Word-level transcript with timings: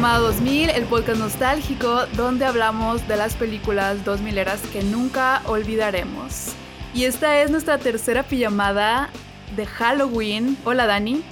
Pijamada 0.00 0.20
2000, 0.20 0.70
el 0.70 0.84
podcast 0.84 1.18
nostálgico 1.20 2.06
donde 2.16 2.46
hablamos 2.46 3.06
de 3.06 3.18
las 3.18 3.36
películas 3.36 4.02
2000 4.02 4.38
eras 4.38 4.62
que 4.72 4.82
nunca 4.82 5.42
olvidaremos. 5.44 6.54
Y 6.94 7.04
esta 7.04 7.42
es 7.42 7.50
nuestra 7.50 7.76
tercera 7.76 8.22
pijamada 8.22 9.10
de 9.56 9.66
Halloween. 9.66 10.56
Hola 10.64 10.86
Dani. 10.86 11.22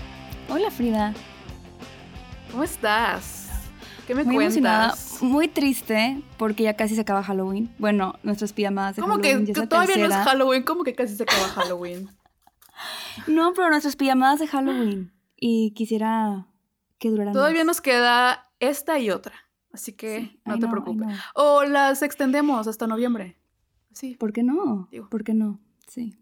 Hola 0.51 0.71
Frida. 0.71 1.15
¿Cómo 2.51 2.63
estás? 2.63 3.49
¿Qué 4.07 4.15
me 4.15 4.25
muy 4.25 4.35
cuentas? 4.35 4.59
Emocionada, 4.59 4.95
muy 5.23 5.49
triste 5.49 6.21
porque 6.37 6.65
ya 6.65 6.77
casi 6.77 6.95
se 6.95 7.01
acaba 7.01 7.23
Halloween. 7.23 7.75
Bueno, 7.79 8.17
nuestras 8.23 8.53
pijamadas 8.53 8.97
de 8.97 9.01
¿Cómo 9.01 9.15
Halloween. 9.15 9.47
que, 9.47 9.53
ya 9.55 9.61
que 9.63 9.67
todavía 9.67 9.97
no 9.97 10.03
tercera. 10.03 10.21
es 10.25 10.29
Halloween? 10.29 10.63
¿Cómo 10.65 10.85
que 10.85 10.95
casi 10.95 11.17
se 11.17 11.23
acaba 11.23 11.49
Halloween? 11.55 12.11
No, 13.29 13.55
pero 13.55 13.71
nuestras 13.71 13.97
pijamadas 13.97 14.41
de 14.41 14.47
Halloween. 14.47 15.11
Y 15.41 15.71
quisiera 15.71 16.48
que 16.99 17.11
Todavía 17.11 17.61
más. 17.61 17.67
nos 17.67 17.81
queda 17.81 18.51
esta 18.61 18.99
y 18.99 19.11
otra. 19.11 19.35
Así 19.73 19.93
que 19.93 20.21
Sí, 20.21 20.41
no 20.45 20.59
te 20.59 20.67
preocupes. 20.67 21.09
O 21.35 21.65
las 21.65 22.03
extendemos 22.03 22.67
hasta 22.67 22.87
noviembre. 22.87 23.39
Sí, 23.93 24.15
¿Por 24.15 24.33
qué 24.33 24.43
no? 24.43 24.89
Digo. 24.91 25.09
¿Por 25.11 25.25
qué 25.25 25.35
no? 25.35 25.61
Sí. 25.87 26.19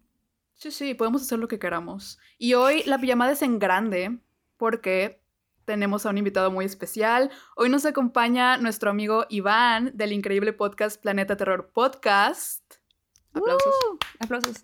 Sí, 0.55 0.71
sí, 0.71 0.93
podemos 0.95 1.21
hacer 1.21 1.39
lo 1.39 1.47
que 1.47 1.59
queramos. 1.59 2.19
Y 2.37 2.55
hoy 2.55 2.83
la 2.85 2.97
pijamada 2.97 3.31
es 3.31 3.41
en 3.41 3.59
grande 3.59 4.19
porque 4.57 5.21
tenemos 5.65 6.05
a 6.05 6.09
un 6.09 6.17
invitado 6.17 6.49
muy 6.49 6.65
especial. 6.65 7.29
Hoy 7.55 7.69
nos 7.69 7.85
acompaña 7.85 8.57
nuestro 8.57 8.89
amigo 8.89 9.25
Iván 9.29 9.91
del 9.95 10.13
increíble 10.13 10.53
podcast 10.53 10.99
Planeta 11.01 11.37
Terror 11.37 11.71
Podcast. 11.73 12.63
Aplausos. 13.33 13.73
Aplausos. 14.19 14.55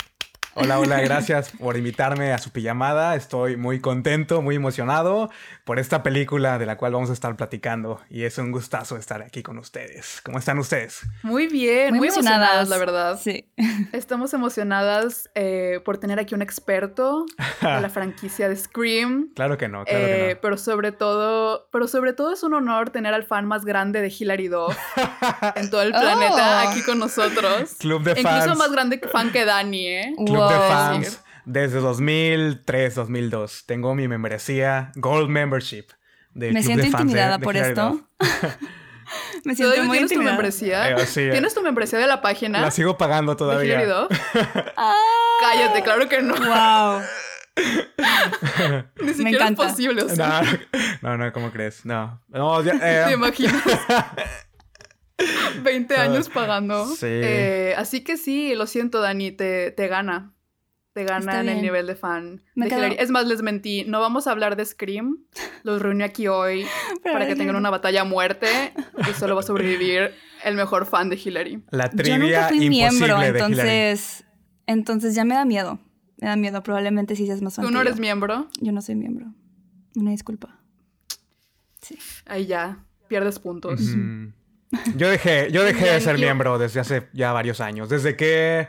Hola, 0.55 0.79
hola, 0.79 1.01
gracias 1.01 1.49
por 1.57 1.77
invitarme 1.77 2.31
a 2.31 2.37
su 2.37 2.51
pijamada. 2.51 3.15
Estoy 3.15 3.57
muy 3.57 3.79
contento, 3.79 4.43
muy 4.43 4.55
emocionado 4.55 5.31
por 5.65 5.79
esta 5.79 6.03
película 6.03 6.59
de 6.59 6.67
la 6.67 6.77
cual 6.77 6.93
vamos 6.93 7.09
a 7.09 7.13
estar 7.13 7.35
platicando. 7.35 7.99
Y 8.07 8.25
es 8.25 8.37
un 8.37 8.51
gustazo 8.51 8.95
estar 8.97 9.23
aquí 9.23 9.41
con 9.41 9.57
ustedes. 9.57 10.21
¿Cómo 10.23 10.37
están 10.37 10.59
ustedes? 10.59 11.01
Muy 11.23 11.47
bien, 11.47 11.95
muy, 11.95 12.07
emocionadas, 12.09 12.69
la 12.69 12.77
verdad. 12.77 13.19
Sí. 13.19 13.49
Estamos 13.93 14.35
emocionadas 14.35 15.27
eh, 15.33 15.79
por 15.83 15.97
tener 15.97 16.19
aquí 16.19 16.35
un 16.35 16.43
experto 16.43 17.25
de 17.61 17.81
la 17.81 17.89
franquicia 17.93 18.47
de 18.47 18.55
Scream. 18.55 19.31
Claro 19.35 19.57
que 19.57 19.67
no, 19.67 19.85
claro 19.85 20.05
Eh, 20.05 20.25
que 20.29 20.35
pero 20.35 20.57
sobre 20.57 20.91
todo, 20.91 21.67
pero 21.71 21.87
sobre 21.87 22.13
todo 22.13 22.31
es 22.31 22.43
un 22.43 22.53
honor 22.53 22.91
tener 22.91 23.15
al 23.15 23.23
fan 23.23 23.45
más 23.47 23.65
grande 23.65 24.01
de 24.01 24.13
Hilary 24.15 24.49
Duff 24.49 24.77
no. 24.97 25.53
en 25.55 25.69
todo 25.71 25.81
el 25.81 25.89
planeta 25.99 26.63
Oh. 26.65 26.69
aquí 26.69 26.83
con 26.83 26.99
nosotros. 26.99 27.73
Club 27.79 28.03
de 28.03 28.11
Incluso 28.11 28.29
fans. 28.45 28.57
más 28.59 28.71
grande 28.71 28.99
fan 29.11 29.31
que 29.31 29.45
Dani, 29.45 29.87
¿eh? 29.87 30.13
Club 30.23 30.42
de 30.49 30.57
Wow. 30.57 30.67
fans. 30.67 31.21
Desde 31.45 31.79
2003, 31.79 32.95
2002. 32.95 33.65
Tengo 33.65 33.95
mi 33.95 34.07
membresía, 34.07 34.91
Gold 34.95 35.29
Membership. 35.29 35.85
Del 36.33 36.53
Me 36.53 36.61
Club 36.61 36.65
siento 36.65 36.85
de 36.85 36.91
fans 36.91 37.03
de- 37.03 37.09
intimidada 37.09 37.37
de 37.37 37.43
por 37.43 37.55
Hilary 37.55 37.69
esto. 37.71 38.09
Me 39.43 39.53
siento 39.55 39.73
¿Todavía 39.73 39.83
muy 39.83 39.97
tienes 39.97 40.09
tu 40.09 40.13
intimidada. 40.15 40.37
membresía? 40.37 40.89
Eh, 40.91 41.05
sí, 41.05 41.21
eh. 41.21 41.31
¿Tienes 41.31 41.53
tu 41.53 41.61
membresía 41.61 41.99
de 41.99 42.07
la 42.07 42.21
página? 42.21 42.61
La 42.61 42.71
sigo 42.71 42.97
pagando 42.97 43.33
de 43.33 43.37
todavía. 43.37 43.81
Ah, 44.77 44.95
Cállate, 45.41 45.83
claro 45.83 46.07
que 46.07 46.21
no. 46.21 46.33
wow. 46.35 47.01
Ni 49.01 49.13
siquiera 49.13 49.45
encanta. 49.49 49.65
es 49.65 49.71
posible. 49.73 50.03
o 50.03 50.09
sea, 50.09 50.41
No, 51.01 51.17
no, 51.17 51.25
no, 51.25 51.33
¿cómo 51.33 51.51
crees? 51.51 51.85
No. 51.85 52.23
No, 52.29 52.63
ya, 52.63 52.73
eh, 52.81 53.03
¿Te 53.07 53.13
imaginas? 53.13 53.61
20 55.61 55.95
años 55.95 56.29
pagando. 56.29 56.85
Sí. 56.87 57.05
Eh, 57.07 57.75
así 57.77 58.03
que 58.03 58.17
sí, 58.17 58.55
lo 58.55 58.65
siento, 58.67 59.01
Dani, 59.01 59.31
te, 59.31 59.71
te 59.71 59.87
gana. 59.87 60.32
Te 60.93 61.03
gana 61.05 61.19
Está 61.19 61.41
en 61.41 61.49
el 61.49 61.61
nivel 61.61 61.87
de 61.87 61.95
fan. 61.95 62.43
Me 62.53 62.65
de 62.65 62.69
quedo- 62.71 62.79
Hilary. 62.79 62.95
Es 62.99 63.09
más, 63.09 63.25
les 63.27 63.41
mentí. 63.41 63.83
No 63.87 63.99
vamos 63.99 64.27
a 64.27 64.31
hablar 64.31 64.55
de 64.55 64.63
Scream. 64.65 65.25
Los 65.63 65.81
reuní 65.81 66.03
aquí 66.03 66.27
hoy 66.27 66.65
Pero 67.03 67.13
para 67.13 67.25
que 67.25 67.31
es 67.31 67.37
tengan 67.37 67.55
que- 67.55 67.59
una 67.59 67.71
batalla 67.71 68.01
a 68.01 68.03
muerte. 68.03 68.47
Y 69.09 69.13
solo 69.13 69.33
va 69.35 69.41
a 69.41 69.43
sobrevivir 69.43 70.11
el 70.43 70.55
mejor 70.55 70.85
fan 70.85 71.09
de 71.09 71.15
Hillary. 71.23 71.63
La 71.71 71.89
Yo 71.89 71.97
trivia 71.97 72.17
nunca 72.19 72.47
fui 72.49 72.57
imposible 72.65 72.69
miembro, 72.69 73.19
de 73.19 73.27
Hillary. 73.29 73.39
entonces. 73.39 74.23
Entonces 74.67 75.15
ya 75.15 75.25
me 75.25 75.33
da 75.33 75.45
miedo. 75.45 75.79
Me 76.21 76.27
da 76.27 76.35
miedo. 76.35 76.61
Probablemente 76.61 77.15
sí 77.15 77.25
seas 77.25 77.41
más 77.41 77.55
fan 77.55 77.65
Tú 77.65 77.71
no 77.71 77.81
eres 77.81 77.95
yo. 77.95 78.01
miembro. 78.01 78.47
Yo 78.61 78.71
no 78.71 78.81
soy 78.81 78.93
miembro. 78.95 79.33
Una 79.95 80.11
disculpa. 80.11 80.59
Sí. 81.81 81.97
Ahí 82.27 82.45
ya. 82.45 82.85
Pierdes 83.07 83.39
puntos. 83.39 83.81
Yo 84.95 85.09
dejé, 85.09 85.51
yo 85.51 85.63
dejé 85.63 85.85
de 85.91 86.01
ser 86.01 86.17
Yo- 86.17 86.23
miembro 86.25 86.57
desde 86.57 86.79
hace 86.79 87.09
ya 87.13 87.31
varios 87.31 87.61
años. 87.61 87.89
Desde 87.89 88.15
que. 88.15 88.67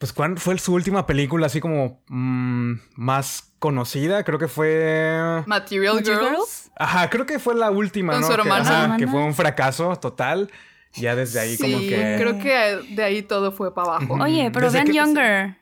Pues, 0.00 0.14
¿cuándo 0.14 0.40
fue 0.40 0.56
su 0.58 0.72
última 0.72 1.04
película 1.06 1.46
así 1.46 1.60
como 1.60 2.02
mm, 2.08 2.72
más 2.96 3.52
conocida? 3.58 4.24
Creo 4.24 4.38
que 4.38 4.48
fue. 4.48 5.42
Material 5.46 5.94
Material 5.96 6.02
Girls. 6.02 6.30
Girls? 6.30 6.70
Ajá, 6.74 7.10
creo 7.10 7.26
que 7.26 7.38
fue 7.38 7.54
la 7.54 7.70
última, 7.70 8.14
Con 8.14 8.22
¿no? 8.22 8.26
su 8.28 8.34
Que- 8.34 8.96
que 9.04 9.06
fue 9.06 9.22
un 9.22 9.34
fracaso 9.34 9.94
total. 9.96 10.50
Ya 10.94 11.14
desde 11.14 11.38
ahí, 11.40 11.54
Sí, 11.56 11.62
como 11.62 11.78
que. 11.80 12.16
creo 12.18 12.38
que 12.38 12.94
de 12.94 13.02
ahí 13.04 13.20
todo 13.22 13.52
fue 13.52 13.74
para 13.74 13.96
abajo. 13.96 14.14
Oye, 14.14 14.50
pero 14.50 14.66
Desde 14.72 14.78
vean 14.78 14.86
que- 14.86 14.94
Younger. 14.94 15.56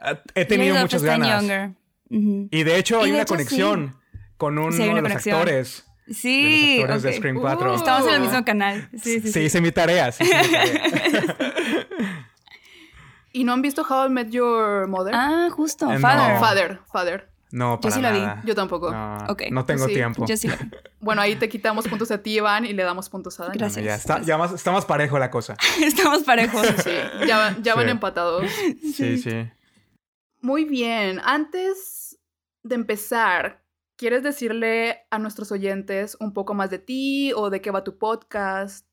Ah, 0.00 0.18
He 0.34 0.44
tenido 0.46 0.74
muchas 0.76 1.02
ganas. 1.02 1.42
Younger. 1.42 1.70
Ujú. 2.10 2.48
Y 2.50 2.62
de 2.64 2.78
hecho, 2.78 2.96
Y 3.00 3.04
hay 3.04 3.06
de 3.10 3.12
una 3.12 3.22
hecho, 3.24 3.34
conexión 3.34 3.96
con 4.38 4.56
uno 4.58 4.72
Sí, 4.72 4.78
de 4.84 4.86
los 4.88 5.02
conexión. 5.02 5.36
actores. 5.36 5.84
Sí. 6.10 6.78
de 6.78 6.86
los 6.86 6.90
actores 6.96 7.02
de 7.02 7.08
ok. 7.10 7.16
Scream 7.16 7.36
Uh. 7.36 7.40
4. 7.42 7.74
Estamos 7.76 8.08
en 8.08 8.14
el 8.14 8.20
mismo 8.22 8.44
canal. 8.44 8.88
Sí, 8.92 9.20
sí, 9.20 9.20
Sí, 9.20 9.32
sí. 9.32 9.40
hice 9.40 9.60
mi 9.60 9.70
tarea. 9.70 10.10
Sí, 10.12 10.24
hice 10.24 10.34
mi 10.42 10.48
tarea. 10.50 11.36
¿Y 13.32 13.44
no 13.44 13.52
han 13.52 13.62
visto 13.62 13.82
How 13.88 14.06
I 14.06 14.10
Met 14.10 14.30
Your 14.30 14.86
Mother? 14.88 15.14
Ah, 15.16 15.48
justo. 15.50 15.90
Eh, 15.90 15.94
no. 15.94 16.00
Father. 16.00 16.38
Father, 16.38 16.80
Father. 16.92 17.28
No, 17.50 17.74
Yo 17.74 17.80
para 17.80 17.94
sí 17.94 18.00
la 18.00 18.12
vi. 18.12 18.20
nada. 18.20 18.42
Yo 18.46 18.54
tampoco. 18.54 18.90
No, 18.90 19.16
Ok. 19.28 19.42
no 19.50 19.64
tengo 19.66 19.86
Sí, 19.86 19.94
tiempo. 19.94 20.24
Yo 20.26 20.36
sí 20.36 20.48
vi. 20.48 20.54
Bueno, 21.00 21.20
ahí 21.20 21.34
te 21.36 21.48
quitamos 21.48 21.88
puntos 21.88 22.10
a 22.12 22.18
ti, 22.22 22.36
Iván, 22.36 22.64
y 22.64 22.72
le 22.72 22.84
damos 22.84 23.08
puntos 23.08 23.38
a 23.40 23.46
Dani. 23.46 23.58
Gracias. 23.58 23.74
Bueno, 23.74 23.88
ya 23.88 23.94
está, 23.96 24.22
ya 24.22 24.38
más, 24.38 24.52
está 24.52 24.70
más 24.70 24.84
parejo 24.86 25.18
la 25.18 25.30
cosa. 25.30 25.56
Estamos 25.82 26.22
parejos. 26.22 26.64
Sí, 26.84 26.92
ya, 27.26 27.56
ya 27.60 27.74
van 27.74 27.86
Sí. 27.86 27.90
empatados. 27.90 28.44
Sí, 28.94 29.18
sí. 29.18 29.50
Muy 30.40 30.64
bien. 30.64 31.20
Antes 31.24 32.18
de 32.62 32.74
empezar, 32.76 33.62
¿quieres 33.96 34.22
decirle 34.22 35.00
a 35.10 35.18
nuestros 35.18 35.50
oyentes 35.52 36.16
un 36.20 36.32
poco 36.32 36.54
más 36.54 36.70
de 36.70 36.78
ti 36.78 37.32
o 37.34 37.50
de 37.50 37.60
qué 37.60 37.70
va 37.72 37.82
tu 37.84 37.98
podcast, 37.98 38.86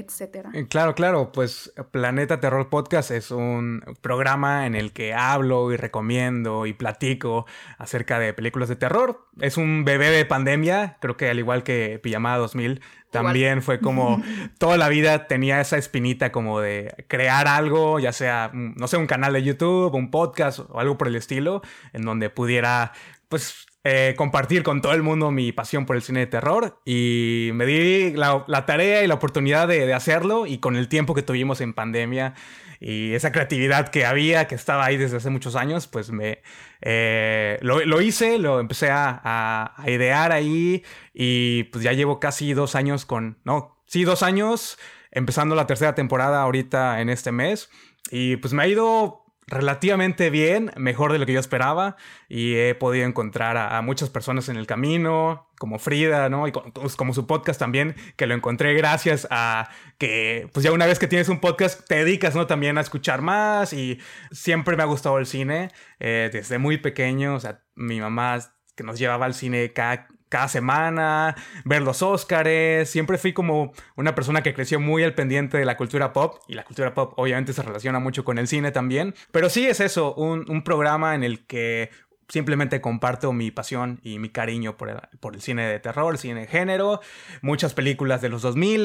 etcétera? 0.00 0.50
Eh, 0.54 0.66
Claro, 0.68 0.94
claro, 0.94 1.32
pues 1.32 1.72
Planeta 1.90 2.40
Terror 2.40 2.68
Podcast 2.68 3.10
es 3.10 3.30
un 3.30 3.82
programa 4.00 4.66
en 4.66 4.74
el 4.74 4.92
que 4.92 5.14
hablo 5.14 5.72
y 5.72 5.76
recomiendo 5.76 6.66
y 6.66 6.72
platico 6.72 7.46
acerca 7.78 8.18
de 8.18 8.32
películas 8.32 8.68
de 8.68 8.76
terror. 8.76 9.26
Es 9.40 9.56
un 9.56 9.84
bebé 9.84 10.10
de 10.10 10.24
pandemia, 10.24 10.96
creo 11.00 11.16
que 11.16 11.30
al 11.30 11.38
igual 11.38 11.62
que 11.62 12.00
Pijamada 12.02 12.38
2000, 12.38 12.80
también 13.10 13.62
fue 13.62 13.80
como 13.80 14.22
toda 14.58 14.76
la 14.76 14.88
vida 14.88 15.26
tenía 15.26 15.60
esa 15.60 15.76
espinita 15.76 16.32
como 16.32 16.60
de 16.60 17.04
crear 17.08 17.48
algo, 17.48 17.98
ya 17.98 18.12
sea, 18.12 18.50
mm, 18.52 18.74
no 18.76 18.86
sé, 18.86 18.96
un 18.96 19.06
canal 19.06 19.32
de 19.32 19.42
YouTube, 19.42 19.94
un 19.94 20.10
podcast 20.10 20.60
o 20.60 20.78
algo 20.78 20.96
por 20.96 21.08
el 21.08 21.16
estilo, 21.16 21.62
en 21.92 22.02
donde 22.02 22.30
pudiera, 22.30 22.92
pues, 23.28 23.66
eh, 23.84 24.14
compartir 24.16 24.62
con 24.62 24.82
todo 24.82 24.92
el 24.92 25.02
mundo 25.02 25.30
mi 25.30 25.52
pasión 25.52 25.86
por 25.86 25.96
el 25.96 26.02
cine 26.02 26.20
de 26.20 26.26
terror 26.26 26.80
y 26.84 27.50
me 27.54 27.64
di 27.66 28.12
la, 28.12 28.44
tarea 28.66 29.02
y 29.02 29.06
la 29.06 29.14
oportunidad 29.14 29.68
de, 29.68 29.86
de 29.86 29.94
hacerlo 29.94 30.46
y 30.46 30.58
con 30.58 30.76
el 30.76 30.88
tiempo 30.88 31.14
que 31.14 31.22
tuvimos 31.22 31.60
en 31.60 31.72
pandemia 31.72 32.34
y 32.78 33.12
esa 33.14 33.30
creatividad 33.32 33.88
que 33.88 34.06
había, 34.06 34.46
que 34.48 34.54
estaba 34.54 34.84
ahí 34.86 34.96
desde 34.96 35.18
hace 35.18 35.28
muchos 35.30 35.54
años, 35.56 35.86
pues 35.86 36.10
me 36.10 36.42
eh, 36.80 37.58
lo, 37.62 37.84
lo 37.84 38.00
hice, 38.00 38.38
lo 38.38 38.58
empecé 38.60 38.90
a, 38.90 39.20
a- 39.22 39.74
a 39.76 39.90
idear 39.90 40.32
ahí 40.32 40.82
y 41.12 41.64
pues 41.64 41.84
ya 41.84 41.92
llevo 41.92 42.20
casi 42.20 42.52
dos 42.54 42.74
años 42.74 43.04
con, 43.06 43.38
no, 43.44 43.82
sí, 43.86 44.04
dos 44.04 44.22
años 44.22 44.78
empezando 45.10 45.54
la 45.54 45.66
tercera 45.66 45.94
temporada 45.94 46.40
ahorita 46.42 47.00
en 47.00 47.10
este 47.10 47.32
mes 47.32 47.68
y 48.10 48.36
pues 48.36 48.52
me 48.54 48.62
ha 48.62 48.66
ido 48.66 49.19
relativamente 49.50 50.30
bien, 50.30 50.70
mejor 50.76 51.12
de 51.12 51.18
lo 51.18 51.26
que 51.26 51.32
yo 51.32 51.40
esperaba 51.40 51.96
y 52.28 52.54
he 52.54 52.74
podido 52.74 53.04
encontrar 53.06 53.56
a, 53.56 53.82
muchas 53.82 54.08
personas 54.08 54.48
en 54.48 54.56
el 54.56 54.66
camino, 54.66 55.48
como 55.58 55.78
Frida, 55.78 56.28
¿no? 56.28 56.46
Y 56.46 56.52
pues, 56.52 56.96
como 56.96 57.12
su 57.12 57.26
podcast 57.26 57.58
también, 57.58 57.96
que 58.16 58.26
lo 58.26 58.34
encontré 58.34 58.74
gracias 58.74 59.26
a 59.30 59.68
que, 59.98 60.48
pues 60.52 60.64
ya 60.64 60.72
una 60.72 60.86
vez 60.86 60.98
que 60.98 61.08
tienes 61.08 61.28
un 61.28 61.40
podcast, 61.40 61.86
te 61.86 61.96
dedicas, 61.96 62.34
¿no? 62.34 62.46
También 62.46 62.78
a 62.78 62.80
escuchar 62.80 63.22
más 63.22 63.72
y 63.72 63.98
siempre 64.30 64.76
me 64.76 64.84
ha 64.84 64.86
gustado 64.86 65.18
el 65.18 65.26
cine, 65.26 65.70
eh, 65.98 66.30
desde 66.32 66.58
muy 66.58 66.78
pequeño, 66.78 67.34
o 67.34 67.40
sea, 67.40 67.62
mi 67.74 68.00
mamá 68.00 68.38
que 68.76 68.84
nos 68.84 68.98
llevaba 68.98 69.26
al 69.26 69.34
cine 69.34 69.72
cada, 69.72 70.08
cada 70.30 70.48
semana, 70.48 71.36
ver 71.64 71.82
los 71.82 72.02
Óscares, 72.02 72.88
siempre 72.88 73.18
fui 73.18 73.34
como 73.34 73.72
una 73.96 74.14
persona 74.14 74.42
que 74.42 74.54
creció 74.54 74.80
muy 74.80 75.02
al 75.02 75.12
pendiente 75.12 75.58
de 75.58 75.66
la 75.66 75.76
cultura 75.76 76.14
pop 76.14 76.40
y 76.48 76.54
la 76.54 76.64
cultura 76.64 76.94
pop 76.94 77.12
obviamente 77.16 77.52
se 77.52 77.62
relaciona 77.62 77.98
mucho 77.98 78.24
con 78.24 78.38
el 78.38 78.48
cine 78.48 78.70
también, 78.70 79.14
pero 79.32 79.50
sí 79.50 79.66
es 79.66 79.80
eso, 79.80 80.14
un, 80.14 80.46
un 80.48 80.62
programa 80.64 81.14
en 81.14 81.24
el 81.24 81.44
que 81.46 81.90
simplemente 82.30 82.80
comparto 82.80 83.32
mi 83.32 83.50
pasión 83.50 84.00
y 84.02 84.18
mi 84.18 84.30
cariño 84.30 84.76
por 84.76 84.88
el, 84.88 84.98
por 85.18 85.34
el 85.34 85.42
cine 85.42 85.66
de 85.66 85.80
terror, 85.80 86.16
cine 86.16 86.42
de 86.42 86.46
género, 86.46 87.00
muchas 87.42 87.74
películas 87.74 88.22
de 88.22 88.28
los 88.28 88.42
2000, 88.42 88.84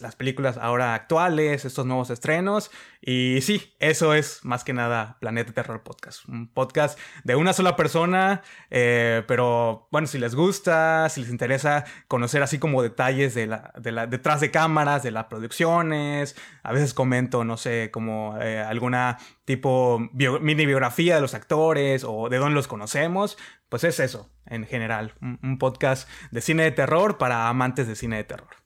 las 0.00 0.16
películas 0.16 0.56
ahora 0.56 0.94
actuales, 0.94 1.64
estos 1.64 1.86
nuevos 1.86 2.10
estrenos. 2.10 2.70
Y 3.06 3.42
sí, 3.42 3.74
eso 3.80 4.14
es 4.14 4.42
más 4.46 4.64
que 4.64 4.72
nada 4.72 5.18
Planeta 5.20 5.52
Terror 5.52 5.82
Podcast. 5.82 6.26
Un 6.26 6.48
podcast 6.48 6.98
de 7.22 7.36
una 7.36 7.52
sola 7.52 7.76
persona, 7.76 8.40
eh, 8.70 9.22
pero 9.28 9.88
bueno, 9.92 10.06
si 10.06 10.16
les 10.16 10.34
gusta, 10.34 11.10
si 11.10 11.20
les 11.20 11.28
interesa 11.28 11.84
conocer 12.08 12.42
así 12.42 12.58
como 12.58 12.80
detalles 12.80 13.34
de 13.34 13.46
la, 13.46 13.74
de 13.78 13.92
la, 13.92 14.06
detrás 14.06 14.40
de 14.40 14.50
cámaras, 14.50 15.02
de 15.02 15.10
las 15.10 15.26
producciones, 15.26 16.34
a 16.62 16.72
veces 16.72 16.94
comento, 16.94 17.44
no 17.44 17.58
sé, 17.58 17.90
como 17.92 18.38
eh, 18.40 18.60
alguna 18.60 19.18
tipo 19.44 19.98
mini 20.40 20.64
biografía 20.64 21.16
de 21.16 21.20
los 21.20 21.34
actores 21.34 22.04
o 22.08 22.30
de 22.30 22.38
dónde 22.38 22.54
los 22.54 22.68
conocemos, 22.68 23.36
pues 23.68 23.84
es 23.84 24.00
eso, 24.00 24.30
en 24.46 24.66
general, 24.66 25.12
un, 25.20 25.58
podcast 25.58 26.08
de 26.30 26.40
cine 26.40 26.62
de 26.62 26.70
terror 26.70 27.18
para 27.18 27.48
amantes 27.50 27.86
de 27.86 27.96
cine 27.96 28.16
de 28.16 28.24
terror. 28.24 28.63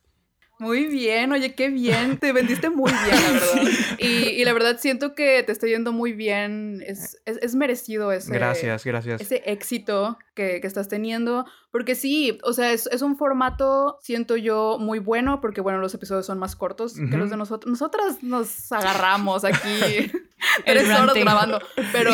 Muy 0.59 0.87
bien, 0.87 1.31
oye, 1.31 1.55
qué 1.55 1.69
bien, 1.69 2.17
te 2.17 2.33
vendiste 2.33 2.69
muy 2.69 2.91
bien, 2.91 3.23
la 3.23 3.31
verdad. 3.31 3.97
Y, 3.97 4.43
la 4.43 4.51
verdad 4.51 4.77
siento 4.77 5.15
que 5.15 5.41
te 5.43 5.53
está 5.53 5.67
yendo 5.67 5.93
muy 5.93 6.11
bien, 6.11 6.83
es, 6.85 7.21
es, 7.25 7.55
merecido 7.55 8.11
ese, 8.11 8.33
gracias, 8.33 8.83
gracias. 8.83 9.21
ese 9.21 9.41
éxito 9.45 10.17
que, 10.33 10.59
que 10.59 10.67
estás 10.67 10.89
teniendo, 10.89 11.45
porque 11.71 11.95
sí, 11.95 12.39
o 12.43 12.51
sea, 12.51 12.73
es, 12.73 12.87
es, 12.87 13.01
un 13.01 13.15
formato, 13.15 13.99
siento 14.01 14.35
yo, 14.35 14.77
muy 14.79 14.99
bueno, 14.99 15.39
porque 15.39 15.61
bueno, 15.61 15.79
los 15.79 15.93
episodios 15.93 16.25
son 16.25 16.39
más 16.39 16.55
cortos 16.55 16.95
que 16.95 17.15
los 17.15 17.29
de 17.29 17.37
nosotros. 17.37 17.69
Nosotras 17.69 18.23
nos 18.23 18.71
agarramos 18.71 19.45
aquí 19.45 20.11
tres 20.65 20.89
horas 20.99 21.13
grabando, 21.13 21.59
pero, 21.91 22.13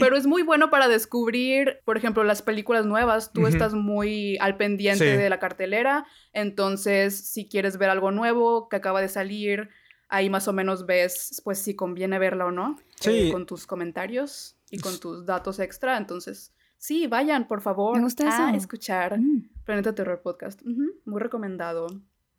pero 0.00 0.16
es 0.16 0.26
muy 0.26 0.42
bueno 0.42 0.70
para 0.70 0.88
descubrir, 0.88 1.80
por 1.84 1.96
ejemplo, 1.96 2.24
las 2.24 2.42
películas 2.42 2.86
nuevas. 2.86 3.32
Tú 3.32 3.46
estás 3.46 3.74
muy 3.74 4.38
al 4.38 4.56
pendiente 4.56 5.16
de 5.16 5.28
la 5.28 5.38
cartelera, 5.38 6.06
entonces 6.32 7.28
si 7.28 7.46
quieres 7.46 7.76
ver 7.76 7.83
algo 7.90 8.10
nuevo 8.10 8.68
que 8.68 8.76
acaba 8.76 9.00
de 9.00 9.08
salir, 9.08 9.70
ahí 10.08 10.30
más 10.30 10.48
o 10.48 10.52
menos 10.52 10.86
ves, 10.86 11.40
pues 11.44 11.58
si 11.58 11.74
conviene 11.74 12.18
verla 12.18 12.46
o 12.46 12.50
no, 12.50 12.78
sí. 13.00 13.28
Eh, 13.28 13.32
con 13.32 13.46
tus 13.46 13.66
comentarios 13.66 14.56
y 14.70 14.78
con 14.78 14.98
tus 14.98 15.26
datos 15.26 15.58
extra, 15.58 15.96
entonces 15.96 16.54
Sí, 16.84 17.06
vayan, 17.06 17.48
por 17.48 17.62
favor, 17.62 17.98
a 17.98 18.54
escuchar 18.54 19.18
mm. 19.18 19.48
Planeta 19.64 19.94
Terror 19.94 20.20
Podcast. 20.20 20.60
Muy 21.06 21.18
recomendado. 21.18 21.86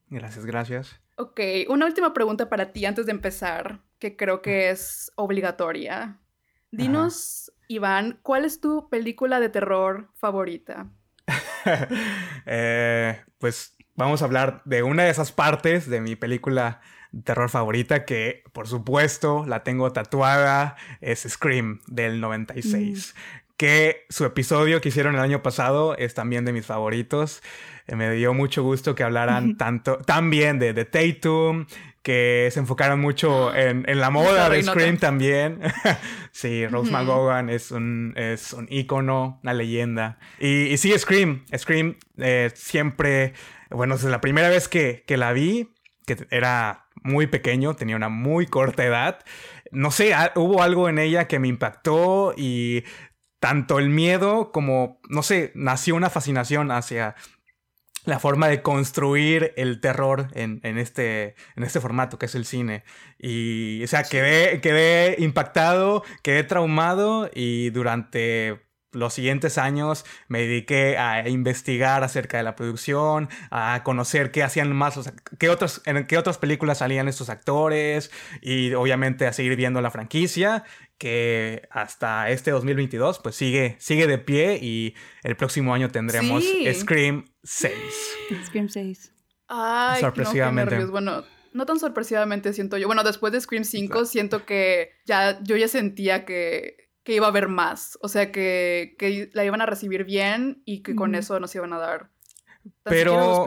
Gracias, 0.07 0.45
gracias. 0.45 1.01
Ok, 1.15 1.39
una 1.67 1.87
última 1.87 2.13
pregunta 2.13 2.47
para 2.47 2.71
ti 2.71 2.85
antes 2.85 3.07
de 3.07 3.11
empezar, 3.11 3.81
que 3.97 4.15
creo 4.15 4.43
que 4.43 4.69
es 4.69 5.11
obligatoria. 5.15 6.19
Dinos, 6.69 7.51
Iván, 7.67 8.19
¿cuál 8.21 8.45
es 8.45 8.61
tu 8.61 8.87
película 8.87 9.39
de 9.39 9.49
terror 9.49 10.11
favorita? 10.13 10.91
Eh, 12.45 13.19
pues 13.39 13.75
vamos 13.95 14.21
a 14.21 14.25
hablar 14.25 14.61
de 14.65 14.83
una 14.83 15.03
de 15.03 15.09
esas 15.09 15.31
partes 15.31 15.89
de 15.89 16.01
mi 16.01 16.15
película 16.15 16.81
terror 17.23 17.49
favorita 17.49 18.03
que 18.03 18.43
por 18.51 18.67
supuesto 18.67 19.45
la 19.47 19.63
tengo 19.63 19.91
tatuada, 19.91 20.75
es 21.01 21.25
Scream 21.27 21.79
del 21.87 22.19
96 22.19 23.15
que 23.57 24.05
su 24.09 24.25
episodio 24.25 24.81
que 24.81 24.89
hicieron 24.89 25.15
el 25.15 25.21
año 25.21 25.41
pasado 25.41 25.95
es 25.97 26.13
también 26.13 26.45
de 26.45 26.51
mis 26.51 26.65
favoritos. 26.65 27.41
Eh, 27.87 27.95
me 27.95 28.11
dio 28.11 28.33
mucho 28.33 28.63
gusto 28.63 28.95
que 28.95 29.03
hablaran 29.03 29.57
tanto, 29.57 29.97
tan 29.99 30.29
bien 30.29 30.59
de, 30.59 30.73
de 30.73 30.85
Tatum, 30.85 31.65
que 32.01 32.49
se 32.51 32.59
enfocaron 32.59 32.99
mucho 32.99 33.55
en, 33.55 33.83
en 33.87 33.99
la 33.99 34.09
moda 34.09 34.49
de 34.49 34.61
Scream 34.61 34.97
también. 34.97 35.59
sí, 36.31 36.67
Rose 36.67 36.91
McGowan 36.91 37.49
es 37.49 37.71
un, 37.71 38.13
es 38.15 38.53
un 38.53 38.67
ícono, 38.69 39.39
una 39.41 39.53
leyenda. 39.53 40.19
Y, 40.39 40.65
y 40.67 40.77
sí, 40.77 40.97
Scream, 40.97 41.45
Scream 41.55 41.95
eh, 42.17 42.51
siempre, 42.53 43.33
bueno, 43.69 43.95
es 43.95 44.03
la 44.03 44.21
primera 44.21 44.49
vez 44.49 44.67
que, 44.67 45.03
que 45.07 45.17
la 45.17 45.33
vi, 45.33 45.73
que 46.05 46.27
era 46.31 46.87
muy 47.03 47.27
pequeño, 47.27 47.75
tenía 47.75 47.95
una 47.95 48.09
muy 48.09 48.47
corta 48.47 48.83
edad. 48.85 49.19
No 49.71 49.91
sé, 49.91 50.13
hubo 50.35 50.63
algo 50.63 50.89
en 50.89 50.99
ella 50.99 51.27
que 51.27 51.39
me 51.39 51.47
impactó 51.47 52.33
y 52.35 52.83
tanto 53.39 53.79
el 53.79 53.89
miedo 53.89 54.51
como, 54.51 54.99
no 55.09 55.21
sé, 55.23 55.51
nació 55.55 55.95
una 55.95 56.09
fascinación 56.09 56.71
hacia 56.71 57.15
la 58.05 58.19
forma 58.19 58.47
de 58.47 58.61
construir 58.61 59.53
el 59.57 59.81
terror 59.81 60.27
en, 60.33 60.59
este, 60.77 61.35
en 61.55 61.63
este 61.63 61.79
formato 61.79 62.17
que 62.17 62.27
es 62.27 62.35
el 62.35 62.45
cine. 62.45 62.83
Y, 63.19 63.83
o 63.83 63.87
sea, 63.87 64.03
quedé, 64.03 64.61
quedé 64.61 65.15
impactado, 65.19 66.03
quedé 66.21 66.43
traumado 66.43 67.29
y 67.33 67.71
durante 67.71 68.64
los 68.95 69.13
siguientes 69.13 69.57
años 69.57 70.05
me 70.27 70.39
dediqué 70.41 70.97
a 70.97 71.27
investigar 71.29 72.03
acerca 72.03 72.37
de 72.37 72.43
la 72.43 72.55
producción, 72.55 73.29
a 73.51 73.81
conocer 73.83 74.31
qué 74.31 74.43
hacían 74.43 74.75
más, 74.75 75.13
qué 75.37 75.49
otras, 75.49 75.81
en 75.85 76.07
qué 76.07 76.17
otras 76.17 76.37
películas 76.37 76.79
salían 76.79 77.07
estos 77.07 77.29
actores 77.29 78.11
y 78.41 78.73
obviamente 78.73 79.27
a 79.27 79.33
seguir 79.33 79.55
viendo 79.55 79.81
la 79.81 79.91
franquicia 79.91 80.63
que 80.97 81.67
hasta 81.71 82.29
este 82.29 82.51
2022 82.51 83.19
pues 83.19 83.35
sigue, 83.35 83.75
sigue 83.79 84.07
de 84.07 84.17
pie 84.17 84.59
y 84.61 84.95
el 85.23 85.35
próximo 85.35 85.73
año 85.73 85.89
tendremos 85.89 86.43
Scream 86.73 87.25
6. 87.43 87.73
Scream 88.45 88.69
6. 88.69 89.11
Ay, 89.47 90.01
sorpresivamente. 90.01 90.77
No, 90.77 90.91
bueno, 90.91 91.23
no 91.53 91.65
tan 91.65 91.79
sorpresivamente 91.79 92.53
siento 92.53 92.77
yo. 92.77 92.87
Bueno, 92.87 93.03
después 93.03 93.31
de 93.33 93.41
Scream 93.41 93.63
5 93.63 94.05
siento 94.05 94.45
que 94.45 94.91
ya 95.05 95.39
yo 95.43 95.55
ya 95.57 95.67
sentía 95.67 96.25
que, 96.25 96.84
que 97.05 97.13
iba 97.13 97.27
a 97.27 97.29
haber 97.29 97.47
más. 97.47 97.97
O 98.01 98.09
sea, 98.09 98.33
que, 98.33 98.95
que 98.99 99.29
la 99.33 99.45
iban 99.45 99.61
a 99.61 99.65
recibir 99.65 100.03
bien 100.03 100.61
y 100.65 100.83
que 100.83 100.95
con 100.95 101.15
eso 101.15 101.39
nos 101.39 101.55
iban 101.55 101.71
a 101.71 101.79
dar 101.79 102.09
pero 102.83 103.45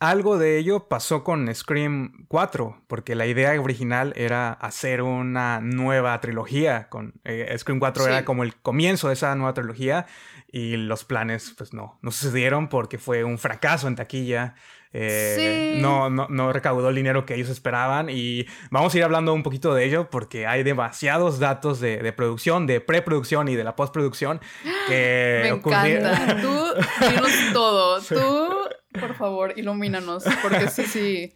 algo 0.00 0.38
de 0.38 0.58
ello 0.58 0.88
pasó 0.88 1.24
con 1.24 1.52
Scream 1.54 2.26
4, 2.28 2.84
porque 2.86 3.14
la 3.14 3.26
idea 3.26 3.58
original 3.60 4.12
era 4.16 4.52
hacer 4.52 5.02
una 5.02 5.60
nueva 5.60 6.18
trilogía. 6.20 6.88
Con, 6.88 7.14
eh, 7.24 7.54
Scream 7.56 7.78
4 7.80 8.06
era 8.06 8.24
como 8.24 8.42
el 8.42 8.56
comienzo 8.56 9.08
de 9.08 9.14
esa 9.14 9.34
nueva 9.36 9.54
trilogía 9.54 10.06
y 10.48 10.76
los 10.76 11.04
planes 11.04 11.54
pues 11.56 11.72
no, 11.72 11.98
no 12.02 12.10
sucedieron 12.10 12.68
porque 12.68 12.98
fue 12.98 13.24
un 13.24 13.38
fracaso 13.38 13.88
en 13.88 13.96
taquilla. 13.96 14.54
Eh, 14.94 15.78
no, 15.80 16.10
no, 16.10 16.26
no, 16.28 16.52
recaudó 16.52 16.90
el 16.90 16.94
dinero 16.94 17.24
que 17.24 17.34
ellos 17.34 17.48
esperaban 17.48 18.08
y 18.10 18.46
vamos 18.70 18.94
a 18.94 18.98
ir 18.98 19.04
hablando 19.04 19.32
un 19.32 19.42
poquito 19.42 19.74
de 19.74 19.84
ello 19.84 20.10
porque 20.10 20.46
hay 20.46 20.62
demasiados 20.62 21.38
datos 21.38 21.80
de, 21.80 22.12
producción, 22.12 22.66
de 22.66 22.80
preproducción 22.80 23.48
y 23.48 23.56
de 23.56 23.64
la 23.64 23.74
postproducción 23.74 24.40
que 24.88 25.40
Me 25.44 25.48
encanta. 25.48 26.36
Tú 26.42 26.64
dinos 27.08 27.30
todo. 27.52 28.00
Tú, 28.02 28.98
por 29.00 29.14
favor, 29.14 29.54
ilumínanos 29.56 30.24
porque 30.42 30.68
sí, 30.68 30.84
sí. 30.84 31.32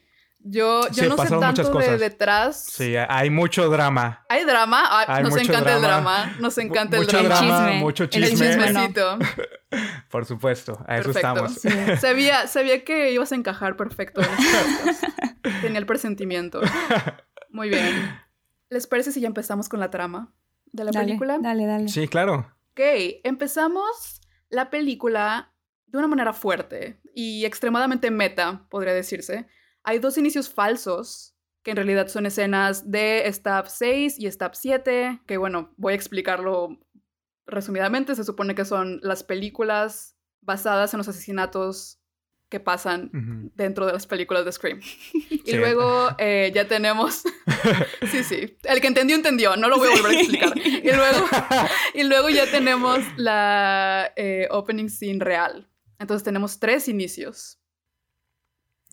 Yo, 0.48 0.88
yo 0.92 1.08
no 1.08 1.16
sé 1.16 1.28
tanto 1.40 1.78
de 1.78 1.98
detrás. 1.98 2.66
Sí, 2.70 2.94
hay 2.96 3.30
mucho 3.30 3.68
drama. 3.68 4.24
¿Hay 4.28 4.44
drama? 4.44 4.84
Ah, 4.88 5.20
nos 5.20 5.36
encanta 5.36 5.74
el 5.74 5.82
drama. 5.82 6.36
Nos 6.38 6.56
encanta 6.58 6.98
el 6.98 7.06
drama. 7.06 7.28
drama 7.28 7.72
mucho 7.72 8.06
chisme. 8.06 8.28
El 8.28 8.56
chismecito. 8.56 9.18
Por 10.10 10.24
supuesto, 10.24 10.84
a 10.86 10.98
eso 10.98 11.10
estamos. 11.10 11.60
Sabía, 11.98 12.46
sabía 12.46 12.84
que 12.84 13.10
ibas 13.10 13.32
a 13.32 13.34
encajar 13.34 13.76
perfecto 13.76 14.20
en 14.20 15.60
Tenía 15.62 15.78
el 15.78 15.86
presentimiento. 15.86 16.60
Muy 17.50 17.68
bien. 17.68 18.20
¿Les 18.70 18.86
parece 18.86 19.10
si 19.10 19.20
ya 19.20 19.26
empezamos 19.26 19.68
con 19.68 19.80
la 19.80 19.90
trama 19.90 20.32
de 20.66 20.84
la 20.84 20.92
película? 20.92 21.38
Dale, 21.40 21.66
dale. 21.66 21.88
Sí, 21.88 22.06
claro. 22.06 22.54
Ok, 22.70 22.80
empezamos 23.24 24.20
la 24.48 24.70
película 24.70 25.52
de 25.86 25.98
una 25.98 26.06
manera 26.06 26.32
fuerte 26.32 27.00
y 27.14 27.44
extremadamente 27.44 28.12
meta, 28.12 28.66
podría 28.70 28.94
decirse 28.94 29.48
hay 29.86 30.00
dos 30.00 30.18
inicios 30.18 30.50
falsos, 30.50 31.34
que 31.62 31.70
en 31.70 31.76
realidad 31.76 32.08
son 32.08 32.26
escenas 32.26 32.90
de 32.90 33.24
Stab 33.32 33.68
6 33.68 34.18
y 34.18 34.30
Stab 34.30 34.54
7, 34.54 35.22
que 35.26 35.36
bueno, 35.36 35.72
voy 35.76 35.92
a 35.92 35.96
explicarlo 35.96 36.78
resumidamente. 37.46 38.14
Se 38.16 38.24
supone 38.24 38.56
que 38.56 38.64
son 38.64 38.98
las 39.02 39.22
películas 39.22 40.16
basadas 40.42 40.92
en 40.92 40.98
los 40.98 41.08
asesinatos 41.08 42.00
que 42.48 42.60
pasan 42.60 43.10
dentro 43.54 43.86
de 43.86 43.92
las 43.92 44.06
películas 44.06 44.44
de 44.44 44.52
Scream. 44.52 44.80
Y 45.46 45.52
luego 45.52 46.08
eh, 46.18 46.50
ya 46.52 46.66
tenemos... 46.66 47.22
sí, 48.10 48.24
sí. 48.24 48.56
El 48.64 48.80
que 48.80 48.88
entendió, 48.88 49.14
entendió. 49.14 49.56
No 49.56 49.68
lo 49.68 49.78
voy 49.78 49.88
a 49.88 49.92
volver 49.92 50.16
a 50.16 50.20
explicar. 50.20 50.58
Y 50.58 50.90
luego, 50.92 51.26
y 51.94 52.02
luego 52.02 52.28
ya 52.30 52.50
tenemos 52.50 52.98
la 53.16 54.12
eh, 54.16 54.48
opening 54.50 54.88
scene 54.88 55.24
real. 55.24 55.68
Entonces 56.00 56.24
tenemos 56.24 56.58
tres 56.58 56.88
inicios. 56.88 57.60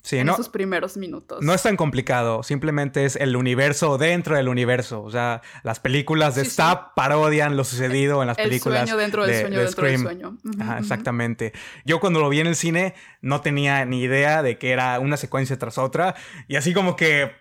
Sí, 0.04 0.18
en 0.18 0.28
no, 0.28 0.34
esos 0.34 0.50
primeros 0.50 0.98
minutos. 0.98 1.42
No 1.42 1.54
es 1.54 1.64
tan 1.64 1.78
complicado, 1.78 2.44
simplemente 2.44 3.06
es 3.06 3.16
el 3.16 3.38
universo 3.38 3.98
dentro 3.98 4.36
del 4.36 4.50
universo. 4.50 5.02
O 5.02 5.10
sea, 5.10 5.42
las 5.64 5.80
películas 5.80 6.36
de 6.36 6.44
Stab 6.44 6.94
parodian 6.94 7.56
lo 7.56 7.64
sucedido 7.64 8.22
en 8.22 8.28
las 8.28 8.36
películas. 8.36 8.82
El 8.82 8.88
sueño 8.90 9.02
dentro 9.02 9.26
del 9.26 9.42
sueño 9.42 9.60
dentro 9.62 9.88
del 9.88 10.00
sueño. 10.00 10.38
Exactamente. 10.78 11.54
Yo 11.86 12.02
cuando 12.02 12.20
lo 12.20 12.28
vi 12.28 12.42
en 12.42 12.48
el 12.48 12.58
cine 12.58 12.96
no 13.22 13.40
tenía 13.40 13.86
ni 13.86 14.02
idea 14.02 14.44
de 14.44 14.58
que 14.58 14.72
era 14.72 15.00
una 15.00 15.16
secuencia 15.16 15.58
tras 15.58 15.78
otra. 15.78 16.16
Y 16.50 16.58
así 16.58 16.74
como 16.74 16.98
que 16.98 17.32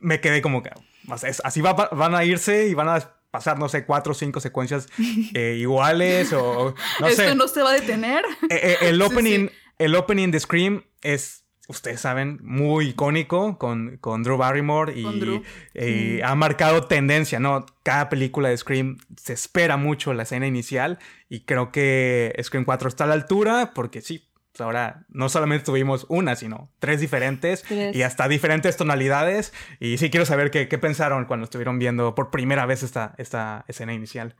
me 0.00 0.20
quedé 0.20 0.40
como 0.40 0.62
que. 0.62 0.70
Así 1.10 1.60
van 1.60 2.14
a 2.14 2.24
irse 2.24 2.66
y 2.66 2.72
van 2.72 2.88
a 2.88 3.14
pasar, 3.30 3.58
no 3.58 3.68
sé, 3.68 3.84
cuatro 3.84 4.12
o 4.12 4.14
cinco 4.14 4.38
secuencias 4.40 4.88
eh, 5.34 5.56
iguales 5.58 6.32
o 6.32 6.74
no 7.00 7.08
¿Esto 7.08 7.22
sé. 7.22 7.34
no 7.34 7.48
se 7.48 7.62
va 7.62 7.70
a 7.70 7.74
detener? 7.74 8.24
Eh, 8.48 8.60
eh, 8.62 8.76
el, 8.82 8.96
Sí, 8.96 9.02
opening, 9.02 9.48
sí. 9.48 9.54
el 9.78 9.96
opening 9.96 10.30
de 10.30 10.38
Scream 10.38 10.84
es, 11.02 11.43
ustedes 11.68 12.00
saben, 12.00 12.38
muy 12.42 12.88
icónico 12.88 13.58
con, 13.58 13.96
con 13.98 14.22
Drew 14.22 14.36
Barrymore 14.36 14.92
y, 14.94 15.18
Drew. 15.18 15.42
y 15.74 16.20
ha 16.20 16.34
marcado 16.34 16.84
tendencia, 16.84 17.40
¿no? 17.40 17.66
Cada 17.82 18.08
película 18.08 18.48
de 18.48 18.56
Scream 18.56 18.98
se 19.16 19.32
espera 19.32 19.76
mucho 19.76 20.12
la 20.14 20.24
escena 20.24 20.46
inicial 20.46 20.98
y 21.28 21.40
creo 21.40 21.72
que 21.72 22.34
Scream 22.42 22.64
4 22.64 22.88
está 22.88 23.04
a 23.04 23.06
la 23.06 23.14
altura 23.14 23.72
porque 23.74 24.00
sí. 24.02 24.28
pues 24.52 24.60
Ahora 24.60 25.06
no 25.08 25.28
solamente 25.28 25.64
tuvimos 25.64 26.06
una, 26.08 26.36
sino 26.36 26.70
tres 26.78 27.00
diferentes 27.00 27.62
Tres. 27.62 27.96
y 27.96 28.02
hasta 28.02 28.28
diferentes 28.28 28.76
tonalidades. 28.76 29.52
Y 29.80 29.98
sí 29.98 30.10
quiero 30.10 30.26
saber 30.26 30.50
qué, 30.50 30.68
qué 30.68 30.78
pensaron 30.78 31.24
cuando 31.24 31.44
estuvieron 31.44 31.78
viendo 31.78 32.14
por 32.14 32.30
primera 32.30 32.66
vez 32.66 32.82
esta, 32.82 33.14
esta 33.18 33.64
escena 33.68 33.94
inicial. 33.94 34.36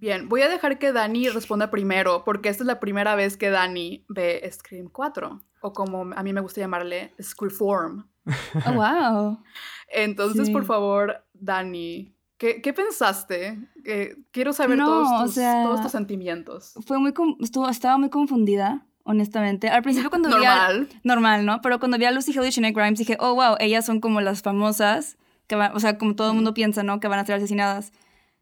Bien, 0.00 0.28
voy 0.30 0.40
a 0.42 0.48
dejar 0.48 0.78
que 0.78 0.92
Dani 0.92 1.28
responda 1.28 1.70
primero, 1.70 2.24
porque 2.24 2.48
esta 2.48 2.62
es 2.62 2.66
la 2.66 2.80
primera 2.80 3.14
vez 3.16 3.36
que 3.36 3.50
Dani 3.50 4.04
ve 4.08 4.48
Scream 4.50 4.88
4, 4.88 5.40
o 5.60 5.72
como 5.74 6.10
a 6.16 6.22
mí 6.22 6.32
me 6.32 6.40
gusta 6.40 6.60
llamarle, 6.60 7.12
Scream. 7.22 8.08
Oh, 8.66 8.72
wow. 8.72 9.42
Entonces, 9.88 10.46
Sí. 10.46 10.52
por 10.52 10.64
favor, 10.64 11.24
Dani, 11.34 12.14
¿qué, 12.38 12.62
qué 12.62 12.72
pensaste? 12.72 13.58
Eh, 13.84 14.16
quiero 14.30 14.52
saber 14.52 14.78
No, 14.78 14.86
todos, 14.86 15.08
o 15.20 15.24
tus, 15.24 15.34
sea, 15.34 15.64
todos 15.64 15.82
tus 15.82 15.92
sentimientos. 15.92 16.74
Fue 16.86 16.98
muy... 16.98 17.12
Estuvo, 17.40 17.68
estaba 17.68 17.98
muy 17.98 18.08
confundida, 18.08 18.86
honestamente. 19.02 19.68
Al 19.68 19.82
principio 19.82 20.08
cuando 20.10 20.28
vi 20.28 20.44
a... 20.44 20.68
Normal. 20.68 20.88
Normal, 21.02 21.46
¿no? 21.46 21.60
Pero 21.60 21.78
cuando 21.78 21.98
vi 21.98 22.04
a 22.06 22.10
Lucy 22.10 22.36
Hale 22.38 22.48
y 22.48 22.50
Shanae 22.50 22.72
Grimes 22.72 22.98
dije, 22.98 23.16
oh, 23.20 23.34
wow, 23.34 23.56
ellas 23.58 23.84
son 23.84 24.00
como 24.00 24.20
las 24.20 24.42
famosas, 24.42 25.18
que 25.46 25.56
van, 25.56 25.74
o 25.74 25.80
sea, 25.80 25.98
como 25.98 26.14
todo 26.14 26.28
el 26.28 26.34
mundo 26.36 26.54
piensa, 26.54 26.82
¿no? 26.82 27.00
Que 27.00 27.08
van 27.08 27.18
a 27.18 27.26
ser 27.26 27.34
asesinadas. 27.36 27.92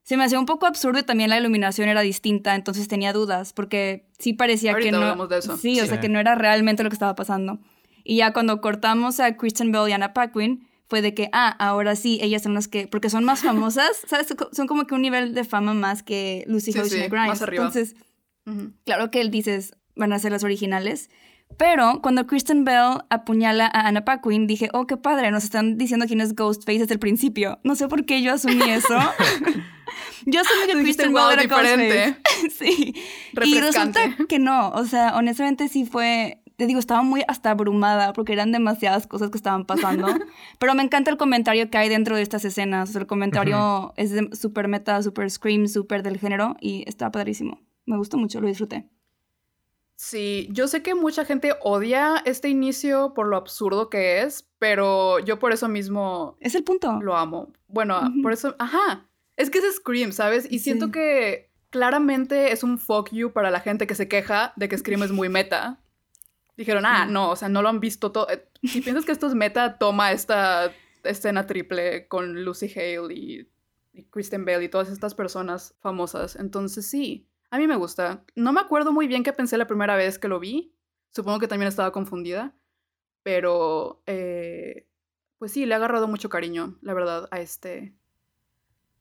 Se 0.08 0.16
me 0.16 0.24
hacía 0.24 0.38
un 0.38 0.46
poco 0.46 0.64
absurdo 0.64 1.00
y 1.00 1.02
también 1.02 1.28
la 1.28 1.38
iluminación 1.38 1.86
era 1.90 2.00
distinta, 2.00 2.54
entonces 2.54 2.88
tenía 2.88 3.12
dudas, 3.12 3.52
porque 3.52 4.06
sí 4.18 4.32
parecía 4.32 4.72
Ahorita 4.72 4.86
que 4.86 4.92
no... 4.92 5.02
hablamos 5.02 5.28
de 5.28 5.36
eso. 5.38 5.58
Sí, 5.58 5.78
o 5.80 5.82
Sí. 5.82 5.88
sea, 5.90 6.00
que 6.00 6.08
no 6.08 6.18
era 6.18 6.34
realmente 6.34 6.82
lo 6.82 6.88
que 6.88 6.94
estaba 6.94 7.14
pasando. 7.14 7.58
Y 8.04 8.16
ya 8.16 8.32
cuando 8.32 8.62
cortamos 8.62 9.20
a 9.20 9.36
Kristen 9.36 9.70
Bell 9.70 9.90
y 9.90 9.92
Anna 9.92 10.14
Paquin, 10.14 10.66
fue 10.88 11.02
de 11.02 11.12
que, 11.12 11.28
ah, 11.34 11.50
ahora 11.58 11.94
sí, 11.94 12.18
ellas 12.22 12.42
son 12.42 12.54
las 12.54 12.68
que, 12.68 12.88
porque 12.88 13.10
son 13.10 13.22
más 13.24 13.40
famosas, 13.42 13.90
¿sabes? 14.06 14.34
Son 14.52 14.66
como 14.66 14.86
que 14.86 14.94
un 14.94 15.02
nivel 15.02 15.34
de 15.34 15.44
fama 15.44 15.74
más 15.74 16.02
que 16.02 16.42
Lucy 16.46 16.72
Sí, 16.72 16.78
Hale 16.78 16.86
y 16.88 16.90
sí, 16.90 16.96
Grimes. 17.00 17.28
más 17.28 17.42
arriba. 17.42 17.64
Entonces, 17.66 17.94
Ujú. 18.46 18.72
Claro 18.86 19.10
que 19.10 19.20
él 19.20 19.30
dices, 19.30 19.74
van 19.94 20.14
a 20.14 20.18
ser 20.18 20.32
las 20.32 20.42
originales. 20.42 21.10
Pero 21.58 22.00
cuando 22.02 22.26
Kristen 22.26 22.64
Bell 22.64 23.02
apuñala 23.10 23.66
a 23.66 23.86
Anna 23.88 24.06
Paquin, 24.06 24.46
dije, 24.46 24.70
oh, 24.72 24.86
qué 24.86 24.96
padre, 24.96 25.30
nos 25.30 25.44
están 25.44 25.76
diciendo 25.76 26.06
quién 26.06 26.22
es 26.22 26.34
Ghostface 26.34 26.78
desde 26.78 26.94
el 26.94 26.98
principio. 26.98 27.58
No 27.62 27.74
sé 27.74 27.88
por 27.88 28.06
qué 28.06 28.22
yo 28.22 28.32
asumí 28.32 28.62
eso. 28.70 28.96
yo 30.26 30.40
asumí 30.40 30.66
que 30.66 30.78
Kristen 30.82 31.12
"Wow, 31.12 31.30
era 31.30 31.42
diferente". 31.42 32.16
Sí. 32.56 32.94
Y 33.44 33.60
resulta 33.60 34.00
que 34.28 34.38
no. 34.38 34.70
O 34.70 34.84
sea, 34.84 35.16
honestamente 35.16 35.68
sí 35.68 35.84
fue. 35.86 36.42
Te 36.56 36.66
digo, 36.66 36.80
estaba 36.80 37.02
muy 37.02 37.22
hasta 37.28 37.50
abrumada 37.50 38.12
porque 38.12 38.32
eran 38.32 38.50
demasiadas 38.50 39.06
cosas 39.06 39.30
que 39.30 39.36
estaban 39.36 39.64
pasando. 39.64 40.06
Pero 40.58 40.74
me 40.74 40.82
encanta 40.82 41.10
el 41.10 41.16
comentario 41.16 41.70
que 41.70 41.78
hay 41.78 41.88
dentro 41.88 42.16
de 42.16 42.22
estas 42.22 42.44
escenas. 42.44 42.88
O 42.88 42.92
sea, 42.92 43.00
el 43.02 43.06
comentario 43.06 43.92
es 43.96 44.10
de 44.10 44.28
super 44.34 44.66
meta, 44.66 45.00
super 45.02 45.30
scream, 45.30 45.68
super 45.68 46.02
del 46.02 46.18
género 46.18 46.56
y 46.60 46.82
está 46.88 47.12
padrísimo. 47.12 47.60
Me 47.86 47.96
gustó 47.96 48.16
mucho, 48.18 48.40
lo 48.40 48.48
disfruté. 48.48 48.88
Sí, 49.96 50.48
yo 50.52 50.68
sé 50.68 50.82
que 50.82 50.94
mucha 50.94 51.24
gente 51.24 51.54
odia 51.62 52.22
este 52.24 52.48
inicio 52.48 53.14
por 53.14 53.26
lo 53.26 53.36
absurdo 53.36 53.90
que 53.90 54.22
es, 54.22 54.46
pero 54.60 55.18
yo 55.18 55.40
por 55.40 55.52
eso 55.52 55.68
mismo 55.68 56.36
Es 56.40 56.54
el 56.54 56.62
punto. 56.62 57.00
lo 57.02 57.16
amo. 57.16 57.48
Bueno, 57.66 58.00
Ujú. 58.00 58.22
por 58.22 58.32
eso, 58.32 58.54
ajá, 58.60 59.07
es 59.38 59.48
que 59.50 59.58
es 59.58 59.76
Scream, 59.76 60.12
¿sabes? 60.12 60.46
Y 60.50 60.58
siento 60.58 60.86
Sí. 60.86 60.92
que 60.92 61.50
claramente 61.70 62.52
es 62.52 62.62
un 62.62 62.78
fuck 62.78 63.10
you 63.12 63.32
para 63.32 63.50
la 63.50 63.60
gente 63.60 63.86
que 63.86 63.94
se 63.94 64.08
queja 64.08 64.52
de 64.56 64.68
que 64.68 64.76
Scream 64.76 65.02
es 65.02 65.10
muy 65.12 65.28
meta. 65.30 65.80
Dijeron, 66.56 66.84
ah, 66.86 67.06
no, 67.06 67.30
o 67.30 67.36
sea, 67.36 67.48
no 67.48 67.62
lo 67.62 67.68
han 67.68 67.80
visto 67.80 68.12
todo. 68.12 68.28
Eh, 68.28 68.44
Si 68.64 68.80
piensas 68.80 69.04
que 69.04 69.12
esto 69.12 69.26
es 69.28 69.34
meta, 69.34 69.78
toma 69.78 70.10
esta 70.12 70.72
escena 71.04 71.46
triple 71.46 72.08
con 72.08 72.44
Lucy 72.44 72.66
Hale 72.74 73.14
y, 73.14 73.48
y 73.92 74.02
Kristen 74.10 74.44
Bell 74.44 74.62
y 74.64 74.68
todas 74.68 74.88
estas 74.90 75.14
personas 75.14 75.76
famosas. 75.80 76.34
Entonces 76.36 76.84
sí, 76.86 77.28
a 77.50 77.58
mí 77.58 77.66
me 77.68 77.76
gusta. 77.76 78.24
No 78.34 78.52
me 78.52 78.60
acuerdo 78.60 78.92
muy 78.92 79.06
bien 79.06 79.22
qué 79.22 79.32
pensé 79.32 79.56
la 79.56 79.66
primera 79.68 79.94
vez 79.96 80.18
que 80.18 80.26
lo 80.28 80.40
vi. 80.40 80.74
Supongo 81.14 81.38
que 81.38 81.46
también 81.48 81.68
estaba 81.68 81.92
confundida. 81.92 82.54
Pero, 83.22 84.02
eh, 84.06 84.88
pues 85.38 85.52
sí, 85.52 85.66
le 85.66 85.74
ha 85.74 85.76
agarrado 85.76 86.08
mucho 86.08 86.28
cariño, 86.28 86.78
la 86.82 86.94
verdad, 86.94 87.28
a 87.30 87.40
este, 87.40 87.94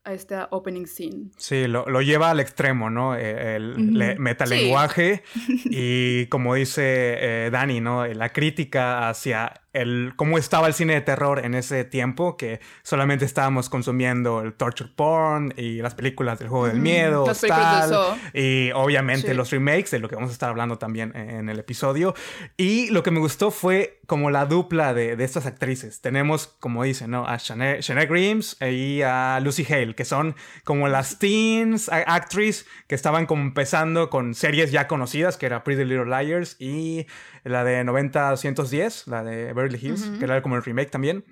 a 0.07 0.13
este 0.13 0.35
opening 0.51 0.85
scene. 0.85 1.31
Sí, 1.37 1.67
lo, 1.67 1.85
lo 1.87 2.01
lleva 2.01 2.31
al 2.31 2.39
extremo, 2.39 2.89
¿no? 2.89 3.15
Eh, 3.15 3.55
El, 3.57 3.71
Ujú. 3.73 3.81
le- 3.97 4.17
metalenguaje 4.19 5.23
y 5.65 6.27
como 6.27 6.55
dice 6.55 6.83
eh, 6.85 7.49
Dani, 7.51 7.81
¿no? 7.81 8.05
La 8.07 8.29
crítica 8.29 9.09
hacia 9.09 9.51
el 9.81 10.13
cómo 10.15 10.38
estaba 10.38 10.67
el 10.67 10.74
cine 10.74 10.93
de 10.93 11.01
terror 11.01 11.43
en 11.43 11.53
ese 11.55 11.84
tiempo, 11.84 12.38
que 12.38 12.60
solamente 12.84 13.25
estábamos 13.25 13.69
consumiendo 13.69 14.41
el 14.41 14.53
torture 14.53 14.89
porn 14.96 15.53
y 15.57 15.81
las 15.81 15.96
películas 15.96 16.39
del 16.39 16.50
juego 16.50 16.65
del 16.67 16.75
Ujú, 16.75 16.84
miedo, 16.84 17.25
de 17.25 17.31
Hostal, 17.31 17.89
Saw. 17.89 18.15
y 18.34 18.72
obviamente 18.74 19.29
Sí. 19.29 19.34
los 19.34 19.51
remakes, 19.51 19.91
de 19.91 20.00
lo 20.00 20.10
que 20.10 20.15
vamos 20.15 20.29
a 20.31 20.34
estar 20.34 20.50
hablando 20.50 20.77
también 20.77 21.15
en 21.15 21.50
el 21.50 21.60
episodio. 21.60 22.13
Y 22.57 22.89
lo 22.91 23.03
que 23.03 23.12
me 23.12 23.19
gustó 23.19 23.51
fue 23.51 24.00
como 24.07 24.29
la 24.31 24.46
dupla 24.46 24.93
de, 24.93 25.15
de 25.15 25.24
estas 25.24 25.46
actrices. 25.46 26.01
Tenemos, 26.01 26.48
como 26.60 26.84
dicen, 26.84 27.12
¿no? 27.12 27.27
A 27.27 27.38
Shanae, 27.38 27.81
Shanae 27.81 28.05
Grimes 28.05 28.57
y 28.62 29.01
a 29.01 29.39
Lucy 29.41 29.65
Hale, 29.72 29.96
que 29.96 30.05
son 30.05 30.36
como 30.63 30.88
las 30.88 31.19
teens 31.19 31.89
actrices 31.89 32.65
que 32.88 32.96
estaban 32.96 33.25
como 33.25 33.41
empezando 33.43 34.10
con 34.10 34.34
series 34.34 34.72
ya 34.72 34.88
conocidas, 34.88 35.38
que 35.38 35.46
era 35.46 35.63
Pretty 35.63 35.84
Little 35.84 36.05
Liars 36.05 36.55
y 36.60 37.05
la 37.43 37.63
de 37.63 37.84
90-210, 37.84 39.07
la 39.07 39.24
de 39.24 39.53
Beverly 39.67 39.88
Hills, 39.88 40.07
Ujú. 40.07 40.19
que 40.19 40.25
era 40.25 40.41
como 40.41 40.55
el 40.55 40.63
remake 40.63 40.89
también. 40.91 41.24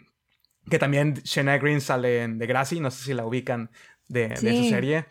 Que 0.70 0.80
también 0.80 1.14
Shanae 1.24 1.60
Grimes 1.60 1.84
sale 1.84 2.24
en 2.24 2.38
Degrassi, 2.40 2.80
no 2.80 2.90
sé 2.92 3.04
si 3.06 3.14
la 3.14 3.26
ubican 3.26 3.70
de, 4.08 4.30
de 4.30 4.36
Sí. 4.38 4.48
esa 4.48 4.70
serie. 4.76 5.06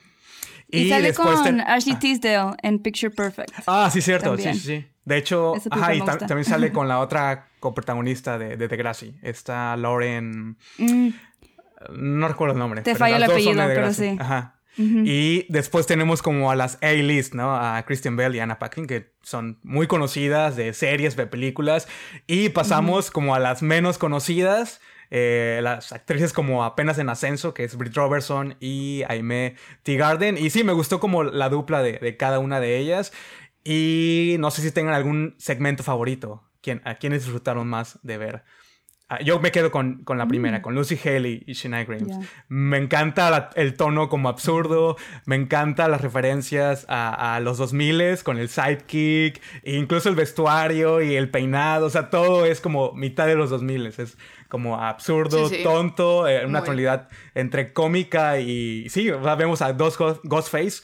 Y, 0.69 0.88
sale 0.88 1.07
después 1.09 1.28
con 1.37 1.45
ten- 1.45 1.61
Ashley 1.61 1.95
ah. 1.95 1.99
Tisdale 2.00 2.57
en 2.62 2.78
Picture 2.81 3.11
Perfect. 3.14 3.52
Ah, 3.66 3.88
sí, 3.93 4.00
cierto, 4.00 4.31
También. 4.31 4.54
sí, 4.54 4.61
sí. 4.81 4.87
De 5.04 5.16
hecho, 5.19 5.54
ajá, 5.71 5.95
y 5.95 6.00
también 6.00 6.45
sale 6.45 6.73
con 6.73 6.88
la 6.88 6.99
otra 7.00 7.49
coprotagonista 7.61 8.38
de, 8.38 8.57
de 8.57 8.69
Degrassi. 8.69 9.14
Está 9.23 9.76
Lauren. 9.76 10.57
Mm, 10.78 11.09
No 11.93 12.26
recuerdo 12.28 12.54
el 12.54 12.59
nombre. 12.59 12.83
Te 12.83 12.95
las 12.99 13.11
el 13.11 13.19
de 13.19 13.25
apellido, 13.26 13.62
pero 13.66 13.93
sí. 13.93 14.16
Ajá. 14.19 14.59
Y 14.76 15.47
después 15.52 15.87
tenemos 15.87 16.21
como 16.23 16.50
a 16.50 16.57
las 16.57 16.78
A-list, 16.83 17.35
¿no? 17.35 17.54
A 17.54 17.83
Christian 17.87 18.16
Bell 18.16 18.35
y 18.35 18.40
Anna 18.40 18.59
Paquin, 18.59 18.87
que 18.87 19.12
son 19.23 19.59
muy 19.62 19.87
conocidas 19.87 20.57
de 20.57 20.73
series, 20.73 21.16
de 21.16 21.26
películas. 21.26 21.87
Y 22.26 22.49
pasamos 22.49 23.11
como 23.11 23.35
a 23.35 23.38
las 23.38 23.62
menos 23.62 23.99
conocidas. 23.99 24.81
eh, 25.11 25.61
las 25.62 25.93
actrices 25.93 26.33
como 26.33 26.64
apenas 26.64 26.99
en 26.99 27.09
ascenso, 27.09 27.54
que 27.54 27.62
es 27.64 27.76
Britt 27.76 27.95
Robertson 27.95 28.57
y 28.59 29.02
Aimee 29.09 29.54
T. 29.85 29.97
Garden. 29.97 30.37
Y 30.38 30.50
sí, 30.50 30.64
me 30.64 30.73
gustó 30.73 30.99
como 30.99 31.23
la 31.23 31.49
dupla 31.49 31.83
de, 31.83 31.99
de 31.99 32.16
cada 32.16 32.38
una 32.40 32.59
de 32.59 32.78
ellas. 32.78 33.12
Y 33.62 34.37
no 34.40 34.50
sé 34.50 34.62
si 34.62 34.73
tengan 34.73 34.95
algún 34.95 35.37
segmento 35.38 35.83
favorito. 35.85 36.43
¿Quién, 36.61 36.83
¿A 36.85 36.97
quiénes 36.97 37.23
disfrutaron 37.23 37.69
más 37.69 37.99
de 38.02 38.19
ver? 38.19 38.45
Ah, 39.11 39.20
yo 39.20 39.38
me 39.38 39.52
quedo 39.52 39.70
con, 39.70 40.02
con 40.04 40.16
la 40.16 40.26
primera, 40.26 40.61
Mm. 40.61 40.62
con 40.62 40.75
Lucy 40.75 40.99
Haley 41.04 41.42
y 41.46 41.52
Shania 41.52 41.84
Grimes. 41.84 42.16
Me 42.49 42.78
encanta 42.78 43.30
la- 43.30 43.50
el 43.54 43.75
tono 43.75 44.08
como 44.08 44.30
absurdo, 44.30 44.96
me 45.26 45.37
encanta 45.37 45.88
las 45.88 46.00
referencias 46.00 46.87
a, 46.88 47.34
a 47.37 47.40
los 47.40 47.58
2000 47.58 48.23
con 48.23 48.38
el 48.38 48.49
sidekick, 48.49 49.42
e 49.62 49.76
incluso 49.76 50.08
el 50.08 50.14
vestuario 50.14 51.02
y 51.02 51.16
el 51.16 51.30
peinado, 51.30 51.87
o 51.87 51.90
sea, 51.90 52.08
todo 52.08 52.46
es 52.46 52.62
como 52.62 52.92
mitad 52.94 53.26
de 53.26 53.34
los 53.34 53.50
2000 53.50 53.87
es 53.87 54.16
como 54.49 54.80
absurdo, 54.80 55.49
Sí, 55.50 55.56
sí. 55.56 55.62
tonto, 55.62 56.26
eh, 56.26 56.46
una 56.46 56.61
Muy. 56.61 56.66
tonalidad 56.66 57.08
entre 57.34 57.75
cómica 57.75 58.38
y 58.38 58.88
sí, 58.88 59.11
o 59.11 59.23
sea, 59.23 59.34
vemos 59.34 59.61
a 59.61 59.75
dos 59.75 59.99
Ghost- 59.99 60.20
Ghostface 60.25 60.82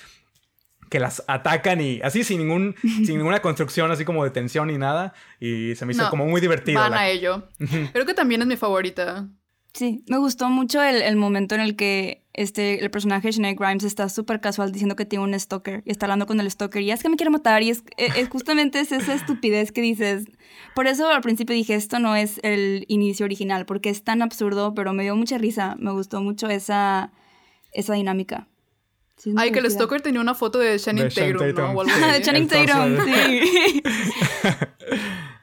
que 0.91 1.01
las 1.01 1.25
atacan 1.27 1.81
y 1.81 2.01
así 2.03 2.23
sin 2.25 2.39
ningún 2.39 2.75
sin 2.83 3.17
ninguna 3.17 3.41
construcción 3.41 3.91
así 3.91 4.05
como 4.05 4.23
de 4.25 4.31
tensión 4.31 4.69
ni 4.69 4.77
nada 4.77 5.15
y 5.41 5.75
se 5.77 5.87
me 5.87 5.93
hizo 5.93 6.03
No, 6.03 6.11
como 6.11 6.27
muy 6.27 6.41
divertido. 6.43 6.81
Van 6.81 6.91
la- 6.93 7.01
a 7.01 7.09
ello. 7.09 7.49
Creo 7.93 8.05
que 8.05 8.13
también 8.15 8.43
es 8.43 8.47
mi 8.49 8.57
favorita. 8.57 9.29
Sí, 9.73 10.05
me 10.09 10.19
gustó 10.19 10.49
mucho 10.49 10.83
el, 10.83 11.01
el 11.01 11.15
momento 11.15 11.55
en 11.55 11.61
el 11.61 11.77
que 11.77 12.27
este, 12.33 12.81
el 12.83 12.91
personaje 12.91 13.29
de 13.29 13.33
Shanae 13.33 13.55
Grimes 13.55 13.85
está 13.85 14.09
súper 14.09 14.41
casual 14.41 14.73
diciendo 14.73 14.97
que 14.97 15.05
tiene 15.05 15.25
un 15.25 15.39
stalker 15.39 15.83
y 15.87 15.93
está 15.93 16.07
hablando 16.07 16.27
con 16.27 16.41
el 16.41 16.51
stalker 16.51 16.83
y 16.83 16.91
es 16.91 17.03
que 17.03 17.09
me 17.09 17.15
quiere 17.17 17.31
matar 17.31 17.63
y 17.63 17.71
es, 17.71 17.85
es- 17.97 18.17
es 18.17 18.29
justamente 18.29 18.81
es 18.81 18.91
esa 18.91 19.15
estupidez 19.15 19.71
que 19.71 19.81
dices. 19.81 20.25
Por 20.75 20.89
eso 20.89 21.09
al 21.09 21.21
principio 21.21 21.55
dije, 21.55 21.75
esto 21.77 22.01
no 22.01 22.17
es 22.17 22.41
el 22.43 22.85
inicio 22.89 23.25
original 23.27 23.65
porque 23.65 23.91
es 23.91 24.03
tan 24.03 24.23
absurdo, 24.23 24.75
pero 24.75 24.93
me 24.93 25.05
dio 25.05 25.15
mucha 25.15 25.39
risa, 25.39 25.77
me 25.79 25.93
gustó 25.93 26.21
mucho 26.21 26.49
esa, 26.49 27.13
esa 27.73 27.95
dinámica. 27.95 28.49
Ay, 29.37 29.53
que 29.53 29.59
el. 29.61 29.71
Stalker 29.71 30.01
tenía 30.01 30.21
una 30.21 30.35
foto 30.35 30.59
de 30.59 30.79
Channing 30.79 31.09
De 31.09 31.11
Tatum, 31.11 31.75
¿no? 31.75 31.85
Sí. 31.85 31.91
Ah, 32.03 32.11
así. 32.13 32.23
Channing 32.23 32.49
Tatum, 32.49 32.83
Entonces- 32.87 33.43
sí. 33.53 33.83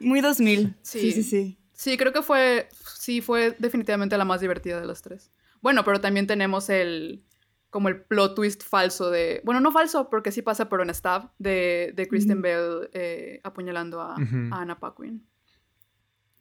muy 0.00 0.20
2000. 0.20 0.74
Sí. 0.82 1.00
Sí, 1.00 1.12
sí, 1.12 1.22
sí. 1.22 1.58
Sí, 1.72 1.96
creo 1.96 2.12
que 2.12 2.22
fue, 2.22 2.68
sí, 2.98 3.20
fue 3.20 3.54
definitivamente 3.58 4.16
la 4.18 4.24
más 4.24 4.40
divertida 4.40 4.80
de 4.80 4.86
las 4.86 5.00
tres. 5.02 5.30
Bueno, 5.60 5.84
pero 5.84 6.00
también 6.00 6.26
tenemos 6.26 6.68
el, 6.70 7.24
como 7.70 7.88
el 7.88 8.02
plot 8.02 8.34
twist 8.34 8.64
falso 8.64 9.10
de, 9.10 9.40
bueno, 9.44 9.60
no 9.60 9.70
falso 9.70 10.10
porque 10.10 10.32
sí 10.32 10.42
pasa, 10.42 10.68
pero 10.68 10.82
en 10.82 10.92
Stab, 10.92 11.30
de, 11.38 11.92
de 11.94 12.08
Kristen. 12.08 12.42
Bell 12.42 12.90
eh, 12.92 13.40
apuñalando 13.44 14.00
a, 14.00 14.14
a 14.16 14.60
Anna 14.60 14.78
Paquin. 14.80 15.24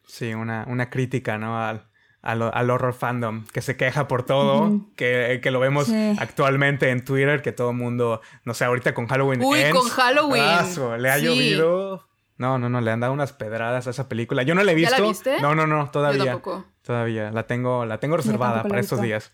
Sí, 0.07 0.33
una, 0.33 0.65
una 0.67 0.89
crítica, 0.89 1.37
¿no? 1.37 1.61
Al, 1.61 1.87
al, 2.21 2.41
al 2.41 2.69
horror 2.69 2.93
fandom, 2.93 3.45
que 3.53 3.61
se 3.61 3.77
queja 3.77 4.07
por 4.07 4.23
todo, 4.23 4.81
que, 4.95 5.39
que 5.41 5.51
lo 5.51 5.59
vemos 5.59 5.87
Sí. 5.87 6.15
actualmente 6.19 6.89
en 6.89 7.05
Twitter, 7.05 7.41
que 7.41 7.51
todo 7.51 7.71
el 7.71 7.77
mundo, 7.77 8.21
no 8.43 8.53
sé, 8.53 8.65
ahorita 8.65 8.93
con 8.93 9.07
Halloween 9.07 9.41
Uy, 9.43 9.59
Ends, 9.61 9.79
con 9.79 9.89
Halloween. 9.89 10.43
le 11.01 11.09
ha 11.09 11.17
Sí. 11.19 11.25
llovido. 11.25 12.07
No, 12.37 12.59
no, 12.59 12.69
no, 12.69 12.81
le 12.81 12.91
han 12.91 12.99
dado 12.99 13.13
unas 13.13 13.33
pedradas 13.33 13.87
a 13.87 13.89
esa 13.89 14.07
película. 14.07 14.43
Yo 14.43 14.53
no 14.53 14.63
la 14.63 14.71
he 14.71 14.75
¿Ya 14.75 14.89
visto. 14.89 15.01
la 15.01 15.07
viste? 15.07 15.41
No, 15.41 15.55
no, 15.55 15.65
no, 15.65 15.85
Yo 15.85 15.91
todavía. 15.91 16.25
tampoco. 16.25 16.65
Todavía. 16.83 17.31
La 17.31 17.47
tengo, 17.47 17.85
la 17.85 17.99
tengo 17.99 18.15
reservada 18.17 18.61
para 18.63 18.79
estos 18.79 19.01
días. 19.01 19.31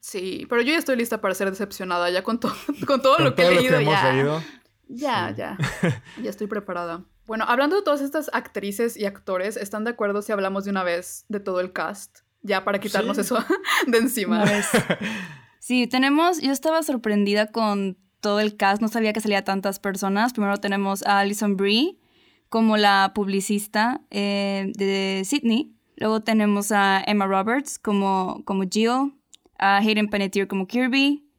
Sí, 0.00 0.46
pero 0.48 0.62
yo 0.62 0.72
ya 0.72 0.78
estoy 0.78 0.96
lista 0.96 1.20
para 1.20 1.34
ser 1.34 1.50
decepcionada 1.50 2.08
ya 2.10 2.22
con, 2.22 2.40
to- 2.40 2.54
con 2.86 3.02
todo 3.02 3.16
Con 3.16 3.24
lo 3.24 3.34
que 3.34 3.42
todo 3.42 3.50
he 3.52 3.54
lo 3.56 3.60
leído. 3.60 3.76
que 3.78 3.82
hemos 3.82 3.94
ya. 3.94 4.12
leído. 4.12 4.42
Ya, 4.88 5.28
Sí. 5.28 5.34
ya. 5.36 5.58
Ya 6.22 6.30
estoy 6.30 6.46
preparada. 6.46 7.02
Bueno, 7.30 7.44
hablando 7.46 7.76
de 7.76 7.82
todas 7.82 8.00
estas 8.00 8.28
actrices 8.32 8.96
y 8.96 9.06
actores, 9.06 9.56
¿están 9.56 9.84
de 9.84 9.90
acuerdo 9.90 10.20
si 10.20 10.32
hablamos 10.32 10.64
de 10.64 10.72
una 10.72 10.82
vez 10.82 11.26
de 11.28 11.38
todo 11.38 11.60
el 11.60 11.72
cast? 11.72 12.22
Ya 12.42 12.64
para 12.64 12.80
quitarnos 12.80 13.14
Sí. 13.18 13.20
eso 13.20 13.38
de 13.86 13.98
encima. 13.98 14.44
Sí, 15.60 15.86
tenemos, 15.86 16.40
yo 16.40 16.50
estaba 16.50 16.82
sorprendida 16.82 17.52
con 17.52 17.96
todo 18.20 18.40
el 18.40 18.56
cast, 18.56 18.82
no 18.82 18.88
sabía 18.88 19.12
que 19.12 19.20
salía 19.20 19.44
tantas 19.44 19.78
personas. 19.78 20.32
Primero 20.32 20.56
tenemos 20.56 21.06
a 21.06 21.20
Alison 21.20 21.56
Brie 21.56 22.00
como 22.48 22.76
la 22.76 23.12
publicista 23.14 24.00
eh, 24.10 24.72
de 24.74 25.22
Sydney. 25.24 25.76
Luego 25.98 26.22
tenemos 26.22 26.72
a 26.72 27.00
Emma 27.06 27.28
Roberts 27.28 27.78
como, 27.78 28.42
como 28.44 28.64
Jill, 28.68 29.14
a 29.56 29.76
Hayden 29.76 30.08
Panettiere 30.08 30.48
como 30.48 30.66
Kirby, 30.66 31.30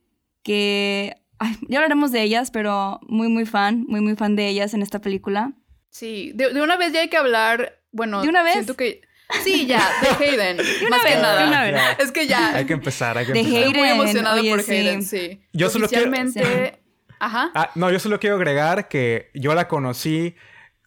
que 0.41 1.17
ay, 1.37 1.57
ya 1.67 1.79
hablaremos 1.79 2.13
de 2.13 2.23
ellas, 2.23 2.49
pero 2.49 3.01
muy, 3.09 3.27
muy 3.27 3.45
fan, 3.45 3.83
muy, 3.89 3.99
muy 3.99 4.15
fan 4.15 4.37
de 4.37 4.47
ellas 4.47 4.73
en 4.73 4.83
esta 4.83 5.01
película. 5.01 5.53
Sí, 5.91 6.31
de, 6.33 6.53
de 6.53 6.61
una 6.61 6.77
vez 6.77 6.91
ya 6.93 7.01
hay 7.01 7.09
que 7.09 7.17
hablar. 7.17 7.77
Bueno, 7.91 8.21
¿De 8.23 8.29
una 8.29 8.41
vez? 8.43 8.53
Siento 8.53 8.75
que. 8.75 9.01
Sí, 9.43 9.65
ya, 9.67 9.87
de 10.01 10.25
Hayden. 10.25 10.57
una 10.81 10.89
más 10.89 11.01
que 11.03 11.09
vez, 11.11 11.21
nada. 11.21 11.41
de 11.41 11.47
una 11.47 11.63
vez. 11.63 11.81
Es 11.99 12.11
que 12.11 12.25
ya. 12.27 12.55
Hay 12.55 12.65
que 12.65 12.73
empezar, 12.73 13.17
hay 13.17 13.25
que 13.25 13.33
De 13.33 13.39
empezar. 13.39 13.59
Estoy 13.63 13.73
muy 13.79 13.87
Hayden, 13.89 14.01
emocionada 14.01 14.41
oye, 14.41 14.49
por 14.51 14.61
sí. 14.63 14.71
Hayden, 14.71 15.03
sí. 15.03 15.43
Yo 15.53 15.69
solo 15.69 15.87
quiero- 15.87 16.09
Oficialmente. 16.09 16.79
Ajá. 17.19 17.51
Ah, 17.53 17.69
no, 17.75 17.91
yo 17.91 17.99
solo 17.99 18.19
quiero 18.19 18.35
agregar 18.37 18.87
que 18.87 19.29
yo 19.35 19.53
la 19.53 19.67
conocí 19.67 20.35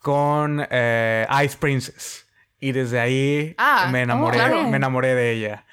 con 0.01 0.67
eh, 0.71 1.27
Ice 1.45 1.57
Princess. 1.59 2.27
Y 2.61 2.73
desde 2.73 2.99
ahí 2.99 3.55
Ah, 3.59 3.89
me 3.93 4.03
enamoré, 4.03 4.37
claro. 4.39 4.69
me 4.69 4.77
enamoré 4.79 5.15
de 5.15 5.33
ella. 5.33 5.67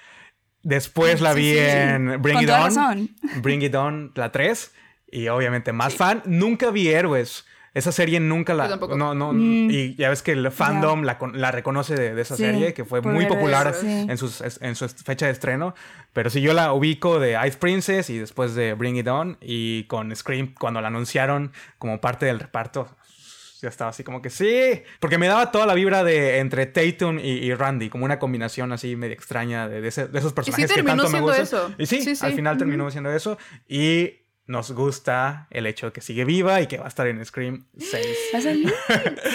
Después 0.62 1.22
la 1.22 1.34
Sí, 1.34 1.40
vi 1.40 1.54
sí. 1.54 1.60
en 1.60 2.22
Bring 2.22 2.36
Con 2.36 2.44
It 2.44 2.48
toda 2.48 2.60
On. 2.60 2.66
razón. 2.66 3.10
Bring 3.42 3.62
It 3.64 3.76
On, 3.76 4.12
la 4.16 4.32
3. 4.32 4.72
Y 5.12 5.28
obviamente 5.30 5.74
más 5.74 5.94
Sí. 5.94 5.98
fan. 5.98 6.22
Nunca 6.26 6.70
vi 6.70 6.90
Héroes. 6.90 7.46
Esa 7.74 7.94
serie 7.94 8.20
nunca 8.20 8.54
la... 8.54 8.66
Yo 8.66 8.70
tampoco. 8.72 8.98
No, 8.98 9.14
no, 9.16 9.32
Mm. 9.32 9.70
Y 9.72 9.96
ya 9.96 10.10
ves 10.10 10.22
que 10.22 10.34
el 10.34 10.52
fandom 10.52 11.04
la, 11.04 11.18
con- 11.18 11.40
la 11.40 11.52
reconoce 11.52 11.96
de, 11.96 12.14
de 12.14 12.22
esa 12.22 12.36
Sí, 12.36 12.44
serie, 12.44 12.74
que 12.74 12.84
fue 12.84 13.02
muy 13.02 13.26
popular 13.28 13.74
sí. 13.74 13.88
en, 13.88 14.18
sus, 14.18 14.44
en 14.62 14.76
su 14.76 14.90
fecha 14.90 15.26
de 15.28 15.32
estreno. 15.32 15.74
Pero 16.12 16.30
sí, 16.30 16.42
yo 16.42 16.54
la 16.54 16.74
ubico 16.74 17.20
de 17.20 17.38
Ice 17.48 17.58
Princess 17.58 18.10
y 18.10 18.18
después 18.18 18.56
de 18.56 18.74
Bring 18.74 18.98
It 18.98 19.08
On. 19.08 19.38
Y 19.40 19.86
con 19.86 20.14
Scream, 20.14 20.54
cuando 20.60 20.82
la 20.82 20.90
anunciaron 20.90 21.54
como 21.78 22.02
parte 22.02 22.26
del 22.26 22.40
reparto, 22.42 22.94
ya 23.62 23.70
estaba 23.70 23.92
así 23.92 24.04
como 24.04 24.22
que 24.22 24.30
sí. 24.30 24.82
Porque 25.00 25.18
me 25.18 25.28
daba 25.28 25.52
toda 25.52 25.66
la 25.66 25.74
vibra 25.74 26.04
de 26.04 26.40
entre 26.40 26.66
Tatum 26.66 27.20
y, 27.20 27.30
y 27.30 27.54
Randy, 27.54 27.90
como 27.90 28.04
una 28.04 28.20
combinación 28.20 28.74
así 28.74 28.98
medio 28.98 29.14
extraña 29.14 29.70
de, 29.70 29.80
de 29.80 29.88
ese- 29.88 30.08
de 30.08 30.20
esos 30.20 30.34
personajes 30.34 30.68
que 30.68 30.74
terminó 30.74 31.04
tanto 31.04 31.04
me 31.04 31.10
siendo 31.20 31.28
gustan. 31.28 31.44
eso. 31.46 31.76
Y 31.78 31.86
sí, 31.86 32.02
Sí, 32.02 32.16
sí. 32.18 32.26
al 32.26 32.34
final 32.34 32.58
terminó 32.58 32.92
siendo 32.92 33.12
eso. 33.14 33.38
Y 33.70 34.16
nos 34.52 34.72
gusta 34.74 35.48
el 35.50 35.66
hecho 35.66 35.88
de 35.88 35.92
que 35.94 36.02
sigue 36.02 36.26
viva 36.26 36.62
y 36.62 36.68
que 36.68 36.78
va 36.78 36.86
a 36.86 36.88
estar 36.90 37.08
en 37.08 37.24
Scream 37.26 37.66
6. 37.78 38.08
¿Va 38.34 38.40
a 38.40 38.42
salir? 38.42 38.74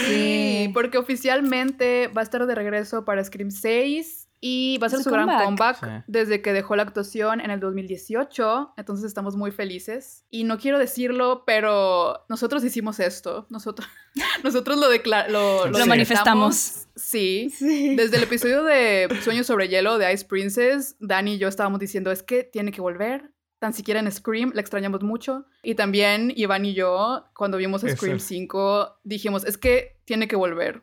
Sí, 0.07 0.71
porque 0.75 0.99
oficialmente 0.99 2.09
va 2.09 2.21
a 2.21 2.25
estar 2.25 2.47
de 2.47 2.55
regreso 2.55 3.05
para 3.05 3.25
Scream 3.25 3.51
6 3.51 4.29
y 4.39 4.77
va 4.79 4.87
a 4.89 4.91
ser 4.91 5.01
Su 5.03 5.11
gran 5.11 5.27
comeback. 5.27 5.45
comeback 5.45 5.77
Sí. 5.81 6.05
desde 6.07 6.43
que 6.43 6.53
dejó 6.53 6.77
la 6.77 6.83
actuación 6.83 7.41
en 7.41 7.51
el 7.51 7.59
2018. 7.59 8.75
Entonces 8.76 9.07
estamos 9.07 9.35
muy 9.35 9.50
felices. 9.50 10.25
Y 10.31 10.45
no 10.45 10.59
quiero 10.59 10.79
decirlo, 10.79 11.45
pero 11.47 12.25
nosotros 12.29 12.63
hicimos 12.63 13.00
esto. 13.00 13.47
Nosotros, 13.49 13.89
nosotros 14.45 14.79
lo, 14.79 14.89
lo, 15.29 15.67
Lo 15.69 15.87
manifestamos. 15.87 16.87
Sí. 16.95 17.52
Desde 17.97 18.19
el 18.19 18.23
episodio 18.25 18.63
de 18.63 19.09
Sueños 19.23 19.47
sobre 19.47 19.69
Hielo 19.69 19.97
de 19.99 20.13
Ice 20.13 20.25
Princess, 20.26 20.97
Dani 21.00 21.35
y 21.35 21.39
yo 21.39 21.49
estábamos 21.49 21.81
diciendo, 21.81 22.13
es 22.13 22.23
que 22.23 22.45
tiene 22.45 22.71
que 22.73 22.81
volver. 22.83 23.31
Tan 23.58 23.73
siquiera 23.73 24.00
en 24.00 24.10
Scream, 24.12 24.52
la 24.54 24.60
extrañamos 24.60 25.02
mucho. 25.02 25.47
Y 25.62 25.75
también 25.75 26.32
Iván 26.36 26.64
y 26.66 26.75
yo, 26.75 27.25
cuando 27.34 27.56
vimos 27.56 27.82
Eso. 27.84 27.97
Scream 27.97 28.21
5, 28.21 28.99
dijimos, 29.04 29.45
es 29.45 29.56
que 29.56 29.99
tiene 30.04 30.28
que 30.28 30.36
volver. 30.36 30.82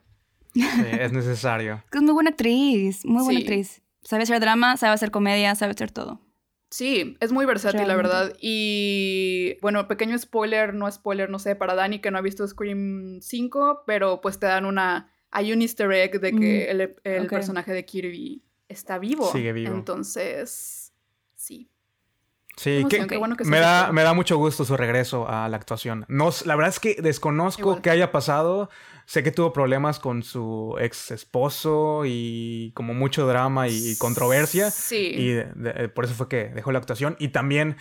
Sí, 0.54 0.62
es 1.00 1.12
necesario. 1.12 1.82
Es 1.92 2.02
muy 2.02 2.12
buena 2.12 2.30
actriz, 2.30 3.04
muy 3.04 3.22
buena 3.22 3.40
Sí. 3.40 3.44
actriz. 3.46 3.82
Sabe 4.02 4.24
hacer 4.24 4.40
drama, 4.40 4.76
sabe 4.76 4.92
hacer 4.92 5.10
comedia, 5.10 5.54
sabe 5.54 5.72
hacer 5.72 5.90
todo. 5.90 6.20
Sí, 6.70 7.16
es 7.20 7.30
muy 7.30 7.46
versátil, 7.46 7.82
la 7.86 7.94
Realmente. 7.94 8.08
verdad. 8.08 8.36
Y 8.40 9.56
bueno, 9.62 9.86
pequeño 9.86 10.18
spoiler, 10.18 10.74
no 10.74 10.90
spoiler, 10.90 11.30
no 11.30 11.38
sé, 11.38 11.54
para 11.54 11.74
Dani 11.76 12.00
que 12.00 12.10
no 12.10 12.18
ha 12.18 12.22
visto 12.22 12.46
Scream 12.46 13.20
5, 13.22 13.84
pero 13.86 14.20
pues 14.20 14.38
te 14.40 14.46
dan 14.46 14.64
una... 14.66 15.10
Hay 15.30 15.52
un 15.52 15.62
easter 15.62 15.90
egg 15.92 16.20
de 16.20 16.32
que 16.32 16.66
Mm, 16.66 16.70
el, 16.70 16.94
el 17.04 17.24
ok. 17.24 17.30
personaje 17.30 17.72
de 17.72 17.84
Kirby 17.84 18.42
está 18.68 18.98
vivo. 18.98 19.30
Sigue 19.32 19.52
vivo. 19.52 19.74
Entonces, 19.74 20.92
sí. 21.36 21.70
Sí, 22.56 22.84
que, 22.88 23.06
qué 23.06 23.16
bueno 23.16 23.36
que 23.36 23.44
me, 23.44 23.58
da, 23.58 23.90
me 23.92 24.02
da 24.02 24.14
mucho 24.14 24.36
gusto 24.36 24.64
su 24.64 24.76
regreso 24.76 25.28
a 25.28 25.48
la 25.48 25.56
actuación. 25.56 26.04
No, 26.08 26.30
la 26.44 26.54
verdad 26.56 26.70
es 26.70 26.78
que 26.80 26.96
desconozco 27.02 27.82
qué 27.82 27.90
haya 27.90 28.12
pasado. 28.12 28.70
Sé 29.06 29.22
que 29.22 29.30
tuvo 29.32 29.52
problemas 29.52 29.98
con 29.98 30.22
su 30.22 30.76
ex 30.80 31.10
esposo 31.10 32.04
y 32.06 32.70
como 32.74 32.94
mucho 32.94 33.26
drama 33.26 33.68
y, 33.68 33.90
y 33.90 33.96
controversia. 33.98 34.70
Sí. 34.70 35.12
Y 35.14 35.28
de- 35.32 35.44
de- 35.54 35.88
por 35.88 36.04
eso 36.06 36.14
fue 36.14 36.28
que 36.28 36.46
dejó 36.48 36.72
la 36.72 36.78
actuación. 36.78 37.16
Y 37.18 37.28
también, 37.28 37.76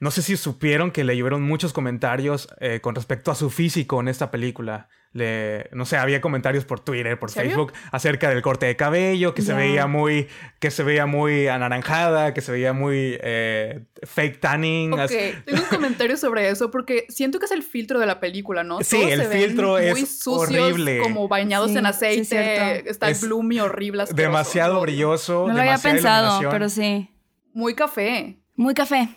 no 0.00 0.10
sé 0.10 0.22
si 0.22 0.36
supieron 0.36 0.90
que 0.90 1.04
le 1.04 1.16
llovieron 1.16 1.42
muchos 1.42 1.72
comentarios 1.72 2.48
eh, 2.60 2.80
con 2.80 2.94
respecto 2.94 3.30
a 3.30 3.34
su 3.34 3.50
físico 3.50 4.00
en 4.00 4.08
esta 4.08 4.30
película. 4.30 4.88
Le, 5.14 5.70
no 5.72 5.86
sé, 5.86 5.96
había 5.96 6.20
comentarios 6.20 6.66
por 6.66 6.80
Twitter, 6.80 7.18
por. 7.18 7.30
Facebook, 7.30 7.72
acerca 7.92 8.28
del 8.28 8.42
corte 8.42 8.66
de 8.66 8.76
cabello, 8.76 9.32
que 9.34 9.40
se 9.40 9.54
veía 9.54 9.86
muy, 9.86 10.28
que 10.60 10.70
se 10.70 10.82
veía 10.82 11.06
muy 11.06 11.48
anaranjada, 11.48 12.34
que 12.34 12.42
se 12.42 12.52
veía 12.52 12.74
muy 12.74 13.16
eh, 13.22 13.86
fake 14.02 14.38
tanning. 14.38 14.92
Ok, 14.92 15.10
tengo 15.46 15.62
un 15.62 15.68
comentario 15.70 16.16
sobre 16.18 16.50
eso 16.50 16.70
porque 16.70 17.06
siento 17.08 17.38
que 17.38 17.46
es 17.46 17.52
el 17.52 17.62
filtro 17.62 17.98
de 17.98 18.06
la 18.06 18.20
película, 18.20 18.64
¿no? 18.64 18.80
Sí, 18.82 18.96
Todos 18.98 19.12
el 19.12 19.22
se 19.22 19.28
ven 19.28 19.42
filtro 19.48 19.68
muy 19.72 20.02
es 20.02 20.18
sucios, 20.20 20.60
horrible. 20.60 20.98
Como 21.00 21.26
bañados 21.26 21.70
Sí, 21.70 21.78
en 21.78 21.84
sí, 21.84 21.88
aceite. 21.90 22.24
cierto. 22.26 22.90
está 22.90 23.08
Es 23.10 23.24
gloomy, 23.24 23.60
horrible. 23.60 24.02
asqueroso, 24.02 24.22
demasiado 24.22 24.80
brilloso. 24.82 25.46
No 25.48 25.54
lo 25.54 25.60
había 25.60 25.78
pensado, 25.78 26.40
iluminación. 26.40 26.52
pero 26.52 26.68
sí. 26.68 27.10
Muy 27.54 27.74
café. 27.74 28.36
Muy 28.56 28.74
café. 28.74 29.08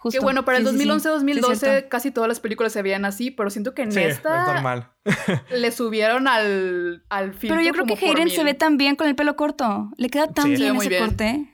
Justo. 0.00 0.18
Que 0.20 0.24
bueno, 0.24 0.44
para 0.44 0.58
el 0.58 0.64
Sí, 0.66 0.72
sí, 0.72 0.78
sí. 0.78 0.88
2011-2012 0.88 1.44
Sí, 1.46 1.52
es 1.52 1.58
cierto. 1.60 1.88
casi 1.88 2.10
todas 2.12 2.28
las 2.28 2.38
películas 2.38 2.72
se 2.72 2.82
veían 2.82 3.04
así, 3.04 3.32
pero 3.32 3.50
siento 3.50 3.74
que 3.74 3.82
en 3.82 3.90
Sí, 3.92 3.98
es 4.00 4.16
esta 4.16 4.46
normal. 4.52 4.90
le 5.50 5.72
subieron 5.72 6.28
al, 6.28 7.04
al 7.08 7.32
filtro. 7.34 7.56
Pero 7.56 7.62
yo 7.62 7.72
creo 7.72 7.84
que 7.84 8.06
Hayden 8.06 8.30
se 8.30 8.44
ve 8.44 8.54
tan 8.54 8.76
bien 8.76 8.94
con 8.96 9.08
el 9.08 9.16
pelo 9.16 9.34
corto. 9.36 9.90
Le 9.96 10.08
queda 10.08 10.28
tan 10.28 10.54
bien 10.54 10.76
ese 10.76 10.88
bien. 10.88 11.04
corte. 11.04 11.48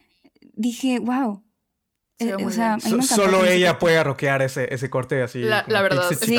Dije, 0.53 0.99
wow. 0.99 1.43
Se 2.19 2.29
Eh, 2.31 2.35
o 2.45 2.51
sea, 2.51 2.79
So- 2.81 3.01
solo 3.03 3.45
ella 3.47 3.79
puede 3.79 4.03
rockear 4.05 4.43
ese, 4.43 4.73
ese 4.73 4.89
corte 4.91 5.23
así. 5.23 5.41
La, 5.41 5.65
la 5.67 5.81
verdad, 5.83 6.05
Sí, 6.11 6.37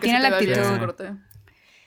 tiene 0.00 0.20
la 0.20 0.28
actitud. 0.28 0.62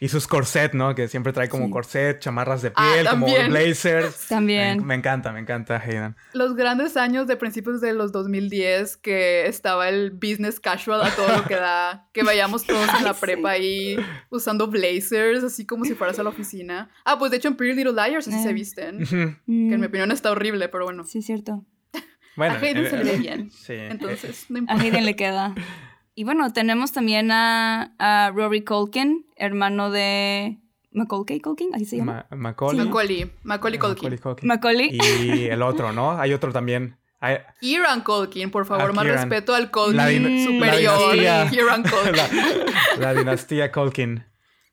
Y 0.05 0.09
sus 0.09 0.27
corset, 0.27 0.73
¿no? 0.73 0.93
Que 0.93 1.07
siempre 1.07 1.33
trae 1.33 1.49
como 1.49 1.65
Sí. 1.65 1.71
corset, 1.71 2.19
chamarras 2.19 2.61
de 2.61 2.71
Ah, 2.75 2.91
piel, 2.93 3.07
como 3.09 3.25
también. 3.25 3.49
blazers. 3.49 4.27
También. 4.29 4.77
Me, 4.81 4.85
me 4.85 4.95
encanta, 4.95 5.31
me 5.31 5.39
encanta 5.39 5.77
Hayden. 5.83 6.15
Los 6.33 6.55
grandes 6.55 6.95
años 6.95 7.25
de 7.25 7.35
principios 7.37 7.81
de 7.81 7.93
los 7.93 8.11
2010 8.11 8.97
que 8.97 9.47
estaba 9.47 9.89
el 9.89 10.11
business 10.11 10.59
casual 10.59 11.01
a 11.01 11.09
todo 11.15 11.27
lo 11.37 11.43
que 11.45 11.55
da, 11.55 12.07
que 12.13 12.21
vayamos 12.21 12.63
todos 12.67 12.87
en 12.99 13.03
la 13.03 13.13
prepa 13.15 13.49
ahí 13.51 13.97
usando 14.29 14.67
blazers, 14.67 15.43
así 15.43 15.65
como 15.65 15.85
si 15.85 15.95
fueras 15.95 16.19
a 16.19 16.23
la 16.23 16.29
oficina. 16.29 16.91
Ah, 17.03 17.17
pues 17.17 17.31
de 17.31 17.37
hecho 17.37 17.47
en 17.47 17.55
Pretty 17.55 17.75
Little 17.75 17.93
Liars 17.93 18.27
así 18.27 18.37
Eh. 18.37 18.43
se 18.43 18.53
visten, 18.53 19.01
Ujú. 19.01 19.07
que 19.09 19.15
en 19.47 19.69
mi 19.69 19.77
Mm, 19.77 19.83
opinión 19.85 20.11
está 20.11 20.29
horrible, 20.31 20.69
pero 20.69 20.83
bueno. 20.85 21.03
Sí, 21.03 21.17
es 21.19 21.25
cierto. 21.25 21.65
Bueno, 22.35 22.53
a 22.53 22.57
Hayden 22.57 22.85
eh, 22.85 22.89
se 22.89 22.97
le 22.97 23.03
ve 23.11 23.17
bien, 23.17 23.49
Sí. 23.49 23.73
entonces 23.73 24.45
no 24.49 24.57
A 24.57 24.59
importa. 24.59 24.83
Hayden 24.83 25.05
le 25.05 25.15
queda. 25.15 25.55
Y 26.15 26.23
bueno, 26.23 26.51
tenemos 26.53 26.91
también 26.93 27.29
a, 27.31 27.93
a 27.99 28.31
Rory 28.31 28.63
Culkin, 28.63 29.25
hermano 29.35 29.91
de 29.91 30.57
Macaulay 30.91 31.41
Culkin, 31.41 31.75
así 31.75 31.85
se 31.85 31.97
llama. 31.97 32.25
Ma- 32.31 32.37
Macaulay. 32.37 32.85
Macaulay, 32.85 33.31
Macaulay 33.43 33.79
Culkin. 33.79 34.09
Macaulay 34.11 34.19
Culkin. 34.19 34.47
Macaulay. 34.47 34.89
Y 34.97 35.43
el 35.45 35.61
otro, 35.61 35.91
¿no? 35.91 36.17
Hay 36.17 36.31
otro 36.33 36.53
también. 36.53 36.97
Hay- 37.19 37.39
Kieran 37.59 38.01
Culkin, 38.01 38.49
por 38.49 38.65
favor, 38.65 38.91
Ah, 38.91 38.93
más 38.93 39.05
respeto 39.05 39.53
al 39.53 39.71
Culkin 39.71 39.97
La 39.97 40.05
superior. 40.07 40.97
la 40.99 41.11
dinastía. 41.13 41.47
Kieran 41.51 41.83
Culkin. 41.89 42.15
la, 42.15 42.27
la 42.99 43.13
dinastía 43.13 43.71
Culkin. 43.73 44.23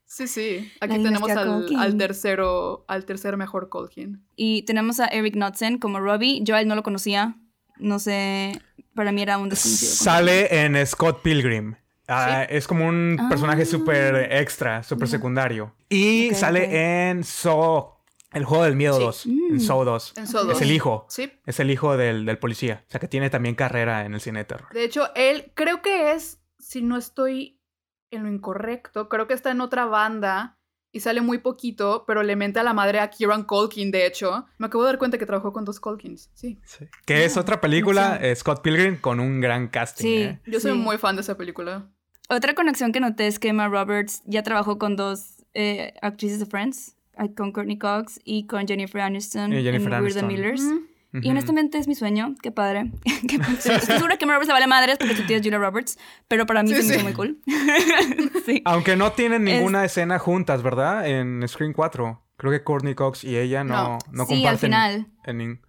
Sí, 0.07 0.29
sí. 0.29 0.71
Aquí 0.81 0.99
La 0.99 1.03
tenemos 1.03 1.31
al 1.31 1.97
tercero, 1.97 2.85
al 2.87 3.05
tercer 3.05 3.37
mejor 3.37 3.69
Culkin. 3.69 4.25
Y 4.37 4.63
tenemos 4.63 5.01
a 5.01 5.07
Eric 5.07 5.33
Knudsen 5.35 5.79
como 5.79 5.99
Robbie. 6.01 6.41
Yo 6.45 6.55
a 6.55 6.61
él 6.61 6.69
no 6.69 6.75
lo 6.77 6.83
conocía. 6.85 7.35
No 7.79 7.99
sé. 7.99 8.61
Para 8.95 9.13
mí 9.13 9.23
era 9.23 9.39
un 9.39 9.49
desconocido. 9.49 9.93
Sale 9.93 10.65
en 10.65 10.87
Scott 10.87 11.23
Pilgrim. 11.23 11.75
Ah, 12.09 12.45
Sí. 12.49 12.57
Es 12.57 12.67
como 12.67 12.87
un 12.87 13.17
personaje 13.29 13.63
Ah. 13.63 13.67
súper 13.67 14.33
extra, 14.33 14.83
súper 14.83 15.09
secundario. 15.09 15.75
Y 15.89 16.35
sale 16.35 17.09
en 17.11 17.25
Saw, 17.25 17.95
el 18.33 18.45
juego 18.45 18.65
del 18.65 18.77
miedo 18.77 18.97
Sí. 18.97 19.03
2. 19.05 19.27
Mm. 19.27 19.53
En 19.53 19.61
Saw 19.61 19.85
2. 19.85 20.13
En 20.17 20.27
Saw 20.27 20.41
Es 20.43 20.47
2. 20.49 20.63
el 20.63 20.73
hijo. 20.73 21.07
Sí. 21.09 21.33
Es 21.47 21.61
el 21.61 21.71
hijo 21.71 21.97
del, 21.97 22.27
del 22.27 22.39
policía. 22.39 22.85
O 22.89 22.91
sea 22.91 23.01
que 23.01 23.09
tiene 23.09 23.31
también 23.31 23.55
carrera 23.55 24.05
en 24.05 24.15
el 24.15 24.21
cine 24.21 24.41
de 24.41 24.45
terror. 24.47 24.69
De 24.73 24.85
hecho, 24.85 25.09
él 25.15 25.53
creo 25.55 25.81
que 25.81 26.13
es, 26.13 26.41
si 26.59 26.83
no 26.83 26.97
estoy 26.99 27.61
en 28.11 28.25
lo 28.25 28.29
incorrecto, 28.29 29.09
creo 29.09 29.27
que 29.27 29.35
está 29.35 29.51
en 29.51 29.61
otra 29.63 29.87
banda 29.87 30.59
y 30.93 31.01
sale 31.01 31.21
muy 31.23 31.39
poquito, 31.39 32.05
pero 32.07 32.23
le 32.23 32.37
mente 32.37 32.61
a 32.61 32.63
la 32.63 32.75
madre 32.75 33.01
a 33.01 33.09
Kieran 33.09 33.45
Culkin, 33.45 33.91
de 33.91 34.07
hecho. 34.07 34.45
Me 34.59 34.67
acabo 34.67 34.85
de 34.85 34.89
dar 34.91 34.99
cuenta 34.99 35.17
que 35.19 35.25
trabajó 35.27 35.53
con 35.53 35.65
dos 35.65 35.81
Culkins, 35.81 36.31
sí. 36.35 36.59
Que 37.07 37.25
es 37.25 37.37
Ah, 37.37 37.41
otra 37.41 37.61
película, 37.61 38.15
no 38.15 38.21
sé. 38.21 38.31
eh, 38.31 38.37
Scott 38.37 38.63
Pilgrim, 38.63 38.99
con 39.01 39.19
un 39.21 39.41
gran 39.41 39.69
casting. 39.69 40.05
Sí. 40.05 40.15
¿eh? 40.23 40.41
Yo 40.47 40.61
soy 40.61 40.73
Sí. 40.73 40.79
muy 40.79 40.99
fan 40.99 41.17
de 41.17 41.23
esa 41.23 41.37
película. 41.37 41.89
Otra 42.29 42.55
conexión 42.55 42.93
que 42.93 43.01
noté 43.01 43.27
es 43.27 43.39
que 43.39 43.49
Emma 43.49 43.69
Roberts 43.69 44.23
ya 44.27 44.43
trabajó 44.43 44.79
con 44.79 44.97
dos 44.97 45.37
eh, 45.55 45.93
actrices 46.03 46.39
de 46.41 46.47
Friends, 46.47 46.97
con 47.37 47.53
Courtney 47.53 47.79
Cox 47.79 48.21
y 48.25 48.47
con 48.47 48.67
Jennifer 48.67 49.03
Aniston 49.03 49.53
Y 49.53 49.63
Jennifer 49.63 49.93
en 49.93 50.03
We're 50.03 50.15
the 50.15 50.21
Aniston. 50.21 50.27
Millers. 50.29 50.63
Mm. 50.63 50.79
Y 51.15 51.29
honestamente 51.31 51.77
es 51.79 51.89
mi 51.89 51.95
sueño, 51.95 52.35
qué 52.43 52.51
padre. 52.51 52.91
Estoy 53.05 53.81
segura 53.81 54.17
que 54.17 54.25
Emma 54.25 54.35
Roberts 54.35 54.47
se 54.47 54.53
vale 54.53 54.67
madres 54.67 54.97
porque 54.99 55.15
su 55.15 55.25
tía 55.27 55.37
es 55.37 55.43
Julia 55.43 55.59
Roberts, 55.59 55.99
pero 56.27 56.47
para 56.47 56.63
mí 56.63 56.71
Sí, 56.71 56.77
se 56.77 56.83
me 56.83 56.89
sí. 56.89 56.95
hizo 56.95 57.03
muy 57.05 57.13
cool. 57.13 57.39
sí. 58.47 58.63
Aunque 58.65 58.97
no 58.97 59.13
tienen 59.13 59.47
Es- 59.47 59.55
ninguna 59.57 59.85
escena 59.85 60.19
juntas, 60.19 60.63
¿verdad? 60.63 61.07
En 61.07 61.47
Screen 61.49 61.73
4. 61.73 62.23
Creo 62.39 62.51
que 62.53 62.65
Courtney 62.65 62.95
Cox 62.95 63.25
y 63.25 63.37
ella 63.37 63.63
no, 63.63 63.75
No. 63.75 63.99
no 64.11 64.25
Sí, 64.27 64.35
comparten. 64.43 64.45
al 64.45 64.59
final. 64.59 65.07
en 65.25 65.39
nin- 65.39 65.61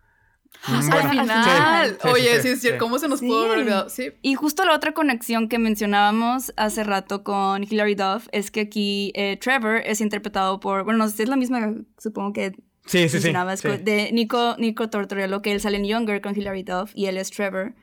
Ah, 0.66 0.72
Mm, 0.78 0.82
sí, 0.84 0.92
Al 0.92 0.94
Bueno, 1.08 1.10
final. 1.24 1.90
sí, 1.90 1.96
sí, 2.04 2.08
Oye, 2.10 2.36
sí, 2.36 2.42
sí, 2.44 2.48
es 2.50 2.62
cierto. 2.62 2.76
sí. 2.78 2.80
¿Cómo 2.80 3.00
se 3.00 3.08
nos 3.10 3.20
Sí. 3.20 3.28
pudo 3.28 3.46
haber 3.46 3.60
olvidado? 3.60 3.90
Sí. 3.90 4.12
Y 4.22 4.36
justo 4.36 4.64
la 4.66 4.74
otra 4.76 4.94
conexión 4.94 5.50
que 5.50 5.58
mencionábamos 5.60 6.54
hace 6.58 6.84
rato 6.84 7.24
con 7.24 7.64
Hilary 7.64 7.96
Duff 7.96 8.28
es 8.32 8.52
que 8.52 8.62
aquí 8.62 9.12
eh, 9.16 9.38
Trevor 9.42 9.82
es 9.84 10.00
interpretado 10.00 10.60
por, 10.60 10.84
bueno, 10.84 11.00
no 11.00 11.10
sé 11.10 11.18
si 11.18 11.24
es 11.24 11.30
la 11.30 11.36
misma, 11.36 11.74
supongo 11.98 12.34
que 12.34 12.54
Sí, 12.86 13.08
sí, 13.10 13.20
sí. 13.22 13.32
de 13.84 14.10
Nico, 14.12 14.56
Nico 14.58 14.90
Tortorello, 14.90 15.42
que 15.42 15.52
él 15.52 15.60
sale 15.62 15.78
en 15.78 15.86
Younger 15.86 16.22
con 16.22 16.38
Hilary 16.38 16.64
Duff 16.64 16.92
y 16.94 17.06
él 17.06 17.18
es 17.18 17.32
Trevor 17.32 17.74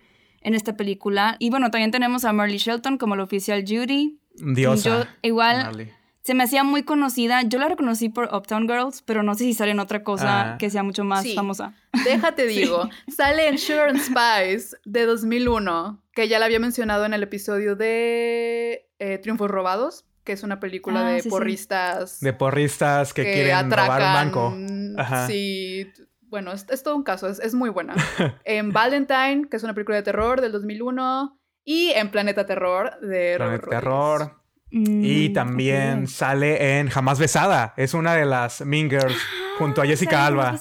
en 0.42 0.54
esta 0.54 0.76
película. 0.76 1.36
Y 1.38 1.50
bueno, 1.50 1.70
también 1.70 1.90
tenemos 1.90 2.24
a 2.24 2.32
Marley 2.32 2.58
Shelton 2.58 2.98
como 2.98 3.16
la 3.16 3.22
oficial 3.24 3.64
Judy. 3.66 4.18
Diosa. 4.34 4.88
Yo 4.88 5.06
igual 5.22 5.64
Marley. 5.64 5.90
se 6.22 6.34
me 6.34 6.44
hacía 6.44 6.64
muy 6.64 6.82
conocida. 6.82 7.42
Yo 7.42 7.58
la 7.58 7.68
reconocí 7.68 8.08
por 8.10 8.24
Uptown 8.34 8.68
Girls, 8.68 9.02
pero 9.02 9.22
no 9.22 9.34
sé 9.34 9.44
si 9.44 9.54
sale 9.54 9.72
en 9.72 9.80
otra 9.80 10.02
cosa 10.04 10.52
Ah. 10.54 10.58
que 10.58 10.70
sea 10.70 10.82
mucho 10.82 11.02
más 11.04 11.22
Sí. 11.22 11.34
famosa. 11.34 11.74
Déjate 12.04 12.46
digo. 12.46 12.88
Sale 13.08 13.48
en 13.48 13.58
Sugar 13.58 13.88
and 13.90 14.00
Spice 14.00 14.76
de 14.84 15.04
2001, 15.06 16.02
que 16.12 16.28
ya 16.28 16.38
la 16.38 16.46
había 16.46 16.58
mencionado 16.60 17.04
en 17.06 17.14
el 17.14 17.22
episodio 17.22 17.74
de 17.76 18.86
eh, 18.98 19.18
Triunfos 19.18 19.50
Robados, 19.50 20.04
que 20.24 20.32
es 20.32 20.42
una 20.42 20.60
película 20.60 21.00
Ah, 21.06 21.10
de 21.10 21.18
sí, 21.18 21.22
sí. 21.22 21.28
De 21.28 21.30
porristas 21.30 22.20
porristas 22.38 23.12
que, 23.14 23.22
quieren 23.24 23.70
robar 23.70 24.00
un 24.02 24.14
banco. 24.14 24.56
Ajá. 24.98 25.26
Sí, 25.26 25.90
bueno, 26.28 26.52
es, 26.52 26.66
es 26.70 26.82
todo 26.82 26.96
un 26.96 27.02
caso, 27.02 27.28
es, 27.28 27.40
es 27.40 27.54
muy 27.54 27.70
buena. 27.70 27.94
en 28.44 28.72
Valentine, 28.72 29.48
que 29.50 29.56
es 29.56 29.62
una 29.64 29.74
película 29.74 29.96
de 29.96 30.02
terror 30.02 30.40
del 30.40 30.52
2001, 30.52 31.38
y 31.64 31.90
en 31.90 32.10
Planeta 32.10 32.46
Terror 32.46 33.00
de 33.00 33.36
Robert 33.38 33.64
Planet 33.64 33.84
Rodríguez. 33.84 34.28
Terror. 34.28 34.40
Mm, 34.72 35.04
Y 35.04 35.28
también 35.30 36.06
sale 36.06 36.78
en 36.78 36.88
Jamás 36.88 37.18
Besada. 37.18 37.74
Es 37.76 37.92
una 37.92 38.14
de 38.14 38.24
las 38.24 38.60
Mean 38.64 38.88
Girls 38.88 39.16
junto 39.58 39.82
a 39.82 39.86
Jessica 39.86 40.26
Alba. 40.26 40.56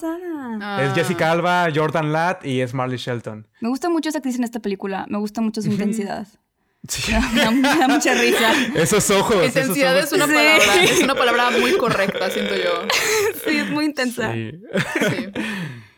Ah, 0.62 0.82
Es 0.84 0.94
Jessica 0.94 1.32
Alba, 1.32 1.68
Jordan 1.74 2.12
Ladd 2.12 2.44
y 2.44 2.62
es 2.62 2.74
Marley 2.74 2.98
Shelton. 2.98 3.48
Me 3.62 3.70
gusta 3.70 3.88
mucho 3.90 4.10
esa 4.10 4.18
actriz 4.18 4.36
en 4.36 4.44
esta 4.44 4.60
película. 4.60 5.06
Me 5.10 5.20
gusta 5.20 5.42
mucho 5.42 5.62
su 5.62 5.70
intensidad. 5.70 6.28
Sí. 6.88 7.12
Me 7.34 7.42
da, 7.42 7.52
me 7.52 7.62
da 7.62 7.88
mucha 7.88 8.14
risa. 8.16 8.54
Esos 8.76 9.10
ojos. 9.12 9.36
esos 9.44 9.56
Intensidad 9.56 9.96
ojos 9.98 10.06
es 10.06 10.12
una 10.14 10.28
Sí. 10.28 10.34
palabra, 10.34 10.84
es 10.84 11.00
una 11.02 11.16
palabra 11.16 11.50
muy 11.52 11.78
correcta, 11.78 12.30
siento 12.32 12.56
yo. 12.56 12.88
Sí, 13.46 13.58
es 13.58 13.70
muy 13.70 13.86
intensa. 13.86 14.32
Sí. 14.34 14.52
Sí. 15.10 15.28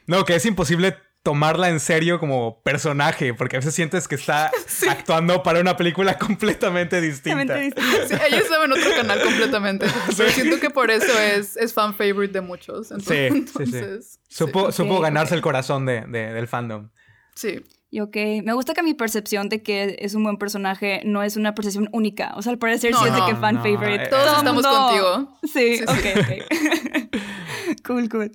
No, 0.08 0.26
que 0.26 0.36
es 0.36 0.46
imposible 0.46 0.98
tomarla 1.24 1.70
en 1.70 1.80
serio 1.80 2.20
como 2.20 2.62
personaje, 2.64 3.34
porque 3.36 3.56
a 3.58 3.60
veces 3.60 3.76
sientes 3.76 4.08
que 4.08 4.16
está 4.16 4.50
actuando 4.90 5.44
para 5.44 5.60
una 5.60 5.78
película 5.78 6.18
completamente 6.18 7.00
distinta. 7.00 7.60
Sí, 7.62 8.16
ella 8.28 8.40
estaba 8.40 8.66
en 8.66 8.72
otro 8.74 8.90
canal 8.96 9.22
completamente. 9.22 9.86
Pero 10.18 10.30
siento 10.32 10.60
que 10.60 10.70
por 10.72 10.90
eso 10.90 11.18
es, 11.20 11.56
es 11.58 11.74
fan 11.74 11.94
favorite 11.94 12.34
de 12.34 12.42
muchos. 12.42 12.90
Entonces, 12.92 13.32
Sí, 13.34 13.40
sí, 13.40 13.46
sí. 13.46 13.78
entonces, 13.78 14.20
Supo, 14.30 14.72
Sí, 14.72 14.78
supo 14.78 15.00
ganarse 15.00 15.36
el 15.36 15.42
corazón 15.42 15.86
de- 15.86 16.02
de- 16.08 16.34
del 16.34 16.48
fandom. 16.48 16.90
sí. 17.36 17.62
Y 17.94 18.00
ok, 18.00 18.16
me 18.46 18.54
gusta 18.54 18.74
que 18.74 18.84
mi 18.84 18.94
percepción 18.94 19.50
de 19.50 19.62
que 19.62 19.98
es 20.00 20.16
un 20.16 20.24
buen 20.24 20.38
personaje 20.38 21.02
no 21.04 21.24
es 21.24 21.36
una 21.36 21.54
percepción 21.54 21.90
única. 21.92 22.32
O 22.38 22.42
sea, 22.42 22.54
al 22.54 22.58
parecer 22.58 22.92
No, 22.92 23.00
sí 23.02 23.10
es 23.10 23.14
de 23.14 23.20
que 23.28 23.36
fan 23.36 23.56
no, 23.56 23.62
favorite. 23.64 24.06
eh, 24.06 24.08
Todos 24.10 24.24
Todo 24.24 24.32
el 24.32 24.38
estamos 24.38 24.64
mundo- 24.64 24.88
contigo. 24.88 25.38
Sí, 25.44 25.78
Sí, 25.78 25.84
ok, 25.84 26.26
sí. 26.26 26.42
ok. 27.12 27.22
cool, 27.86 28.10
cool. 28.10 28.32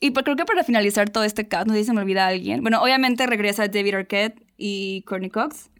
Y 0.00 0.12
creo 0.12 0.36
que 0.36 0.44
para 0.44 0.64
finalizar 0.64 1.10
todo 1.10 1.24
este 1.24 1.48
cast, 1.48 1.66
no 1.66 1.74
sé 1.74 1.80
si 1.80 1.86
se 1.86 1.92
me 1.92 2.00
olvida 2.00 2.26
alguien. 2.26 2.62
Bueno, 2.62 2.80
obviamente 2.82 3.26
regresa 3.26 3.68
David 3.68 3.94
Arquette 3.94 4.42
y 4.56 5.02
Courtney 5.02 5.30
Cox. 5.30 5.70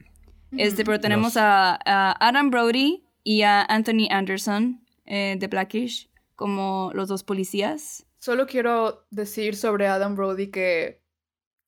Este, 0.57 0.85
pero 0.85 0.99
tenemos 1.01 1.37
a, 1.37 1.79
a 1.85 2.29
Adam 2.29 2.51
Brody 2.51 3.05
y 3.23 3.43
a 3.43 3.63
Anthony 3.63 4.09
Anderson 4.11 4.83
eh, 5.07 5.37
de 5.39 5.47
Blackish 5.47 6.11
como 6.37 6.91
los 6.95 7.09
dos 7.09 7.23
policías. 7.23 8.05
Solo 8.19 8.47
quiero 8.47 9.07
decir 9.11 9.57
sobre 9.57 9.87
Adam 9.87 10.15
Brody 10.17 10.49
que 10.51 11.01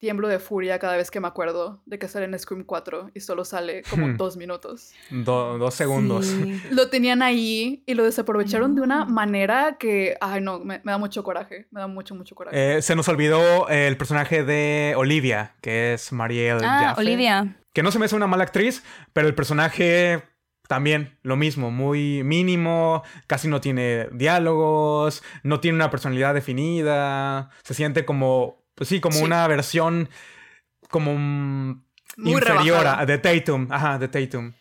tiemblo 0.01 0.29
de 0.29 0.39
furia 0.39 0.79
cada 0.79 0.97
vez 0.97 1.11
que 1.11 1.21
me 1.21 1.29
acuerdo 1.29 1.83
de 1.85 1.99
que 1.99 2.09
sale 2.09 2.25
en 2.25 2.37
Scream 2.39 2.65
4 2.65 3.11
y 3.15 3.21
solo 3.21 3.45
sale 3.45 3.83
como 3.89 4.07
Hmm. 4.09 4.17
dos 4.17 4.37
minutos. 4.39 4.93
Do- 5.11 5.59
dos 5.59 5.75
segundos. 5.75 6.27
Sí. 6.27 6.61
Lo 6.71 6.89
tenían 6.89 7.21
ahí 7.23 7.83
y 7.87 7.95
lo 7.95 8.05
desaprovecharon 8.05 8.75
de 8.75 8.81
una 8.81 9.05
no. 9.05 9.11
manera 9.13 9.77
que, 9.79 10.17
ay 10.23 10.41
no, 10.41 10.59
me, 10.59 10.81
me 10.85 10.93
da 10.93 10.99
mucho 10.99 11.23
coraje, 11.23 11.67
me 11.71 11.81
da 11.81 11.87
mucho, 11.87 12.15
mucho 12.15 12.35
coraje. 12.35 12.79
Eh, 12.79 12.83
se 12.83 12.97
nos 12.97 13.09
olvidó 13.09 13.69
el 13.69 13.97
personaje 13.99 14.43
de 14.43 14.95
Olivia, 14.97 15.55
que 15.61 15.93
es 15.93 16.13
Marielle 16.13 16.65
Ah, 16.65 16.81
Jaffe, 16.89 17.01
Olivia. 17.03 17.57
Que 17.75 17.83
no 17.83 17.93
se 17.93 17.99
me 17.99 18.07
hace 18.07 18.17
una 18.17 18.27
mala 18.27 18.45
actriz, 18.45 18.83
pero 19.13 19.29
el 19.29 19.35
personaje 19.35 20.23
también 20.67 21.19
lo 21.23 21.37
mismo, 21.37 21.71
muy 21.71 22.23
mínimo, 22.25 23.03
casi 23.27 23.49
no 23.49 23.61
tiene 23.61 24.09
diálogos, 24.13 25.23
no 25.43 25.61
tiene 25.61 25.77
una 25.77 25.91
personalidad 25.91 26.33
definida, 26.33 27.51
se 27.65 27.75
siente 27.75 28.05
como, 28.05 28.63
pues 28.75 28.89
sí, 28.89 29.01
como 29.01 29.19
Sí. 29.19 29.25
una 29.25 29.47
versión 29.49 30.09
como 30.91 31.15
mm, 31.15 31.85
Muy 32.17 32.33
inferior 32.33 32.87
a 32.87 33.05
de 33.07 33.19
Tatum, 33.19 33.67
ajá, 33.71 33.99
de 33.99 34.09
Tatum. 34.09 34.53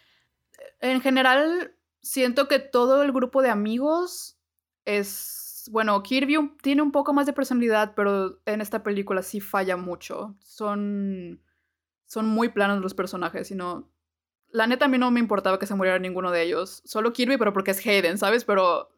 En 0.82 1.02
general, 1.02 1.74
siento 2.02 2.48
que 2.48 2.60
todo 2.60 3.02
el 3.04 3.12
grupo 3.12 3.42
de 3.42 3.50
amigos 3.50 4.38
es. 4.86 5.68
Bueno, 5.72 6.02
Kirby 6.04 6.38
un- 6.38 6.58
tiene 6.58 6.82
un 6.82 6.92
poco 6.92 7.14
más 7.14 7.26
de 7.26 7.34
personalidad, 7.34 7.94
pero 7.96 8.40
en 8.46 8.62
esta 8.62 8.82
película 8.82 9.22
sí 9.24 9.40
falla 9.42 9.78
mucho. 9.78 10.36
Son. 10.44 11.42
Son 12.06 12.26
muy 12.26 12.50
planos 12.50 12.82
los 12.82 12.94
personajes 12.96 13.52
y 13.52 13.56
no. 13.56 13.88
La 14.52 14.66
neta, 14.66 14.86
a 14.86 14.88
mí 14.88 14.98
no 14.98 15.12
me 15.12 15.20
importaba 15.20 15.60
que 15.60 15.68
se 15.68 15.76
muriera 15.76 16.00
ninguno 16.00 16.32
de 16.32 16.42
ellos. 16.42 16.82
Solo 16.86 17.14
Kirby, 17.14 17.38
pero 17.38 17.54
porque 17.54 17.72
es 17.72 17.86
Hayden, 17.86 18.18
¿sabes? 18.18 18.46
Pero. 18.46 18.90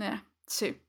eh, 0.00 0.22
sí. 0.46 0.80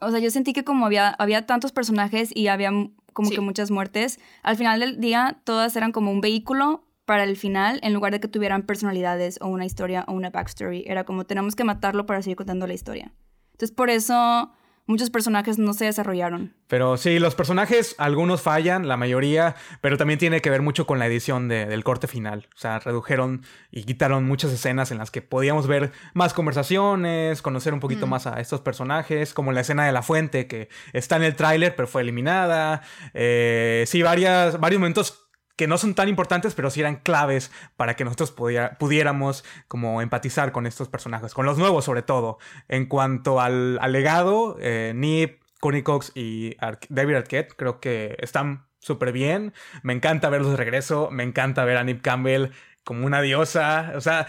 O 0.00 0.10
sea, 0.10 0.20
yo 0.20 0.30
sentí 0.30 0.52
que 0.52 0.64
como 0.64 0.86
había, 0.86 1.08
había 1.10 1.46
tantos 1.46 1.72
personajes 1.72 2.30
y 2.34 2.48
había 2.48 2.70
como 3.12 3.28
Sí. 3.30 3.34
que 3.34 3.40
muchas 3.40 3.70
muertes, 3.70 4.18
al 4.42 4.56
final 4.56 4.80
del 4.80 5.00
día 5.00 5.40
todas 5.44 5.74
eran 5.76 5.92
como 5.92 6.10
un 6.10 6.20
vehículo 6.20 6.84
para 7.06 7.24
el 7.24 7.36
final 7.36 7.78
en 7.82 7.94
lugar 7.94 8.12
de 8.12 8.20
que 8.20 8.28
tuvieran 8.28 8.62
personalidades 8.62 9.38
o 9.40 9.46
una 9.46 9.64
historia 9.64 10.04
o 10.08 10.12
una 10.12 10.30
backstory. 10.30 10.84
Era 10.86 11.04
como 11.04 11.24
tenemos 11.24 11.54
que 11.56 11.64
matarlo 11.64 12.04
para 12.04 12.20
seguir 12.20 12.36
contando 12.36 12.66
la 12.66 12.74
historia. 12.74 13.12
Entonces 13.52 13.74
por 13.74 13.88
eso 13.90 14.50
muchos 14.86 15.10
personajes 15.10 15.58
no 15.58 15.72
se 15.72 15.84
desarrollaron. 15.86 16.54
Pero 16.68 16.96
sí, 16.96 17.18
los 17.18 17.34
personajes, 17.34 17.94
algunos 17.98 18.42
fallan, 18.42 18.88
la 18.88 18.96
mayoría, 18.96 19.54
pero 19.80 19.96
también 19.96 20.18
tiene 20.18 20.40
que 20.40 20.50
ver 20.50 20.62
mucho 20.62 20.86
con 20.86 20.98
la 20.98 21.06
edición 21.06 21.48
de- 21.48 21.66
del 21.66 21.84
corte 21.84 22.06
final. 22.06 22.48
O 22.54 22.58
sea, 22.58 22.78
redujeron 22.78 23.42
y 23.70 23.84
quitaron 23.84 24.24
muchas 24.24 24.52
escenas 24.52 24.90
en 24.90 24.98
las 24.98 25.10
que 25.10 25.22
podíamos 25.22 25.66
ver 25.66 25.92
más 26.14 26.34
conversaciones, 26.34 27.42
conocer 27.42 27.74
un 27.74 27.80
poquito 27.80 28.06
Mm. 28.06 28.10
más 28.10 28.26
a 28.26 28.40
estos 28.40 28.60
personajes, 28.60 29.34
como 29.34 29.52
la 29.52 29.60
escena 29.60 29.86
de 29.86 29.92
la 29.92 30.02
fuente 30.02 30.46
que 30.46 30.68
está 30.92 31.16
en 31.16 31.22
el 31.24 31.36
tráiler 31.36 31.74
pero 31.76 31.88
fue 31.88 32.02
eliminada. 32.02 32.82
Eh, 33.14 33.84
sí, 33.86 34.02
varias, 34.02 34.58
varios 34.60 34.80
momentos 34.80 35.25
que 35.56 35.66
no 35.66 35.78
son 35.78 35.94
tan 35.94 36.08
importantes, 36.08 36.54
pero 36.54 36.70
sí 36.70 36.80
eran 36.80 36.96
claves 36.96 37.50
para 37.76 37.96
que 37.96 38.04
nosotros 38.04 38.30
pudiera- 38.30 38.76
pudiéramos 38.78 39.44
como 39.68 40.02
empatizar 40.02 40.52
con 40.52 40.66
estos 40.66 40.88
personajes, 40.88 41.32
con 41.34 41.46
los 41.46 41.56
nuevos 41.58 41.84
sobre 41.84 42.02
todo. 42.02 42.38
En 42.68 42.86
cuanto 42.86 43.40
al, 43.40 43.78
al 43.80 43.92
legado, 43.92 44.56
eh, 44.60 44.92
Nip, 44.94 45.40
Courtney 45.60 45.82
Cox 45.82 46.12
y 46.14 46.54
Ar- 46.60 46.78
David 46.90 47.14
Arquette 47.16 47.54
creo 47.56 47.80
que 47.80 48.16
están 48.20 48.66
súper 48.80 49.12
bien. 49.12 49.54
Me 49.82 49.92
encanta 49.94 50.28
verlos 50.28 50.50
de 50.50 50.56
regreso, 50.58 51.08
me 51.10 51.22
encanta 51.24 51.64
ver 51.64 51.78
a 51.78 51.84
Nip 51.84 52.02
Campbell 52.02 52.48
como 52.84 53.06
una 53.06 53.20
diosa, 53.22 53.92
o 53.96 54.00
sea... 54.00 54.26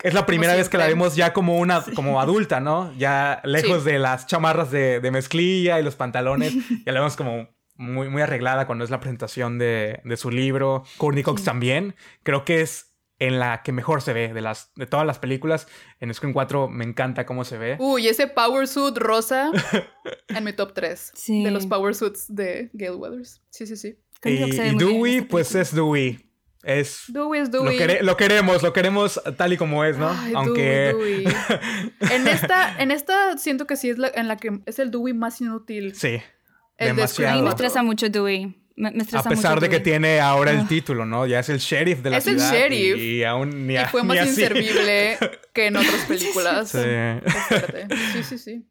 Es 0.00 0.14
la 0.14 0.26
primera 0.26 0.54
vez 0.54 0.68
que 0.68 0.78
la 0.78 0.86
vemos 0.86 1.16
ya 1.16 1.32
como 1.32 1.56
una 1.58 1.82
como 1.96 2.20
adulta, 2.20 2.60
¿no? 2.60 2.94
Ya 2.96 3.40
lejos 3.42 3.82
Sí. 3.82 3.90
de 3.90 3.98
las 3.98 4.28
chamarras 4.28 4.70
de, 4.70 5.00
de 5.00 5.10
mezclilla 5.10 5.80
y 5.80 5.82
los 5.82 5.96
pantalones, 5.96 6.54
ya 6.86 6.92
la 6.92 7.00
vemos 7.00 7.16
como 7.16 7.48
muy, 7.78 8.10
muy 8.10 8.20
arreglada 8.20 8.66
cuando 8.66 8.84
es 8.84 8.90
la 8.90 9.00
presentación 9.00 9.58
de, 9.58 10.00
de 10.04 10.16
su 10.16 10.30
libro. 10.30 10.84
Courtney 10.98 11.22
Cox 11.22 11.44
también. 11.44 11.94
Creo 12.22 12.44
que 12.44 12.60
es 12.60 12.88
en 13.18 13.38
la 13.38 13.62
que 13.62 13.72
mejor 13.72 14.02
se 14.02 14.12
ve 14.12 14.32
de, 14.32 14.40
las, 14.40 14.72
de 14.76 14.86
todas 14.86 15.06
las 15.06 15.18
películas. 15.18 15.66
En 16.00 16.12
Scream 16.12 16.32
4 16.32 16.68
me 16.68 16.84
encanta 16.84 17.26
cómo 17.26 17.44
se 17.44 17.58
ve. 17.58 17.76
Uy, 17.80 18.08
ese 18.08 18.26
power 18.26 18.68
suit 18.68 18.96
rosa 18.96 19.50
en 20.28 20.44
mi 20.44 20.52
top 20.52 20.72
3 20.74 21.12
de 21.26 21.50
los 21.50 21.66
power 21.66 21.94
suits 21.94 22.26
de 22.28 22.70
Gale 22.72 22.96
Weathers. 22.96 23.42
Sí, 23.50 23.66
sí, 23.66 23.76
sí. 23.76 23.98
Y, 24.24 24.30
y 24.30 24.74
Dewey, 24.76 25.22
pues 25.22 25.54
es 25.54 25.74
Dewey. 25.74 26.28
Es. 26.64 27.04
Dewey 27.08 27.40
es 27.40 27.50
Dewey. 27.52 27.78
Lo, 28.02 28.16
queremos, 28.16 28.62
lo 28.62 28.72
queremos 28.72 29.20
tal 29.36 29.52
y 29.52 29.56
como 29.56 29.84
es, 29.84 29.96
¿no? 29.96 30.08
Aunque. 30.34 30.92
Dewey, 30.92 31.24
en, 32.10 32.26
esta, 32.26 32.82
en 32.82 32.90
esta 32.90 33.38
siento 33.38 33.66
que 33.66 33.76
sí 33.76 33.90
es 33.90 33.98
la, 33.98 34.10
en 34.12 34.26
la 34.26 34.36
que 34.36 34.60
es 34.66 34.78
el 34.80 34.90
Dewey 34.90 35.14
más 35.14 35.40
inútil. 35.40 35.94
Sí. 35.94 36.20
El 36.78 36.96
demasiado. 36.96 37.34
A 37.34 37.36
mí 37.36 37.42
me 37.42 37.50
estresa 37.50 37.82
mucho 37.82 38.08
Dewey 38.08 38.54
a 39.12 39.22
pesar 39.28 39.60
de 39.60 39.68
que 39.68 39.80
tiene 39.80 40.20
ahora 40.20 40.52
el 40.52 40.60
ah. 40.60 40.66
título, 40.68 41.04
¿no? 41.04 41.26
Ya 41.26 41.40
es 41.40 41.48
el 41.48 41.58
sheriff 41.58 42.00
de 42.00 42.10
la 42.10 42.20
ciudad. 42.20 42.38
Es 42.38 42.52
el 42.52 42.70
sheriff. 42.70 42.98
Y, 42.98 43.24
aún 43.24 43.66
ni 43.66 43.74
y 43.74 43.84
fue 43.90 44.02
más 44.02 44.26
inservible 44.26 45.18
que 45.52 45.66
en 45.66 45.76
otras 45.76 46.04
películas. 46.06 46.70
Sí. 46.70 46.78
sí, 48.12 48.22
sí, 48.22 48.38
sí. 48.38 48.68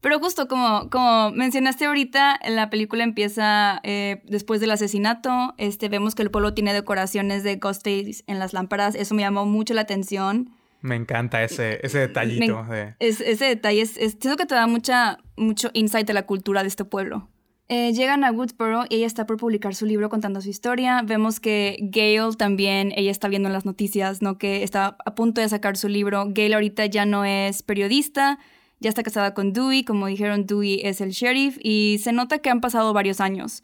Pero 0.00 0.18
justo 0.18 0.48
como, 0.48 0.88
como 0.88 1.30
mencionaste 1.32 1.84
ahorita, 1.84 2.40
la 2.48 2.70
película 2.70 3.04
empieza 3.04 3.80
eh, 3.82 4.22
después 4.24 4.60
del 4.60 4.70
asesinato. 4.70 5.54
Este, 5.58 5.90
vemos 5.90 6.14
que 6.14 6.22
el 6.22 6.30
pueblo 6.30 6.54
tiene 6.54 6.72
decoraciones 6.72 7.44
de 7.44 7.56
Ghostface 7.56 8.24
en 8.26 8.38
las 8.38 8.54
lámparas. 8.54 8.94
Eso 8.94 9.14
me 9.14 9.22
llamó 9.22 9.44
mucho 9.44 9.74
la 9.74 9.82
atención. 9.82 10.54
Me 10.80 10.96
encanta 10.96 11.42
ese, 11.42 11.80
ese 11.82 11.98
detallito. 11.98 12.64
ese 12.98 13.44
detalle 13.44 13.82
es, 13.82 13.98
es, 13.98 14.16
que 14.16 14.46
te 14.46 14.54
da 14.54 14.66
mucha, 14.66 15.18
mucho 15.36 15.68
insight 15.74 16.06
de 16.06 16.14
la 16.14 16.24
cultura 16.24 16.62
de 16.62 16.68
este 16.68 16.86
pueblo. 16.86 17.28
Eh, 17.72 17.92
llegan 17.92 18.24
a 18.24 18.32
Woodsboro 18.32 18.82
y 18.88 18.96
ella 18.96 19.06
está 19.06 19.26
por 19.26 19.36
publicar 19.36 19.76
su 19.76 19.86
libro 19.86 20.08
contando 20.08 20.40
su 20.40 20.48
historia. 20.48 21.02
Vemos 21.04 21.38
que 21.38 21.78
Gail 21.80 22.36
también, 22.36 22.92
ella 22.96 23.12
está 23.12 23.28
viendo 23.28 23.48
en 23.48 23.52
las 23.52 23.64
noticias, 23.64 24.22
¿no? 24.22 24.38
Que 24.38 24.64
está 24.64 24.96
a 25.04 25.14
punto 25.14 25.40
de 25.40 25.48
sacar 25.48 25.76
su 25.76 25.86
libro. 25.86 26.24
Gail 26.34 26.54
ahorita 26.54 26.86
ya 26.86 27.06
no 27.06 27.24
es 27.24 27.62
periodista, 27.62 28.40
ya 28.80 28.88
está 28.88 29.04
casada 29.04 29.34
con 29.34 29.52
Dewey. 29.52 29.84
Como 29.84 30.08
dijeron, 30.08 30.46
Dewey 30.46 30.80
es 30.82 31.00
el 31.00 31.10
sheriff 31.10 31.58
y 31.62 32.00
se 32.02 32.10
nota 32.10 32.40
que 32.40 32.50
han 32.50 32.60
pasado 32.60 32.92
varios 32.92 33.20
años 33.20 33.62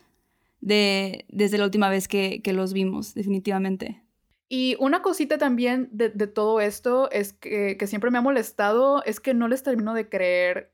de, 0.60 1.24
desde 1.28 1.58
la 1.58 1.64
última 1.64 1.88
vez 1.88 2.06
que, 2.06 2.40
los 2.54 2.72
vimos, 2.72 3.12
definitivamente. 3.12 4.04
Y 4.48 4.76
una 4.78 5.02
cosita 5.02 5.36
también 5.36 5.88
de, 5.90 6.10
todo 6.28 6.60
esto 6.60 7.10
es 7.10 7.32
que, 7.32 7.76
que, 7.76 7.88
siempre 7.88 8.12
me 8.12 8.18
ha 8.18 8.22
molestado, 8.22 9.02
es 9.02 9.18
que 9.18 9.34
no 9.34 9.48
les 9.48 9.64
termino 9.64 9.94
de 9.94 10.08
creer 10.08 10.72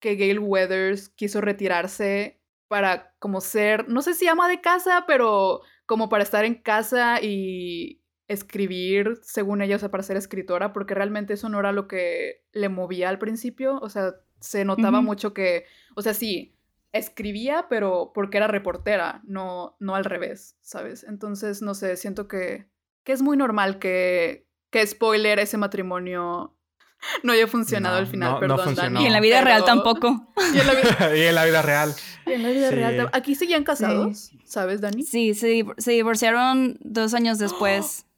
que 0.00 0.16
Gail 0.16 0.40
Weathers 0.40 1.10
quiso 1.10 1.40
retirarse 1.40 2.41
para 2.72 3.14
como 3.18 3.42
ser, 3.42 3.86
no 3.90 4.00
sé 4.00 4.14
si 4.14 4.26
ama 4.28 4.48
de 4.48 4.62
casa, 4.62 5.04
pero 5.06 5.60
como 5.84 6.08
para 6.08 6.22
estar 6.22 6.46
en 6.46 6.54
casa 6.54 7.20
y 7.20 8.00
escribir, 8.28 9.18
según 9.20 9.60
ella, 9.60 9.76
o 9.76 9.78
sea, 9.78 9.90
para 9.90 10.02
ser 10.02 10.16
escritora, 10.16 10.72
porque 10.72 10.94
realmente 10.94 11.34
eso 11.34 11.50
no 11.50 11.60
era 11.60 11.70
lo 11.70 11.86
que 11.86 12.46
le 12.50 12.70
movía 12.70 13.10
al 13.10 13.18
principio, 13.18 13.78
o 13.82 13.90
sea, 13.90 14.14
se 14.40 14.64
notaba 14.64 15.02
mucho 15.02 15.34
que, 15.34 15.66
o 15.96 16.00
sea, 16.00 16.14
sí, 16.14 16.56
escribía, 16.92 17.66
pero 17.68 18.10
porque 18.14 18.38
era 18.38 18.46
reportera, 18.46 19.20
no, 19.24 19.76
no 19.78 19.94
al 19.94 20.06
revés, 20.06 20.56
¿sabes? 20.62 21.04
Entonces, 21.04 21.60
no 21.60 21.74
sé, 21.74 21.98
siento 21.98 22.26
que, 22.26 22.70
que 23.04 23.12
es 23.12 23.20
muy 23.20 23.36
normal 23.36 23.80
que, 23.80 24.46
que 24.70 24.86
spoiler 24.86 25.40
ese 25.40 25.58
matrimonio 25.58 26.56
no 27.22 27.32
haya 27.32 27.46
funcionado 27.46 27.96
al 27.96 28.06
final, 28.06 28.38
perdón, 28.38 28.76
Y 29.00 29.06
en 29.06 29.12
la 29.12 29.20
vida 29.20 29.40
real 29.40 29.64
tampoco. 29.64 30.32
Y 30.54 30.58
en 30.58 30.66
la 30.66 30.74
vida, 30.74 31.16
y 31.16 31.22
en 31.22 31.34
la 31.34 31.44
vida 31.44 31.62
real. 31.62 31.94
Y 32.26 32.32
en 32.32 32.42
la 32.42 32.48
vida 32.50 32.70
real. 32.70 33.10
¿Aquí 33.12 33.34
seguían 33.34 33.64
casados? 33.64 34.32
¿Sabes, 34.44 34.80
Dani? 34.80 35.02
Sí, 35.02 35.34
se, 35.34 35.64
se, 35.78 35.92
divorciaron 35.92 36.78
dos 36.80 37.14
años 37.14 37.38
después. 37.38 38.06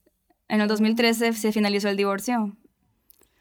En 0.47 0.61
el 0.61 0.68
2013 0.68 1.33
se 1.33 1.53
finalizó 1.53 1.88
el 1.88 1.97
divorcio. 1.97 2.55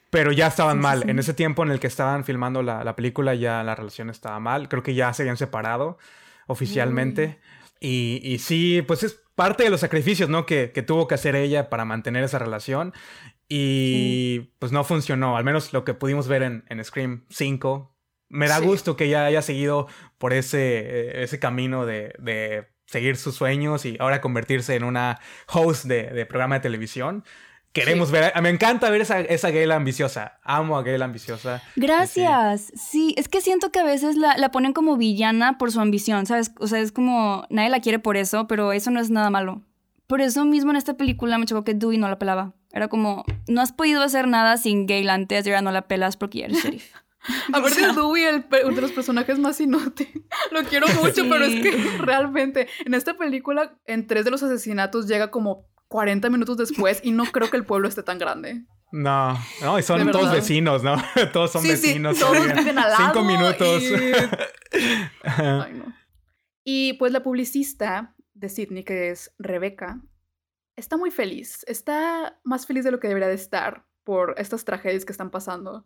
Pero 0.09 0.31
ya 0.31 0.47
estaban 0.47 0.79
mal. 0.79 1.07
En 1.09 1.19
ese 1.19 1.33
tiempo 1.33 1.61
en 1.61 1.69
el 1.69 1.81
que 1.81 1.87
estaban 1.87 2.23
filmando 2.23 2.63
la, 2.63 2.85
la, 2.85 2.95
película, 2.95 3.35
ya 3.35 3.61
la 3.61 3.75
relación 3.75 4.09
estaba 4.09 4.39
mal. 4.39 4.69
Creo 4.69 4.83
que 4.83 4.95
ya 4.95 5.11
se 5.11 5.23
habían 5.23 5.35
separado 5.35 5.97
oficialmente. 6.47 7.41
Y, 7.81 8.21
y, 8.23 8.39
sí, 8.39 8.81
pues 8.87 9.03
es 9.03 9.21
parte 9.35 9.63
de 9.63 9.69
los 9.69 9.81
sacrificios, 9.81 10.29
¿no? 10.29 10.45
Que, 10.45 10.71
que, 10.71 10.81
tuvo 10.81 11.07
que 11.07 11.15
hacer 11.15 11.35
ella 11.35 11.69
para 11.69 11.83
mantener 11.83 12.23
esa 12.23 12.39
relación. 12.39 12.93
Y 13.55 14.49
pues 14.57 14.71
no 14.71 14.83
funcionó, 14.83 15.37
al 15.37 15.43
menos 15.43 15.73
lo 15.73 15.83
que 15.85 15.93
pudimos 15.93 16.27
ver 16.27 16.41
en, 16.41 16.65
en 16.69 16.83
Scream 16.83 17.23
5. 17.29 17.95
Me 18.29 18.47
da 18.47 18.57
gusto 18.57 18.95
que 18.95 19.05
ella 19.05 19.25
haya 19.25 19.43
seguido 19.43 19.85
por 20.17 20.33
ese, 20.33 21.21
ese 21.21 21.37
camino 21.37 21.85
de, 21.85 22.15
de, 22.17 22.65
seguir 22.87 23.15
sus 23.15 23.35
sueños 23.35 23.85
y 23.85 23.95
ahora 23.99 24.21
convertirse 24.21 24.73
en 24.73 24.83
una 24.83 25.19
host 25.47 25.85
de, 25.85 26.09
de 26.09 26.25
programa 26.25 26.55
de 26.55 26.61
televisión. 26.61 27.23
Queremos 27.73 28.09
ver, 28.09 28.33
me 28.41 28.49
encanta 28.49 28.89
ver 28.89 29.01
esa, 29.01 29.19
esa 29.19 29.51
Gayla 29.51 29.75
ambiciosa. 29.75 30.39
Amo 30.41 30.75
a 30.75 30.81
Gayla 30.81 31.05
ambiciosa. 31.05 31.61
Gracias. 31.75 32.71
Sí. 32.75 33.13
es 33.19 33.29
que 33.29 33.39
siento 33.39 33.71
que 33.71 33.81
a 33.81 33.83
veces 33.83 34.15
la, 34.15 34.35
la, 34.35 34.49
ponen 34.49 34.73
como 34.73 34.97
villana 34.97 35.59
por 35.59 35.71
su 35.71 35.79
ambición, 35.79 36.25
¿sabes? 36.25 36.51
O 36.59 36.65
sea, 36.65 36.79
es 36.79 36.91
como 36.91 37.45
nadie 37.51 37.69
la 37.69 37.81
quiere 37.81 37.99
por 37.99 38.17
eso, 38.17 38.47
pero 38.47 38.73
eso 38.73 38.89
no 38.89 38.99
es 38.99 39.11
nada 39.11 39.29
malo. 39.29 39.61
Por 40.07 40.21
eso 40.21 40.43
mismo 40.43 40.71
en 40.71 40.77
esta 40.77 40.97
película 40.97 41.37
me 41.37 41.45
chocó 41.45 41.63
que 41.63 41.75
Dewey 41.75 41.99
no 41.99 42.09
la 42.09 42.17
pelaba. 42.17 42.53
Era 42.73 42.87
como, 42.87 43.23
no 43.47 43.61
has 43.61 43.71
podido 43.71 44.01
hacer 44.01 44.27
nada 44.27 44.57
sin 44.57 44.87
Gail 44.87 45.09
antes 45.09 45.45
y 45.45 45.49
ahora 45.49 45.61
no 45.61 45.71
la 45.71 45.83
pelas 45.87 46.17
porque 46.17 46.39
ya 46.39 46.45
eres 46.45 46.57
sheriff. 46.63 46.91
Aparte 47.53 47.79
de 47.79 47.93
Dewey, 47.93 48.23
el, 48.23 48.45
uno 48.65 48.75
de 48.75 48.81
los 48.81 48.91
personajes 48.91 49.39
más 49.39 49.61
inútiles. 49.61 50.23
Lo 50.51 50.63
quiero 50.63 50.87
mucho, 51.01 51.23
pero 51.29 51.45
es 51.45 51.61
que 51.61 51.71
realmente 51.99 52.67
en 52.85 52.93
esta 52.95 53.13
película, 53.13 53.77
en 53.85 54.07
tres 54.07 54.25
de 54.25 54.31
los 54.31 54.43
asesinatos 54.43 55.07
llega 55.07 55.31
como 55.31 55.69
40 55.87 56.29
minutos 56.29 56.57
después 56.57 56.99
y 57.03 57.11
no 57.11 57.25
creo 57.25 57.49
que 57.49 57.57
el 57.57 57.65
pueblo 57.65 57.87
esté 57.87 58.03
tan 58.03 58.17
grande. 58.17 58.65
No, 58.91 59.39
no, 59.61 59.79
y 59.79 59.83
son 59.83 60.11
todos 60.11 60.31
vecinos, 60.31 60.83
¿no? 60.83 61.01
todos 61.31 61.51
son 61.51 61.63
vecinos. 61.63 62.17
Sí, 62.17 62.23
todos 62.23 62.43
viven 62.43 62.77
al 62.77 62.91
lado. 62.91 63.05
Cinco 63.05 63.23
minutos. 63.23 63.83
Ay, 65.23 65.73
no. 65.73 65.95
Y 66.63 66.93
pues 66.93 67.11
la 67.11 67.23
publicista 67.23 68.15
de 68.33 68.49
Sidney, 68.49 68.83
que 68.83 69.09
es 69.09 69.33
Rebeca, 69.39 69.99
está 70.75 70.97
muy 70.97 71.11
feliz. 71.11 71.63
Está 71.67 72.39
más 72.43 72.65
feliz 72.65 72.83
de 72.83 72.91
lo 72.91 72.99
que 72.99 73.07
debería 73.07 73.27
de 73.27 73.35
estar 73.35 73.85
por 74.03 74.35
estas 74.37 74.65
tragedias 74.65 75.05
que 75.05 75.11
están 75.11 75.31
pasando. 75.31 75.85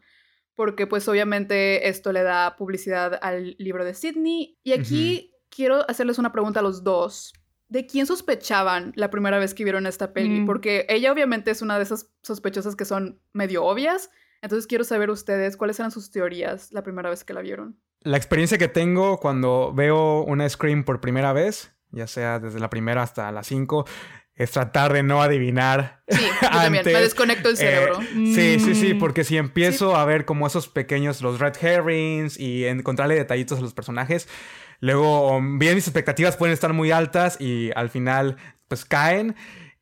Porque 0.55 0.87
pues 0.87 1.07
obviamente 1.07 1.87
esto 1.87 2.11
le 2.11 2.23
da 2.23 2.55
publicidad 2.55 3.19
al 3.21 3.55
libro 3.59 3.85
de 3.85 3.93
Sidney. 3.93 4.57
Y 4.63 4.73
aquí 4.73 5.33
quiero 5.49 5.87
hacerles 5.89 6.17
una 6.17 6.31
pregunta 6.31 6.61
a 6.61 6.63
los 6.63 6.83
dos. 6.83 7.33
¿De 7.69 7.85
quién 7.85 8.05
sospechaban 8.05 8.93
la 8.95 9.09
primera 9.09 9.39
vez 9.39 9.53
que 9.53 9.63
vieron 9.63 9.85
esta 9.85 10.13
peli? 10.13 10.41
Mm. 10.41 10.45
Porque 10.45 10.85
ella 10.89 11.11
obviamente 11.11 11.51
es 11.51 11.61
una 11.61 11.77
de 11.77 11.83
esas 11.83 12.11
sospechosas 12.23 12.75
que 12.75 12.85
son 12.85 13.21
medio 13.33 13.65
obvias. 13.65 14.09
Entonces 14.41 14.67
quiero 14.67 14.83
saber 14.83 15.09
ustedes 15.09 15.57
cuáles 15.57 15.79
eran 15.79 15.91
sus 15.91 16.09
teorías 16.09 16.71
la 16.71 16.83
primera 16.83 17.09
vez 17.09 17.23
que 17.23 17.33
la 17.33 17.41
vieron. 17.41 17.79
La 18.01 18.17
experiencia 18.17 18.57
que 18.57 18.67
tengo 18.67 19.17
cuando 19.17 19.73
veo 19.73 20.23
una 20.23 20.47
Scream 20.47 20.85
por 20.85 21.01
primera 21.01 21.33
vez, 21.33 21.75
ya 21.91 22.07
sea 22.07 22.39
desde 22.39 22.59
la 22.59 22.69
primera 22.69 23.01
hasta 23.01 23.31
la 23.31 23.43
5, 23.43 23.85
es 24.37 24.51
tratar 24.51 24.93
de 24.93 25.03
no 25.03 25.21
adivinar. 25.21 26.01
Sí, 26.07 26.21
yo 26.41 26.49
también, 26.49 26.85
me 26.85 26.93
desconecto 26.93 27.49
el 27.49 27.55
eh, 27.55 27.57
cerebro. 27.57 27.99
sí, 28.01 28.59
sí, 28.59 28.75
sí, 28.75 28.93
mm. 28.93 28.99
porque 28.99 29.23
si 29.23 29.37
empiezo 29.37 29.95
a 29.95 30.05
ver 30.05 30.25
como 30.25 30.45
esos 30.45 30.67
pequeños, 30.67 31.21
los 31.21 31.39
red 31.39 31.55
herrings 31.59 32.39
y 32.39 32.65
encontrarle 32.65 33.15
detallitos 33.15 33.57
a 33.57 33.61
los 33.61 33.73
personajes, 33.73 34.27
luego 34.79 35.39
bien 35.41 35.75
mis 35.75 35.87
expectativas 35.87 36.37
pueden 36.37 36.53
estar 36.53 36.71
muy 36.71 36.91
altas 36.91 37.41
y 37.41 37.71
al 37.75 37.89
final 37.89 38.37
pues 38.67 38.85
caen. 38.85 39.35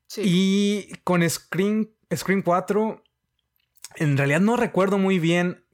Sí. 0.07 0.21
Y 0.23 0.95
con 1.03 1.27
Screen, 1.29 1.93
Screen 2.15 2.41
4, 2.41 3.03
en 3.97 4.17
realidad 4.17 4.39
no 4.39 4.55
recuerdo 4.55 4.97
muy 4.97 5.19
bien 5.19 5.65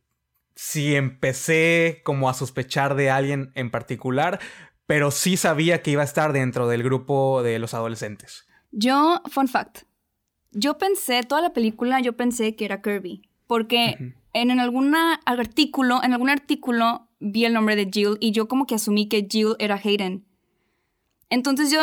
si 0.55 0.95
empecé 0.95 2.01
como 2.03 2.29
a 2.29 2.33
sospechar 2.33 2.95
de 2.95 3.11
alguien 3.11 3.51
en 3.55 3.69
particular, 3.69 4.39
pero 4.87 5.11
sí 5.11 5.37
sabía 5.37 5.81
que 5.81 5.91
iba 5.91 6.01
a 6.01 6.05
estar 6.05 6.33
dentro 6.33 6.67
del 6.67 6.83
grupo 6.83 7.43
de 7.43 7.59
los 7.59 7.73
adolescentes. 7.73 8.47
Yo, 8.71 9.21
fun 9.29 9.47
fact, 9.47 9.83
yo 10.51 10.77
pensé, 10.77 11.23
toda 11.23 11.41
la 11.41 11.53
película, 11.53 11.99
yo 11.99 12.15
pensé 12.15 12.55
que 12.55 12.65
era 12.65 12.81
Kirby, 12.81 13.21
porque 13.47 14.13
en, 14.33 14.59
algún 14.59 14.95
artículo, 14.95 16.03
en 16.03 16.13
algún 16.13 16.29
artículo 16.29 17.07
vi 17.19 17.45
el 17.45 17.53
nombre 17.53 17.75
de 17.75 17.89
Jill 17.91 18.17
y 18.19 18.31
yo 18.31 18.47
como 18.47 18.65
que 18.65 18.75
asumí 18.75 19.07
que 19.07 19.27
Jill 19.29 19.55
era 19.59 19.79
Hayden. 19.81 20.25
Entonces 21.31 21.71
yo, 21.71 21.79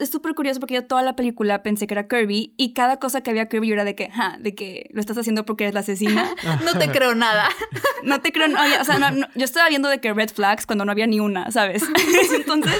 es 0.00 0.10
súper 0.10 0.34
curioso 0.34 0.58
porque 0.58 0.74
yo 0.74 0.84
toda 0.84 1.02
la 1.02 1.14
película 1.14 1.62
pensé 1.62 1.86
que 1.86 1.94
era 1.94 2.08
Kirby 2.08 2.54
y 2.56 2.74
cada 2.74 2.98
cosa 2.98 3.20
que 3.20 3.30
había 3.30 3.48
Kirby 3.48 3.68
yo 3.68 3.74
era 3.74 3.84
de 3.84 3.94
que, 3.94 4.10
ja, 4.10 4.36
de 4.40 4.56
que 4.56 4.90
lo 4.92 4.98
estás 4.98 5.16
haciendo 5.16 5.46
porque 5.46 5.62
eres 5.62 5.74
la 5.74 5.80
asesina. 5.80 6.28
no 6.64 6.76
te 6.76 6.90
creo 6.90 7.14
nada. 7.14 7.48
no 8.02 8.20
te 8.20 8.32
creo, 8.32 8.48
o 8.48 8.84
sea, 8.84 9.14
yo 9.36 9.44
estaba 9.44 9.68
viendo 9.68 9.88
de 9.88 10.00
que 10.00 10.12
red 10.12 10.30
flags 10.30 10.66
cuando 10.66 10.84
no 10.84 10.90
había 10.90 11.06
ni 11.06 11.20
una, 11.20 11.52
¿sabes? 11.52 11.84
Entonces 12.34 12.74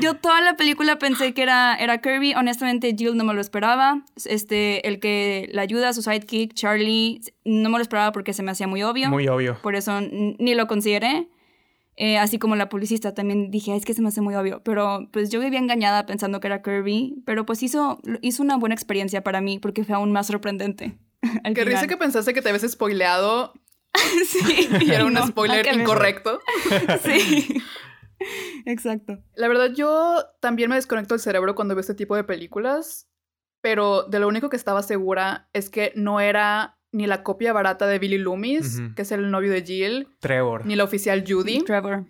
yo 0.00 0.14
toda 0.14 0.40
la 0.40 0.56
película 0.56 0.98
pensé 0.98 1.32
que 1.32 1.42
era, 1.42 1.76
era 1.76 1.98
Kirby, 1.98 2.34
honestamente 2.34 2.92
Jill 2.98 3.16
no 3.16 3.22
me 3.22 3.32
lo 3.32 3.40
esperaba, 3.40 4.02
este, 4.24 4.88
el 4.88 4.98
que 4.98 5.48
la 5.52 5.62
ayuda, 5.62 5.92
su 5.92 6.02
sidekick, 6.02 6.54
Charlie, 6.54 7.20
no 7.44 7.70
me 7.70 7.78
lo 7.78 7.82
esperaba 7.82 8.10
porque 8.10 8.32
se 8.32 8.42
me 8.42 8.50
hacía 8.50 8.66
muy 8.66 8.82
obvio. 8.82 9.08
Muy 9.08 9.28
obvio. 9.28 9.58
Por 9.62 9.76
eso 9.76 10.00
ni 10.00 10.56
lo 10.56 10.66
consideré. 10.66 11.28
Eh, 12.02 12.16
así 12.16 12.38
como 12.38 12.56
la 12.56 12.70
publicista, 12.70 13.12
también 13.12 13.50
dije, 13.50 13.76
es 13.76 13.84
que 13.84 13.92
se 13.92 14.00
me 14.00 14.08
hace 14.08 14.22
muy 14.22 14.34
obvio, 14.34 14.62
pero 14.64 15.06
pues 15.12 15.28
yo 15.28 15.38
vivía 15.38 15.58
engañada 15.58 16.06
pensando 16.06 16.40
que 16.40 16.46
era 16.46 16.62
Kirby, 16.62 17.22
pero 17.26 17.44
pues 17.44 17.62
hizo, 17.62 18.00
hizo 18.22 18.42
una 18.42 18.56
buena 18.56 18.74
experiencia 18.74 19.22
para 19.22 19.42
mí 19.42 19.58
porque 19.58 19.84
fue 19.84 19.94
aún 19.94 20.10
más 20.10 20.28
sorprendente. 20.28 20.98
Qué 21.54 21.62
risa 21.62 21.86
que 21.86 21.98
pensaste 21.98 22.32
que 22.32 22.40
te 22.40 22.48
habías 22.48 22.66
spoileado 22.72 23.52
sí. 24.26 24.70
y 24.80 24.90
era 24.92 25.04
un 25.04 25.14
spoiler 25.26 25.66
incorrecto. 25.74 26.40
sí. 27.04 27.62
Exacto. 28.64 29.18
La 29.34 29.48
verdad, 29.48 29.72
yo 29.74 30.24
también 30.40 30.70
me 30.70 30.76
desconecto 30.76 31.12
el 31.12 31.20
cerebro 31.20 31.54
cuando 31.54 31.74
veo 31.74 31.80
este 31.80 31.94
tipo 31.94 32.16
de 32.16 32.24
películas, 32.24 33.10
pero 33.60 34.04
de 34.04 34.20
lo 34.20 34.28
único 34.28 34.48
que 34.48 34.56
estaba 34.56 34.82
segura 34.82 35.50
es 35.52 35.68
que 35.68 35.92
no 35.96 36.18
era 36.18 36.79
ni 36.92 37.06
la 37.06 37.22
copia 37.22 37.52
barata 37.52 37.86
de 37.86 37.98
Billy 37.98 38.18
Loomis, 38.18 38.80
que 38.96 39.02
es 39.02 39.12
el 39.12 39.30
novio 39.30 39.50
de 39.50 39.62
Jill. 39.62 40.08
Trevor. 40.20 40.66
Ni 40.66 40.76
la 40.76 40.84
oficial 40.84 41.24
Judy. 41.26 41.62
Trevor. 41.64 42.04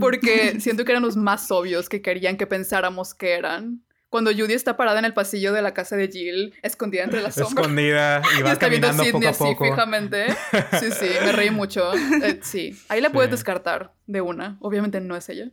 Porque 0.00 0.56
siento 0.60 0.84
que 0.84 0.92
eran 0.92 1.02
los 1.02 1.16
más 1.16 1.50
obvios 1.50 1.88
que 1.88 2.00
querían 2.02 2.36
que 2.36 2.46
pensáramos 2.46 3.14
que 3.14 3.32
eran 3.32 3.82
cuando 4.12 4.30
Judy 4.30 4.52
está 4.52 4.76
parada 4.76 4.98
en 4.98 5.06
el 5.06 5.14
pasillo 5.14 5.54
de 5.54 5.62
la 5.62 5.72
casa 5.72 5.96
de 5.96 6.06
Jill, 6.06 6.52
escondida 6.62 7.02
entre 7.02 7.22
las 7.22 7.34
sombras. 7.34 7.64
Escondida 7.64 8.20
y 8.38 8.42
va 8.42 8.56
caminando 8.56 9.02
poco 9.10 9.26
a 9.26 9.32
poco. 9.32 9.64
así 9.64 9.70
fijamente. 9.70 10.26
Sí, 10.80 10.90
sí, 10.90 11.06
me 11.24 11.32
reí 11.32 11.50
mucho. 11.50 11.94
Eh, 11.94 12.38
sí, 12.42 12.78
ahí 12.90 13.00
la 13.00 13.08
puedes 13.08 13.30
descartar 13.30 13.94
de 14.06 14.20
una. 14.20 14.58
Obviamente 14.60 15.00
no 15.00 15.16
es 15.16 15.30
ella. 15.30 15.50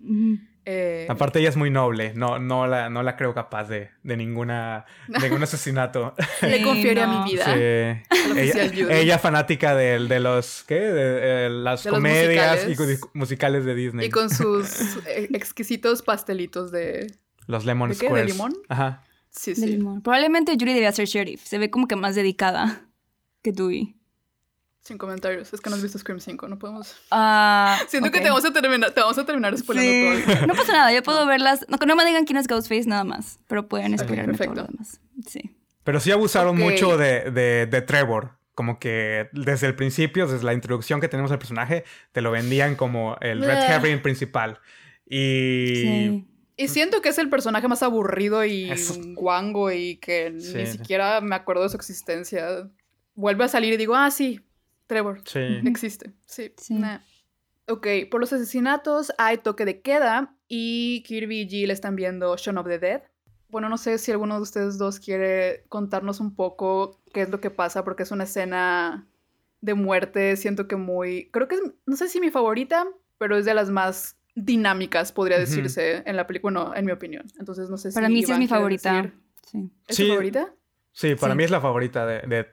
Eh, 0.71 1.07
Aparte 1.09 1.39
ella 1.39 1.49
es 1.49 1.57
muy 1.57 1.71
noble, 1.71 2.13
no, 2.13 2.37
no, 2.37 2.67
la, 2.67 2.91
no 2.91 3.01
la 3.01 3.15
creo 3.15 3.33
capaz 3.33 3.63
de, 3.69 3.89
de 4.03 4.15
ninguna, 4.15 4.85
ningún 5.07 5.41
asesinato. 5.43 6.13
Le 6.43 6.61
confiere 6.61 7.01
a 7.01 7.07
mi 7.07 7.31
vida. 7.31 7.45
Sí. 7.45 8.87
Ella, 8.87 9.17
fanática 9.17 9.73
de, 9.73 9.97
de 10.07 10.19
los, 10.19 10.63
¿qué? 10.67 10.75
De, 10.75 11.49
las 11.49 11.87
comedias 11.87 12.67
musicales. 12.67 13.01
y 13.01 13.17
musicales 13.17 13.65
de 13.65 13.73
Disney. 13.73 14.05
Y 14.05 14.09
con 14.11 14.29
sus 14.29 14.97
eh, 15.07 15.27
exquisitos 15.33 16.03
pastelitos 16.03 16.71
de 16.71 17.15
los 17.47 17.65
lemon 17.65 17.89
¿De 17.89 17.95
qué? 17.95 18.13
¿De 18.13 18.25
limón? 18.25 18.53
Ajá. 18.67 19.03
Sí, 19.31 19.55
sí. 19.55 19.65
limón. 19.65 20.03
Probablemente 20.03 20.51
Julie 20.59 20.75
debía 20.75 20.91
ser 20.91 21.07
sheriff. 21.07 21.43
Se 21.43 21.57
ve 21.57 21.71
como 21.71 21.87
que 21.87 21.95
más 21.95 22.13
dedicada 22.13 22.85
que 23.41 23.53
Dewey. 23.53 23.98
Sin 24.89 24.97
comentarios. 24.97 25.53
Es 25.53 25.61
que 25.61 25.69
no 25.69 25.75
has 25.75 25.83
visto 25.83 25.99
Scream 25.99 26.19
5. 26.19 26.47
No 26.47 26.57
podemos... 26.57 26.95
Ah, 27.11 27.79
Siento 27.89 28.09
que 28.09 28.21
te 28.21 28.29
vamos 28.29 28.43
a 28.43 28.51
terminar, 28.51 28.89
te 28.89 28.99
vamos 29.01 29.19
a 29.19 29.23
terminar 29.23 29.55
spoilando 29.55 30.25
todo. 30.25 30.47
No 30.47 30.55
pasa 30.55 30.73
nada. 30.73 30.91
Yo 30.91 31.03
puedo 31.03 31.27
verlas. 31.27 31.63
No, 31.69 31.77
no 31.85 31.95
me 31.95 32.03
digan 32.05 32.25
quién 32.25 32.37
es 32.37 32.47
Ghostface 32.47 32.87
nada 32.87 33.03
más. 33.03 33.39
Pero 33.45 33.67
pueden 33.67 33.95
spoilerme 33.99 34.35
todo 34.35 34.55
lo 34.55 34.63
demás. 34.63 34.99
Sí. 35.27 35.55
Pero 35.83 35.99
sí 35.99 36.09
abusaron 36.09 36.57
mucho 36.57 36.97
de, 36.97 37.29
de, 37.29 37.67
de 37.67 37.81
Trevor 37.83 38.39
como 38.55 38.79
que 38.79 39.29
desde 39.31 39.67
el 39.67 39.75
principio, 39.75 40.25
desde 40.25 40.43
la 40.43 40.55
introducción 40.55 40.99
que 40.99 41.07
tenemos 41.07 41.31
al 41.31 41.37
personaje, 41.37 41.83
te 42.11 42.21
lo 42.21 42.31
vendían 42.31 42.75
como 42.75 43.15
el 43.21 43.41
Red 43.41 43.69
Herring 43.69 44.01
principal. 44.01 44.59
Y 45.05 45.73
sí. 45.75 46.29
Y 46.57 46.67
siento 46.67 47.01
que 47.01 47.09
es 47.09 47.17
el 47.19 47.29
personaje 47.29 47.69
más 47.69 47.83
aburrido 47.83 48.43
y 48.43 48.69
guango 49.13 49.71
y 49.71 49.97
que 49.97 50.31
ni 50.31 50.65
siquiera 50.65 51.21
me 51.21 51.35
acuerdo 51.35 51.63
de 51.63 51.69
su 51.69 51.77
existencia. 51.77 52.69
Vuelve 53.13 53.45
a 53.45 53.47
salir 53.47 53.75
y 53.75 53.77
digo, 53.77 53.95
ah, 53.95 54.11
sí, 54.11 54.41
Trevor. 54.89 55.21
Sí. 55.23 55.39
Existe. 55.65 56.11
Sí. 56.25 56.51
Ok, 57.67 57.87
por 58.09 58.19
los 58.19 58.33
asesinatos 58.33 59.13
hay 59.19 59.37
toque 59.37 59.63
de 59.63 59.81
queda 59.81 60.35
y 60.47 61.03
Kirby 61.03 61.41
y 61.41 61.47
Jill 61.47 61.71
están 61.71 61.95
viendo 61.95 62.35
Shaun 62.35 62.57
of 62.57 62.67
the 62.67 62.79
Dead. 62.79 63.03
Bueno, 63.49 63.69
no 63.69 63.77
sé 63.77 63.99
si 63.99 64.11
alguno 64.11 64.35
de 64.35 64.41
ustedes 64.41 64.79
dos 64.79 64.99
quiere 64.99 65.63
contarnos 65.69 66.19
un 66.19 66.35
poco 66.35 66.99
qué 67.13 67.21
es 67.21 67.29
lo 67.29 67.39
que 67.39 67.51
pasa, 67.51 67.83
porque 67.83 68.03
es 68.03 68.11
una 68.11 68.23
escena 68.23 69.07
de 69.61 69.75
muerte, 69.75 70.35
siento 70.37 70.67
que 70.67 70.75
muy... 70.75 71.29
Creo 71.31 71.47
que 71.47 71.55
es, 71.55 71.61
no 71.85 71.95
sé 71.95 72.07
si 72.07 72.19
mi 72.19 72.31
favorita, 72.31 72.87
pero 73.19 73.37
es 73.37 73.45
de 73.45 73.53
las 73.53 73.69
más 73.69 74.17
dinámicas, 74.33 75.11
podría 75.11 75.37
decirse, 75.37 76.01
en 76.05 76.15
la 76.15 76.25
película, 76.25 76.61
bueno, 76.61 76.75
en 76.75 76.85
mi 76.85 76.91
opinión. 76.91 77.27
Entonces, 77.39 77.69
no 77.69 77.77
sé 77.77 77.91
si... 77.91 77.95
Para 77.95 78.09
mí 78.09 78.23
sí 78.23 78.31
es 78.31 78.39
mi 78.39 78.47
favorita. 78.47 79.11
Sí. 79.45 79.69
¿Es 79.87 79.97
tu 79.97 80.07
favorita? 80.07 80.53
Sí, 80.91 81.15
para 81.15 81.35
mí 81.35 81.43
es 81.43 81.51
la 81.51 81.61
favorita 81.61 82.05
de, 82.05 82.21
de, 82.27 82.47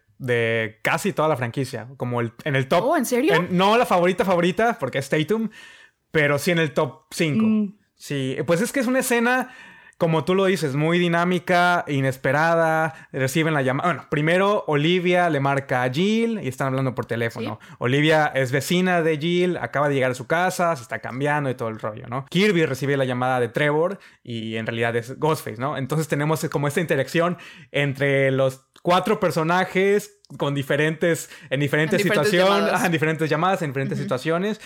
casi 0.82 1.12
toda 1.12 1.28
la 1.28 1.36
franquicia. 1.36 1.88
Como 1.96 2.20
el, 2.20 2.32
en 2.44 2.56
el 2.56 2.68
top... 2.68 2.84
Oh, 2.84 2.96
¿en 2.96 3.06
serio? 3.06 3.46
no 3.50 3.76
la 3.76 3.86
favorita 3.86 4.24
favorita, 4.24 4.78
porque 4.78 4.98
es 4.98 5.08
Tatum, 5.08 5.50
pero 6.10 6.38
sí 6.38 6.50
en 6.50 6.58
el 6.58 6.72
top 6.72 7.04
5. 7.10 7.44
Mm. 7.44 7.78
Sí, 7.94 8.36
pues 8.46 8.60
es 8.60 8.72
que 8.72 8.80
es 8.80 8.86
una 8.86 9.00
escena 9.00 9.50
como 9.98 10.24
tú 10.24 10.34
lo 10.34 10.44
dices, 10.44 10.74
muy 10.74 10.98
dinámica, 10.98 11.84
inesperada, 11.88 13.08
reciben 13.12 13.54
la 13.54 13.62
llamada. 13.62 13.88
Bueno, 13.88 14.06
primero 14.10 14.64
Olivia 14.66 15.30
le 15.30 15.40
marca 15.40 15.84
a 15.84 15.90
Jill 15.90 16.38
y 16.42 16.48
están 16.48 16.68
hablando 16.68 16.94
por 16.94 17.06
teléfono. 17.06 17.58
Olivia 17.78 18.26
es 18.26 18.52
vecina 18.52 19.00
de 19.00 19.16
Jill, 19.16 19.56
acaba 19.56 19.88
de 19.88 19.94
llegar 19.94 20.10
a 20.10 20.14
su 20.14 20.26
casa, 20.26 20.76
se 20.76 20.82
está 20.82 20.98
cambiando 20.98 21.48
y 21.48 21.54
todo 21.54 21.70
el 21.70 21.78
rollo, 21.78 22.08
¿no? 22.08 22.26
Kirby 22.28 22.66
recibe 22.66 22.98
la 22.98 23.06
llamada 23.06 23.40
de 23.40 23.48
Trevor 23.48 23.98
y 24.22 24.56
en 24.56 24.66
realidad 24.66 24.94
es 24.96 25.18
Ghostface, 25.18 25.58
¿no? 25.58 25.78
Entonces 25.78 26.08
tenemos 26.08 26.46
como 26.50 26.68
esta 26.68 26.82
interacción 26.82 27.38
entre 27.72 28.30
los 28.30 28.65
cuatro 28.86 29.18
personajes 29.18 30.20
con 30.38 30.54
diferentes, 30.54 31.28
en 31.50 31.58
diferentes, 31.58 32.00
situaciones, 32.00 32.84
en 32.84 32.92
diferentes 32.92 33.28
llamadas, 33.28 33.60
en 33.62 33.70
diferentes 33.70 33.98
situaciones. 33.98 34.60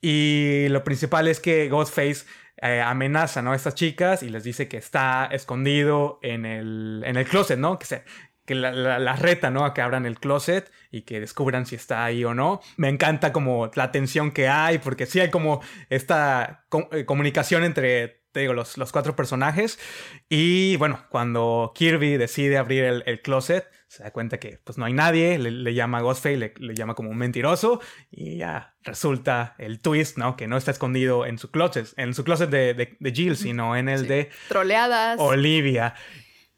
Y 0.00 0.66
lo 0.70 0.82
principal 0.82 1.28
es 1.28 1.40
que 1.40 1.68
Ghostface 1.68 2.24
eh, 2.62 2.80
amenaza 2.80 3.42
¿no? 3.42 3.52
a 3.52 3.54
estas 3.54 3.74
chicas 3.74 4.22
y 4.22 4.30
les 4.30 4.44
dice 4.44 4.66
que 4.66 4.78
está 4.78 5.28
escondido 5.30 6.18
en 6.22 6.46
el, 6.46 7.02
en 7.04 7.18
el 7.18 7.26
closet, 7.26 7.58
¿no? 7.58 7.78
Que, 7.78 7.84
se, 7.84 8.04
que 8.46 8.54
la, 8.54 9.14
reta, 9.16 9.50
¿no? 9.50 9.66
A 9.66 9.74
que 9.74 9.82
abran 9.82 10.06
el 10.06 10.18
closet 10.18 10.72
y 10.90 11.02
que 11.02 11.20
descubran 11.20 11.66
si 11.66 11.74
está 11.74 12.02
ahí 12.02 12.24
o 12.24 12.32
no. 12.32 12.62
Me 12.78 12.88
encanta 12.88 13.30
como 13.30 13.70
la 13.74 13.92
tensión 13.92 14.30
que 14.30 14.48
hay, 14.48 14.78
porque 14.78 15.04
sí 15.04 15.20
hay 15.20 15.30
como 15.30 15.60
esta 15.90 16.64
eh, 16.92 17.04
comunicación 17.04 17.62
entre, 17.62 18.22
te 18.36 18.40
digo, 18.40 18.52
los, 18.52 18.76
los, 18.76 18.92
cuatro 18.92 19.16
personajes. 19.16 19.78
Y 20.28 20.76
bueno, 20.76 21.06
cuando 21.08 21.72
Kirby 21.74 22.18
decide 22.18 22.58
abrir 22.58 22.84
el, 22.84 23.02
el 23.06 23.22
closet, 23.22 23.66
se 23.88 24.02
da 24.02 24.10
cuenta 24.10 24.36
que 24.38 24.60
pues 24.62 24.76
no 24.76 24.84
hay 24.84 24.92
nadie, 24.92 25.38
le, 25.38 25.72
llama 25.72 25.96
a 25.96 26.00
Ghostface, 26.02 26.36
le, 26.36 26.52
le, 26.58 26.74
llama 26.74 26.92
como 26.92 27.08
un 27.08 27.16
mentiroso 27.16 27.80
y 28.10 28.36
ya 28.36 28.74
resulta 28.82 29.54
el 29.56 29.80
twist, 29.80 30.18
¿no? 30.18 30.36
Que 30.36 30.48
no 30.48 30.58
está 30.58 30.70
escondido 30.70 31.24
en 31.24 31.38
su 31.38 31.50
closet, 31.50 31.94
en 31.96 32.12
su 32.12 32.24
closet 32.24 32.50
de, 32.50 32.74
de, 32.74 33.10
Jill, 33.10 33.38
sino 33.38 33.74
en 33.74 33.88
el 33.88 34.06
de... 34.06 34.28
Troleadas. 34.48 35.18
Olivia. 35.18 35.94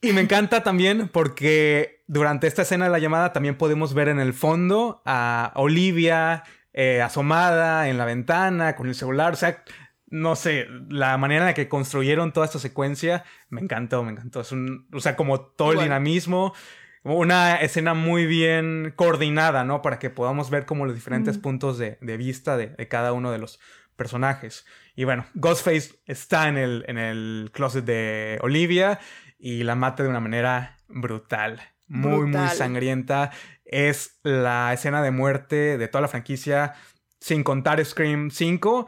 Y 0.00 0.12
me 0.12 0.22
encanta 0.22 0.64
también 0.64 1.06
porque 1.06 2.02
durante 2.08 2.48
esta 2.48 2.62
escena 2.62 2.86
de 2.86 2.90
la 2.90 2.98
llamada 2.98 3.32
también 3.32 3.56
podemos 3.56 3.94
ver 3.94 4.08
en 4.08 4.18
el 4.18 4.34
fondo 4.34 5.00
a 5.04 5.52
Olivia 5.54 6.42
eh, 6.72 7.02
asomada 7.02 7.88
en 7.88 7.98
la 7.98 8.04
ventana 8.04 8.74
con 8.74 8.88
el 8.88 8.96
celular, 8.96 9.34
o 9.34 9.36
sea, 9.36 9.62
no 10.10 10.36
sé, 10.36 10.66
la 10.88 11.16
manera 11.18 11.42
en 11.42 11.46
la 11.46 11.54
que 11.54 11.68
construyeron 11.68 12.32
toda 12.32 12.46
esta 12.46 12.58
secuencia 12.58 13.24
me 13.48 13.60
encantó, 13.60 14.02
me 14.02 14.12
encantó. 14.12 14.40
Es 14.40 14.52
un, 14.52 14.88
o 14.92 15.00
sea, 15.00 15.16
como 15.16 15.40
todo 15.40 15.72
el 15.72 15.80
dinamismo 15.80 16.54
una 17.02 17.56
escena 17.56 17.94
muy 17.94 18.26
bien 18.26 18.92
coordinada, 18.96 19.64
¿no? 19.64 19.82
Para 19.82 19.98
que 19.98 20.10
podamos 20.10 20.50
ver 20.50 20.66
como 20.66 20.86
los 20.86 20.94
diferentes 20.94 21.38
puntos 21.38 21.78
de, 21.78 21.98
vista 22.00 22.56
de, 22.56 22.88
cada 22.88 23.12
uno 23.12 23.30
de 23.30 23.38
los 23.38 23.60
personajes. 23.96 24.66
Y 24.94 25.04
bueno, 25.04 25.26
Ghostface 25.34 26.00
está 26.06 26.48
en 26.48 26.56
el, 26.56 26.84
en 26.88 26.98
el 26.98 27.50
closet 27.52 27.84
de 27.84 28.38
Olivia 28.42 28.98
y 29.38 29.62
la 29.62 29.74
mata 29.74 30.02
de 30.02 30.08
una 30.08 30.20
manera 30.20 30.76
brutal. 30.88 31.60
Muy, 31.86 32.26
muy 32.26 32.48
sangrienta. 32.48 33.30
Es 33.64 34.18
la 34.22 34.72
escena 34.72 35.02
de 35.02 35.10
muerte 35.10 35.78
de 35.78 35.88
toda 35.88 36.02
la 36.02 36.08
franquicia, 36.08 36.74
sin 37.20 37.42
contar 37.42 37.82
Scream 37.84 38.30
5 38.30 38.86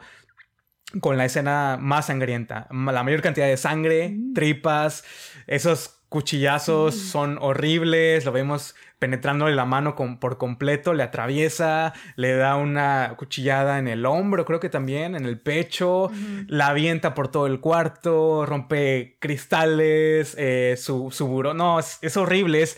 con 0.99 1.17
la 1.17 1.25
escena 1.25 1.77
más 1.79 2.07
sangrienta. 2.07 2.67
La 2.71 3.03
mayor 3.03 3.21
cantidad 3.21 3.47
de 3.47 3.57
sangre, 3.57 4.09
mm. 4.09 4.33
tripas, 4.33 5.03
esos 5.47 6.01
cuchillazos 6.09 6.93
son 6.93 7.37
horribles, 7.39 8.25
lo 8.25 8.33
vemos 8.33 8.75
penetrándole 8.99 9.55
la 9.55 9.63
mano 9.63 9.95
por 9.95 10.37
completo, 10.37 10.93
le 10.93 11.03
atraviesa, 11.03 11.93
le 12.17 12.35
da 12.35 12.57
una 12.57 13.15
cuchillada 13.17 13.79
en 13.79 13.87
el 13.87 14.05
hombro, 14.05 14.43
creo 14.43 14.59
que 14.59 14.69
también, 14.69 15.15
en 15.15 15.25
el 15.25 15.39
pecho, 15.39 16.11
la 16.47 16.67
avienta 16.67 17.13
por 17.13 17.29
todo 17.29 17.47
el 17.47 17.61
cuarto, 17.61 18.45
rompe 18.45 19.15
cristales, 19.19 20.35
eh, 20.37 20.75
su, 20.77 21.11
su 21.11 21.27
buró, 21.27 21.53
no, 21.53 21.79
es, 21.79 22.17
horrible, 22.17 22.61
es... 22.61 22.77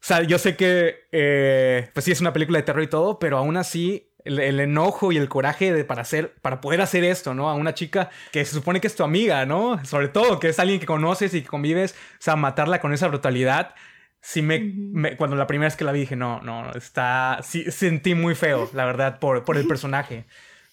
O 0.00 0.06
sea, 0.06 0.22
yo 0.22 0.38
sé 0.38 0.56
que, 0.56 1.06
eh, 1.12 1.90
pues 1.92 2.04
sí, 2.04 2.12
es 2.12 2.20
una 2.20 2.32
película 2.32 2.58
de 2.58 2.62
terror 2.62 2.82
y 2.82 2.88
todo, 2.88 3.18
pero 3.18 3.38
aún 3.38 3.56
así 3.56 4.10
el, 4.26 4.60
enojo 4.60 5.12
y 5.12 5.16
el 5.16 5.28
coraje 5.28 5.72
de, 5.72 5.84
para, 5.84 6.02
hacer, 6.02 6.34
para 6.42 6.60
poder 6.60 6.80
hacer 6.80 7.04
esto, 7.04 7.34
¿no? 7.34 7.48
A 7.48 7.54
una 7.54 7.74
chica 7.74 8.10
que 8.32 8.44
se 8.44 8.52
supone 8.52 8.80
que 8.80 8.86
es 8.86 8.96
tu 8.96 9.04
amiga, 9.04 9.46
¿no? 9.46 9.84
Sobre 9.84 10.08
todo, 10.08 10.40
que 10.40 10.48
es 10.48 10.58
alguien 10.58 10.80
que 10.80 10.86
conoces 10.86 11.32
y 11.34 11.42
que 11.42 11.48
convives, 11.48 11.92
o 11.92 12.22
sea, 12.22 12.36
matarla 12.36 12.80
con 12.80 12.92
esa 12.92 13.08
brutalidad. 13.08 13.74
Sí 14.20 14.42
me, 14.42 15.16
cuando 15.16 15.36
la 15.36 15.46
primera 15.46 15.68
vez 15.68 15.76
que 15.76 15.84
la 15.84 15.92
vi 15.92 16.00
dije, 16.00 16.16
no, 16.16 16.40
no, 16.42 16.72
está, 16.72 17.40
sí, 17.42 17.70
sentí 17.70 18.14
muy 18.14 18.34
feo, 18.34 18.68
la 18.74 18.84
verdad, 18.84 19.18
por, 19.18 19.44
por 19.44 19.56
el 19.56 19.66
personaje. 19.68 20.26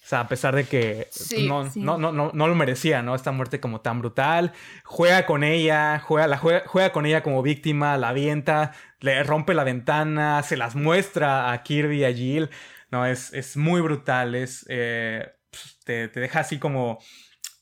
O 0.04 0.06
sea, 0.06 0.20
a 0.20 0.28
pesar 0.28 0.54
de 0.54 0.64
que 0.64 1.08
no, 1.48 1.64
No, 1.76 1.96
no, 1.96 2.12
no, 2.12 2.30
no, 2.34 2.46
lo 2.46 2.54
merecía, 2.54 3.00
¿no? 3.00 3.14
Esta 3.14 3.32
muerte 3.32 3.58
como 3.58 3.80
tan 3.80 4.00
brutal. 4.00 4.52
Juega 4.84 5.24
con 5.24 5.42
ella, 5.42 5.98
juega, 5.98 6.26
la 6.26 6.36
juega, 6.36 6.62
juega, 6.66 6.92
con 6.92 7.06
ella 7.06 7.22
como 7.22 7.40
víctima, 7.40 7.96
la 7.96 8.10
avienta, 8.10 8.72
le 9.00 9.22
rompe 9.22 9.54
la 9.54 9.64
ventana, 9.64 10.42
se 10.42 10.58
las 10.58 10.74
muestra 10.74 11.52
a 11.52 11.62
Kirby 11.62 12.00
y 12.00 12.04
a 12.04 12.12
Jill. 12.12 12.50
No, 12.94 13.04
es, 13.06 13.32
es 13.32 13.56
muy 13.56 13.80
brutal. 13.80 14.36
Es, 14.36 14.64
eh, 14.68 15.26
te, 15.84 16.06
te 16.06 16.20
deja 16.20 16.38
así 16.38 16.60
como 16.60 17.00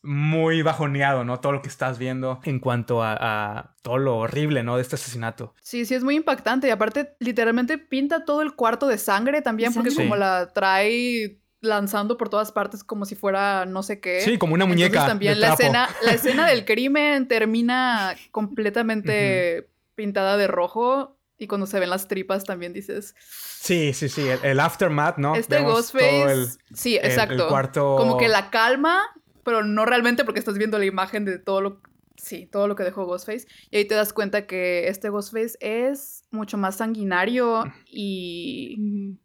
muy 0.03 0.61
bajoneado, 0.61 1.25
¿no? 1.25 1.41
Todo 1.41 1.53
lo 1.53 1.63
que 1.63 1.69
estás 1.69 1.99
viendo 1.99 2.39
en 2.45 2.59
cuanto 2.59 3.03
a, 3.03 3.17
a, 3.19 3.77
todo 3.81 3.97
lo 3.97 4.19
horrible, 4.19 4.63
¿no? 4.63 4.77
De 4.77 4.83
este 4.83 4.97
asesinato. 4.97 5.55
Sí, 5.63 5.87
sí, 5.87 5.95
es 5.95 6.05
muy 6.05 6.17
impactante. 6.17 6.67
Y 6.67 6.71
aparte, 6.71 7.17
literalmente 7.19 7.79
pinta 7.79 8.27
todo 8.27 8.43
el 8.43 8.55
cuarto 8.55 8.89
de 8.89 8.99
sangre 8.99 9.41
también, 9.41 9.73
porque 9.73 9.91
¿Sangre? 9.91 10.05
como 10.05 10.17
Sí. 10.17 10.21
la 10.21 10.53
trae 10.53 11.39
lanzando 11.63 12.19
por 12.19 12.29
todas 12.29 12.53
partes 12.53 12.85
como 12.85 13.07
si 13.07 13.15
fuera 13.15 13.65
no 13.65 13.83
sé 13.83 14.01
qué. 14.01 14.21
Sí, 14.21 14.37
como 14.37 14.53
una 14.53 14.67
muñeca. 14.67 14.87
Entonces 14.89 15.09
también 15.09 15.35
de 15.35 15.41
la 15.41 15.47
trapo. 15.47 15.63
escena, 15.63 15.89
la 16.03 16.13
escena 16.13 16.47
del 16.47 16.65
crimen 16.67 17.27
termina 17.27 18.15
completamente 18.33 19.71
pintada 19.95 20.37
de 20.37 20.47
rojo. 20.47 21.19
Y 21.39 21.47
cuando 21.47 21.67
se 21.67 21.81
ven 21.81 21.91
las 21.91 22.07
tripas 22.07 22.45
también 22.45 22.73
dices, 22.73 23.15
Sí, 23.63 23.93
sí, 23.95 24.09
sí. 24.09 24.23
El, 24.29 24.45
el 24.45 24.61
aftermath, 24.61 25.19
¿no? 25.19 25.37
este 25.37 25.55
Vemos 25.55 25.75
Ghostface... 25.93 26.11
todo 26.21 26.31
el- 26.31 26.49
sí, 26.75 26.97
el- 26.97 27.05
el 27.05 27.11
exacto. 27.13 27.49
cuarto- 27.49 27.97
Como 27.97 28.17
que 28.19 28.27
la 28.27 28.51
calma, 28.51 29.01
pero 29.45 29.63
no 29.63 29.85
realmente 29.87 30.25
porque 30.25 30.41
estás 30.41 30.59
viendo 30.59 30.79
la 30.79 30.85
imagen 30.85 31.25
de 31.25 31.39
todo 31.39 31.61
lo... 31.61 31.81
Sí, 32.17 32.47
todo 32.47 32.67
lo 32.69 32.75
que 32.77 32.83
dejó 32.85 33.05
Ghostface. 33.07 33.47
Y 33.71 33.77
ahí 33.77 33.85
te 33.85 33.95
das 33.95 34.13
cuenta 34.13 34.47
que 34.47 34.89
este 34.89 35.09
Ghostface 35.11 35.57
es 35.61 36.25
mucho 36.33 36.57
más 36.59 36.77
sanguinario 36.77 37.65
y... 37.87 39.17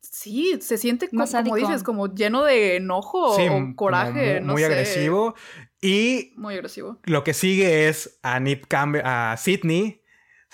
Sí, 0.00 0.56
se 0.62 0.78
siente 0.78 1.08
como 1.10 1.26
sádico. 1.26 1.56
dices, 1.56 1.82
como 1.82 2.14
lleno 2.14 2.44
de 2.44 2.76
enojo 2.76 3.36
Sí, 3.36 3.42
o 3.46 3.48
como 3.48 3.76
coraje, 3.76 4.40
no 4.40 4.52
muy 4.52 4.62
sé. 4.62 4.66
agresivo. 4.66 5.34
Y 5.82 6.32
Muy 6.36 6.54
agresivo. 6.54 6.98
lo 7.04 7.22
que 7.24 7.34
sigue 7.34 7.88
es 7.88 8.18
a 8.22 8.40
Nip 8.40 8.64
Campbell, 8.66 9.02
a 9.04 9.36
Sydney, 9.36 10.00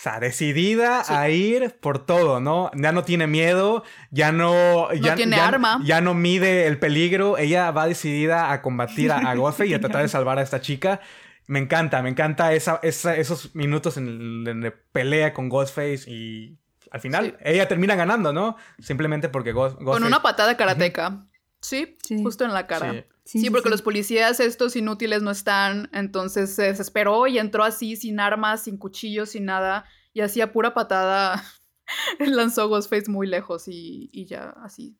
o 0.02 0.04
sea, 0.04 0.18
decidida 0.18 1.04
Sí. 1.04 1.14
a 1.14 1.28
ir 1.30 1.76
por 1.80 2.04
todo, 2.04 2.40
¿no? 2.40 2.72
Ya 2.74 2.90
no 2.90 3.04
tiene 3.04 3.28
miedo, 3.28 3.84
ya 4.10 4.32
no... 4.32 4.92
ya, 4.94 5.14
tiene 5.14 5.36
ya- 5.36 5.46
arma. 5.46 5.80
Ya 5.84 6.00
no 6.00 6.12
mide 6.12 6.66
el 6.66 6.80
peligro, 6.80 7.38
ella 7.38 7.70
va 7.70 7.86
decidida 7.86 8.50
a 8.50 8.62
combatir 8.62 9.12
a, 9.12 9.18
a 9.18 9.34
Ghostface 9.36 9.70
y 9.70 9.74
a 9.74 9.80
tratar 9.80 10.02
de 10.02 10.08
salvar 10.08 10.40
a 10.40 10.42
esta 10.42 10.60
chica. 10.60 11.00
Me 11.46 11.60
encanta, 11.60 12.02
me 12.02 12.08
encanta 12.08 12.52
esa, 12.52 12.80
esa- 12.82 13.14
esos 13.16 13.54
minutos 13.54 13.96
en 13.96 14.42
donde 14.42 14.72
pelea 14.72 15.32
con 15.32 15.48
Ghostface 15.48 16.10
y 16.10 16.58
al 16.90 17.00
final 17.00 17.36
Sí. 17.38 17.44
ella 17.52 17.68
termina 17.68 17.94
ganando, 17.94 18.32
¿no? 18.32 18.56
Simplemente 18.80 19.28
porque 19.28 19.52
Ghost- 19.54 19.76
Ghostface... 19.76 20.00
Con 20.00 20.04
una 20.04 20.20
patada 20.20 20.56
karateca. 20.56 21.26
Sí, 21.60 21.96
Sí. 22.02 22.20
justo 22.24 22.44
en 22.44 22.52
la 22.52 22.66
cara. 22.66 23.04
Sí. 23.24 23.48
Porque 23.50 23.68
sí. 23.68 23.70
los 23.70 23.82
policías 23.82 24.40
estos 24.40 24.74
inútiles 24.76 25.22
no 25.22 25.30
están, 25.30 25.88
entonces 25.92 26.54
se 26.54 26.64
desesperó 26.64 27.26
y 27.26 27.38
entró 27.38 27.62
así 27.64 27.96
sin 27.96 28.18
armas, 28.20 28.64
sin 28.64 28.76
cuchillos, 28.78 29.30
sin 29.30 29.44
nada, 29.44 29.84
y 30.12 30.20
así 30.22 30.40
a 30.40 30.52
pura 30.52 30.74
patada 30.74 31.42
lanzó 32.18 32.68
Ghostface 32.68 33.10
muy 33.10 33.26
lejos 33.26 33.68
y, 33.68 34.08
y 34.12 34.26
ya 34.26 34.54
así, 34.64 34.96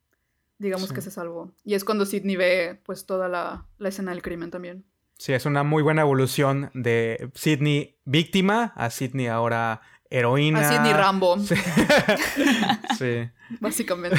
digamos 0.59 0.89
Sí. 0.89 0.95
que 0.95 1.01
se 1.01 1.11
salvó. 1.11 1.53
Y 1.65 1.75
es 1.75 1.85
cuando 1.85 2.07
Sidney 2.07 2.37
ve 2.37 2.81
pues 2.85 3.07
toda 3.07 3.29
la, 3.29 3.67
la 3.79 3.89
escena 3.89 4.13
del 4.13 4.23
crimen 4.23 4.51
también. 4.51 4.85
Sí, 5.19 5.33
es 5.33 5.45
una 5.47 5.63
muy 5.63 5.83
buena 5.83 6.03
evolución 6.03 6.71
de 6.75 7.31
Sidney 7.35 7.97
víctima 8.05 8.73
a 8.77 8.91
Sidney 8.91 9.27
ahora 9.29 9.81
heroína. 10.11 10.61
A 10.61 10.73
Sidney 10.73 10.93
Rambo, 10.93 11.39
Sí. 11.39 11.55
sí. 12.99 13.31
básicamente. 13.61 14.17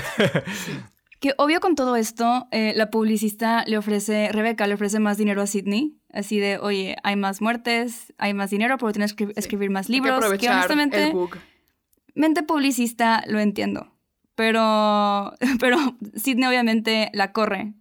Sí. 0.66 0.72
Que 1.24 1.34
obvio 1.38 1.62
con 1.62 1.76
todo 1.76 1.96
esto, 1.96 2.50
eh, 2.52 2.74
la 2.76 2.90
publicista 2.90 3.64
le 3.66 3.78
ofrece, 3.78 4.28
Rebeca 4.34 4.68
le 4.68 4.74
ofrece 4.74 5.00
más 5.00 5.18
dinero 5.18 5.42
a 5.42 5.48
Sidney. 5.48 5.98
Así 6.12 6.38
de, 6.38 6.58
oye, 6.58 6.98
hay 7.02 7.16
más 7.16 7.40
muertes, 7.42 8.12
hay 8.18 8.34
más 8.34 8.50
dinero, 8.50 8.78
pero 8.78 8.92
tienes 8.92 9.14
que 9.14 9.28
escri- 9.28 9.34
Sí. 9.34 9.40
escribir 9.40 9.70
más 9.70 9.86
Hay 9.86 9.88
que 9.88 9.94
libros. 9.94 10.12
Que, 10.20 10.26
aprovechar 10.26 10.56
honestamente, 10.56 11.04
el 11.06 11.14
bug. 11.14 11.38
mente 12.14 12.44
publicista 12.44 13.24
lo 13.28 13.40
entiendo. 13.40 13.88
Pero, 14.36 15.32
pero 15.62 15.78
Sidney 16.14 16.46
obviamente 16.50 17.10
la 17.14 17.32
corre. 17.32 17.74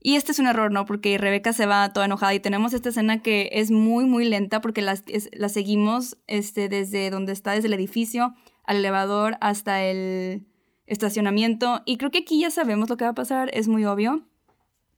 Y 0.00 0.14
este 0.14 0.30
es 0.30 0.38
un 0.38 0.46
error, 0.46 0.70
¿no? 0.70 0.84
Porque 0.84 1.18
Rebeca 1.18 1.52
se 1.52 1.66
va 1.66 1.92
toda 1.92 2.06
enojada 2.06 2.32
y 2.32 2.38
tenemos 2.38 2.74
esta 2.74 2.90
escena 2.90 3.22
que 3.22 3.48
es 3.54 3.72
muy, 3.72 4.04
muy 4.04 4.24
lenta 4.24 4.60
porque 4.60 4.82
la, 4.82 4.92
es- 5.08 5.30
la 5.32 5.48
seguimos 5.48 6.16
este, 6.28 6.68
desde 6.68 7.10
donde 7.10 7.32
está, 7.32 7.50
desde 7.54 7.66
el 7.66 7.74
edificio, 7.74 8.34
al 8.62 8.76
elevador, 8.76 9.36
hasta 9.40 9.82
el 9.82 10.46
estacionamiento. 10.86 11.82
Y 11.84 11.96
creo 11.96 12.10
que 12.10 12.18
aquí 12.18 12.40
ya 12.40 12.50
sabemos 12.50 12.88
lo 12.88 12.96
que 12.96 13.04
va 13.04 13.10
a 13.10 13.14
pasar, 13.14 13.50
es 13.54 13.68
muy 13.68 13.84
obvio. 13.84 14.22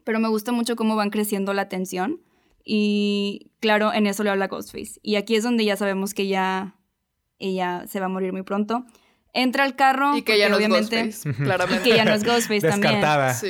Pero 0.04 0.20
me 0.20 0.28
gusta 0.28 0.52
mucho 0.52 0.76
cómo 0.76 0.96
van 0.96 1.10
creciendo 1.10 1.52
la 1.52 1.68
tensión. 1.68 2.20
Y 2.64 3.50
claro, 3.60 3.92
en 3.92 4.06
eso 4.06 4.22
le 4.24 4.30
habla 4.30 4.48
Ghostface. 4.48 4.98
Y 5.02 5.16
aquí 5.16 5.36
es 5.36 5.42
donde 5.44 5.64
ya 5.64 5.76
sabemos 5.76 6.14
que 6.14 6.26
ya 6.26 6.76
ella 7.38 7.84
se 7.86 8.00
va 8.00 8.06
a 8.06 8.08
morir 8.08 8.32
muy 8.32 8.42
pronto. 8.42 8.84
Entra 9.32 9.64
al 9.64 9.76
carro. 9.76 10.16
Y 10.16 10.22
que 10.22 10.38
ya 10.38 10.48
no 10.48 10.54
porque 10.56 10.64
es 10.64 10.70
obviamente- 10.70 11.04
Ghostface, 11.04 11.44
claramente. 11.44 11.88
que 11.88 11.96
ya 11.96 12.04
no 12.04 12.14
es 12.14 12.24
Ghostface 12.24 12.66
también. 12.68 12.94
Descartada. 12.94 13.34
Sí. 13.34 13.48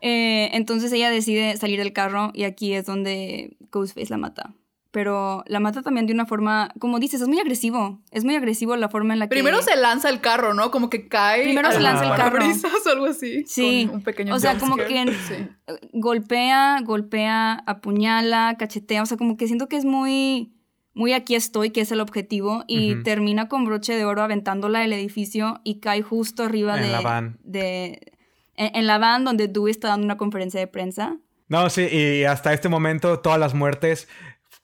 Eh, 0.00 0.50
entonces 0.52 0.92
ella 0.92 1.10
decide 1.10 1.56
salir 1.56 1.78
del 1.78 1.92
carro 1.92 2.30
y 2.34 2.44
aquí 2.44 2.74
es 2.74 2.84
donde 2.86 3.56
Ghostface 3.70 4.10
la 4.10 4.18
mata. 4.18 4.54
Pero 4.94 5.42
la 5.48 5.58
mata 5.58 5.82
también 5.82 6.06
de 6.06 6.12
una 6.12 6.24
forma, 6.24 6.70
como 6.78 7.00
dices, 7.00 7.20
es 7.20 7.26
muy 7.26 7.40
agresivo. 7.40 8.00
Es 8.12 8.24
muy 8.24 8.36
agresivo 8.36 8.76
la 8.76 8.88
forma 8.88 9.12
en 9.12 9.18
la 9.18 9.26
que... 9.26 9.30
Primero 9.30 9.60
se 9.60 9.74
lanza 9.74 10.08
el 10.08 10.20
carro, 10.20 10.54
¿no? 10.54 10.70
Como 10.70 10.88
que 10.88 11.08
cae. 11.08 11.42
Primero 11.42 11.72
se 11.72 11.80
lanza 11.80 12.04
el 12.04 12.14
carro. 12.16 12.38
parabrisas 12.38 12.86
o 12.86 12.90
algo 12.90 13.06
así. 13.06 13.42
Sí. 13.44 13.86
con 13.88 13.96
un 13.96 14.02
pequeño 14.04 14.32
O 14.32 14.38
sea, 14.38 14.56
como 14.56 14.74
jumpscare. 14.76 15.06
que- 15.06 15.12
Sí. 15.12 15.48
golpea, 15.92 16.78
golpea, 16.84 17.54
apuñala, 17.66 18.54
cachetea. 18.56 19.02
O 19.02 19.06
sea, 19.06 19.16
como 19.16 19.36
que 19.36 19.46
siento 19.48 19.68
que 19.68 19.76
es 19.76 19.84
muy... 19.84 20.52
Muy 20.96 21.12
aquí 21.12 21.34
estoy, 21.34 21.70
que 21.70 21.80
es 21.80 21.90
el 21.90 21.98
objetivo, 22.00 22.62
y 22.68 23.02
termina 23.02 23.48
con 23.48 23.64
broche 23.64 23.96
de 23.96 24.04
oro 24.04 24.22
aventándola 24.22 24.78
del 24.78 24.92
edificio 24.92 25.60
y 25.64 25.80
cae 25.80 26.02
justo 26.02 26.44
arriba 26.44 26.76
En 26.76 26.84
de... 26.84 26.88
la 26.92 27.00
van. 27.00 27.38
de 27.42 28.12
en, 28.54 28.76
en 28.76 28.86
la 28.86 28.98
van 28.98 29.24
donde 29.24 29.48
Dewey 29.48 29.72
está 29.72 29.88
dando 29.88 30.04
una 30.04 30.16
conferencia 30.16 30.60
de 30.60 30.68
prensa. 30.68 31.16
No, 31.48 31.68
sí, 31.68 31.82
y 31.90 32.22
hasta 32.22 32.52
este 32.52 32.68
momento 32.68 33.18
todas 33.18 33.40
las 33.40 33.54
muertes, 33.54 34.06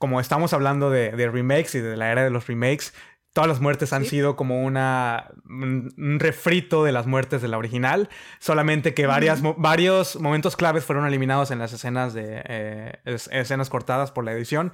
como 0.01 0.18
estamos 0.20 0.53
hablando 0.53 0.90
de, 0.90 1.12
de 1.12 1.30
remakes 1.30 1.76
y 1.76 1.78
de 1.80 1.96
la 1.96 2.11
era 2.11 2.24
de 2.24 2.30
los 2.30 2.48
remakes, 2.48 2.92
todas 3.32 3.46
las 3.46 3.61
muertes 3.61 3.92
han 3.92 4.05
sido 4.07 4.34
como 4.34 4.64
una 4.64 5.28
un, 5.48 5.94
refrito 6.18 6.82
de 6.82 6.90
las 6.90 7.07
muertes 7.07 7.40
de 7.40 7.46
la 7.46 7.59
original, 7.59 8.09
solamente 8.40 8.92
que 8.92 9.07
varias, 9.07 9.40
mo- 9.40 9.55
varios 9.57 10.18
momentos 10.18 10.57
claves 10.57 10.84
fueron 10.84 11.07
eliminados 11.07 11.53
en 11.53 11.61
las 11.61 11.72
escenas 11.72 12.12
de 12.12 12.42
eh, 12.44 12.92
es- 13.05 13.28
escenas 13.32 13.70
cortadas 13.70 14.11
por 14.11 14.24
la 14.24 14.32
edición, 14.32 14.72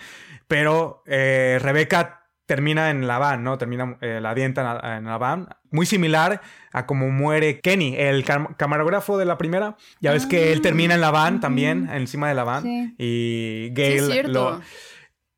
pero 0.48 1.02
eh, 1.06 1.58
Rebeca 1.60 2.22
termina 2.46 2.88
en 2.90 3.06
la 3.08 3.18
van, 3.18 3.42
¿no? 3.44 3.58
Termina, 3.58 3.98
eh, 4.00 4.20
la 4.22 4.30
avientan 4.30 4.64
a- 4.80 4.96
en 4.96 5.04
la 5.04 5.18
van. 5.18 5.48
Muy 5.72 5.84
similar 5.84 6.40
a 6.72 6.86
como 6.86 7.10
muere 7.10 7.60
Kenny, 7.60 7.96
el 7.98 8.24
cam- 8.24 8.56
camarógrafo 8.56 9.18
de 9.18 9.24
la 9.26 9.36
primera. 9.36 9.76
Ya 10.00 10.12
ves 10.12 10.24
que 10.26 10.52
él 10.52 10.60
Ah, 10.60 10.62
termina 10.62 10.94
en 10.94 11.00
la 11.02 11.10
van 11.10 11.34
ujú. 11.34 11.40
también, 11.42 11.90
encima 11.92 12.28
de 12.28 12.34
la 12.36 12.44
van. 12.44 12.62
Sí. 12.62 12.94
Y 12.98 13.70
Gail 13.74 14.32
lo... 14.32 14.60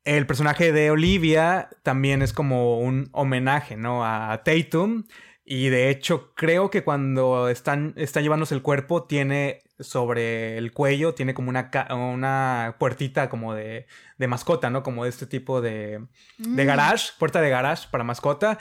El 0.03 0.25
personaje 0.25 0.71
de 0.71 0.91
Olivia 0.91 1.69
también 1.83 2.21
es 2.21 2.33
como 2.33 2.79
un 2.79 3.09
homenaje, 3.11 3.77
¿no? 3.77 4.05
A 4.05 4.41
Tatum. 4.43 5.03
Y 5.43 5.69
de 5.69 5.89
hecho, 5.89 6.33
creo 6.35 6.69
que 6.69 6.83
cuando 6.83 7.49
están, 7.49 7.93
está 7.97 8.21
llevándose 8.21 8.53
el 8.53 8.61
cuerpo, 8.61 9.05
tiene 9.05 9.61
sobre 9.79 10.57
el 10.57 10.71
cuello, 10.73 11.15
tiene 11.15 11.33
como 11.33 11.49
una, 11.49 11.71
una 11.89 12.75
puertita 12.79 13.29
como 13.29 13.55
de, 13.55 13.87
de 14.17 14.27
mascota, 14.27 14.69
¿no? 14.69 14.83
Como 14.83 15.05
de 15.05 15.09
este 15.09 15.25
tipo 15.25 15.61
de, 15.61 16.05
de 16.37 16.63
Mm. 16.63 16.67
garage, 16.67 17.13
puerta 17.17 17.41
de 17.41 17.49
garage 17.49 17.87
para 17.89 18.03
mascota. 18.03 18.59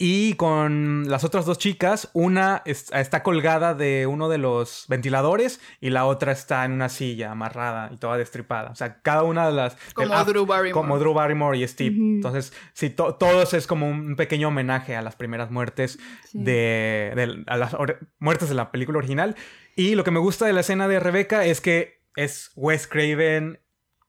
Y 0.00 0.34
con 0.34 1.08
las 1.10 1.24
otras 1.24 1.44
dos 1.44 1.58
chicas, 1.58 2.08
una 2.12 2.62
es- 2.64 2.92
está 2.92 3.24
colgada 3.24 3.74
de 3.74 4.06
uno 4.06 4.28
de 4.28 4.38
los 4.38 4.84
ventiladores 4.88 5.60
y 5.80 5.90
la 5.90 6.06
otra 6.06 6.30
está 6.30 6.64
en 6.64 6.70
una 6.72 6.88
silla 6.88 7.32
amarrada 7.32 7.90
y 7.92 7.96
toda 7.96 8.16
destripada. 8.16 8.70
O 8.70 8.76
sea, 8.76 9.00
cada 9.02 9.24
una 9.24 9.46
de 9.48 9.52
las... 9.54 9.76
Como 9.94 10.14
Drew 10.24 10.46
Barrymore. 10.46 10.70
Como 10.72 10.98
Drew 11.00 11.14
Barrymore 11.14 11.58
y 11.58 11.66
Steve. 11.66 11.96
Entonces, 11.98 12.52
sí, 12.74 12.90
to- 12.90 13.16
todos 13.16 13.54
es 13.54 13.66
como 13.66 13.88
un 13.88 14.14
pequeño 14.14 14.48
homenaje 14.48 14.94
a 14.94 15.02
las 15.02 15.16
primeras 15.16 15.50
muertes 15.50 15.98
Sí. 16.26 16.38
de, 16.44 17.12
de- 17.16 17.44
a 17.48 17.56
las 17.56 17.76
muertes 18.20 18.48
de 18.48 18.54
la 18.54 18.70
película 18.70 18.98
original. 18.98 19.34
Y 19.74 19.96
lo 19.96 20.04
que 20.04 20.12
me 20.12 20.20
gusta 20.20 20.46
de 20.46 20.52
la 20.52 20.60
escena 20.60 20.86
de 20.86 21.00
Rebeca 21.00 21.44
es 21.44 21.60
que 21.60 22.02
es 22.14 22.52
Wes 22.54 22.86
Craven 22.86 23.58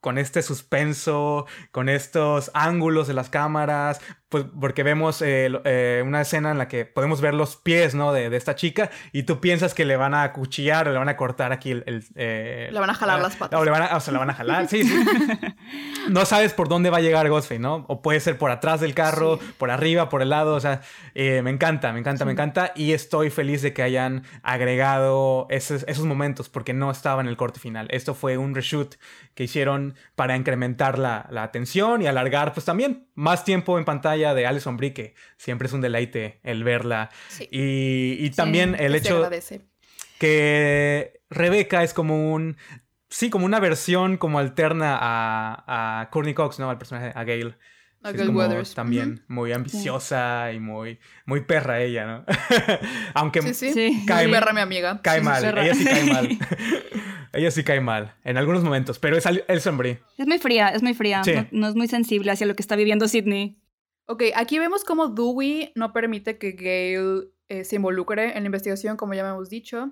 con 0.01 0.17
este 0.17 0.41
suspenso, 0.41 1.45
con 1.71 1.89
estos 1.89 2.51
ángulos 2.53 3.07
de 3.07 3.13
las 3.13 3.29
cámaras, 3.29 3.99
pues 4.29 4.45
porque 4.59 4.83
vemos 4.83 5.21
eh, 5.23 5.49
eh, 5.65 6.03
una 6.05 6.21
escena 6.21 6.51
en 6.51 6.59
la 6.59 6.67
que 6.67 6.85
podemos 6.85 7.19
ver 7.19 7.33
los 7.33 7.55
pies, 7.55 7.95
¿no? 7.95 8.13
De, 8.13 8.29
de 8.29 8.37
esta 8.37 8.55
chica 8.55 8.91
y 9.11 9.23
tú 9.23 9.39
piensas 9.39 9.73
que 9.73 9.85
le 9.85 9.97
van 9.97 10.13
a 10.13 10.31
cuchillar 10.33 10.87
o 10.87 10.91
le 10.91 10.99
van 10.99 11.09
a 11.09 11.17
cortar 11.17 11.51
aquí 11.51 11.71
el... 11.71 11.83
el, 11.87 12.03
eh, 12.15 12.69
Le 12.71 12.79
van 12.79 12.91
a 12.91 12.93
jalar 12.93 13.19
las 13.21 13.35
patas. 13.35 13.59
O, 13.59 13.65
le 13.65 13.71
van 13.71 13.81
a, 13.81 13.97
o 13.97 13.99
se 13.99 14.11
la 14.11 14.19
van 14.19 14.29
a 14.29 14.35
jalar, 14.35 14.67
sí, 14.67 14.83
sí. 14.83 15.03
no 16.09 16.25
sabes 16.25 16.53
por 16.53 16.69
dónde 16.69 16.89
va 16.91 16.97
a 16.97 17.01
llegar 17.01 17.27
Ghostface, 17.27 17.59
¿no? 17.59 17.85
O 17.87 18.01
puede 18.01 18.19
ser 18.19 18.37
por 18.37 18.51
atrás 18.51 18.81
del 18.81 18.93
carro, 18.93 19.37
Sí. 19.41 19.53
por 19.57 19.71
arriba, 19.71 20.09
por 20.09 20.21
el 20.21 20.29
lado, 20.29 20.55
o 20.55 20.59
sea, 20.59 20.81
eh, 21.15 21.41
me 21.41 21.49
encanta, 21.49 21.91
me 21.91 21.99
encanta, 21.99 22.23
me 22.23 22.31
encanta 22.31 22.71
y 22.75 22.93
estoy 22.93 23.29
feliz 23.31 23.61
de 23.63 23.73
que 23.73 23.81
hayan 23.81 24.23
agregado 24.43 25.47
esos, 25.49 25.83
esos 25.87 26.05
momentos 26.05 26.49
porque 26.49 26.73
no 26.73 26.91
estaba 26.91 27.21
en 27.21 27.27
el 27.27 27.35
corte 27.37 27.59
final. 27.59 27.87
Esto 27.91 28.13
fue 28.13 28.37
un 28.37 28.53
reshoot 28.53 28.95
que 29.33 29.43
hicieron 29.45 29.88
para 30.15 30.35
incrementar 30.35 30.99
la, 30.99 31.27
la 31.31 31.43
atención 31.43 32.01
y 32.01 32.07
alargar 32.07 32.53
pues 32.53 32.65
también 32.65 33.07
más 33.15 33.43
tiempo 33.43 33.77
en 33.77 33.85
pantalla 33.85 34.33
de 34.33 34.45
Alison 34.45 34.77
Brie, 34.77 34.93
que 34.93 35.15
siempre 35.37 35.67
es 35.67 35.73
un 35.73 35.81
deleite 35.81 36.39
el 36.43 36.63
verla. 36.63 37.09
Sí. 37.27 37.47
Y, 37.51 38.17
y 38.19 38.29
también 38.31 38.75
el 38.79 38.95
hecho 38.95 39.29
que 40.19 41.21
Rebecca 41.29 41.83
es 41.83 41.93
como 41.93 42.33
un. 42.33 42.57
Sí, 43.09 43.31
como 43.31 43.45
una 43.45 43.59
versión 43.59 44.17
como 44.17 44.37
alterna 44.37 44.97
a, 44.99 46.01
a 46.01 46.09
Courtney 46.11 46.35
Cox, 46.35 46.59
¿no? 46.59 46.69
Al 46.69 46.77
personaje, 46.77 47.11
a 47.15 47.23
Gail. 47.23 47.55
A 48.01 48.09
Es 48.11 48.15
Gail 48.15 48.27
como 48.27 48.39
Weathers. 48.39 48.73
También 48.75 49.23
muy 49.27 49.51
ambiciosa 49.51 50.51
y 50.53 50.59
muy, 50.59 50.99
muy 51.25 51.41
perra 51.41 51.81
ella, 51.81 52.05
¿no? 52.05 52.25
Aunque 53.13 53.41
Sí, 53.41 53.53
sí. 53.53 53.73
Sí. 53.73 54.03
Cae- 54.07 54.27
Muy 54.27 54.33
perra 54.39 54.53
mi 54.53 54.61
amiga. 54.61 55.01
cae 55.01 55.19
Sí, 55.19 55.25
mal, 55.25 55.41
perra. 55.41 55.65
ella 55.65 55.75
sí 55.75 55.83
cae 55.85 56.03
mal. 56.05 56.29
ella 57.33 57.51
sí 57.51 57.63
cae 57.63 57.81
mal, 57.81 58.15
en 58.23 58.37
algunos 58.37 58.63
momentos, 58.63 58.99
pero 58.99 59.17
es 59.17 59.25
el 59.25 59.43
Brie. 59.77 59.99
Es 60.17 60.27
muy 60.27 60.37
fría, 60.39 60.69
es 60.69 60.81
muy 60.81 60.93
fría. 60.93 61.23
Sí. 61.23 61.33
No, 61.33 61.47
no 61.51 61.67
es 61.67 61.75
muy 61.75 61.87
sensible 61.87 62.31
hacia 62.31 62.47
lo 62.47 62.55
que 62.55 62.61
está 62.61 62.75
viviendo 62.75 63.07
Sidney. 63.07 63.59
Ok, 64.05 64.23
aquí 64.35 64.57
vemos 64.59 64.83
cómo 64.83 65.09
Dewey 65.09 65.71
no 65.75 65.93
permite 65.93 66.37
que 66.37 66.53
Gail 66.53 67.31
eh, 67.47 67.63
se 67.63 67.75
involucre 67.75 68.35
en 68.37 68.43
la 68.43 68.47
investigación, 68.47 68.97
como 68.97 69.13
ya 69.13 69.27
hemos 69.29 69.49
dicho. 69.49 69.91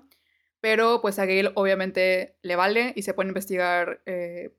Pero 0.60 1.00
pues 1.00 1.20
a 1.20 1.24
Gail 1.26 1.52
obviamente 1.54 2.36
le 2.42 2.56
vale 2.56 2.92
y 2.96 3.02
se 3.02 3.14
pone 3.14 3.28
a 3.28 3.30
investigar. 3.30 4.00
eh, 4.06 4.50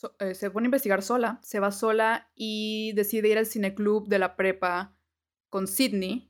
so- 0.00 0.14
eh, 0.18 0.34
se 0.34 0.50
pone 0.50 0.64
a 0.66 0.68
investigar 0.68 1.02
sola. 1.02 1.38
Se 1.42 1.60
va 1.60 1.70
sola 1.72 2.30
y 2.34 2.92
decide 2.94 3.28
ir 3.28 3.38
al 3.38 3.46
cineclub 3.46 4.08
de 4.08 4.18
la 4.18 4.36
prepa 4.36 4.94
con 5.48 5.66
Sidney 5.66 6.28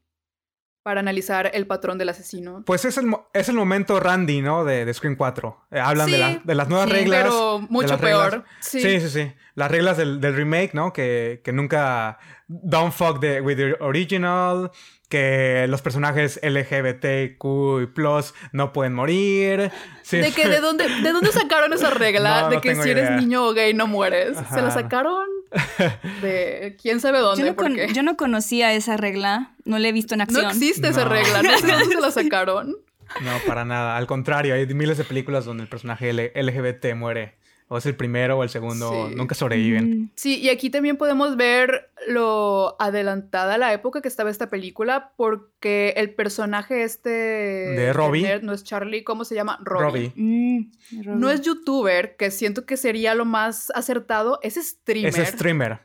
para 0.83 1.01
analizar 1.01 1.51
el 1.53 1.67
patrón 1.67 1.99
del 1.99 2.09
asesino. 2.09 2.63
Pues 2.65 2.85
es 2.87 2.97
el, 2.97 3.07
es 3.35 3.49
el 3.51 3.55
momento 3.55 4.01
Randy, 4.01 4.41
¿no? 4.41 4.65
De, 4.65 4.85
de 4.87 4.95
Scream 4.95 5.15
4. 5.15 5.67
Eh, 5.73 5.79
hablan 5.79 6.11
de, 6.11 6.19
la- 6.19 6.41
de 6.43 6.55
las 6.55 6.69
nuevas 6.69 6.89
sí, 6.89 6.95
reglas. 6.97 7.25
Pero 7.25 7.61
mucho 7.69 7.99
peor. 7.99 8.31
reglas. 8.33 8.49
Sí. 8.61 8.81
Sí, 8.81 9.01
sí, 9.01 9.09
sí. 9.11 9.33
Las 9.55 9.71
reglas 9.71 9.97
del, 9.99 10.21
del 10.21 10.35
remake, 10.35 10.73
¿no? 10.75 10.93
Que, 10.93 11.43
que 11.45 11.53
nunca. 11.53 12.19
Don't 12.53 12.93
fuck 12.93 13.21
the, 13.21 13.41
with 13.41 13.57
the 13.57 13.77
original. 13.81 14.71
Que 15.09 15.67
los 15.69 15.83
personajes 15.83 16.39
LGBTQ 16.43 17.83
y 17.83 17.87
plus 17.87 18.33
no 18.53 18.73
pueden 18.73 18.95
morir. 18.95 19.71
Sí. 20.03 20.19
De 20.19 20.31
que 20.33 20.49
de 20.49 20.61
dónde, 20.61 20.89
de 20.89 21.13
dónde 21.13 21.33
sacaron 21.33 21.73
esa 21.73 21.91
regla 21.91 22.43
No, 22.43 22.49
de 22.51 22.55
no 22.57 22.61
que 22.61 22.75
si 22.77 22.91
eres 22.91 23.05
idea. 23.09 23.17
niño 23.17 23.45
o 23.47 23.53
gay 23.53 23.75
no 23.75 23.87
mueres. 23.89 24.37
Se 24.53 24.63
la 24.63 24.71
sacaron 24.71 25.27
de 26.23 26.77
quién 26.81 27.01
sabe 27.01 27.19
dónde. 27.19 27.43
Yo 27.43 27.51
no, 27.51 27.57
con- 27.57 27.75
porque 27.75 27.93
yo 27.93 28.03
no 28.03 28.17
conocía 28.17 28.73
esa 28.73 28.97
regla, 28.97 29.53
no 29.65 29.79
la 29.79 29.89
he 29.89 29.93
visto 29.93 30.15
en 30.15 30.19
no 30.19 30.25
acción. 30.25 30.47
existe 30.47 30.89
esa 30.89 31.05
No. 31.05 31.11
regla. 31.11 31.43
No 31.43 31.59
sé 31.59 31.67
de 31.67 31.73
dónde 31.73 31.95
se 31.97 32.01
la 32.01 32.11
sacaron. 32.23 32.77
No, 33.21 33.33
para 33.47 33.65
nada. 33.65 33.97
Al 33.97 34.07
contrario, 34.07 34.55
hay 34.55 34.67
miles 34.75 34.97
de 34.97 35.03
películas 35.05 35.45
donde 35.45 35.65
el 35.65 35.69
personaje 35.69 36.11
L- 36.11 36.33
LGBT 36.35 36.95
muere. 36.95 37.35
O 37.73 37.79
es 37.79 37.87
el 37.87 37.95
primero 37.95 38.37
o 38.37 38.43
el 38.43 38.49
segundo. 38.49 39.09
Sí. 39.09 39.15
Nunca 39.15 39.37
sobreviven. 39.37 39.91
Mm. 39.91 40.11
Sí, 40.17 40.41
y 40.41 40.49
aquí 40.49 40.71
también 40.71 40.97
podemos 40.97 41.37
ver 41.37 41.93
lo 42.09 42.75
adelantada 42.81 43.59
la 43.59 43.73
época 43.73 44.03
que 44.03 44.09
estaba 44.09 44.29
esta 44.29 44.51
película, 44.51 45.13
porque 45.17 45.95
el 45.97 46.13
personaje 46.13 46.83
este 46.83 47.11
De 47.11 47.93
Robbie. 47.93 48.41
no 48.43 48.53
es 48.53 48.65
Charlie, 48.65 49.05
¿cómo 49.05 49.25
se 49.25 49.37
llama? 49.37 49.61
Robbie. 49.63 49.85
Robbie. 49.85 50.13
Mm, 50.17 50.73
Robbie. 51.05 51.21
No 51.21 51.31
es 51.31 51.43
youtuber, 51.43 52.17
que 52.17 52.33
siento 52.33 52.67
que 52.67 52.77
sería 52.77 53.15
lo 53.15 53.25
más 53.25 53.71
acertado, 53.73 54.41
es 54.43 54.57
streamer. 54.57 55.17
Es 55.17 55.29
streamer. 55.29 55.79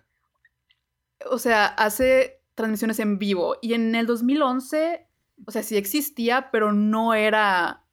o 1.30 1.38
sea, 1.38 1.68
hace 1.68 2.42
transmisiones 2.56 2.98
en 2.98 3.20
vivo. 3.20 3.58
Y 3.62 3.76
en 3.76 3.94
el 3.94 4.08
2011, 4.08 5.06
o 5.46 5.52
sea, 5.52 5.62
sí 5.62 5.78
existía, 5.78 6.50
pero 6.52 6.74
no 6.74 7.14
era, 7.14 7.85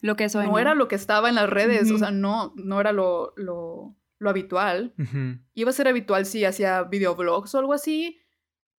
lo 0.00 0.16
que 0.16 0.28
soy. 0.28 0.46
no 0.46 0.58
era 0.58 0.74
lo 0.74 0.88
que 0.88 0.96
estaba 0.96 1.28
en 1.28 1.34
las 1.34 1.48
redes. 1.48 1.90
O 1.90 1.94
Ujú. 1.94 1.98
sea, 1.98 2.10
no, 2.10 2.52
no 2.56 2.80
era 2.80 2.92
lo, 2.92 3.32
lo, 3.36 3.96
lo 4.18 4.30
habitual. 4.30 4.94
Iba 5.54 5.70
a 5.70 5.72
ser 5.74 5.88
habitual 5.88 6.26
si 6.26 6.44
hacía 6.44 6.82
videoblogs 6.84 7.54
o 7.54 7.58
algo 7.58 7.72
así, 7.72 8.20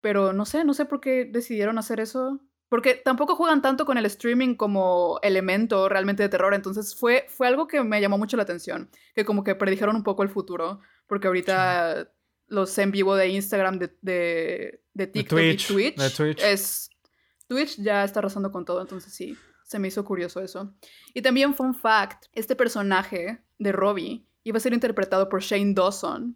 pero 0.02 0.34
no 0.34 0.46
sé, 0.46 0.64
no 0.64 0.74
sé 0.74 0.86
por 0.86 1.00
qué 1.00 1.26
decidieron 1.26 1.78
hacer 1.78 2.00
eso. 2.00 2.42
Porque 2.70 2.96
tampoco 2.96 3.36
juegan 3.36 3.62
tanto 3.62 3.86
con 3.86 3.98
el 3.98 4.06
streaming 4.06 4.56
como 4.56 5.20
elemento 5.24 5.90
realmente 5.90 6.24
de 6.24 6.30
terror. 6.30 6.54
Entonces 6.54 6.96
fue, 6.96 7.26
fue 7.28 7.48
algo 7.48 7.68
que 7.68 7.84
me 7.84 8.00
llamó 8.00 8.18
mucho 8.18 8.38
la 8.38 8.44
atención. 8.44 8.90
Que 9.14 9.26
como 9.26 9.44
que 9.44 9.56
predijeron 9.56 9.96
un 9.98 10.04
poco 10.04 10.24
el 10.24 10.30
futuro. 10.30 10.80
Porque 11.06 11.28
ahorita 11.28 12.14
los 12.48 12.78
en 12.78 12.92
vivo 12.92 13.16
de 13.16 13.28
Instagram, 13.28 13.78
de, 13.78 13.98
de, 14.02 14.84
de 14.94 15.08
TikTok 15.08 15.38
Twitch, 15.38 15.70
y 15.70 15.74
Twitch, 15.74 15.96
de 15.98 16.10
Twitch. 16.10 16.42
es... 16.44 16.90
Twitch 17.48 17.76
ya 17.82 18.06
está 18.06 18.20
arrasando 18.20 18.50
con 18.54 18.64
todo. 18.64 18.80
Entonces 18.80 19.14
sí, 19.14 19.38
se 19.72 19.80
me 19.80 19.88
hizo 19.88 20.04
curioso 20.04 20.42
eso. 20.42 20.74
Y 21.14 21.22
también, 21.22 21.56
fun 21.56 21.74
fact, 21.74 22.26
este 22.34 22.56
personaje 22.58 23.40
de 23.58 23.72
Robbie 23.72 24.26
iba 24.44 24.58
a 24.58 24.60
ser 24.60 24.74
interpretado 24.74 25.30
por 25.30 25.42
Shane 25.42 25.74
Dawson. 25.74 26.36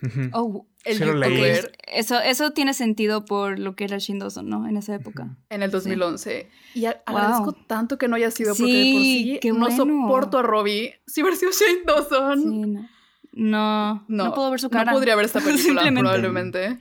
Ujú. 0.00 0.20
Oh, 0.32 0.66
El 0.84 0.96
Sí 0.98 1.04
lo 1.04 1.14
youtuber 1.28 1.72
eso, 1.88 2.20
eso 2.20 2.52
tiene 2.52 2.72
sentido 2.72 3.24
por 3.24 3.58
lo 3.58 3.74
que 3.74 3.82
era 3.82 3.98
Shin 3.98 4.20
Dawson, 4.20 4.48
¿no? 4.48 4.68
En 4.68 4.76
esa 4.76 4.94
época. 4.94 5.36
en 5.50 5.62
el 5.64 5.72
2011. 5.72 6.48
Y 6.74 6.84
a- 6.84 7.02
Wow. 7.08 7.16
agradezco 7.18 7.52
tanto 7.66 7.98
que 7.98 8.06
no 8.06 8.14
haya 8.14 8.30
sido, 8.30 8.54
porque 8.54 8.64
Sí, 8.72 8.84
de 8.86 8.92
por 8.92 9.02
sí 9.02 9.38
qué 9.42 9.48
no 9.52 9.58
bueno. 9.58 9.76
soporto 9.76 10.38
a 10.38 10.42
Robbie. 10.42 10.94
Si 11.04 11.20
hubiera 11.20 11.36
sido 11.36 11.50
Shane 11.50 11.82
Dawson, 11.84 12.42
Sí, 12.42 12.48
no. 12.60 12.88
No, 13.32 14.04
no, 14.08 14.24
no, 14.26 14.34
puedo 14.34 14.50
ver 14.52 14.60
su 14.60 14.70
cara. 14.70 14.92
No 14.92 14.96
podría 14.96 15.16
ver 15.16 15.24
esta 15.26 15.40
película, 15.82 15.82
probablemente. 15.92 16.78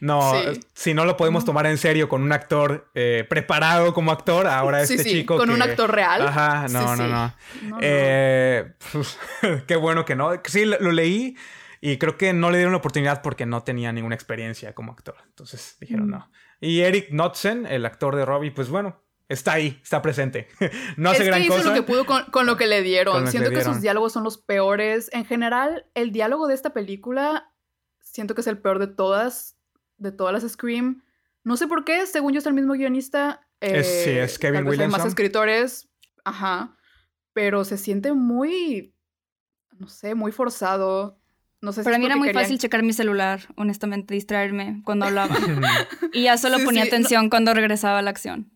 No, 0.00 0.32
Sí. 0.32 0.60
si 0.72 0.94
no 0.94 1.04
lo 1.04 1.16
podemos 1.16 1.44
tomar 1.44 1.66
en 1.66 1.76
serio 1.78 2.08
con 2.08 2.22
un 2.22 2.32
actor 2.32 2.90
eh, 2.94 3.26
preparado 3.28 3.92
como 3.94 4.10
actor, 4.12 4.46
ahora 4.46 4.84
Sí, 4.86 4.94
este 4.94 5.04
sí, 5.08 5.10
chico. 5.20 5.36
con 5.36 5.48
que- 5.48 5.54
un 5.54 5.62
actor 5.62 5.94
real. 5.94 6.26
Ajá, 6.26 6.66
no, 6.70 6.96
no, 6.96 7.06
no. 7.06 7.34
Eh, 7.80 8.72
qué 9.66 9.76
bueno 9.76 10.04
que 10.04 10.16
no. 10.16 10.32
Sí, 10.44 10.64
lo, 10.64 10.78
leí 10.92 11.36
y 11.80 11.98
creo 11.98 12.16
que 12.16 12.32
no 12.32 12.50
le 12.50 12.58
dieron 12.58 12.72
la 12.72 12.78
oportunidad 12.78 13.22
porque 13.22 13.46
no 13.46 13.62
tenía 13.62 13.92
ninguna 13.92 14.14
experiencia 14.14 14.74
como 14.74 14.92
actor. 14.92 15.16
Entonces 15.26 15.76
dijeron 15.80 16.06
Mm. 16.08 16.10
no. 16.10 16.30
Y 16.60 16.80
Eric 16.80 17.08
Knudsen, 17.10 17.66
el 17.66 17.86
actor 17.86 18.16
de 18.16 18.24
Robbie, 18.26 18.50
pues 18.50 18.68
bueno, 18.68 19.02
está 19.28 19.52
ahí, 19.52 19.80
está 19.82 20.02
presente. 20.02 20.48
no 20.96 21.10
hace 21.10 21.22
es 21.22 21.28
gran 21.28 21.40
que 21.40 21.46
hizo 21.46 21.56
cosa. 21.56 21.68
lo 21.68 21.74
que 21.74 21.82
pudo 21.82 22.04
con, 22.06 22.24
con 22.26 22.46
lo 22.46 22.56
que 22.56 22.66
le 22.66 22.82
dieron. 22.82 23.24
Que 23.24 23.30
siento 23.30 23.50
que 23.50 23.62
sus 23.64 23.80
diálogos 23.80 24.12
son 24.12 24.24
los 24.24 24.38
peores. 24.38 25.08
En 25.12 25.24
general, 25.24 25.86
el 25.94 26.10
diálogo 26.12 26.48
de 26.48 26.54
esta 26.54 26.70
película 26.72 27.52
siento 28.02 28.34
que 28.34 28.40
es 28.40 28.46
el 28.46 28.58
peor 28.58 28.78
de 28.78 28.88
todas, 28.88 29.56
de 30.00 30.10
todas 30.12 30.32
las 30.42 30.50
Scream. 30.52 31.02
No 31.44 31.56
sé 31.56 31.66
por 31.68 31.84
qué, 31.84 32.06
según 32.06 32.32
yo 32.32 32.38
es 32.40 32.46
el 32.46 32.54
mismo 32.54 32.72
guionista. 32.74 33.46
Es- 33.60 33.86
sí, 34.04 34.10
eh, 34.10 34.24
es 34.24 34.38
Kevin 34.38 34.62
tal 34.64 34.70
vez 34.70 34.80
hay 34.80 34.88
más 34.88 35.04
escritores, 35.06 35.88
ajá, 36.24 36.76
pero 37.32 37.64
se 37.64 37.78
siente 37.78 38.12
muy, 38.12 38.94
no 39.78 39.86
sé, 39.88 40.14
muy 40.14 40.32
forzado. 40.32 41.18
No 41.62 41.72
sé 41.72 41.82
si 41.82 41.84
Para 41.84 41.98
mí 41.98 42.06
era 42.06 42.16
muy 42.16 42.28
querían- 42.28 42.42
fácil 42.44 42.58
checar 42.58 42.82
mi 42.82 42.92
celular, 42.94 43.40
honestamente, 43.56 44.14
distraerme 44.14 44.82
cuando 44.84 45.04
hablaba. 45.06 45.34
y 46.14 46.22
ya 46.24 46.36
solo 46.38 46.58
Sí, 46.58 46.64
ponía 46.64 46.84
sí, 46.84 46.90
no- 46.90 46.96
atención 46.96 47.30
cuando 47.30 47.52
regresaba 47.54 47.98
a 47.98 48.02
la 48.02 48.10
acción. 48.10 48.50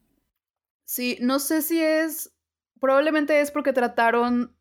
Sí, 0.86 1.18
no 1.20 1.38
sé 1.38 1.62
si 1.62 1.80
es. 1.82 2.32
Probablemente 2.80 3.40
es 3.40 3.50
porque 3.50 3.72
trataron 3.72 4.54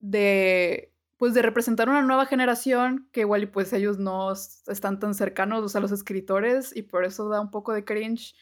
de. 0.00 0.89
Pues 1.20 1.34
de 1.34 1.42
representar 1.42 1.90
una 1.90 2.00
nueva 2.00 2.24
generación 2.24 3.06
que 3.12 3.20
igual 3.20 3.42
y 3.42 3.46
pues 3.46 3.74
ellos 3.74 3.98
no 3.98 4.32
están 4.32 4.98
tan 4.98 5.12
cercanos 5.12 5.76
a 5.76 5.80
los 5.80 5.92
escritores 5.92 6.74
y 6.74 6.80
por 6.80 7.04
eso 7.04 7.28
da 7.28 7.42
un 7.42 7.50
poco 7.50 7.74
de 7.74 7.84
cringe. 7.84 8.34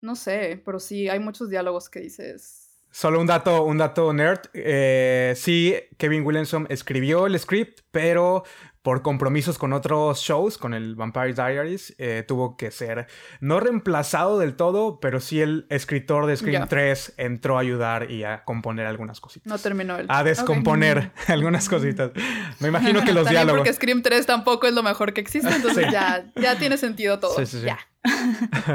No 0.00 0.16
sé, 0.16 0.62
pero 0.64 0.80
sí, 0.80 1.10
hay 1.10 1.20
muchos 1.20 1.50
diálogos 1.50 1.90
que 1.90 2.00
dices. 2.00 2.70
Solo 2.90 3.20
un 3.20 3.26
dato, 3.26 3.64
un 3.64 3.76
dato 3.76 4.14
nerd. 4.14 4.40
Eh, 4.54 5.34
sí, 5.36 5.74
Kevin 5.98 6.24
Williamson 6.24 6.66
escribió 6.70 7.26
el 7.26 7.38
script, 7.38 7.80
pero 7.90 8.44
por 8.82 9.02
compromisos 9.02 9.58
con 9.58 9.72
otros 9.72 10.18
shows, 10.18 10.58
con 10.58 10.74
el 10.74 10.96
Vampire 10.96 11.34
Diaries, 11.34 11.94
eh, 11.98 12.24
tuvo 12.26 12.56
que 12.56 12.70
ser 12.72 13.06
no 13.40 13.60
reemplazado 13.60 14.38
del 14.40 14.54
todo, 14.56 14.98
pero 14.98 15.20
sí 15.20 15.40
el 15.40 15.66
escritor 15.70 16.26
de 16.26 16.36
Scream 16.36 16.62
Ya. 16.64 16.68
3 16.68 17.14
entró 17.16 17.56
a 17.58 17.60
ayudar 17.60 18.10
y 18.10 18.24
a 18.24 18.44
componer 18.44 18.86
algunas 18.86 19.20
cositas. 19.20 19.46
No 19.50 19.58
terminó 19.58 19.96
el. 19.96 20.06
a 20.08 20.24
descomponer 20.24 21.12
algunas 21.28 21.68
cositas. 21.68 22.10
Me 22.58 22.68
imagino 22.68 23.04
que 23.04 23.12
los 23.14 23.28
diálogos. 23.28 23.60
porque 23.60 23.72
Scream 23.72 24.02
3 24.02 24.26
tampoco 24.26 24.66
es 24.66 24.74
lo 24.74 24.82
mejor 24.82 25.12
que 25.12 25.20
existe, 25.20 25.48
entonces 25.54 25.86
Sí. 25.86 25.92
ya, 25.92 26.24
ya 26.34 26.58
tiene 26.58 26.76
sentido 26.76 27.18
todo. 27.20 27.36
Sí, 27.36 27.46
sí, 27.46 27.60
sí. 27.60 27.66
Ya. 27.66 27.78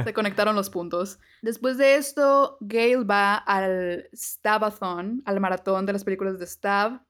Se 0.06 0.14
conectaron 0.14 0.56
los 0.56 0.70
puntos. 0.70 1.20
Después 1.42 1.78
de 1.78 1.96
esto, 1.96 2.58
Gail 2.62 3.10
va 3.10 3.36
al 3.36 4.08
Stabathon, 4.16 5.22
al 5.26 5.40
maratón 5.42 5.86
de 5.86 5.92
las 5.94 6.04
películas 6.06 6.40
de 6.40 6.48
Stab. 6.48 7.02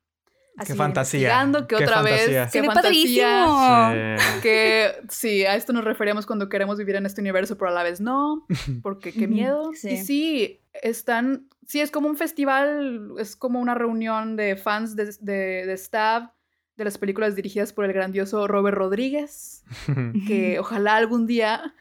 Qué 0.65 0.75
fantasía, 0.75 1.47
Que 1.53 1.67
qué 1.67 1.75
otra 1.83 1.95
fantasía. 2.03 2.41
vez. 2.43 2.51
Qué 2.51 2.63
fantasía. 2.63 4.17
Sí. 4.17 4.39
Que 4.41 4.91
sí, 5.09 5.45
a 5.45 5.55
esto 5.55 5.73
nos 5.73 5.83
referíamos 5.83 6.25
cuando 6.25 6.49
queremos 6.49 6.77
vivir 6.77 6.95
en 6.95 7.05
este 7.05 7.21
universo, 7.21 7.57
pero 7.57 7.69
a 7.71 7.73
la 7.73 7.83
vez 7.83 8.01
no, 8.01 8.45
porque 8.81 9.11
qué 9.13 9.27
miedo. 9.27 9.71
sí. 9.73 9.89
Y 9.91 9.97
sí, 9.97 10.61
están, 10.81 11.47
sí, 11.67 11.79
es 11.81 11.91
como 11.91 12.07
un 12.07 12.17
festival, 12.17 13.11
es 13.19 13.35
como 13.35 13.59
una 13.59 13.75
reunión 13.75 14.35
de 14.35 14.55
fans 14.55 14.95
de, 14.95 15.13
de, 15.19 15.65
de 15.65 15.77
Stab, 15.77 16.31
de 16.75 16.83
las 16.85 16.97
películas 16.97 17.35
dirigidas 17.35 17.73
por 17.73 17.85
el 17.85 17.93
grandioso 17.93 18.47
Robert 18.47 18.77
Rodríguez, 18.77 19.63
que 20.27 20.59
ojalá 20.59 20.95
algún 20.95 21.25
día, 21.27 21.73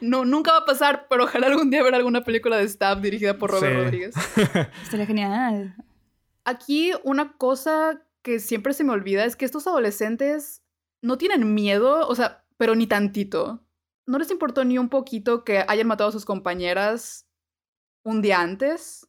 no, 0.00 0.24
nunca 0.24 0.52
va 0.52 0.58
a 0.58 0.64
pasar, 0.66 1.06
pero 1.08 1.24
ojalá 1.24 1.46
algún 1.48 1.70
día 1.70 1.82
ver 1.82 1.94
alguna 1.94 2.22
película 2.24 2.56
de 2.56 2.68
Stab 2.68 3.00
dirigida 3.00 3.36
por 3.38 3.50
Robert 3.50 3.74
Sí. 3.74 3.82
Rodríguez. 3.82 4.14
Estaría 4.82 5.06
genial. 5.06 5.74
Aquí 6.44 6.92
una 7.02 7.32
cosa 7.36 8.00
que 8.26 8.40
siempre 8.40 8.74
se 8.74 8.82
me 8.82 8.90
olvida 8.90 9.24
es 9.24 9.36
que 9.36 9.44
estos 9.44 9.68
adolescentes 9.68 10.64
no 11.00 11.16
tienen 11.16 11.54
miedo, 11.54 12.08
o 12.08 12.14
sea, 12.16 12.44
pero 12.56 12.74
ni 12.74 12.88
tantito. 12.88 13.64
No 14.04 14.18
les 14.18 14.32
importó 14.32 14.64
ni 14.64 14.78
un 14.78 14.88
poquito 14.88 15.44
que 15.44 15.64
hayan 15.68 15.86
matado 15.86 16.08
a 16.08 16.12
sus 16.12 16.24
compañeras 16.24 17.28
un 18.02 18.22
día 18.22 18.40
antes. 18.40 19.06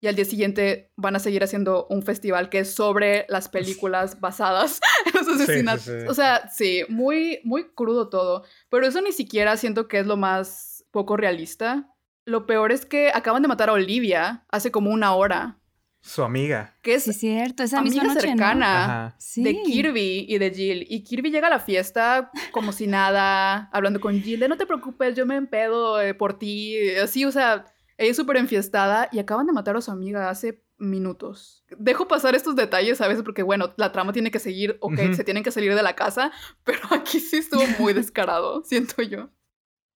y 0.00 0.08
al 0.08 0.16
día 0.16 0.24
siguiente 0.24 0.90
van 0.96 1.14
a 1.14 1.20
seguir 1.20 1.44
haciendo 1.44 1.86
un 1.88 2.02
festival 2.02 2.50
que 2.50 2.58
es 2.58 2.74
sobre 2.74 3.24
las 3.28 3.48
películas 3.48 4.20
basadas 4.20 4.80
en 5.06 5.12
los 5.14 5.40
asesinatos. 5.40 5.88
O 6.08 6.14
sea, 6.14 6.48
sí, 6.48 6.82
muy, 6.88 7.38
muy 7.44 7.70
crudo 7.72 8.08
todo. 8.08 8.42
Pero 8.68 8.84
eso 8.84 9.00
ni 9.00 9.12
siquiera 9.12 9.56
siento 9.56 9.86
que 9.86 10.00
es 10.00 10.06
lo 10.08 10.16
más 10.16 10.84
poco 10.90 11.16
realista. 11.16 11.88
Lo 12.26 12.46
peor 12.46 12.72
es 12.72 12.84
que 12.84 13.12
acaban 13.14 13.42
de 13.42 13.48
matar 13.48 13.70
a 13.70 13.74
Olivia 13.74 14.44
hace 14.50 14.72
como 14.72 14.90
una 14.90 15.14
hora. 15.14 15.60
Su 16.06 16.22
amiga. 16.22 16.76
Que 16.82 16.94
es 16.96 17.04
Sí, 17.04 17.14
cierto, 17.14 17.62
esa 17.62 17.78
amiga 17.78 18.02
misma 18.02 18.14
noche, 18.14 18.26
¿no? 18.26 18.32
cercana 18.32 19.16
de 19.36 19.62
Kirby 19.62 20.26
y 20.28 20.36
de 20.36 20.50
Jill. 20.50 20.86
Y 20.90 21.02
Kirby 21.02 21.30
llega 21.30 21.46
a 21.46 21.50
la 21.50 21.60
fiesta 21.60 22.30
como 22.52 22.72
si 22.72 22.86
nada, 22.86 23.70
hablando 23.72 24.00
con 24.00 24.20
Jill, 24.22 24.38
de 24.38 24.48
no 24.48 24.58
te 24.58 24.66
preocupes, 24.66 25.14
yo 25.16 25.24
me 25.24 25.36
empedo 25.36 25.98
eh, 26.02 26.12
por 26.12 26.38
ti. 26.38 26.76
Así, 27.02 27.24
o 27.24 27.32
sea, 27.32 27.64
ella 27.96 28.10
es 28.10 28.16
súper 28.18 28.36
enfiestada 28.36 29.08
y 29.12 29.18
acaban 29.18 29.46
de 29.46 29.54
matar 29.54 29.76
a 29.76 29.80
su 29.80 29.90
amiga 29.90 30.28
hace 30.28 30.62
minutos. 30.76 31.64
Dejo 31.78 32.06
pasar 32.06 32.34
estos 32.34 32.54
detalles 32.54 33.00
a 33.00 33.08
veces 33.08 33.22
porque, 33.24 33.42
bueno, 33.42 33.72
la 33.78 33.90
trama 33.90 34.12
tiene 34.12 34.30
que 34.30 34.40
seguir, 34.40 34.76
ok, 34.80 34.92
Ujú. 35.04 35.14
se 35.14 35.24
tienen 35.24 35.42
que 35.42 35.52
salir 35.52 35.74
de 35.74 35.82
la 35.82 35.96
casa, 35.96 36.32
pero 36.64 36.80
aquí 36.90 37.18
sí 37.18 37.38
estuvo 37.38 37.62
muy 37.78 37.92
descarado, 37.94 38.62
siento 38.64 39.00
yo. 39.00 39.30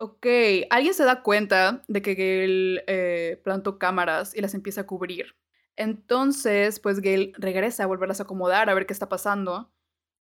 Ok, 0.00 0.26
alguien 0.70 0.94
se 0.94 1.04
da 1.04 1.22
cuenta 1.22 1.82
de 1.86 2.00
que 2.00 2.14
Gale 2.14 2.84
eh, 2.86 3.40
plantó 3.44 3.78
cámaras 3.78 4.34
y 4.34 4.40
las 4.40 4.54
empieza 4.54 4.80
a 4.82 4.86
cubrir. 4.86 5.34
Entonces, 5.78 6.80
pues 6.80 7.00
Gale 7.00 7.32
regresa 7.36 7.84
a 7.84 7.86
volverlas 7.86 8.20
a 8.20 8.24
acomodar, 8.24 8.68
a 8.68 8.74
ver 8.74 8.86
qué 8.86 8.92
está 8.92 9.08
pasando. 9.08 9.72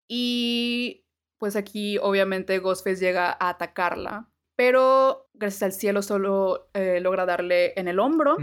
Y 0.07 1.05
pues 1.37 1.55
aquí 1.55 1.97
obviamente 1.99 2.59
Ghostface 2.59 2.99
llega 2.99 3.29
a 3.31 3.49
atacarla. 3.49 4.29
Pero 4.57 5.29
gracias 5.33 5.63
al 5.63 5.73
cielo 5.73 6.01
solo 6.01 6.69
eh, 6.73 6.99
logra 7.01 7.25
darle 7.25 7.73
en 7.77 7.89
el 7.89 7.99
hombro, 7.99 8.37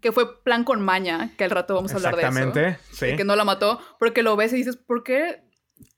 que 0.00 0.12
fue 0.12 0.42
plan 0.42 0.62
con 0.62 0.82
maña, 0.82 1.34
que 1.38 1.44
al 1.44 1.50
rato 1.50 1.74
vamos 1.74 1.92
a 1.92 1.96
hablar 1.96 2.16
de 2.16 2.22
eso. 2.22 2.28
Exactamente, 2.28 2.78
sí. 2.92 3.16
que 3.16 3.24
no 3.24 3.34
la 3.34 3.44
mató, 3.44 3.80
porque 3.98 4.22
lo 4.22 4.36
ves 4.36 4.52
y 4.52 4.56
dices, 4.56 4.76
¿por 4.76 5.02
qué 5.02 5.48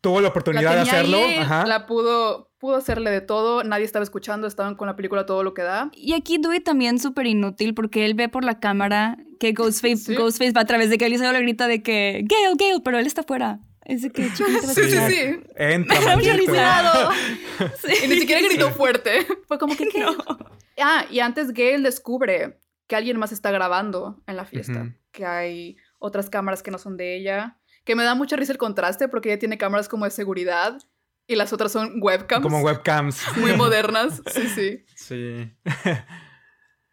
Tuvo 0.00 0.16
la 0.16 0.22
la 0.22 0.28
oportunidad 0.28 0.74
de 0.74 0.80
hacerlo. 0.80 1.18
ahí, 1.18 1.36
Ajá. 1.36 1.66
la 1.66 1.86
pudo, 1.86 2.49
pudo 2.60 2.76
hacerle 2.76 3.10
de 3.10 3.22
todo, 3.22 3.64
nadie 3.64 3.84
estaba 3.86 4.02
escuchando, 4.02 4.46
estaban 4.46 4.74
con 4.76 4.86
la 4.86 4.94
película 4.94 5.24
todo 5.26 5.42
lo 5.42 5.54
que 5.54 5.62
da. 5.62 5.90
Y 5.94 6.12
aquí 6.12 6.38
Dewey 6.38 6.60
también 6.60 6.98
súper 7.00 7.26
inútil 7.26 7.74
porque 7.74 8.04
él 8.04 8.14
ve 8.14 8.28
por 8.28 8.44
la 8.44 8.60
cámara 8.60 9.16
que 9.40 9.52
Ghostface, 9.52 9.96
Sí. 10.04 10.14
Ghostface 10.14 10.52
va 10.52 10.60
a 10.60 10.66
través 10.66 10.90
de 10.90 10.98
que 10.98 11.18
solo 11.18 11.32
le 11.32 11.40
grita 11.40 11.66
de 11.66 11.82
que 11.82 12.22
Gale, 12.24 12.54
Gale, 12.58 12.80
pero 12.84 12.98
él 12.98 13.06
está 13.06 13.22
afuera. 13.22 13.58
Es 13.86 14.02
de 14.02 14.10
que 14.10 14.30
chiquito 14.32 14.60
Sí, 14.74 14.82
sí, 14.82 14.98
sí. 15.08 15.40
Entra. 15.56 15.96
Sí. 17.82 17.92
Y 18.04 18.08
ni 18.08 18.20
siquiera 18.20 18.42
gritó 18.46 18.68
Sí. 18.68 18.74
fuerte. 18.74 19.26
Fue 19.48 19.58
como 19.58 19.74
que, 19.76 19.88
¿qué? 19.88 20.04
Ah, 20.82 21.04
y 21.10 21.20
antes 21.20 21.52
Gail 21.52 21.82
descubre 21.82 22.58
que 22.86 22.96
alguien 22.96 23.18
más 23.18 23.32
está 23.32 23.50
grabando 23.50 24.22
en 24.26 24.36
la 24.36 24.44
fiesta. 24.44 24.82
Ujú. 24.82 24.92
Que 25.12 25.24
hay 25.26 25.76
otras 25.98 26.28
cámaras 26.30 26.62
que 26.62 26.70
no 26.70 26.78
son 26.78 26.96
de 26.96 27.16
ella. 27.16 27.58
Que 27.84 27.94
me 27.94 28.04
da 28.04 28.14
mucha 28.14 28.36
risa 28.36 28.52
el 28.52 28.58
contraste 28.58 29.08
porque 29.08 29.30
ella 29.30 29.38
tiene 29.38 29.58
cámaras 29.58 29.88
como 29.88 30.04
de 30.04 30.10
seguridad 30.10 30.78
y 31.30 31.36
las 31.36 31.52
otras 31.52 31.70
son 31.70 32.02
webcams. 32.02 32.42
Como 32.42 32.60
webcams. 32.60 33.22
Muy 33.36 33.54
modernas. 33.56 34.20
Sí, 34.26 34.48
sí. 34.48 34.84
Sí. 34.96 35.52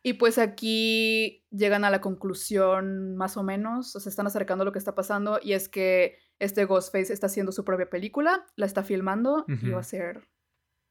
Y 0.04 0.14
pues 0.14 0.38
aquí 0.38 1.44
llegan 1.50 1.84
a 1.84 1.90
la 1.90 2.00
conclusión 2.00 3.18
más 3.18 3.36
o 3.36 3.44
menos, 3.44 3.96
o 3.96 4.00
se 4.00 4.10
están 4.10 4.28
acercando 4.28 4.62
a 4.62 4.66
lo 4.66 4.72
que 4.72 4.80
está 4.80 4.96
pasando 4.96 5.40
y 5.42 5.54
es 5.54 5.68
que 5.68 6.20
este 6.40 6.66
Ghostface 6.66 7.12
está 7.12 7.26
haciendo 7.26 7.52
su 7.52 7.66
propia 7.66 7.90
película, 7.90 8.46
la 8.56 8.68
está 8.68 8.84
filmando 8.84 9.44
y 9.48 9.72
va 9.72 9.80
a 9.80 9.84
ser 9.84 10.22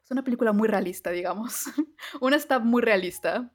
es 0.05 0.11
una 0.11 0.22
película 0.22 0.53
muy 0.53 0.68
realista, 0.68 1.11
digamos. 1.11 1.64
una 2.20 2.36
está 2.36 2.59
muy 2.59 2.82
realista. 2.82 3.51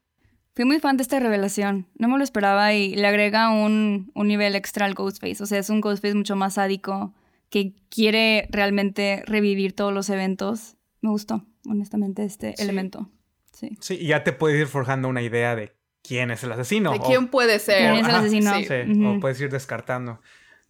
Fui 0.56 0.66
muy 0.66 0.80
fan 0.80 0.98
de 0.98 1.04
esta 1.04 1.20
revelación. 1.20 1.88
No 1.94 2.08
me 2.08 2.18
lo 2.18 2.24
esperaba 2.24 2.74
y 2.74 2.96
le 2.96 3.08
agrega 3.08 3.50
un, 3.52 4.12
un 4.16 4.28
nivel 4.28 4.56
extra 4.56 4.86
al 4.86 4.94
Ghostface. 4.94 5.44
O 5.44 5.46
sea, 5.46 5.60
es 5.60 5.70
un 5.70 5.80
Ghostface 5.80 6.16
mucho 6.16 6.36
más 6.36 6.56
sádico 6.56 7.14
que 7.52 7.74
quiere 7.90 8.48
realmente 8.50 9.22
revivir 9.28 9.74
todos 9.74 9.94
los 9.94 10.10
eventos. 10.10 10.78
Me 11.02 11.10
gustó, 11.12 11.46
honestamente, 11.70 12.24
este 12.26 12.56
Sí. 12.58 12.64
elemento. 12.64 13.12
Sí. 13.54 13.78
Sí, 13.80 13.98
y 14.02 14.08
ya 14.08 14.24
te 14.24 14.32
puedes 14.34 14.60
ir 14.60 14.66
forjando 14.68 15.08
una 15.10 15.22
idea 15.22 15.56
de 15.56 15.76
quién 16.02 16.32
es 16.32 16.44
el 16.44 16.52
asesino. 16.54 16.92
¿De 16.94 16.98
o- 17.00 17.04
quién 17.04 17.28
puede 17.28 17.60
ser? 17.60 17.78
¿Quién 17.78 17.94
es 17.94 18.00
el 18.00 18.16
Ajá, 18.16 18.20
asesino? 18.22 18.56
sí. 18.58 18.66
Sí, 18.66 18.92
Ujú. 18.92 19.08
o 19.18 19.20
puedes 19.20 19.40
ir 19.40 19.52
descartando. 19.52 20.20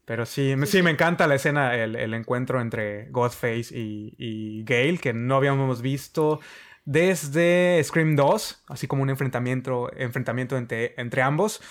Pero 0.03 0.25
sí, 0.25 0.55
me- 0.57 0.65
Sí, 0.65 0.77
sí, 0.79 0.83
me 0.83 0.89
encanta 0.91 1.27
la 1.27 1.35
escena, 1.35 1.75
el, 1.75 1.95
el 1.95 2.13
encuentro 2.15 2.59
entre 2.59 3.09
Ghostface 3.11 3.77
y, 3.77 4.15
y 4.17 4.63
Gale, 4.63 4.97
que 4.97 5.13
no 5.13 5.35
habíamos 5.35 5.81
visto 5.81 6.39
desde 6.83 7.81
Scream 7.83 8.15
2, 8.15 8.63
así 8.67 8.87
como 8.87 9.03
un 9.03 9.09
enfrentamiento, 9.09 9.91
enfrentamiento 9.95 10.57
entre, 10.57 10.93
entre 10.99 11.21
ambos. 11.21 11.61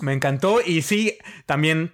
Me 0.00 0.12
encantó 0.14 0.60
y 0.64 0.82
sí, 0.82 1.18
también 1.46 1.92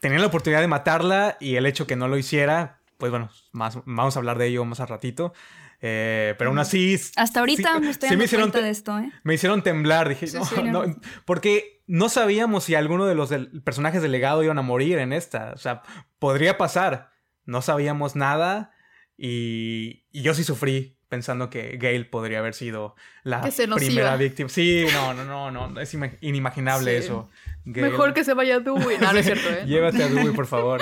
tenía 0.00 0.18
la 0.18 0.26
oportunidad 0.26 0.60
de 0.60 0.68
matarla 0.68 1.36
y 1.40 1.56
el 1.56 1.66
hecho 1.66 1.86
que 1.86 1.96
no 1.96 2.08
lo 2.08 2.16
hiciera, 2.18 2.80
pues 2.96 3.10
bueno, 3.10 3.30
más, 3.52 3.78
vamos 3.84 4.16
a 4.16 4.18
hablar 4.18 4.38
de 4.38 4.46
ello 4.46 4.64
más 4.64 4.80
al 4.80 4.88
ratito. 4.88 5.32
Eh, 5.80 6.34
pero 6.38 6.50
aún 6.50 6.58
así... 6.58 6.98
Hasta 7.16 7.38
ahorita 7.40 7.74
sí- 7.76 7.80
me 7.80 7.90
estoy 7.90 8.08
sí 8.08 8.14
dando 8.14 8.24
hicieron 8.24 8.50
cuenta 8.50 8.66
de 8.66 8.70
esto, 8.72 8.98
¿eh? 8.98 9.12
me 9.22 9.34
hicieron 9.34 9.62
temblar, 9.62 10.08
dije, 10.08 10.26
no, 10.34 10.44
sí, 10.44 10.56
no, 10.64 10.86
no. 10.86 10.96
porque 11.24 11.82
no 11.86 12.08
sabíamos 12.08 12.64
si 12.64 12.74
alguno 12.74 13.06
de 13.06 13.14
los 13.14 13.28
del- 13.28 13.62
personajes 13.62 14.02
del 14.02 14.10
legado 14.10 14.42
iban 14.42 14.58
a 14.58 14.62
morir 14.62 14.98
en 14.98 15.12
esta, 15.12 15.52
o 15.54 15.58
sea, 15.58 15.82
podría 16.18 16.58
pasar, 16.58 17.10
no 17.44 17.62
sabíamos 17.62 18.16
nada 18.16 18.72
y, 19.16 20.04
y 20.10 20.22
yo 20.22 20.34
sí 20.34 20.42
sufrí 20.44 20.97
pensando 21.08 21.50
que 21.50 21.78
Gail 21.80 22.08
podría 22.08 22.38
haber 22.40 22.54
sido 22.54 22.94
la 23.22 23.40
primera 23.76 24.16
víctima. 24.16 24.48
Sí, 24.48 24.84
no, 24.92 25.14
no, 25.14 25.24
no, 25.24 25.50
no, 25.70 25.80
es 25.80 25.94
ima- 25.94 26.16
inimaginable 26.20 26.98
Sí. 27.00 27.04
eso. 27.06 27.28
Gale. 27.64 27.90
Mejor 27.90 28.14
que 28.14 28.24
se 28.24 28.34
vaya 28.34 28.60
Dewey. 28.60 28.98
No, 28.98 29.12
no 29.12 29.18
es 29.18 29.26
cierto, 29.26 29.48
¿eh? 29.50 29.64
Llévate 29.66 30.02
a 30.02 30.08
Dewey, 30.08 30.34
por 30.34 30.46
favor, 30.46 30.80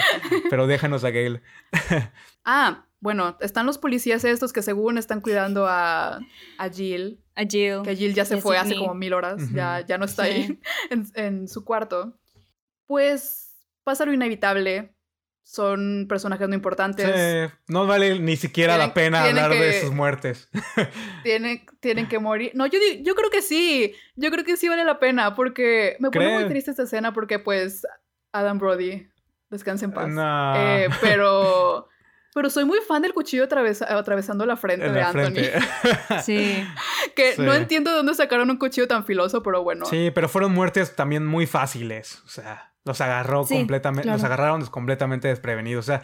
pero 0.51 0.67
déjanos 0.67 1.05
a 1.05 1.11
Gail. 1.11 1.41
Ah, 2.49 2.87
bueno, 3.01 3.37
están 3.41 3.67
los 3.67 3.77
policías 3.77 4.25
estos 4.25 4.53
que 4.53 4.63
según 4.63 4.99
están 4.99 5.21
cuidando 5.21 5.67
a, 5.67 6.21
a 6.59 6.69
Jill. 6.73 7.21
A 7.35 7.43
Jill. 7.43 7.83
Que 7.83 7.97
Jill 7.97 8.15
ya 8.15 8.25
se 8.25 8.37
fue 8.41 8.57
hace 8.57 8.77
como 8.77 8.95
mil 8.95 9.13
horas. 9.15 9.51
Ya, 9.53 9.85
ya 9.85 9.99
no 9.99 10.05
está 10.05 10.25
Sí. 10.27 10.31
ahí 10.31 10.61
en, 10.91 11.07
en 11.15 11.49
su 11.49 11.65
cuarto. 11.65 12.17
Pues 12.87 13.57
pasa 13.85 14.05
lo 14.07 14.13
inevitable. 14.13 14.95
Son 15.49 16.07
personajes 16.09 16.49
no 16.49 16.57
importantes. 16.57 17.07
Sí, 17.07 17.55
no 17.69 17.87
vale 17.87 18.19
ni 18.19 18.35
siquiera 18.37 18.77
la 18.77 18.93
pena 18.93 19.23
hablar 19.23 19.53
de 19.53 19.81
sus 19.81 19.93
muertes. 19.93 20.49
Tienen, 21.23 21.65
tienen 21.79 22.09
que 22.09 22.19
morir. 22.19 22.51
No, 22.55 22.67
yo, 22.67 22.81
yo 23.03 23.15
creo 23.15 23.31
que 23.31 23.43
sí. 23.43 23.95
Yo 24.17 24.33
creo 24.33 24.45
que 24.45 24.57
sí 24.57 24.69
vale 24.69 24.85
la 24.85 24.99
pena 24.99 25.37
porque 25.37 25.97
me 26.01 26.11
pone 26.11 26.35
muy 26.35 26.49
triste 26.49 26.73
esta 26.73 26.83
escena 26.83 27.13
porque 27.13 27.39
pues 27.39 27.87
Adam 28.33 28.59
Brody, 28.59 29.07
descansa 29.49 29.85
en 29.85 29.93
paz. 29.93 30.09
No. 30.09 30.57
Eh, 30.57 30.89
pero, 31.01 31.89
pero 32.35 32.51
soy 32.51 32.65
muy 32.65 32.81
fan 32.81 33.03
del 33.03 33.15
cuchillo 33.15 33.45
atravesa- 33.49 33.87
atravesando 33.89 34.47
la 34.47 34.57
frente 34.57 34.87
en 34.87 34.95
de 34.95 35.01
la 35.01 35.09
Anthony. 35.11 35.23
frente. 35.45 35.53
Sí. 36.25 36.67
Que 37.15 37.35
Sí. 37.37 37.43
no 37.43 37.55
entiendo 37.55 37.91
de 37.93 37.99
dónde 37.99 38.15
sacaron 38.15 38.51
un 38.51 38.57
cuchillo 38.59 38.89
tan 38.89 39.05
filoso, 39.05 39.45
pero 39.45 39.63
bueno. 39.63 39.87
Sí, 39.87 40.11
pero 40.13 40.29
fueron 40.29 40.51
muertes 40.53 40.97
también 40.97 41.25
muy 41.25 41.47
fáciles. 41.47 42.21
O 42.25 42.29
sea, 42.29 42.73
los 42.87 43.01
agarró 43.03 43.45
Sí, 43.45 43.55
completamente, 43.57 44.05
claro. 44.05 44.17
los 44.17 44.25
agarraron 44.25 44.65
completamente 44.67 45.29
desprevenidos. 45.29 45.85
O 45.85 45.87
sea, 45.87 46.03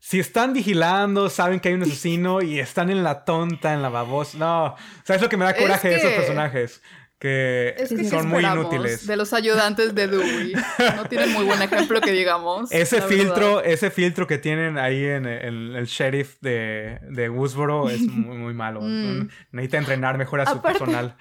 si 0.00 0.18
están 0.18 0.52
vigilando, 0.52 1.30
saben 1.30 1.60
que 1.60 1.68
hay 1.68 1.74
un 1.74 1.82
asesino 1.82 2.42
y 2.42 2.58
están 2.58 2.90
en 2.90 3.04
la 3.04 3.24
tonta, 3.24 3.72
en 3.72 3.82
la 3.82 3.88
babosa. 3.90 4.36
No, 4.38 4.74
¿sabes 5.04 5.22
lo 5.22 5.28
que 5.28 5.36
me 5.36 5.44
da 5.44 5.52
Es 5.52 5.60
coraje 5.62 5.88
de 5.90 5.96
esos 5.96 6.10
que- 6.10 6.16
personajes? 6.16 6.82
Que 7.20 7.76
Es 7.78 7.90
que 7.90 7.96
¿qué 7.98 8.04
son 8.06 8.26
muy 8.28 8.44
inútiles. 8.44 9.06
De 9.06 9.14
los 9.14 9.32
ayudantes 9.32 9.94
de 9.94 10.08
Dewey. 10.08 10.54
No 10.96 11.04
tienen 11.04 11.32
muy 11.32 11.44
buen 11.44 11.62
ejemplo 11.62 12.00
que 12.00 12.10
digamos. 12.10 12.72
Ese 12.72 13.00
filtro, 13.00 13.56
verdad. 13.58 13.70
ese 13.70 13.90
filtro 13.92 14.26
que 14.26 14.38
tienen 14.38 14.76
ahí 14.76 15.04
en, 15.04 15.26
el- 15.26 15.76
el 15.76 15.86
sheriff 15.86 16.38
de, 16.40 16.98
de 17.10 17.28
Woodsboro 17.30 17.90
es 17.90 18.00
muy, 18.08 18.38
muy 18.38 18.54
malo. 18.54 18.80
Mm. 18.80 19.28
Necesita 19.52 19.78
entrenar 19.78 20.18
mejor 20.18 20.40
a 20.40 20.46
su 20.46 20.54
Aparte- 20.56 20.80
personal. 20.80 21.16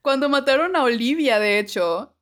Cuando 0.00 0.30
mataron 0.30 0.74
a 0.76 0.82
Olivia, 0.82 1.38
de 1.38 1.58
hecho, 1.58 2.14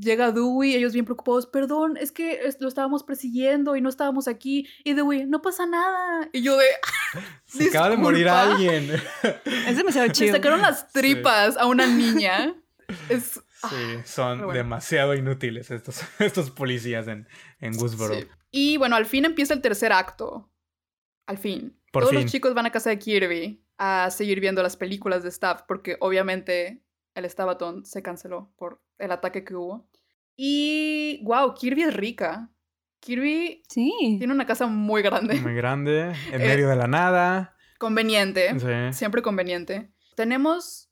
llega 0.00 0.32
Dewey, 0.32 0.74
ellos 0.74 0.92
bien 0.92 1.04
preocupados, 1.04 1.46
perdón, 1.46 1.96
es 1.96 2.12
que 2.12 2.40
es- 2.46 2.60
lo 2.60 2.68
estábamos 2.68 3.02
persiguiendo 3.04 3.76
y 3.76 3.80
no 3.80 3.88
estábamos 3.88 4.28
aquí. 4.28 4.66
Y 4.84 4.94
Dewey, 4.94 5.26
no 5.26 5.42
pasa 5.42 5.66
nada. 5.66 6.28
Y 6.32 6.42
yo 6.42 6.56
de, 6.56 6.66
Se 7.46 7.68
acaba 7.68 7.90
de 7.90 7.96
morir 7.98 8.28
alguien. 8.28 8.90
Es 9.66 9.76
demasiado 9.76 10.06
le 10.08 10.12
chido. 10.12 10.34
sacaron 10.34 10.60
las 10.62 10.92
tripas 10.92 11.56
a 11.56 11.66
una 11.66 11.86
niña. 11.86 12.54
Es... 13.08 13.40
Sí, 13.68 13.76
son 14.04 14.36
pero 14.38 14.46
bueno. 14.46 14.52
demasiado 14.58 15.14
inútiles 15.14 15.70
estos, 15.72 16.02
estos 16.20 16.50
policías 16.52 17.08
en, 17.08 17.26
en 17.58 17.76
Woodsboro. 17.76 18.14
Sí. 18.14 18.26
Y 18.52 18.76
bueno, 18.76 18.94
al 18.94 19.04
fin 19.04 19.24
empieza 19.24 19.52
el 19.52 19.60
tercer 19.60 19.92
acto. 19.92 20.48
Al 21.26 21.38
fin. 21.38 21.76
Por 21.92 22.04
Todos 22.04 22.14
fin. 22.14 22.22
los 22.22 22.30
chicos 22.30 22.54
van 22.54 22.66
a 22.66 22.70
casa 22.70 22.90
de 22.90 22.98
Kirby 23.00 23.64
a 23.76 24.10
seguir 24.12 24.38
viendo 24.40 24.62
las 24.62 24.76
películas 24.76 25.24
de 25.24 25.28
Staff 25.30 25.62
porque 25.66 25.96
obviamente 26.00 26.84
el 27.14 27.28
Stabaton 27.28 27.84
se 27.84 28.00
canceló 28.00 28.52
por 28.56 28.80
el 28.98 29.12
ataque 29.12 29.44
que 29.44 29.54
hubo. 29.54 29.88
Y 30.36 31.20
wow, 31.24 31.54
Kirby 31.54 31.82
es 31.82 31.94
rica. 31.94 32.50
Kirby 33.00 33.62
Sí. 33.68 33.92
tiene 34.18 34.32
una 34.32 34.46
casa 34.46 34.66
muy 34.66 35.02
grande, 35.02 35.40
Muy 35.40 35.54
grande, 35.54 36.12
en 36.32 36.40
Eh, 36.40 36.46
medio 36.48 36.68
de 36.68 36.76
la 36.76 36.86
nada. 36.86 37.56
conveniente, 37.78 38.58
Sí. 38.58 38.96
siempre 38.96 39.22
conveniente. 39.22 39.90
Tenemos 40.16 40.90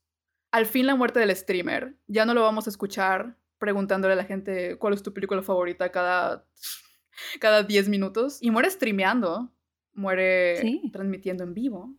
al 0.51 0.65
fin 0.65 0.85
la 0.85 0.95
muerte 0.95 1.19
del 1.19 1.35
streamer. 1.35 1.97
Ya 2.07 2.25
no 2.25 2.33
lo 2.33 2.41
vamos 2.41 2.67
a 2.67 2.69
escuchar 2.69 3.37
preguntándole 3.57 4.13
a 4.13 4.17
la 4.17 4.23
gente 4.23 4.77
cuál 4.77 4.93
es 4.93 5.03
tu 5.03 5.13
película 5.13 5.41
favorita 5.41 5.91
cada, 5.91 6.45
cada 7.41 7.63
10 7.63 7.89
minutos. 7.89 8.37
Y 8.41 8.51
muere 8.51 8.69
streameando, 8.69 9.51
muere 9.93 10.57
Sí. 10.61 10.89
transmitiendo 10.93 11.43
en 11.43 11.53
vivo. 11.53 11.93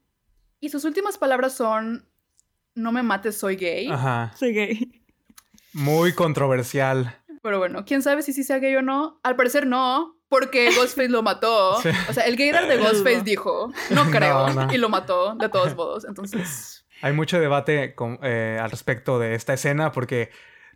Y 0.61 0.71
sus 0.71 0.85
últimas 0.85 1.19
palabras 1.19 1.53
son, 1.55 2.09
no 2.75 2.93
me 2.93 3.03
mates, 3.03 3.37
soy 3.37 3.57
gay. 3.57 3.89
Ajá. 3.91 4.33
Soy 4.37 4.53
gay. 4.55 4.98
Muy 5.79 6.13
controversial. 6.13 7.17
Pero 7.43 7.59
bueno, 7.59 7.85
quién 7.85 8.03
sabe 8.03 8.23
si 8.23 8.33
sí 8.33 8.43
sea 8.45 8.59
gay 8.59 8.75
o 8.77 8.83
no. 8.83 9.21
Al 9.23 9.37
parecer 9.37 9.67
no, 9.67 10.17
porque 10.29 10.71
Ghostface 10.77 11.09
lo 11.09 11.23
mató. 11.23 11.81
Sí. 11.81 11.89
O 12.09 12.13
sea, 12.13 12.25
el 12.25 12.37
gaydar 12.37 12.67
de 12.69 12.77
Ghostface 12.79 13.23
dijo, 13.23 13.73
no 13.91 14.05
creo, 14.11 14.49
No, 14.51 14.67
no. 14.67 14.73
y 14.75 14.79
lo 14.79 14.89
mató 14.89 15.35
de 15.37 15.49
todos 15.49 15.75
modos. 15.77 16.05
Entonces, 16.05 16.85
Hay 17.03 17.13
mucho 17.13 17.39
debate 17.41 17.95
con- 17.95 18.19
eh, 18.23 18.59
al 18.61 18.71
respecto 18.71 19.19
de 19.19 19.35
esta 19.35 19.55
escena 19.55 19.93
porque 19.93 20.31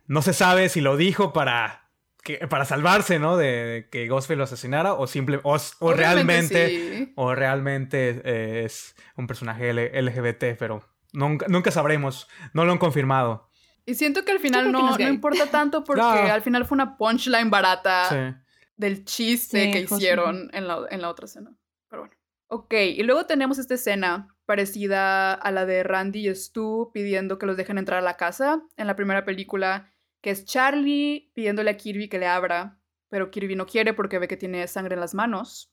no 0.07 0.21
se 0.21 0.33
sabe 0.33 0.69
si 0.69 0.79
lo 0.81 0.95
dijo 0.97 1.33
para, 1.33 1.89
que, 2.23 2.37
para 2.47 2.63
salvarse, 2.65 3.19
¿no? 3.19 3.35
De 3.37 3.89
que 3.91 4.07
Ghostface 4.07 4.37
lo 4.37 4.45
asesinara 4.45 4.93
o 4.93 5.05
simple 5.07 5.39
o, 5.43 5.93
realmente 5.93 6.69
sí. 6.69 7.13
o 7.17 7.35
realmente 7.35 8.21
eh, 8.23 8.63
es 8.65 8.95
un 9.17 9.27
personaje 9.27 9.69
L- 9.71 10.01
LGBT, 10.01 10.57
pero 10.57 10.83
nunca, 11.11 11.45
nunca 11.49 11.71
sabremos. 11.71 12.27
No 12.53 12.63
lo 12.65 12.71
han 12.71 12.77
confirmado. 12.77 13.49
Y 13.85 13.95
siento 13.95 14.23
que 14.23 14.31
al 14.31 14.39
final 14.39 14.71
no, 14.71 14.97
no 14.97 15.07
importa 15.09 15.47
tanto 15.47 15.83
porque 15.85 16.01
No. 16.01 16.09
al 16.09 16.41
final 16.41 16.65
fue 16.65 16.75
una 16.75 16.97
punchline 16.97 17.49
barata 17.49 18.07
Sí. 18.09 18.41
del 18.77 19.03
chiste 19.05 19.65
Sí, 19.65 19.71
que 19.71 19.79
hicieron 19.81 20.49
en 20.53 20.67
la, 20.67 20.85
en 20.89 21.01
la 21.01 21.09
otra 21.09 21.25
escena. 21.25 21.53
Pero 21.89 22.03
bueno. 22.03 22.15
Ok, 22.47 22.73
y 22.73 23.03
luego 23.03 23.25
tenemos 23.25 23.57
esta 23.57 23.73
escena 23.73 24.35
parecida 24.45 25.33
a 25.33 25.51
la 25.51 25.65
de 25.65 25.83
Randy 25.83 26.29
y 26.29 26.35
Stu 26.35 26.91
pidiendo 26.93 27.37
que 27.39 27.45
los 27.45 27.57
dejen 27.57 27.77
entrar 27.77 27.99
a 27.99 28.03
la 28.03 28.15
casa 28.17 28.61
en 28.77 28.87
la 28.87 28.95
primera 28.95 29.25
película, 29.25 29.91
que 30.21 30.29
es 30.29 30.45
Charlie 30.45 31.31
pidiéndole 31.33 31.71
a 31.71 31.77
Kirby 31.77 32.09
que 32.09 32.19
le 32.19 32.27
abra, 32.27 32.79
pero 33.09 33.31
Kirby 33.31 33.55
no 33.55 33.65
quiere 33.65 33.93
porque 33.93 34.19
ve 34.19 34.27
que 34.27 34.37
tiene 34.37 34.67
sangre 34.67 34.93
en 34.93 34.99
las 35.01 35.13
manos. 35.13 35.71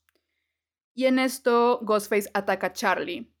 Y 0.93 1.05
en 1.05 1.19
esto 1.19 1.79
Ghostface 1.83 2.29
ataca 2.33 2.67
a 2.67 2.73
Charlie 2.73 3.31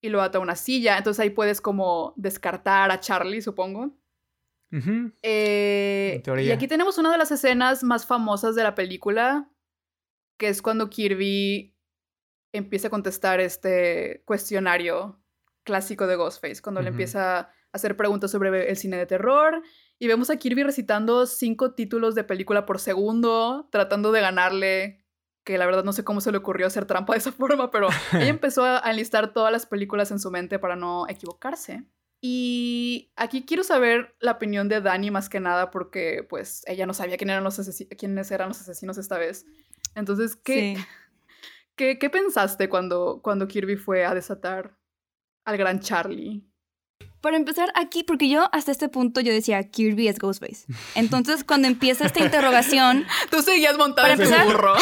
y 0.00 0.08
lo 0.08 0.20
ata 0.22 0.38
a 0.38 0.40
una 0.40 0.54
silla, 0.56 0.98
entonces 0.98 1.20
ahí 1.20 1.30
puedes 1.30 1.60
como 1.60 2.12
descartar 2.16 2.90
a 2.90 3.00
Charlie, 3.00 3.40
supongo. 3.42 3.96
Eh, 5.22 6.22
y 6.38 6.50
aquí 6.50 6.66
tenemos 6.66 6.98
una 6.98 7.12
de 7.12 7.18
las 7.18 7.30
escenas 7.30 7.84
más 7.84 8.06
famosas 8.06 8.54
de 8.54 8.62
la 8.62 8.74
película, 8.74 9.50
que 10.38 10.48
es 10.48 10.62
cuando 10.62 10.88
Kirby 10.88 11.76
empieza 12.52 12.88
a 12.88 12.90
contestar 12.90 13.40
este 13.40 14.22
cuestionario 14.24 15.22
clásico 15.64 16.06
de 16.06 16.16
Ghostface, 16.16 16.62
cuando 16.62 16.82
le 16.82 16.88
empieza 16.88 17.38
a 17.38 17.54
hacer 17.72 17.96
preguntas 17.96 18.30
sobre 18.30 18.70
el 18.70 18.76
cine 18.76 18.96
de 18.96 19.06
terror. 19.06 19.62
Y 19.98 20.08
vemos 20.08 20.30
a 20.30 20.36
Kirby 20.36 20.64
recitando 20.64 21.26
cinco 21.26 21.74
títulos 21.74 22.14
de 22.14 22.24
película 22.24 22.66
por 22.66 22.80
segundo, 22.80 23.68
tratando 23.70 24.10
de 24.10 24.20
ganarle, 24.20 25.04
que 25.44 25.58
la 25.58 25.66
verdad 25.66 25.84
no 25.84 25.92
sé 25.92 26.04
cómo 26.04 26.20
se 26.20 26.32
le 26.32 26.38
ocurrió 26.38 26.66
hacer 26.66 26.86
trampa 26.86 27.12
de 27.12 27.20
esa 27.20 27.32
forma, 27.32 27.70
pero 27.70 27.88
ella 28.12 28.28
empezó 28.28 28.64
a 28.64 28.90
enlistar 28.90 29.32
todas 29.32 29.52
las 29.52 29.66
películas 29.66 30.10
en 30.10 30.18
su 30.18 30.30
mente 30.30 30.58
para 30.58 30.76
no 30.76 31.06
equivocarse. 31.08 31.84
Y 32.24 33.10
aquí 33.16 33.44
quiero 33.44 33.64
saber 33.64 34.14
la 34.20 34.30
opinión 34.30 34.68
de 34.68 34.80
Dani 34.80 35.10
más 35.10 35.28
que 35.28 35.40
nada 35.40 35.72
porque 35.72 36.24
pues 36.28 36.62
ella 36.68 36.86
no 36.86 36.94
sabía 36.94 37.16
quién 37.16 37.30
eran 37.30 37.42
los 37.42 37.60
quiénes 37.98 38.30
eran 38.30 38.48
los 38.48 38.60
asesinos 38.60 38.96
esta 38.96 39.18
vez. 39.18 39.44
Entonces, 39.96 40.36
¿qué, 40.36 40.76
Sí. 40.76 40.84
¿qué, 41.76 41.98
qué 41.98 42.10
pensaste 42.10 42.68
cuando, 42.68 43.20
cuando 43.24 43.48
Kirby 43.48 43.76
fue 43.76 44.04
a 44.04 44.14
desatar 44.14 44.78
al 45.44 45.56
gran 45.56 45.80
Charlie? 45.80 46.46
Para 47.20 47.36
empezar 47.36 47.72
aquí, 47.74 48.04
porque 48.04 48.28
yo 48.28 48.48
hasta 48.52 48.70
este 48.70 48.88
punto 48.88 49.20
yo 49.20 49.32
decía 49.32 49.68
Kirby 49.68 50.06
es 50.06 50.20
Ghostface. 50.20 50.66
Entonces, 50.94 51.42
cuando 51.42 51.66
empieza 51.66 52.06
esta 52.06 52.20
interrogación, 52.20 53.04
Tú 53.30 53.42
seguías 53.42 53.76
montada 53.78 54.16
Para 54.16 54.24
en 54.24 54.30
tu 54.30 54.52
burro. 54.52 54.74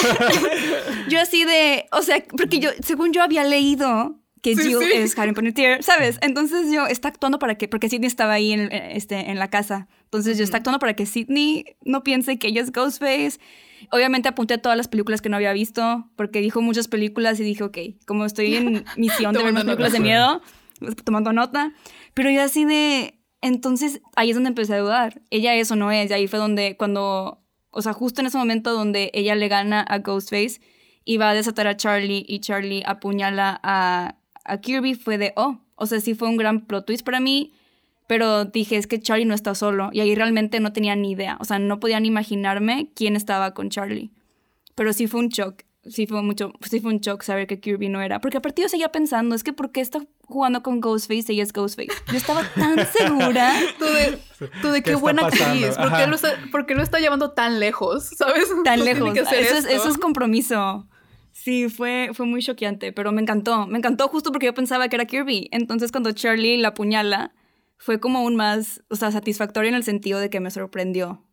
yo 1.08 1.20
así 1.20 1.44
de, 1.44 1.86
o 1.92 2.02
sea, 2.02 2.22
porque 2.36 2.58
yo, 2.58 2.70
según 2.82 3.12
yo 3.12 3.22
había 3.22 3.44
leído 3.44 4.19
que 4.42 4.54
Sí, 4.54 4.62
Jill 4.62 4.78
sí. 4.78 4.90
es 4.94 5.18
Harry 5.18 5.32
Potter, 5.32 5.82
¿sabes? 5.82 6.18
Entonces 6.22 6.72
yo, 6.72 6.86
está 6.86 7.08
actuando 7.08 7.38
para 7.38 7.56
que, 7.56 7.68
porque 7.68 7.88
Sidney 7.88 8.06
estaba 8.06 8.32
ahí 8.32 8.52
en, 8.52 8.72
este, 8.72 9.30
en 9.30 9.38
la 9.38 9.48
casa. 9.48 9.88
Entonces 10.04 10.38
yo 10.38 10.44
está 10.44 10.58
actuando 10.58 10.78
para 10.78 10.94
que 10.94 11.06
Sidney 11.06 11.64
no 11.84 12.02
piense 12.02 12.38
que 12.38 12.48
ella 12.48 12.62
es 12.62 12.72
Ghostface. 12.72 13.38
Obviamente 13.90 14.28
apunté 14.28 14.58
todas 14.58 14.76
las 14.76 14.88
películas 14.88 15.20
que 15.20 15.28
no 15.28 15.36
había 15.36 15.52
visto, 15.52 16.08
porque 16.16 16.40
dijo 16.40 16.62
muchas 16.62 16.88
películas 16.88 17.38
y 17.40 17.44
dije, 17.44 17.64
ok, 17.64 17.78
como 18.06 18.24
estoy 18.24 18.56
en 18.56 18.84
misión 18.96 19.34
de 19.34 19.42
ver 19.42 19.52
más 19.52 19.64
películas 19.64 19.92
de 19.92 20.00
miedo, 20.00 20.42
pues, 20.78 20.96
tomando 20.96 21.32
nota. 21.32 21.72
Pero 22.14 22.30
yo 22.30 22.42
así 22.42 22.64
de, 22.64 23.20
entonces 23.42 24.00
ahí 24.16 24.30
es 24.30 24.36
donde 24.36 24.48
empecé 24.48 24.74
a 24.74 24.78
dudar. 24.78 25.22
Ella 25.30 25.54
es 25.54 25.70
o 25.70 25.76
no 25.76 25.90
es. 25.90 26.10
Y 26.10 26.14
ahí 26.14 26.26
fue 26.26 26.38
donde, 26.38 26.76
cuando, 26.76 27.42
o 27.70 27.82
sea, 27.82 27.92
justo 27.92 28.20
en 28.20 28.26
ese 28.26 28.38
momento 28.38 28.72
donde 28.72 29.10
ella 29.14 29.34
le 29.34 29.48
gana 29.48 29.80
a 29.82 29.98
Ghostface 29.98 30.60
y 31.04 31.16
va 31.16 31.30
a 31.30 31.34
desatar 31.34 31.66
a 31.66 31.76
Charlie 31.76 32.24
y 32.28 32.40
Charlie 32.40 32.82
apuñala 32.86 33.58
a, 33.62 34.16
a 34.44 34.58
Kirby, 34.58 34.94
fue 34.94 35.18
de, 35.18 35.32
oh, 35.36 35.58
o 35.76 35.86
sea, 35.86 36.00
sí 36.00 36.14
fue 36.14 36.28
un 36.28 36.36
gran 36.36 36.66
plot 36.66 36.86
twist 36.86 37.04
para 37.04 37.20
mí. 37.20 37.52
Pero 38.06 38.44
dije, 38.44 38.76
es 38.76 38.88
que 38.88 38.98
Charlie 39.00 39.24
no 39.24 39.34
está 39.34 39.54
solo. 39.54 39.90
Y 39.92 40.00
ahí 40.00 40.16
realmente 40.16 40.58
no 40.58 40.72
tenía 40.72 40.96
ni 40.96 41.12
idea. 41.12 41.36
O 41.40 41.44
sea, 41.44 41.60
no 41.60 41.78
podía 41.78 42.00
ni 42.00 42.08
imaginarme 42.08 42.90
quién 42.96 43.14
estaba 43.14 43.54
con 43.54 43.70
Charlie. 43.70 44.10
Pero 44.74 44.92
sí 44.92 45.06
fue 45.06 45.20
un 45.20 45.28
shock. 45.28 45.62
Sí 45.86 46.06
fue 46.06 46.20
mucho, 46.20 46.52
sí 46.68 46.80
fue 46.80 46.92
un 46.92 46.98
shock 46.98 47.22
saber 47.22 47.46
que 47.46 47.60
Kirby 47.60 47.88
no 47.88 48.02
era. 48.02 48.20
Porque 48.20 48.38
aparte 48.38 48.62
yo 48.62 48.68
seguía 48.68 48.90
pensando, 48.90 49.34
es 49.34 49.44
que 49.44 49.52
¿por 49.52 49.70
qué 49.70 49.80
está 49.80 50.00
jugando 50.26 50.62
con 50.62 50.80
Ghostface? 50.80 51.32
Ella 51.32 51.44
es 51.44 51.52
Ghostface. 51.52 51.92
Yo 52.10 52.16
estaba 52.16 52.42
tan 52.54 52.84
segura. 52.92 53.54
Tú 53.78 53.84
de, 53.84 54.18
tú 54.60 54.68
de 54.68 54.82
¿Qué 54.82 54.90
qué 54.90 54.96
buena 54.96 55.26
actriz. 55.26 55.76
¿Por 55.76 55.96
qué, 55.96 56.06
lo 56.06 56.16
está, 56.16 56.36
por 56.50 56.66
qué 56.66 56.74
lo 56.74 56.82
está 56.82 56.98
llevando 56.98 57.30
tan 57.30 57.60
lejos? 57.60 58.10
¿Sabes? 58.16 58.48
tan 58.64 58.80
No 58.80 58.84
lejos. 58.84 59.16
Eso 59.16 59.30
es, 59.30 59.64
eso 59.66 59.88
es 59.88 59.98
compromiso. 59.98 60.88
Sí, 61.42 61.70
fue, 61.70 62.10
fue 62.12 62.26
muy 62.26 62.42
choqueante, 62.42 62.92
pero 62.92 63.12
me 63.12 63.22
encantó. 63.22 63.66
Me 63.66 63.78
encantó 63.78 64.08
justo 64.08 64.30
porque 64.30 64.44
yo 64.44 64.52
pensaba 64.52 64.88
que 64.88 64.96
era 64.96 65.06
Kirby. 65.06 65.48
Entonces 65.52 65.90
cuando 65.90 66.12
Charlie 66.12 66.58
la 66.58 66.68
apuñala, 66.68 67.32
fue 67.78 67.98
como 67.98 68.18
aún 68.18 68.36
más, 68.36 68.82
o 68.90 68.96
sea, 68.96 69.10
satisfactorio 69.10 69.70
en 69.70 69.74
el 69.74 69.82
sentido 69.82 70.18
de 70.20 70.28
que 70.28 70.38
me 70.38 70.50
sorprendió. 70.50 71.24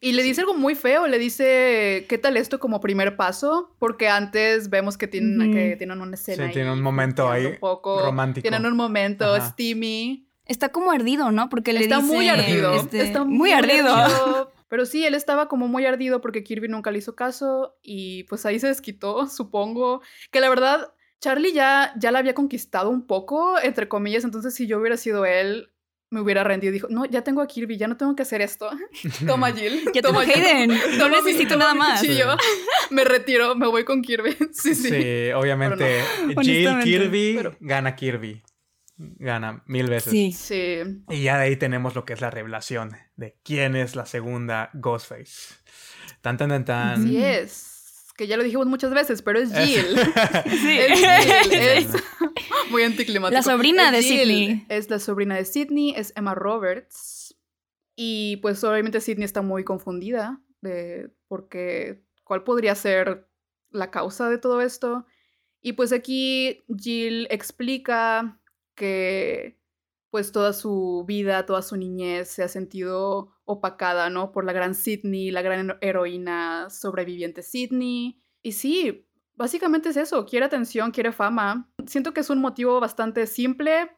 Y 0.00 0.12
le 0.12 0.22
dice 0.22 0.40
algo 0.40 0.54
muy 0.54 0.74
feo, 0.74 1.06
le 1.08 1.18
dice, 1.18 2.06
¿qué 2.08 2.16
tal 2.16 2.38
esto 2.38 2.58
como 2.58 2.80
primer 2.80 3.16
paso? 3.16 3.76
Porque 3.78 4.08
antes 4.08 4.70
vemos 4.70 4.96
que 4.96 5.08
tienen, 5.08 5.52
que 5.52 5.76
tienen 5.76 6.00
una 6.00 6.14
escena 6.14 6.44
Sí, 6.44 6.48
ahí, 6.48 6.52
tiene 6.54 6.72
un 6.72 6.80
momento 6.80 7.30
ahí 7.30 7.44
un 7.46 7.56
poco, 7.60 8.00
romántico. 8.02 8.42
Tienen 8.42 8.64
un 8.64 8.76
momento 8.76 9.26
Ajá. 9.34 9.50
steamy. 9.50 10.26
Está 10.46 10.70
como 10.70 10.90
ardido, 10.90 11.30
¿no? 11.32 11.50
Porque 11.50 11.74
le 11.74 11.80
Está 11.80 12.00
dice, 12.00 12.14
muy 12.14 12.28
ardido. 12.28 12.72
este, 12.72 13.02
está 13.02 13.24
muy, 13.24 13.52
ardido. 13.52 13.94
Pero 14.72 14.86
sí, 14.86 15.04
él 15.04 15.14
estaba 15.14 15.48
como 15.48 15.68
muy 15.68 15.84
ardido 15.84 16.22
porque 16.22 16.42
Kirby 16.42 16.66
nunca 16.66 16.90
le 16.90 16.96
hizo 16.96 17.14
caso 17.14 17.76
y 17.82 18.22
pues 18.24 18.46
ahí 18.46 18.58
se 18.58 18.68
desquitó, 18.68 19.26
supongo. 19.28 20.00
Que 20.30 20.40
la 20.40 20.48
verdad, 20.48 20.94
Charlie 21.20 21.52
ya, 21.52 21.92
ya 21.98 22.10
la 22.10 22.20
había 22.20 22.32
conquistado 22.32 22.88
un 22.88 23.06
poco, 23.06 23.60
entre 23.62 23.86
comillas, 23.86 24.24
entonces 24.24 24.54
si 24.54 24.66
yo 24.66 24.78
hubiera 24.78 24.96
sido 24.96 25.26
él, 25.26 25.74
me 26.08 26.22
hubiera 26.22 26.42
rendido. 26.42 26.72
Dijo, 26.72 26.86
no, 26.88 27.04
ya 27.04 27.20
tengo 27.22 27.42
a 27.42 27.46
Kirby, 27.46 27.76
ya 27.76 27.86
no 27.86 27.98
tengo 27.98 28.16
que 28.16 28.22
hacer 28.22 28.40
esto. 28.40 28.70
Toma, 29.26 29.52
Jill. 29.54 29.84
Ya 29.92 30.00
tengo 30.00 30.20
toma, 30.20 30.24
Jill. 30.24 30.42
Hayden. 30.42 30.78
No 30.96 31.10
necesito 31.10 31.54
nada 31.56 31.74
más. 31.74 32.00
cuchillo. 32.00 32.28
Me 32.88 33.04
retiro, 33.04 33.54
me 33.54 33.66
voy 33.66 33.84
con 33.84 34.00
Kirby. 34.00 34.34
Sí, 34.52 34.74
sí. 34.74 34.88
Sí, 34.88 35.32
obviamente. 35.32 36.00
Jill 36.28 36.38
Honestamente, 36.38 36.84
Kirby 36.84 37.34
pero- 37.36 37.56
gana 37.60 37.94
Kirby. 37.94 38.42
Gana 39.18 39.62
mil 39.66 39.88
veces. 39.88 40.10
Sí. 40.12 40.32
Sí. 40.32 40.78
Y 41.10 41.22
ya 41.22 41.36
de 41.38 41.44
ahí 41.44 41.56
tenemos 41.56 41.94
lo 41.94 42.04
que 42.04 42.12
es 42.12 42.20
la 42.20 42.30
revelación 42.30 42.92
de 43.16 43.38
quién 43.44 43.76
es 43.76 43.96
la 43.96 44.06
segunda 44.06 44.70
Ghostface. 44.74 45.54
Tan, 46.20 46.36
tan, 46.36 46.48
tan, 46.50 46.64
tan. 46.64 47.00
Así 47.02 47.22
es. 47.22 47.68
Que 48.16 48.26
ya 48.26 48.36
lo 48.36 48.42
dijimos 48.44 48.66
muchas 48.66 48.92
veces, 48.92 49.22
pero 49.22 49.38
es 49.38 49.50
Es- 49.54 49.66
Jill. 49.66 49.96
Sí. 50.50 50.78
Es 50.78 50.98
Jill, 51.48 51.52
es 51.54 51.86
muy 52.70 52.82
anticlimático. 52.82 53.34
La 53.36 53.42
sobrina 53.42 53.86
Es 53.86 53.92
de 53.92 54.02
Jill, 54.02 54.20
Sydney. 54.28 54.66
Es 54.68 54.90
la 54.90 54.98
sobrina 54.98 55.34
de 55.36 55.44
Sidney, 55.44 55.94
es 55.96 56.12
Emma 56.16 56.34
Roberts. 56.34 57.36
Y 57.96 58.36
pues 58.38 58.62
obviamente 58.64 59.00
Sidney 59.00 59.24
está 59.24 59.42
muy 59.42 59.64
confundida 59.64 60.40
de 60.60 61.10
porque 61.28 62.04
cuál 62.24 62.44
podría 62.44 62.74
ser 62.74 63.28
la 63.70 63.90
causa 63.90 64.28
de 64.30 64.38
todo 64.38 64.60
esto. 64.60 65.06
Y 65.60 65.72
pues 65.74 65.92
aquí 65.92 66.62
Jill 66.76 67.26
explica 67.30 68.40
que 68.82 69.58
pues 70.10 70.32
toda 70.32 70.52
su 70.52 71.04
vida, 71.06 71.46
toda 71.46 71.62
su 71.62 71.76
niñez 71.76 72.28
se 72.28 72.42
ha 72.42 72.48
sentido 72.48 73.30
opacada, 73.44 74.10
¿no? 74.10 74.32
Por 74.32 74.44
la 74.44 74.52
gran 74.52 74.74
Sidney, 74.74 75.30
la 75.30 75.40
gran 75.40 75.78
heroína 75.80 76.68
sobreviviente 76.68 77.42
Sidney. 77.42 78.18
Y 78.42 78.52
sí, 78.52 79.06
básicamente 79.36 79.88
es 79.90 79.96
eso, 79.96 80.26
quiere 80.26 80.44
atención, 80.44 80.90
quiere 80.90 81.12
fama. 81.12 81.70
Siento 81.86 82.12
que 82.12 82.20
es 82.20 82.28
un 82.28 82.40
motivo 82.40 82.78
bastante 82.80 83.26
simple, 83.26 83.90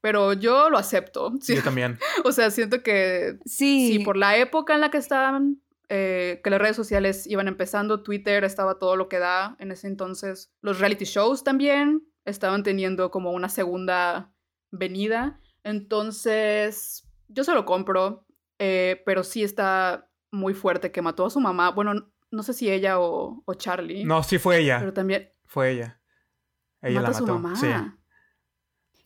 pero 0.00 0.32
yo 0.32 0.70
lo 0.70 0.78
acepto. 0.78 1.32
Sí, 1.40 1.56
Yo 1.56 1.62
también. 1.62 1.98
o 2.24 2.32
sea, 2.32 2.50
siento 2.50 2.82
que 2.82 3.36
Sí. 3.44 3.88
sí, 3.92 3.98
por 3.98 4.16
la 4.16 4.38
época 4.38 4.74
en 4.74 4.80
la 4.80 4.90
que 4.90 4.98
estaban, 4.98 5.60
eh, 5.90 6.40
que 6.42 6.48
las 6.50 6.60
redes 6.62 6.76
sociales 6.76 7.26
iban 7.26 7.48
empezando, 7.48 8.02
Twitter 8.02 8.44
estaba 8.44 8.78
todo 8.78 8.96
lo 8.96 9.08
que 9.08 9.18
da 9.18 9.56
en 9.58 9.70
ese 9.72 9.88
entonces. 9.88 10.50
Los 10.62 10.78
reality 10.78 11.04
shows 11.04 11.44
también 11.44 12.06
estaban 12.24 12.62
teniendo 12.62 13.10
como 13.10 13.30
una 13.32 13.48
segunda 13.48 14.32
venida. 14.70 15.40
Entonces, 15.64 17.06
yo 17.28 17.44
se 17.44 17.54
lo 17.54 17.64
compro. 17.64 18.26
eh, 18.58 19.02
pero 19.06 19.24
sí 19.24 19.42
está 19.42 20.08
muy 20.30 20.54
fuerte 20.54 20.92
que 20.92 21.02
mató 21.02 21.26
a 21.26 21.30
su 21.30 21.40
mamá. 21.40 21.70
Bueno, 21.70 22.10
no 22.30 22.42
sé 22.42 22.52
si 22.52 22.70
ella 22.70 23.00
o, 23.00 23.42
o 23.44 23.54
Charlie. 23.54 24.04
No, 24.04 24.22
sí 24.22 24.38
fue 24.38 24.58
ella. 24.60 24.78
Pero 24.78 24.92
también 24.92 25.32
Fue 25.46 25.70
ella. 25.72 26.00
Ella 26.82 27.00
mata 27.00 27.10
la 27.10 27.16
a 27.16 27.18
su 27.18 27.26
mató. 27.26 27.38
mamá. 27.38 27.56
Sí. 27.56 27.66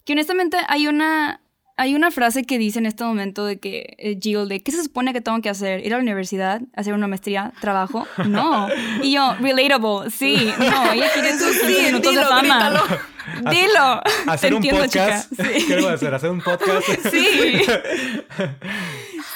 Que 0.05 0.13
honestamente 0.13 0.59
hay 0.69 0.87
una, 0.89 1.41
hay 1.77 1.95
una 1.95 2.11
frase 2.11 2.45
que 2.45 2.57
dice 2.59 2.79
en 2.79 2.87
este 2.87 3.03
momento 3.05 3.45
de 3.45 3.59
que 3.59 3.95
eh, 3.99 4.17
Jill, 4.21 4.49
de 4.49 4.63
¿qué 4.63 4.71
se 4.73 4.83
supone 4.83 5.13
que 5.13 5.21
tengo 5.21 5.41
que 5.43 5.49
hacer? 5.49 5.85
¿Ir 5.85 5.93
a 5.93 5.97
la 5.97 6.03
universidad? 6.03 6.61
¿Hacer 6.77 6.95
una 6.95 7.09
maestría? 7.09 7.53
¿Trabajo? 7.61 8.07
No. 8.27 8.69
Y 9.03 9.13
yo, 9.13 9.35
relatable, 9.41 10.11
sí, 10.11 10.37
no, 10.59 10.93
ella 10.93 11.11
quiere 11.13 11.33
sus 11.39 11.53
Sí, 11.57 11.67
15 11.67 11.83
minutos 11.87 12.15
de 12.15 12.19
dilo, 12.21 12.29
fama. 12.31 12.71
grítalo. 12.71 12.99
Dilo. 13.51 14.03
Hacer 14.31 14.51
Te 14.51 14.55
un 14.55 14.65
entiendo, 14.65 14.83
podcast. 14.83 15.31
chica. 15.31 15.45
Sí. 15.59 15.65
¿Qué 15.67 15.77
voy 15.77 15.87
a 15.87 15.93
hacer? 15.95 16.15
¿Hacer 16.15 16.31
un 16.31 16.41
podcast? 16.43 16.83
Sí. 17.11 17.63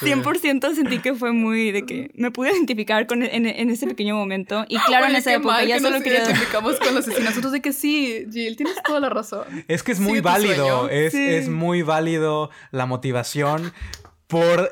100% 0.01 0.75
sentí 0.75 0.99
que 0.99 1.13
fue 1.13 1.31
muy 1.31 1.71
de 1.71 1.85
que 1.85 2.11
me 2.15 2.31
pude 2.31 2.51
identificar 2.51 3.07
con 3.07 3.23
en, 3.23 3.45
en 3.45 3.69
ese 3.69 3.87
pequeño 3.87 4.15
momento. 4.15 4.65
Y 4.69 4.77
claro, 4.79 5.07
en 5.07 5.15
esa 5.15 5.33
época 5.33 5.63
ya 5.63 5.75
que 5.75 5.81
solo 5.81 5.95
nos 5.95 6.03
quería... 6.03 6.23
identificamos 6.23 6.79
con 6.79 6.95
los 6.95 7.07
asesinatos 7.07 7.51
de 7.51 7.61
que 7.61 7.73
sí, 7.73 8.25
Jill, 8.31 8.55
tienes 8.55 8.75
toda 8.83 8.99
la 8.99 9.09
razón. 9.09 9.45
Es 9.67 9.83
que 9.83 9.91
es 9.91 9.99
muy 9.99 10.21
válido, 10.21 10.89
es, 10.89 11.11
Sí. 11.11 11.23
es 11.29 11.49
muy 11.49 11.81
válido 11.81 12.49
la 12.71 12.85
motivación 12.85 13.73
por 14.27 14.71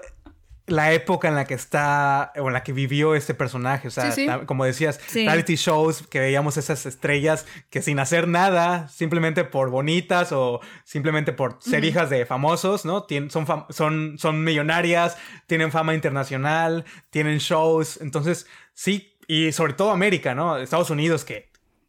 la 0.68 0.92
época 0.92 1.30
en 1.30 1.36
la 1.36 1.46
que 1.46 1.54
está 1.54 2.34
o 2.38 2.48
en 2.48 2.54
la 2.54 2.62
que 2.62 2.74
vivió 2.74 3.16
este 3.16 3.34
personaje. 3.34 3.88
O 3.88 3.92
sea, 3.92 4.12
Sí, 4.12 4.22
sí. 4.22 4.28
ta- 4.28 4.46
como 4.46 4.66
decías, 4.66 5.00
Sí. 5.08 5.26
reality 5.26 5.56
shows 5.56 6.06
que 6.08 6.20
veíamos 6.20 6.58
esas 6.58 6.86
estrellas 6.86 7.46
que 7.70 7.82
sin 7.82 8.00
hacer 8.00 8.28
nada, 8.28 8.88
simplemente 8.90 9.46
por 9.46 9.70
bonitas 9.70 10.32
o 10.34 10.60
simplemente 10.84 11.32
por 11.32 11.58
ser 11.62 11.86
hijas 11.86 12.10
de 12.10 12.26
famosos, 12.26 12.84
¿no? 12.86 13.08
Tien- 13.08 13.30
son, 13.30 13.48
fam- 13.48 13.66
son, 13.70 14.18
son 14.20 14.44
millonarias, 14.44 15.18
tienen 15.48 15.72
fama 15.72 15.94
internacional, 15.94 16.84
tienen 17.10 17.38
shows. 17.38 18.00
Entonces, 18.02 18.46
sí, 18.74 19.14
y 19.28 19.52
sobre 19.54 19.74
todo 19.74 19.92
América, 19.92 20.36
¿no? 20.36 20.58
Estados 20.58 20.90
Unidos 20.90 21.24
que 21.26 21.47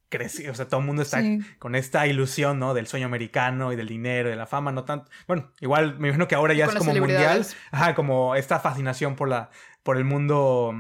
creció, 0.09 0.51
o 0.53 0.55
sea, 0.55 0.67
todo 0.69 0.81
el 0.81 0.87
mundo 0.87 1.03
está 1.03 1.21
Sí. 1.21 1.41
con 1.59 1.75
esta 1.75 2.07
ilusión, 2.07 2.59
¿no? 2.59 2.75
Del 2.75 2.87
sueño 2.87 3.07
americano 3.07 3.73
y 3.73 3.77
del 3.77 3.89
dinero 3.89 4.29
y 4.29 4.33
de 4.33 4.37
la 4.37 4.47
fama, 4.47 4.73
no 4.73 4.85
tanto. 4.85 5.11
Bueno, 5.27 5.51
igual 5.61 5.99
me 5.99 6.09
imagino 6.09 6.29
que 6.29 6.35
ahora 6.35 6.55
ya 6.55 6.65
es 6.67 6.75
como 6.75 6.95
mundial. 6.95 7.47
Ajá, 7.71 7.95
como 7.95 8.35
esta 8.35 8.59
fascinación 8.61 9.17
por 9.17 9.29
la 9.29 9.51
por 9.83 9.97
el 9.97 10.05
mundo 10.05 10.73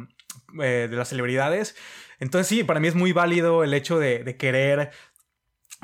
eh, 0.62 0.86
de 0.90 0.96
las 0.96 1.08
celebridades. 1.08 1.76
Entonces 2.20 2.46
sí, 2.48 2.64
para 2.64 2.80
mí 2.80 2.88
es 2.88 2.94
muy 2.94 3.12
válido 3.12 3.62
el 3.64 3.72
hecho 3.74 3.98
de, 3.98 4.24
de 4.24 4.36
querer 4.36 4.90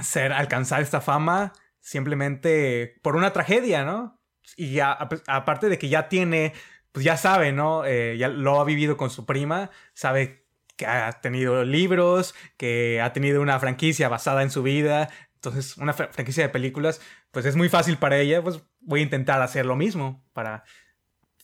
ser, 0.03 0.33
alcanzar 0.33 0.83
esta 0.83 1.01
fama 1.01 1.53
simplemente 1.81 2.97
por 3.03 3.17
una 3.17 3.33
tragedia, 3.33 3.85
¿no? 3.85 4.21
Y 4.57 4.73
ya, 4.73 4.93
ap- 4.93 5.23
aparte 5.27 5.69
de 5.69 5.79
que 5.79 5.89
ya 5.89 6.09
tiene, 6.09 6.53
pues 6.93 7.05
ya 7.05 7.17
sabe, 7.17 7.53
¿no? 7.53 7.85
Eh, 7.85 8.17
ya 8.19 8.29
lo 8.29 8.61
ha 8.61 8.65
vivido 8.65 8.97
con 8.97 9.11
su 9.11 9.25
prima, 9.27 9.71
sabe 9.95 10.44
que 10.77 10.87
ha 10.87 11.13
tenido 11.21 11.65
libros, 11.65 12.35
que 12.57 13.01
ha 13.01 13.13
tenido 13.13 13.41
una 13.43 13.59
franquicia 13.61 14.09
basada 14.09 14.43
en 14.43 14.51
su 14.51 14.63
vida, 14.63 15.09
entonces 15.35 15.77
una 15.77 15.93
fra- 15.93 16.09
franquicia 16.13 16.43
de 16.45 16.49
películas, 16.49 17.01
pues 17.31 17.45
es 17.47 17.55
muy 17.57 17.69
fácil 17.69 17.97
para 17.99 18.19
ella, 18.19 18.43
pues 18.43 18.61
voy 18.81 19.01
a 19.01 19.03
intentar 19.05 19.41
hacer 19.43 19.67
lo 19.67 19.77
mismo 19.77 20.25
para 20.33 20.65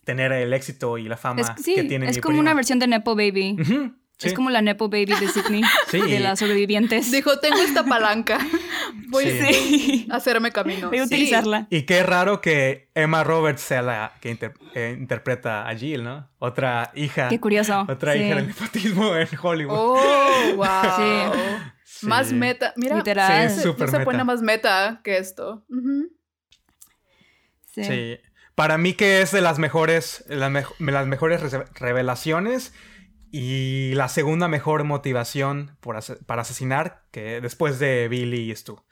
tener 0.05 0.33
el 0.33 0.53
éxito 0.53 0.99
y 0.99 1.09
la 1.09 1.17
fama 1.17 1.55
Es, 1.57 1.65
sí, 1.65 1.75
que 1.75 1.85
tiene 1.85 2.09
es 2.09 2.17
mi 2.17 2.21
como 2.23 2.33
prima. 2.33 2.41
una 2.43 2.55
versión 2.55 2.79
de 2.79 2.87
Nepo 2.87 3.15
Baby. 3.15 3.57
Ujú, 3.61 3.95
sí. 4.21 4.29
Es 4.29 4.35
como 4.35 4.51
la 4.51 4.63
Nepo 4.63 4.89
Baby 4.89 5.15
de 5.19 5.27
Sydney, 5.29 5.63
Sí. 5.91 6.01
de 6.01 6.21
las 6.21 6.39
sobrevivientes. 6.39 7.11
Dijo, 7.11 7.39
tengo 7.41 7.59
esta 7.61 7.85
palanca. 7.85 8.39
Voy 9.09 9.25
Sí. 9.25 10.07
A 10.11 10.17
hacerme 10.17 10.53
camino. 10.53 10.89
Voy 10.91 10.99
a 10.99 11.07
Sí. 11.07 11.15
utilizarla. 11.15 11.67
Y 11.71 11.83
qué 11.83 12.03
raro 12.05 12.41
que 12.41 12.89
Emma 12.95 13.25
Roberts 13.25 13.61
sea 13.63 13.83
la 13.83 14.13
que 14.21 14.31
inter- 14.31 14.55
eh, 14.75 14.95
interpreta 14.97 15.69
a 15.69 15.75
Jill, 15.75 16.05
¿no? 16.05 16.31
Otra 16.39 16.93
hija. 16.95 17.29
Qué 17.29 17.41
curioso. 17.41 17.85
Otra 17.89 18.13
Sí. 18.13 18.21
hija 18.21 18.37
del 18.37 18.47
nepotismo 18.49 19.17
en 19.17 19.29
Hollywood. 19.43 19.75
Oh, 19.77 20.55
wow. 20.57 21.35
Sí. 21.85 22.07
Más 22.07 22.33
meta. 22.33 22.73
Mira, 22.77 22.97
Literal. 22.97 23.51
se- 23.51 23.67
no 23.67 23.75
se 23.77 23.85
meta. 23.87 24.05
pone 24.05 24.23
más 24.25 24.41
meta 24.43 25.01
que 25.03 25.19
esto. 25.19 25.65
Sí. 27.75 27.85
Sí. 27.85 28.19
Para 28.55 28.77
mí 28.79 28.93
que 28.95 29.23
es 29.23 29.33
de 29.33 29.41
las 29.41 29.59
mejores, 29.59 30.25
las, 30.29 30.51
mej- 30.51 30.75
las 30.79 31.07
mejores 31.07 31.41
revelaciones 31.79 32.75
y 33.33 33.93
la 33.95 34.09
segunda 34.09 34.49
mejor 34.49 34.85
motivación 34.85 35.77
por 35.81 35.99
para 36.27 36.43
asesinar 36.43 37.05
que 37.11 37.41
después 37.41 37.79
de 37.79 38.09
Billy 38.09 38.51
y 38.51 38.57
Stu. 38.57 38.75
O 38.75 38.85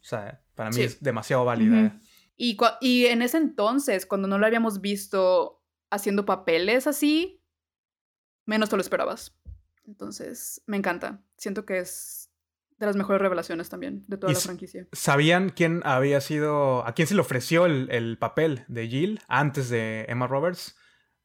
sea, 0.00 0.40
para 0.54 0.70
mí 0.70 0.76
Sí. 0.76 0.82
es 0.82 1.02
demasiado 1.02 1.44
válida. 1.44 1.98
Y, 2.36 2.56
y 2.80 3.06
en 3.06 3.22
ese 3.22 3.38
entonces, 3.38 4.06
cuando 4.06 4.28
no 4.28 4.38
lo 4.38 4.46
habíamos 4.46 4.80
visto 4.80 5.62
haciendo 5.90 6.26
papeles 6.26 6.86
así, 6.86 7.42
menos 8.44 8.68
te 8.68 8.76
lo 8.76 8.82
esperabas. 8.82 9.36
Entonces, 9.86 10.62
me 10.66 10.76
encanta. 10.76 11.22
Siento 11.36 11.64
que 11.64 11.78
es 11.78 12.30
de 12.78 12.86
las 12.86 12.96
mejores 12.96 13.22
revelaciones 13.22 13.68
también 13.70 14.04
de 14.06 14.18
toda 14.18 14.32
la 14.32 14.38
franquicia. 14.38 14.86
¿Sabían 14.92 15.48
quién 15.48 15.80
había 15.84 16.20
sido, 16.20 16.86
a 16.86 16.92
quién 16.92 17.08
se 17.08 17.14
le 17.14 17.20
ofreció 17.22 17.64
el, 17.66 17.88
el 17.90 18.18
papel 18.18 18.64
de 18.68 18.86
Jill 18.88 19.20
antes 19.28 19.70
de 19.70 20.04
Emma 20.08 20.26
Roberts? 20.26 20.76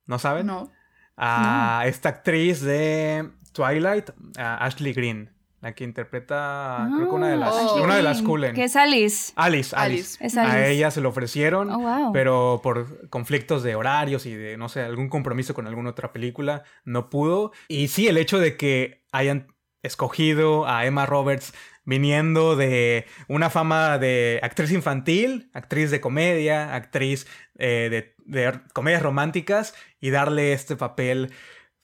¿No 0.05 0.17
saben? 0.17 0.45
No. 0.47 0.71
A 1.17 1.83
esta 1.85 2.09
actriz 2.09 2.61
de 2.61 3.29
Twilight, 3.53 4.09
a 4.37 4.65
Ashley 4.65 4.93
Green, 4.93 5.29
la 5.61 5.73
que 5.73 5.83
interpreta, 5.83 6.87
creo 6.95 7.09
que 7.09 7.15
una 7.15 7.27
de 7.29 7.37
las, 7.37 7.53
Oh. 7.53 7.83
una 7.83 7.95
de 7.95 8.01
las 8.01 8.21
Cullen. 8.23 8.55
Que 8.55 8.63
es 8.63 8.75
Alice. 8.75 9.31
Alice, 9.35 9.75
Alice. 9.75 10.17
Alice. 10.19 10.39
A 10.39 10.67
ella 10.67 10.89
se 10.89 11.01
lo 11.01 11.09
ofrecieron, 11.09 11.69
Oh, 11.69 11.79
wow. 11.79 12.11
pero 12.13 12.61
por 12.63 13.09
conflictos 13.09 13.61
de 13.61 13.75
horarios 13.75 14.25
y 14.25 14.33
de, 14.33 14.57
no 14.57 14.69
sé, 14.69 14.81
algún 14.81 15.09
compromiso 15.09 15.53
con 15.53 15.67
alguna 15.67 15.91
otra 15.91 16.11
película, 16.13 16.63
no 16.83 17.09
pudo. 17.11 17.51
Y 17.67 17.89
sí, 17.89 18.07
el 18.07 18.17
hecho 18.17 18.39
de 18.39 18.57
que 18.57 19.03
hayan 19.11 19.53
escogido 19.83 20.67
a 20.67 20.85
Emma 20.85 21.05
Roberts 21.05 21.53
viniendo 21.83 22.55
de 22.55 23.05
una 23.27 23.49
fama 23.49 23.97
de 23.97 24.39
actriz 24.43 24.71
infantil, 24.71 25.49
actriz 25.53 25.91
de 25.91 26.01
comedia, 26.01 26.75
actriz 26.75 27.27
eh, 27.57 28.13
de, 28.25 28.61
comedias 28.73 29.01
románticas 29.01 29.73
y 29.99 30.09
darle 30.09 30.53
este 30.53 30.75
papel 30.75 31.31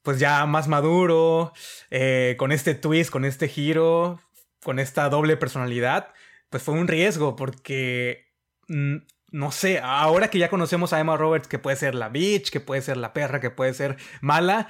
pues 0.01 0.19
ya 0.19 0.45
más 0.45 0.69
maduro, 0.69 1.51
eh, 1.89 2.35
con 2.39 2.53
este 2.53 2.75
twist, 2.75 3.11
con 3.11 3.25
este 3.25 3.49
giro, 3.49 4.21
con 4.63 4.79
esta 4.79 5.09
doble 5.09 5.35
personalidad, 5.35 6.13
pues 6.49 6.63
fue 6.63 6.75
un 6.75 6.87
riesgo 6.87 7.35
porque, 7.35 8.27
mm, 8.69 8.97
no 9.31 9.51
sé, 9.51 9.79
ahora 9.83 10.29
que 10.29 10.39
ya 10.39 10.49
conocemos 10.49 10.93
a 10.93 11.01
Emma 11.01 11.17
Roberts, 11.17 11.49
que 11.49 11.59
puede 11.59 11.75
ser 11.75 11.93
la 11.93 12.07
bitch, 12.07 12.51
que 12.51 12.61
puede 12.61 12.81
ser 12.81 12.95
la 12.95 13.11
perra, 13.11 13.41
que 13.41 13.49
puede 13.49 13.73
ser 13.73 13.97
mala, 14.21 14.69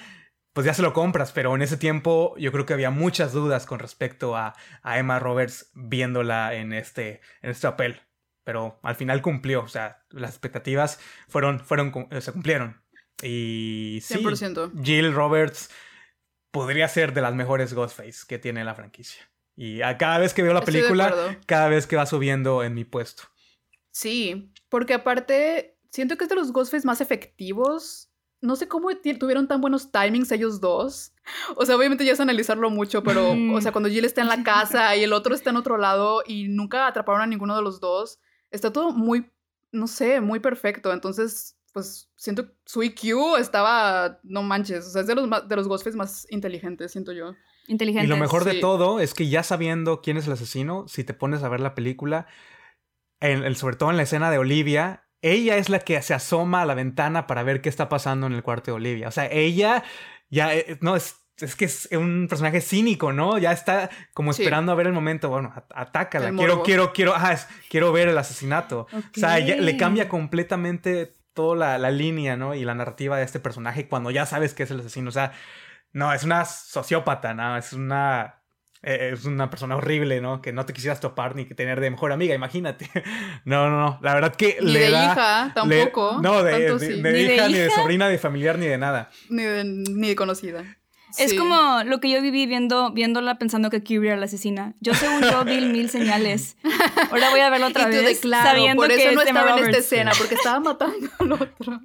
pues 0.57 0.65
ya 0.65 0.73
se 0.73 0.81
lo 0.81 0.91
compras, 0.91 1.33
pero 1.33 1.53
en 1.53 1.61
ese 1.61 1.77
tiempo 1.77 2.33
yo 2.39 2.51
creo 2.51 2.65
que 2.65 2.73
había 2.73 2.89
muchas 2.89 3.31
dudas 3.31 3.67
con 3.67 3.77
respecto 3.77 4.35
a, 4.35 4.55
a 4.81 4.97
Emma 4.97 5.19
Roberts 5.19 5.69
viéndola 5.75 6.55
en 6.55 6.73
este, 6.73 7.21
en 7.43 7.51
este 7.51 7.67
papel. 7.67 8.01
Pero 8.43 8.79
al 8.81 8.95
final 8.95 9.21
cumplió, 9.21 9.61
o 9.61 9.67
sea, 9.67 10.03
las 10.09 10.31
expectativas 10.31 10.99
fueron, 11.27 11.59
fueron, 11.59 12.07
eh, 12.09 12.21
se 12.21 12.31
cumplieron. 12.31 12.81
Y 13.21 13.99
sí, 14.01 14.15
100%. 14.15 14.83
Jill 14.83 15.13
Roberts 15.13 15.69
podría 16.49 16.87
ser 16.87 17.13
de 17.13 17.21
las 17.21 17.35
mejores 17.35 17.75
Ghostface 17.75 18.25
que 18.27 18.39
tiene 18.39 18.63
la 18.63 18.73
franquicia. 18.73 19.29
Y 19.55 19.83
a 19.83 19.99
cada 19.99 20.17
vez 20.17 20.33
que 20.33 20.41
veo 20.41 20.53
la 20.53 20.61
Estoy 20.61 20.73
película, 20.73 21.39
cada 21.45 21.69
vez 21.69 21.85
que 21.85 21.97
va 21.97 22.07
subiendo 22.07 22.63
en 22.63 22.73
mi 22.73 22.83
puesto. 22.83 23.25
Sí, 23.91 24.51
porque 24.69 24.95
aparte, 24.95 25.77
siento 25.91 26.17
que 26.17 26.23
es 26.23 26.29
de 26.31 26.35
los 26.35 26.51
Ghostface 26.51 26.87
más 26.87 26.99
efectivos. 26.99 28.06
No 28.39 28.55
sé 28.55 28.67
cómo 28.67 28.89
tuvieron 29.19 29.47
tan 29.47 29.61
buenos 29.61 29.91
timings 29.91 30.31
ellos 30.31 30.61
dos. 30.61 31.13
O 31.55 31.65
sea, 31.65 31.75
obviamente 31.75 32.05
ya 32.05 32.11
es 32.13 32.19
analizarlo 32.19 32.69
mucho, 32.69 33.01
pero, 33.03 33.33
Mm. 33.33 33.55
o 33.55 33.61
sea, 33.61 33.71
cuando 33.71 33.89
Jill 33.89 34.05
está 34.05 34.21
en 34.21 34.27
la 34.27 34.43
casa 34.43 34.95
y 34.95 35.03
el 35.03 35.13
otro 35.13 35.33
está 35.33 35.49
en 35.49 35.57
otro 35.57 35.77
lado 35.77 36.21
y 36.25 36.47
nunca 36.47 36.85
atraparon 36.87 37.21
a 37.21 37.27
ninguno 37.27 37.55
de 37.55 37.61
los 37.63 37.79
dos, 37.79 38.19
está 38.51 38.71
todo 38.71 38.91
muy, 38.91 39.31
no 39.71 39.87
sé, 39.87 40.21
muy 40.21 40.39
perfecto. 40.39 40.93
Entonces, 40.93 41.57
pues 41.73 42.09
siento 42.15 42.47
su 42.65 42.83
IQ 42.83 43.37
estaba, 43.39 44.19
no 44.23 44.43
manches, 44.43 44.85
o 44.87 44.89
sea, 44.91 45.01
es 45.01 45.07
de 45.07 45.15
los, 45.15 45.47
de 45.47 45.55
los 45.55 45.67
Ghostface 45.67 45.97
más 45.97 46.25
inteligentes, 46.29 46.91
siento 46.91 47.11
yo. 47.13 47.33
Inteligente. 47.67 48.05
Y 48.05 48.07
lo 48.09 48.17
mejor 48.17 48.45
de 48.45 48.53
sí. 48.53 48.61
todo 48.61 48.99
es 48.99 49.13
que 49.13 49.27
ya 49.29 49.43
sabiendo 49.43 50.01
quién 50.01 50.17
es 50.17 50.25
el 50.27 50.33
asesino, 50.33 50.87
si 50.87 51.03
te 51.03 51.13
pones 51.13 51.43
a 51.43 51.49
ver 51.49 51.59
la 51.59 51.75
película, 51.75 52.27
en 53.19 53.43
el- 53.43 53.55
sobre 53.55 53.75
todo 53.75 53.89
en 53.89 53.97
la 53.97 54.03
escena 54.03 54.31
de 54.31 54.37
Olivia, 54.37 55.06
ella 55.33 55.57
es 55.57 55.69
la 55.69 55.79
que 55.79 56.01
se 56.01 56.13
asoma 56.13 56.61
a 56.61 56.65
la 56.65 56.73
ventana 56.73 57.27
para 57.27 57.43
ver 57.43 57.61
qué 57.61 57.69
está 57.69 57.89
pasando 57.89 58.27
en 58.27 58.33
el 58.33 58.43
cuarto 58.43 58.71
de 58.71 58.75
Olivia. 58.75 59.07
O 59.07 59.11
sea, 59.11 59.27
ella 59.31 59.83
ya, 60.29 60.53
eh, 60.53 60.77
no, 60.81 60.95
es, 60.95 61.17
es 61.39 61.55
que 61.55 61.65
es 61.65 61.87
un 61.91 62.27
personaje 62.29 62.61
cínico, 62.61 63.13
¿no? 63.13 63.37
Ya 63.37 63.51
está 63.51 63.89
como 64.13 64.33
Sí. 64.33 64.41
esperando 64.41 64.71
a 64.71 64.75
ver 64.75 64.87
el 64.87 64.93
momento. 64.93 65.29
Bueno, 65.29 65.53
at- 65.55 65.71
atácala. 65.73 66.31
Quiero, 66.31 66.63
quiero, 66.63 66.93
quiero, 66.93 67.15
ajá, 67.15 67.33
es- 67.33 67.47
quiero 67.69 67.91
ver 67.91 68.07
el 68.07 68.17
asesinato. 68.17 68.87
O 68.91 69.19
sea, 69.19 69.37
ya 69.39 69.55
le 69.55 69.77
cambia 69.77 70.09
completamente 70.09 71.13
toda 71.33 71.55
la, 71.55 71.77
la 71.77 71.91
línea, 71.91 72.35
¿no? 72.35 72.55
Y 72.55 72.65
la 72.65 72.73
narrativa 72.73 73.17
de 73.17 73.23
este 73.23 73.39
personaje 73.39 73.87
cuando 73.87 74.09
ya 74.11 74.25
sabes 74.25 74.53
que 74.55 74.63
es 74.63 74.71
el 74.71 74.79
asesino. 74.79 75.09
O 75.09 75.11
sea, 75.11 75.31
no, 75.93 76.11
es 76.11 76.23
una 76.23 76.43
sociópata, 76.45 77.33
¿no? 77.35 77.55
Es 77.57 77.73
una 77.73 78.36
eh, 78.83 79.11
es 79.13 79.25
una 79.25 79.49
persona 79.49 79.75
horrible, 79.75 80.21
¿no? 80.21 80.41
Que 80.41 80.53
no 80.53 80.65
te 80.65 80.73
quisieras 80.73 80.99
topar 80.99 81.35
ni 81.35 81.45
que 81.45 81.55
tener 81.55 81.79
de 81.79 81.89
mejor 81.91 82.11
amiga, 82.11 82.33
imagínate. 82.35 82.89
No, 83.45 83.69
no, 83.69 83.79
no. 83.79 83.99
La 84.01 84.13
verdad 84.13 84.35
que 84.35 84.57
ni 84.61 84.71
le 84.73 84.79
de 84.81 84.91
da- 84.91 85.05
hija, 85.13 85.45
le- 85.47 85.51
tampoco. 85.53 86.19
no, 86.21 86.43
de, 86.43 86.79
sí. 86.79 86.87
de 86.87 86.95
Ni 86.97 87.23
de 87.23 87.35
hija, 87.35 87.47
ni 87.47 87.53
de 87.55 87.69
sobrina, 87.71 88.07
de 88.09 88.17
familiar, 88.17 88.57
ni 88.59 88.67
de 88.67 88.77
nada. 88.77 89.09
Ni, 89.29 89.43
de, 89.43 89.63
ni 89.63 90.09
de 90.09 90.15
conocida. 90.15 90.63
Es 91.17 91.31
Sí. 91.31 91.37
como 91.37 91.83
lo 91.85 91.99
que 91.99 92.11
yo 92.11 92.21
viví 92.21 92.45
viendo, 92.45 92.91
viéndola 92.91 93.39
pensando 93.39 93.69
que 93.69 93.81
Curie 93.81 94.09
era 94.09 94.17
la 94.17 94.25
asesina. 94.25 94.73
Yo 94.81 94.93
según 94.93 95.21
yo 95.21 95.43
vi 95.45 95.61
mil 95.61 95.89
señales. 95.97 96.57
Ahora 97.09 97.29
voy 97.31 97.39
a 97.39 97.49
verla 97.49 97.67
otra 97.67 97.83
y 97.83 97.97
tú 97.97 98.03
vez. 98.03 98.19
claro, 98.19 98.49
sabiendo 98.49 98.81
por 98.83 98.91
eso 98.91 99.09
que 99.09 99.15
no 99.15 99.21
es 99.21 99.27
estaba 99.27 99.57
en 99.57 99.65
esta 99.65 99.77
escena, 99.77 100.11
porque 100.17 100.35
estaba 100.35 100.59
matando 100.73 101.09
al 101.19 101.31
otro. 101.31 101.81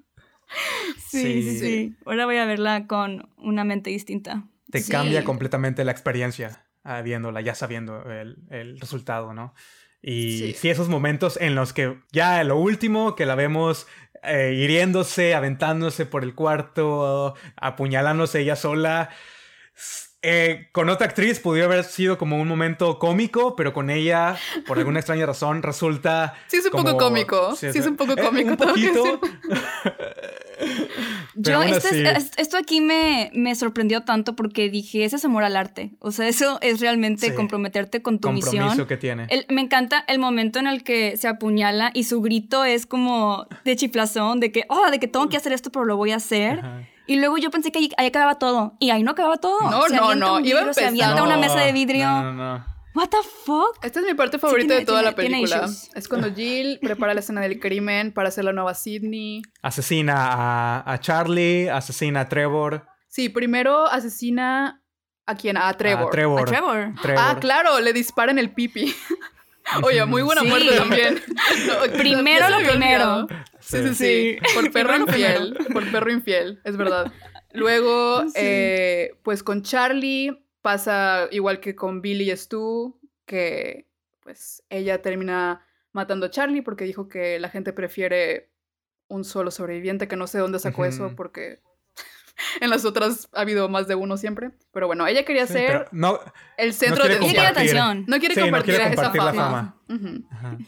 Sí, 0.98 1.22
sí, 1.22 1.42
Sí. 1.42 1.58
sí. 1.58 1.96
Ahora 2.04 2.26
voy 2.26 2.36
a 2.36 2.44
verla 2.44 2.86
con 2.86 3.28
una 3.38 3.64
mente 3.64 3.90
distinta. 3.90 4.42
Te 4.70 4.80
Sí. 4.80 4.90
cambia 4.90 5.24
completamente 5.24 5.84
la 5.84 5.92
experiencia 5.92 6.64
ah, 6.84 7.02
viéndola, 7.02 7.40
ya 7.40 7.54
sabiendo 7.54 8.02
el, 8.10 8.38
el 8.50 8.80
resultado, 8.80 9.34
¿no? 9.34 9.54
Y 10.02 10.38
Sí. 10.38 10.52
sí. 10.54 10.68
esos 10.70 10.88
momentos 10.88 11.38
en 11.40 11.54
los 11.54 11.72
que 11.72 11.98
ya 12.10 12.42
lo 12.44 12.56
último, 12.56 13.14
que 13.14 13.24
la 13.26 13.34
vemos 13.36 13.86
eh, 14.24 14.52
hiriéndose, 14.56 15.34
aventándose 15.34 16.06
por 16.06 16.24
el 16.24 16.34
cuarto, 16.34 17.34
apuñalándose 17.56 18.40
ella 18.40 18.56
sola. 18.56 19.10
Eh, 20.22 20.68
con 20.72 20.88
otra 20.88 21.06
actriz 21.08 21.40
pudiera 21.40 21.66
haber 21.66 21.84
sido 21.84 22.16
como 22.18 22.40
un 22.40 22.46
momento 22.48 22.98
cómico, 22.98 23.56
pero 23.56 23.72
con 23.72 23.90
ella, 23.90 24.36
por 24.66 24.78
alguna 24.78 24.98
extraña 25.00 25.26
razón, 25.26 25.62
resulta. 25.62 26.34
Sí 26.46 26.58
es 26.58 26.64
un 26.66 26.72
poco 26.72 26.96
cómico, 26.96 27.56
sí 27.56 27.66
es 27.66 27.86
un 27.86 27.96
poco 27.96 28.16
cómico, 28.16 28.50
un 28.50 28.56
tengo 28.56 28.74
que 28.74 28.88
poquito. 28.88 29.20
Yo, 31.34 31.56
aún 31.58 31.68
este- 31.68 32.06
así- 32.08 32.24
es- 32.26 32.30
esto 32.36 32.56
aquí 32.56 32.80
me, 32.80 33.30
me 33.34 33.54
sorprendió 33.54 34.02
tanto 34.02 34.36
porque 34.36 34.68
dije, 34.70 35.04
ese 35.04 35.16
es 35.16 35.24
amor 35.24 35.44
al 35.44 35.56
arte. 35.56 35.90
O 35.98 36.12
sea, 36.12 36.28
eso 36.28 36.58
es 36.60 36.80
realmente 36.80 37.28
Sí. 37.30 37.34
comprometerte 37.34 38.02
con 38.02 38.18
tu 38.18 38.28
compromiso 38.28 38.64
misión. 38.68 38.86
que 38.86 38.96
tiene. 38.96 39.26
El- 39.30 39.46
me 39.48 39.62
encanta 39.62 40.04
el 40.06 40.18
momento 40.18 40.58
en 40.58 40.66
el 40.66 40.84
que 40.84 41.16
se 41.16 41.28
apuñala 41.28 41.90
y 41.94 42.04
su 42.04 42.20
grito 42.20 42.64
es 42.64 42.86
como 42.86 43.46
de 43.64 43.76
chiflazón, 43.76 44.40
de 44.40 44.52
que, 44.52 44.64
oh, 44.68 44.90
de 44.90 45.00
que 45.00 45.08
tengo 45.08 45.28
que 45.28 45.36
hacer 45.36 45.52
esto, 45.52 45.70
pero 45.70 45.84
lo 45.84 45.96
voy 45.96 46.12
a 46.12 46.16
hacer. 46.16 46.60
Ajá. 46.60 46.88
Y 47.06 47.16
luego 47.16 47.36
yo 47.38 47.50
pensé 47.50 47.72
que 47.72 47.78
ahí, 47.80 47.90
ahí 47.96 48.06
acababa 48.06 48.36
todo. 48.38 48.76
Y 48.78 48.90
ahí 48.90 49.02
no 49.02 49.10
acababa 49.12 49.36
todo. 49.38 49.60
No, 49.70 49.82
se 49.88 49.96
no, 49.96 50.14
no, 50.14 50.34
un 50.36 50.44
iba 50.46 50.60
vidrio, 50.60 50.74
se 50.74 50.86
avienta 50.86 51.10
empezando. 51.10 51.24
una 51.24 51.34
No, 51.34 51.40
mesa 51.40 51.60
de 51.60 51.72
vidrio. 51.72 52.06
No, 52.06 52.22
no, 52.22 52.32
no. 52.58 52.72
What 52.94 53.08
the 53.08 53.16
fuck? 53.46 53.78
Esta 53.82 54.00
es 54.00 54.06
mi 54.06 54.12
parte 54.14 54.38
favorita 54.38 54.66
tiene- 54.68 54.80
de 54.80 54.86
toda 54.86 55.00
la 55.02 55.14
tiene- 55.14 55.36
tiene 55.38 55.48
película. 55.50 55.72
Es 55.94 56.08
cuando 56.08 56.32
Jill 56.34 56.78
prepara 56.82 57.14
la 57.14 57.20
escena 57.20 57.40
del 57.40 57.58
crimen 57.58 58.12
para 58.12 58.28
hacer 58.28 58.44
la 58.44 58.52
nueva 58.52 58.74
Sidney. 58.74 59.40
Asesina 59.62 60.14
a, 60.16 60.92
a 60.92 61.00
Charlie, 61.00 61.70
asesina 61.70 62.20
a 62.20 62.28
Trevor. 62.28 62.86
Sí, 63.08 63.30
primero 63.30 63.86
asesina 63.86 64.82
a 65.26 65.34
quién? 65.36 65.56
A 65.56 65.72
Trevor. 65.72 66.08
A 66.08 66.10
Trevor. 66.10 66.40
A 66.42 66.44
Trevor. 66.44 66.94
Trevor. 67.00 67.24
Ah, 67.26 67.36
claro, 67.40 67.80
le 67.80 67.92
dispara 67.94 68.30
en 68.30 68.38
el 68.38 68.52
pipi. 68.52 68.94
Oye, 69.84 70.04
muy 70.04 70.22
buena 70.22 70.42
Sí. 70.42 70.48
muerte 70.48 70.76
también. 70.76 71.22
No, 71.66 71.92
Primero 71.98 72.44
se 72.46 72.50
lo 72.50 72.58
primero. 72.58 73.14
olvidado. 73.14 73.26
Sí, 73.62 73.78
sí, 73.78 73.94
sí. 73.94 73.94
Sí. 73.94 74.38
Por 74.54 74.70
perro 74.72 74.96
infiel. 74.96 75.56
Por 75.72 75.90
perro 75.90 76.10
infiel, 76.12 76.60
es 76.64 76.76
verdad. 76.76 77.10
Luego, 77.52 78.22
Sí. 78.28 78.32
eh, 78.36 79.14
pues 79.22 79.42
con 79.42 79.62
Charlie 79.62 80.44
pasa 80.62 81.28
igual 81.30 81.60
que 81.60 81.74
con 81.74 82.00
Billy 82.02 82.30
y 82.30 82.36
Stu, 82.36 82.98
que 83.26 83.88
pues 84.20 84.62
ella 84.70 85.02
termina 85.02 85.66
matando 85.92 86.26
a 86.26 86.30
Charlie 86.30 86.62
porque 86.62 86.84
dijo 86.84 87.08
que 87.08 87.38
la 87.38 87.48
gente 87.50 87.72
prefiere 87.72 88.50
un 89.08 89.24
solo 89.24 89.50
sobreviviente, 89.50 90.08
que 90.08 90.16
no 90.16 90.26
sé 90.26 90.38
dónde 90.38 90.58
sacó 90.58 90.84
eso 90.86 91.14
porque 91.16 91.60
en 92.60 92.70
las 92.70 92.84
otras 92.84 93.28
ha 93.32 93.40
habido 93.40 93.68
más 93.68 93.88
de 93.88 93.94
uno 93.94 94.16
siempre. 94.16 94.50
Pero 94.72 94.86
bueno, 94.86 95.06
ella 95.06 95.24
quería 95.24 95.46
Sí, 95.46 95.54
ser 95.54 95.88
no, 95.92 96.18
el 96.56 96.72
centro 96.74 97.04
de 97.08 97.18
compartir. 97.18 97.40
atención. 97.46 98.04
No 98.06 98.18
quiere 98.18 98.34
Sí, 98.34 98.40
no 98.40 98.46
compartir, 98.46 98.74
quiere 98.74 98.92
esa 98.92 99.02
compartir 99.10 99.22
la 99.22 99.32
fama. 99.34 99.76
fama. 99.88 100.28
Ajá. 100.30 100.58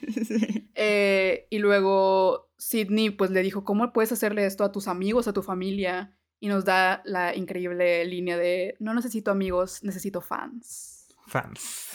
Eh, 0.74 1.46
y 1.50 1.58
luego 1.58 2.50
Sidney 2.58 3.10
pues 3.10 3.30
le 3.30 3.42
dijo, 3.42 3.64
¿cómo 3.64 3.92
puedes 3.92 4.12
hacerle 4.12 4.46
esto 4.46 4.64
a 4.64 4.72
tus 4.72 4.88
amigos, 4.88 5.28
a 5.28 5.32
tu 5.32 5.42
familia? 5.42 6.12
Y 6.40 6.48
nos 6.48 6.64
da 6.64 7.00
la 7.04 7.34
increíble 7.34 8.04
línea 8.04 8.36
de, 8.36 8.76
no 8.78 8.92
necesito 8.92 9.30
amigos, 9.30 9.82
necesito 9.82 10.20
fans. 10.20 11.06
Fans. 11.26 11.90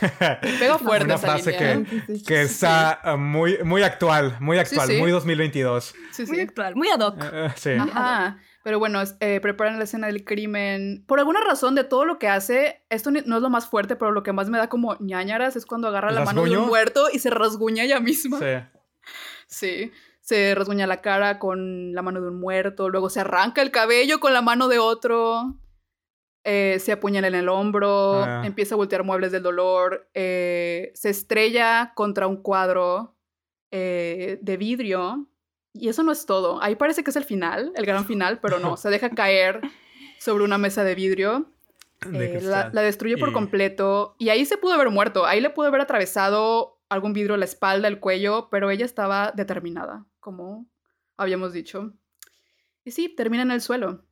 Pega 0.58 0.78
fuerte 0.78 1.04
Una 1.06 1.14
esa 1.16 1.26
frase 1.26 1.50
línea. 1.52 1.84
que, 2.06 2.22
que 2.22 2.42
está 2.42 3.00
uh, 3.04 3.16
muy, 3.18 3.58
muy 3.64 3.82
actual, 3.82 4.36
muy 4.40 4.58
actual, 4.58 4.88
sí. 4.88 4.96
muy 4.98 5.10
2022. 5.10 5.94
Sí, 6.12 6.24
Muy 6.26 6.40
actual, 6.40 6.76
muy 6.76 6.88
ad 6.88 7.00
hoc. 7.00 7.22
Eh, 7.22 7.28
eh, 7.32 7.48
sí. 7.56 7.70
Ajá. 7.72 8.38
Pero 8.64 8.78
bueno, 8.78 9.00
eh, 9.20 9.40
preparan 9.40 9.76
la 9.78 9.84
escena 9.84 10.06
del 10.08 10.24
crimen. 10.24 11.04
Por 11.06 11.18
alguna 11.20 11.40
razón, 11.40 11.74
de 11.74 11.84
todo 11.84 12.06
lo 12.06 12.18
que 12.18 12.28
hace, 12.28 12.82
esto 12.88 13.10
no 13.10 13.18
es 13.18 13.26
lo 13.42 13.50
más 13.50 13.68
fuerte, 13.68 13.94
pero 13.94 14.10
lo 14.10 14.22
que 14.22 14.32
más 14.32 14.48
me 14.48 14.56
da 14.58 14.68
como 14.70 14.96
ñañaras 15.00 15.54
es 15.54 15.66
cuando 15.66 15.86
agarra 15.86 16.10
la 16.10 16.24
mano 16.24 16.44
de 16.44 16.56
un 16.56 16.66
muerto 16.66 17.08
y 17.12 17.18
se 17.18 17.28
rasguña 17.30 17.84
ella 17.84 18.00
misma. 18.00 18.38
Sí. 18.38 18.44
Sí, 19.46 19.92
se 20.20 20.54
rasguña 20.54 20.86
la 20.86 21.02
cara 21.02 21.38
con 21.38 21.92
la 21.94 22.00
mano 22.00 22.20
de 22.22 22.28
un 22.28 22.40
muerto, 22.40 22.88
luego 22.88 23.10
se 23.10 23.20
arranca 23.20 23.60
el 23.60 23.70
cabello 23.70 24.18
con 24.18 24.32
la 24.32 24.40
mano 24.40 24.68
de 24.68 24.78
otro, 24.78 25.54
eh, 26.42 26.78
se 26.80 26.92
apuñala 26.92 27.28
en 27.28 27.34
el 27.34 27.48
hombro, 27.50 28.24
Ah. 28.24 28.42
empieza 28.46 28.74
a 28.74 28.78
voltear 28.78 29.04
muebles 29.04 29.30
del 29.30 29.42
dolor, 29.42 30.08
eh, 30.14 30.90
se 30.94 31.10
estrella 31.10 31.92
contra 31.94 32.26
un 32.26 32.38
cuadro 32.38 33.14
eh, 33.70 34.38
de 34.40 34.56
vidrio. 34.56 35.28
Y 35.74 35.88
eso 35.88 36.02
no 36.04 36.12
es 36.12 36.24
todo. 36.24 36.62
Ahí 36.62 36.76
parece 36.76 37.02
que 37.04 37.10
es 37.10 37.16
el 37.16 37.24
final, 37.24 37.72
el 37.74 37.84
gran 37.84 38.06
final, 38.06 38.38
pero 38.40 38.58
no, 38.60 38.76
se 38.76 38.88
deja 38.90 39.10
caer 39.10 39.60
sobre 40.20 40.44
una 40.44 40.56
mesa 40.56 40.84
de 40.84 40.94
vidrio. 40.94 41.50
De 42.06 42.36
Eh, 42.38 42.40
la, 42.42 42.70
la 42.72 42.82
destruye 42.82 43.16
por 43.18 43.30
Y- 43.30 43.32
completo. 43.32 44.14
Y 44.18 44.28
ahí 44.28 44.44
se 44.46 44.56
pudo 44.56 44.74
haber 44.74 44.90
muerto. 44.90 45.26
Ahí 45.26 45.40
le 45.40 45.50
pudo 45.50 45.66
haber 45.68 45.80
atravesado 45.80 46.78
algún 46.88 47.12
vidrio 47.12 47.36
la 47.36 47.44
espalda, 47.44 47.88
el 47.88 47.98
cuello, 47.98 48.48
pero 48.50 48.70
ella 48.70 48.84
estaba 48.84 49.32
determinada, 49.34 50.04
como 50.20 50.66
habíamos 51.16 51.52
dicho. 51.52 51.92
Y 52.84 52.92
sí, 52.92 53.08
termina 53.08 53.42
en 53.42 53.50
el 53.50 53.60
suelo. 53.60 54.04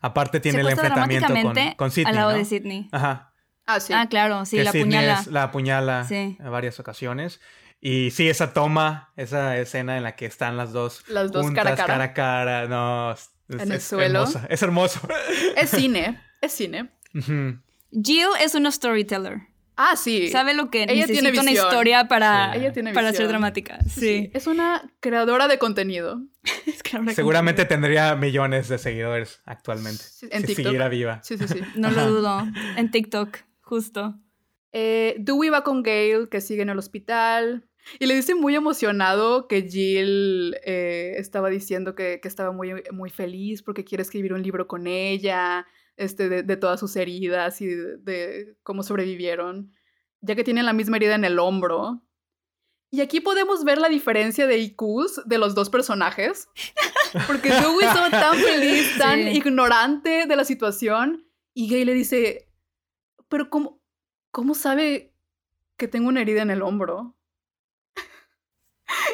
Aparte 0.00 0.38
tiene 0.40 0.58
Se 0.58 0.60
el 0.62 0.68
enfrentamiento 0.70 1.26
con, 1.28 1.34
dramáticamente 1.34 1.76
con 1.76 1.90
Sidney, 1.90 2.10
al 2.10 2.16
lado 2.16 2.32
¿no? 2.32 2.38
de 2.38 2.44
Sidney. 2.44 2.88
Ajá. 2.92 3.32
Ah, 3.64 3.80
sí. 3.80 3.92
Ah, 3.94 4.06
claro, 4.10 4.44
sí, 4.44 4.58
que 4.58 4.64
la 4.64 4.72
Sidney 4.72 4.84
puñala. 4.86 5.20
es- 5.20 5.26
la 5.28 5.42
apuñala 5.44 6.04
Sí. 6.04 6.36
en 6.38 6.50
varias 6.50 6.78
ocasiones. 6.78 7.40
Y 7.86 8.12
sí, 8.12 8.30
esa 8.30 8.54
toma, 8.54 9.12
esa 9.14 9.58
escena 9.58 9.98
en 9.98 10.04
la 10.04 10.16
que 10.16 10.24
están 10.24 10.56
las 10.56 10.72
dos 10.72 11.04
Las 11.06 11.30
dos 11.30 11.44
juntas, 11.44 11.62
cara 11.64 11.74
a 11.74 11.76
cara. 11.76 11.86
cara 11.86 12.04
a 12.04 12.12
cara, 12.14 12.66
no, 12.66 13.12
es, 13.12 13.30
En 13.50 13.60
el 13.60 13.72
es 13.72 13.84
suelo. 13.84 14.20
hermosa, 14.20 14.46
es 14.48 14.62
hermoso. 14.62 15.00
Es 15.54 15.68
cine, 15.68 16.18
es 16.40 16.52
cine. 16.52 16.90
Ujú. 17.14 17.58
Jill 17.92 18.28
es 18.40 18.54
una 18.54 18.70
storyteller. 18.72 19.42
Ah, 19.76 19.96
sí. 19.96 20.28
Sabe 20.30 20.54
lo 20.54 20.70
que 20.70 20.84
Ella 20.84 21.04
tiene 21.06 21.22
necesita 21.30 21.40
una 21.42 21.50
visión. 21.50 21.66
historia 21.66 22.08
para, 22.08 22.52
Sí. 22.54 22.58
Ella 22.60 22.72
tiene 22.72 22.92
para 22.94 23.12
ser 23.12 23.28
dramática. 23.28 23.78
Sí. 23.90 24.30
Es 24.32 24.46
una 24.46 24.88
creadora 25.00 25.46
de 25.46 25.58
contenido. 25.58 26.22
Es 26.66 26.82
que 26.82 26.96
ahora 26.96 27.12
Seguramente 27.12 27.66
tendría 27.66 28.14
millones 28.16 28.68
de 28.68 28.78
seguidores 28.78 29.42
actualmente. 29.44 30.02
Sí, 30.02 30.26
en 30.30 30.40
si 30.40 30.46
TikTok. 30.46 30.64
siguiera 30.64 30.88
viva. 30.88 31.20
Sí, 31.22 31.36
sí, 31.36 31.46
sí. 31.48 31.60
No 31.76 31.90
lo 31.90 32.06
dudo. 32.08 32.46
En 32.76 32.90
TikTok, 32.90 33.36
justo. 33.60 34.14
Eh, 34.72 35.16
Dewey 35.18 35.50
va 35.50 35.62
con 35.64 35.82
Gail, 35.82 36.28
que 36.30 36.40
sigue 36.40 36.62
en 36.62 36.70
el 36.70 36.78
hospital. 36.78 37.66
Y 37.98 38.06
le 38.06 38.14
dice 38.14 38.34
muy 38.34 38.54
emocionado 38.54 39.46
que 39.48 39.62
Jill 39.68 40.56
eh, 40.64 41.14
estaba 41.18 41.50
diciendo 41.50 41.94
que, 41.94 42.20
que 42.20 42.28
estaba 42.28 42.52
muy, 42.52 42.82
muy 42.92 43.10
feliz 43.10 43.62
porque 43.62 43.84
quiere 43.84 44.02
escribir 44.02 44.32
un 44.32 44.42
libro 44.42 44.66
con 44.66 44.86
ella, 44.86 45.66
este, 45.96 46.28
de, 46.28 46.42
de 46.42 46.56
todas 46.56 46.80
sus 46.80 46.96
heridas 46.96 47.60
y 47.60 47.66
de, 47.66 47.96
de 47.98 48.56
cómo 48.62 48.82
sobrevivieron, 48.82 49.72
ya 50.20 50.34
que 50.34 50.44
tienen 50.44 50.66
la 50.66 50.72
misma 50.72 50.96
herida 50.96 51.14
en 51.14 51.24
el 51.24 51.38
hombro. 51.38 52.02
Y 52.90 53.00
aquí 53.00 53.20
podemos 53.20 53.64
ver 53.64 53.78
la 53.78 53.88
diferencia 53.88 54.46
de 54.46 54.58
IQs 54.58 55.22
de 55.26 55.38
los 55.38 55.54
dos 55.56 55.68
personajes. 55.68 56.48
Porque 57.26 57.48
Dewey 57.50 57.86
estaba 57.86 58.08
tan 58.10 58.36
feliz, 58.38 58.86
tan 58.98 59.18
Sí. 59.24 59.28
ignorante 59.38 60.26
de 60.26 60.36
la 60.36 60.44
situación. 60.44 61.26
Y 61.54 61.68
Gail 61.68 61.86
le 61.86 61.94
dice, 61.94 62.48
pero 63.28 63.50
¿cómo, 63.50 63.80
¿cómo 64.30 64.54
sabe 64.54 65.12
que 65.76 65.88
tengo 65.88 66.08
una 66.08 66.20
herida 66.22 66.42
en 66.42 66.50
el 66.50 66.62
hombro? 66.62 67.16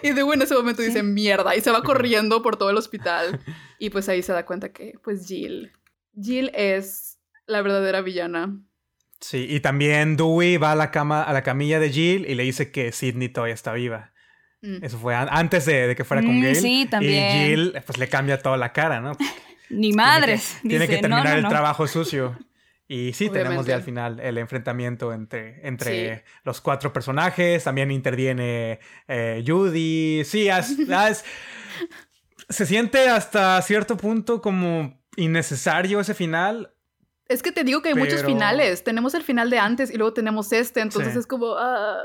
y 0.03 0.11
Dewey 0.13 0.35
en 0.37 0.43
ese 0.43 0.55
momento 0.55 0.83
Sí. 0.83 0.89
dice, 0.89 1.03
mierda, 1.03 1.55
y 1.57 1.61
se 1.61 1.71
va 1.71 1.83
corriendo 1.83 2.43
por 2.43 2.57
todo 2.57 2.71
el 2.71 2.77
hospital. 2.77 3.41
Y 3.83 3.89
pues 3.89 4.11
ahí 4.11 4.23
se 4.23 4.35
da 4.35 4.45
cuenta 4.45 4.73
que, 4.75 4.93
pues 5.03 5.27
Jill, 5.27 5.73
Jill 6.21 6.51
es 6.55 7.19
la 7.47 7.63
verdadera 7.63 8.03
villana. 8.03 8.61
Sí, 9.21 9.47
y 9.49 9.61
también 9.61 10.19
Dewey 10.19 10.59
va 10.59 10.73
a 10.73 10.75
la 10.75 10.91
cama, 10.91 11.23
a 11.23 11.33
la 11.33 11.43
camilla 11.43 11.81
de 11.81 11.89
Jill 11.91 12.27
y 12.29 12.35
le 12.35 12.43
dice 12.43 12.71
que 12.71 12.93
Sidney 12.93 13.31
todavía 13.31 13.55
está 13.55 13.73
viva. 13.73 14.13
Mm. 14.61 14.85
Eso 14.85 14.99
fue 14.99 15.15
an- 15.15 15.29
antes 15.31 15.65
de, 15.65 15.87
de 15.89 15.97
que 15.97 16.05
fuera 16.05 16.23
con 16.23 16.39
Mm, 16.39 16.43
Gail. 16.43 16.57
sí, 16.57 16.87
también. 16.91 17.37
Y 17.37 17.49
Jill, 17.49 17.73
pues 17.87 17.97
le 17.99 18.09
cambia 18.11 18.37
toda 18.43 18.59
la 18.59 18.73
cara, 18.75 19.01
¿no? 19.01 19.13
Ni 19.71 19.93
madres. 19.95 20.59
Tiene 20.61 20.61
que, 20.61 20.69
tiene 20.69 20.87
que 20.87 20.97
Dice, 20.97 21.09
no, 21.09 21.17
terminar 21.17 21.33
no, 21.33 21.37
el 21.39 21.43
no. 21.45 21.49
trabajo 21.49 21.87
sucio. 21.87 22.39
Y 22.93 23.13
sí, 23.13 23.31
tenemos 23.31 23.67
ya 23.67 23.77
al 23.77 23.85
final 23.85 24.19
el 24.19 24.37
enfrentamiento 24.37 25.13
entre, 25.13 25.65
entre 25.65 26.17
Sí. 26.17 26.23
los 26.43 26.61
cuatro 26.61 26.93
personajes. 26.93 27.63
También 27.63 27.93
interviene 27.93 28.81
eh, 29.07 29.45
Judy. 29.47 30.25
Sí, 30.25 30.49
es- 30.49 30.77
es- 30.77 31.25
se 32.49 32.67
siente 32.67 33.09
hasta 33.09 33.63
cierto 33.63 33.97
punto 33.97 34.43
como 34.43 35.01
innecesario 35.15 36.01
ese 36.01 36.15
final. 36.15 36.75
Es 37.29 37.45
que 37.45 37.53
te 37.53 37.63
digo 37.63 37.81
que 37.81 37.91
hay 37.91 37.95
muchos 37.95 38.25
finales. 38.25 38.83
Tenemos 38.83 39.15
el 39.15 39.23
final 39.23 39.51
de 39.51 39.61
antes 39.61 39.93
y 39.93 39.97
luego 39.97 40.13
tenemos 40.13 40.53
este, 40.53 40.81
entonces 40.81 41.13
Sí. 41.13 41.21
es 41.21 41.27
como, 41.29 41.55
ah, 41.57 41.97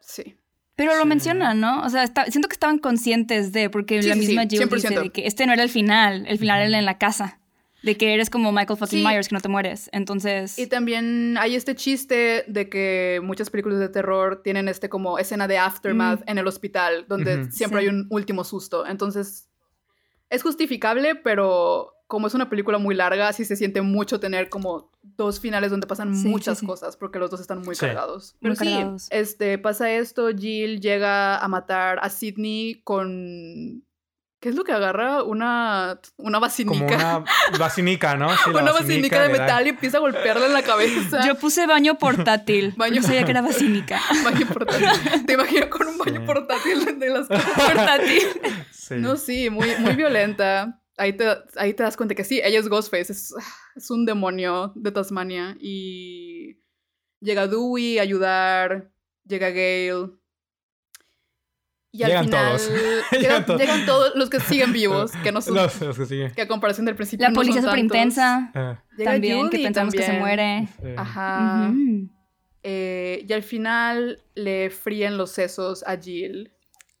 sí. 0.00 0.36
Pero 0.76 0.94
lo 0.96 1.02
Sí. 1.04 1.08
mencionan, 1.08 1.60
¿no? 1.60 1.82
O 1.82 1.88
sea, 1.88 2.02
está- 2.04 2.26
siento 2.26 2.48
que 2.48 2.54
estaban 2.54 2.76
conscientes 2.76 3.52
de, 3.52 3.70
porque 3.70 4.02
Sí, 4.02 4.08
la 4.10 4.16
misma 4.16 4.42
sí, 4.42 4.48
Jill 4.50 4.68
dice 4.68 4.88
100%. 4.88 5.02
de 5.02 5.10
que 5.12 5.26
este 5.26 5.46
no 5.46 5.54
era 5.54 5.62
el 5.62 5.70
final, 5.70 6.26
el 6.26 6.38
final 6.38 6.60
era 6.60 6.78
en 6.78 6.84
la 6.84 6.98
casa. 6.98 7.39
De 7.82 7.96
que 7.96 8.12
eres 8.14 8.28
como 8.28 8.52
Michael 8.52 8.78
fucking 8.78 8.98
Sí. 9.00 9.04
Myers, 9.06 9.28
que 9.28 9.34
no 9.34 9.40
te 9.40 9.48
mueres. 9.48 9.88
Entonces. 9.92 10.58
Y 10.58 10.66
también 10.66 11.36
hay 11.38 11.54
este 11.56 11.74
chiste 11.74 12.44
de 12.46 12.68
que 12.68 13.20
muchas 13.22 13.48
películas 13.50 13.78
de 13.78 13.88
terror 13.88 14.42
tienen 14.42 14.68
este 14.68 14.88
como 14.88 15.18
escena 15.18 15.48
de 15.48 15.56
aftermath 15.58 16.22
en 16.28 16.38
el 16.38 16.46
hospital, 16.46 17.06
donde 17.08 17.50
siempre 17.50 17.80
Sí. 17.80 17.86
hay 17.86 17.94
un 17.94 18.06
último 18.10 18.44
susto. 18.44 18.86
Entonces, 18.86 19.48
es 20.28 20.42
justificable, 20.42 21.14
pero 21.14 21.94
como 22.06 22.26
es 22.26 22.34
una 22.34 22.50
película 22.50 22.78
muy 22.78 22.94
larga, 22.94 23.32
sí 23.32 23.44
se 23.44 23.54
siente 23.56 23.82
mucho 23.82 24.18
tener 24.18 24.48
como 24.48 24.90
dos 25.02 25.38
finales 25.40 25.70
donde 25.70 25.86
pasan 25.86 26.14
Sí, 26.16 26.26
muchas 26.28 26.58
sí. 26.58 26.66
cosas, 26.66 26.96
porque 26.96 27.18
los 27.20 27.30
dos 27.30 27.40
están 27.40 27.62
muy 27.62 27.76
Sí. 27.76 27.80
cargados. 27.86 28.34
Muy 28.40 28.50
Pero 28.50 28.54
sí, 28.56 28.64
cargados. 28.74 29.06
este, 29.10 29.58
pasa 29.58 29.90
esto, 29.92 30.28
Jill 30.36 30.80
llega 30.80 31.38
a 31.38 31.46
matar 31.48 31.98
a 32.02 32.10
Sidney 32.10 32.80
con... 32.84 33.84
¿Qué 34.40 34.48
es 34.48 34.54
lo 34.54 34.64
que 34.64 34.72
agarra? 34.72 35.22
Una, 35.22 36.00
una 36.16 36.38
Como 36.38 36.40
vacinica. 36.40 36.96
una 36.96 37.24
vacinica, 37.58 38.16
¿no? 38.16 38.30
Sí, 38.30 38.50
Una 38.50 38.72
vacinica 38.72 39.22
de 39.22 39.28
da- 39.28 39.38
metal 39.38 39.66
y 39.66 39.68
empieza 39.70 39.98
a 39.98 40.00
golpearla 40.00 40.46
en 40.46 40.52
la 40.54 40.62
cabeza. 40.62 41.26
Yo 41.26 41.34
puse 41.34 41.66
baño 41.66 41.98
portátil. 41.98 42.72
Baño- 42.78 42.96
Yo 42.96 43.02
sabía 43.02 43.24
que 43.24 43.32
era 43.32 43.42
basílica. 43.42 44.00
baño 44.24 44.46
portátil. 44.46 45.26
Te 45.26 45.34
imagino 45.34 45.68
con 45.68 45.86
un 45.88 45.98
baño 45.98 46.20
Sí. 46.20 46.26
portátil 46.26 46.98
de 46.98 47.10
las 47.10 47.28
cosas 47.28 47.44
portátil. 47.54 48.22
Sí. 48.70 48.94
No, 48.96 49.16
sí, 49.16 49.50
muy, 49.50 49.68
muy 49.78 49.94
violenta. 49.94 50.80
Ahí 50.96 51.12
te, 51.12 51.26
ahí 51.56 51.74
te 51.74 51.82
das 51.82 51.96
cuenta 51.98 52.14
que 52.14 52.24
sí, 52.24 52.40
ella 52.42 52.58
es 52.58 52.68
Ghostface, 52.68 53.12
es, 53.12 53.34
es 53.76 53.90
un 53.90 54.04
demonio 54.06 54.72
de 54.74 54.90
Tasmania. 54.90 55.56
Y 55.60 56.62
llega 57.20 57.46
Dewey 57.46 57.98
a 57.98 58.02
ayudar, 58.02 58.90
llega 59.26 59.48
Gale. 59.50 60.10
Y 61.92 62.02
al 62.04 62.08
Llegan 62.10 62.24
final 62.26 62.46
todos. 62.56 62.70
llegan, 63.10 63.20
Llegan 63.20 63.46
todos. 63.46 63.60
llegan 63.60 63.86
todos 63.86 64.12
los 64.14 64.30
que 64.30 64.38
siguen 64.40 64.72
vivos, 64.72 65.10
que 65.24 65.32
no 65.32 65.40
son, 65.42 65.54
Los, 65.56 65.80
los 65.80 65.98
que 65.98 66.06
siguen. 66.06 66.30
que 66.32 66.42
a 66.42 66.48
comparación 66.48 66.86
del 66.86 66.94
principio 66.94 67.24
La 67.24 67.30
no 67.30 67.34
policía 67.34 67.62
súper 67.62 67.78
intensa. 67.80 68.50
Ah, 68.54 68.82
También, 69.02 69.50
que 69.50 69.58
pensamos 69.58 69.92
que 69.94 70.02
se 70.04 70.12
muere. 70.12 70.68
sí. 70.80 70.88
Ajá. 70.96 71.72
Eh, 72.62 73.24
y 73.28 73.32
al 73.32 73.42
final 73.42 74.22
le 74.34 74.68
fríen 74.70 75.16
los 75.16 75.30
sesos 75.30 75.82
a 75.86 75.96
Jill 75.96 76.52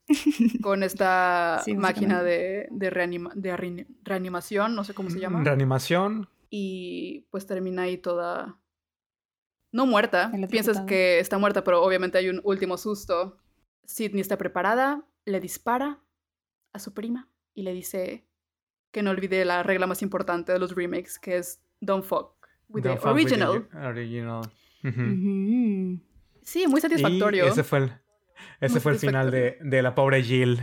con 0.62 0.82
esta 0.82 1.60
Sí, 1.64 1.74
máquina 1.74 2.22
de, 2.22 2.66
de, 2.70 2.90
reanima- 2.90 3.32
de 3.34 3.54
reani- 3.54 3.86
reanimación, 4.02 4.74
no 4.74 4.84
sé 4.84 4.94
cómo 4.94 5.10
se 5.10 5.20
llama. 5.20 5.44
Reanimación. 5.44 6.28
Y 6.48 7.26
pues 7.30 7.46
termina 7.46 7.82
ahí 7.82 7.96
toda... 7.98 8.56
No 9.72 9.86
muerta, 9.86 10.32
piensas 10.50 10.80
que 10.80 11.20
está 11.20 11.38
muerta, 11.38 11.62
pero 11.62 11.80
obviamente 11.84 12.18
hay 12.18 12.28
un 12.28 12.40
último 12.42 12.76
susto. 12.76 13.36
Sidney 13.94 14.20
está 14.20 14.36
preparada, 14.38 15.04
le 15.24 15.40
dispara 15.40 15.98
a 16.72 16.78
su 16.78 16.94
prima 16.94 17.28
y 17.54 17.62
le 17.62 17.72
dice 17.72 18.24
que 18.92 19.02
no 19.02 19.10
olvide 19.10 19.44
la 19.44 19.62
regla 19.62 19.86
más 19.86 20.02
importante 20.02 20.52
de 20.52 20.58
los 20.58 20.74
remakes, 20.74 21.18
que 21.18 21.36
es 21.36 21.62
don't 21.80 22.04
fuck 22.04 22.34
with 22.68 22.82
Don't 22.84 22.96
the 22.98 23.02
fuck 23.02 23.14
with 23.14 23.26
the 23.26 23.34
original. 23.44 23.68
original. 23.86 24.42
Sí, 26.42 26.66
muy 26.66 26.80
satisfactorio. 26.80 27.44
Y 27.46 27.48
ese 27.48 27.64
fue 27.64 27.78
el, 27.78 27.92
ese 28.60 28.74
Muy 28.74 28.80
fue 28.80 28.92
el 28.92 28.98
final 28.98 29.30
de, 29.30 29.58
de 29.60 29.82
la 29.82 29.94
pobre 29.94 30.22
Jill. 30.22 30.60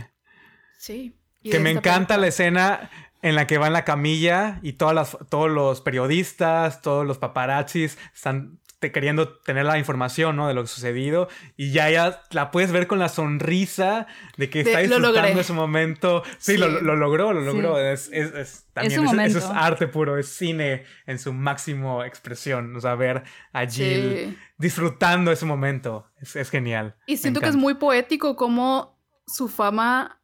Sí. 0.78 1.14
y 1.42 1.50
Que 1.50 1.58
me 1.60 1.70
encanta 1.70 1.90
película. 2.14 2.18
la 2.18 2.26
escena 2.28 2.90
en 3.22 3.34
la 3.34 3.46
que 3.46 3.58
va 3.58 3.66
en 3.66 3.72
la 3.72 3.84
camilla 3.84 4.60
y 4.62 4.74
todas 4.74 4.94
las, 4.94 5.18
todos 5.28 5.50
los 5.50 5.80
periodistas, 5.80 6.82
todos 6.82 7.06
los 7.06 7.18
paparazzis 7.18 7.98
están 8.14 8.60
te- 8.78 8.92
queriendo 8.92 9.28
tener 9.38 9.64
la 9.66 9.78
información, 9.78 10.36
¿no? 10.36 10.46
De 10.48 10.54
lo 10.54 10.66
sucedido. 10.66 11.28
Y 11.56 11.72
ya, 11.72 11.90
ya 11.90 12.22
la 12.30 12.50
puedes 12.50 12.70
ver 12.72 12.86
con 12.86 12.98
la 12.98 13.08
sonrisa 13.08 14.06
de 14.36 14.48
que 14.50 14.62
De, 14.62 14.70
está 14.70 14.82
"Lo 14.82 14.96
disfrutando 14.96 15.22
logré". 15.28 15.40
ese 15.40 15.52
momento. 15.52 16.22
Sí, 16.38 16.52
Sí. 16.52 16.58
Lo, 16.58 16.68
lo 16.80 16.94
logró, 16.96 17.32
lo 17.32 17.40
Sí. 17.40 17.46
logró. 17.46 17.78
Es, 17.80 18.08
es, 18.12 18.32
es- 18.34 18.66
también, 18.72 19.20
eso- 19.20 19.38
es 19.38 19.44
arte 19.46 19.88
puro, 19.88 20.16
es 20.18 20.28
cine 20.28 20.84
en 21.06 21.18
su 21.18 21.32
máximo 21.32 22.04
expresión. 22.04 22.76
O 22.76 22.80
sea, 22.80 22.94
ver 22.94 23.24
a 23.52 23.66
Jill 23.66 24.26
Sí. 24.28 24.38
disfrutando 24.58 25.32
ese 25.32 25.44
momento. 25.46 26.06
Es, 26.20 26.36
es 26.36 26.50
genial. 26.50 26.94
Y 27.06 27.16
siento 27.16 27.40
que 27.40 27.48
es 27.48 27.56
muy 27.56 27.74
poético 27.74 28.36
como 28.36 28.98
su 29.26 29.48
fama 29.48 30.20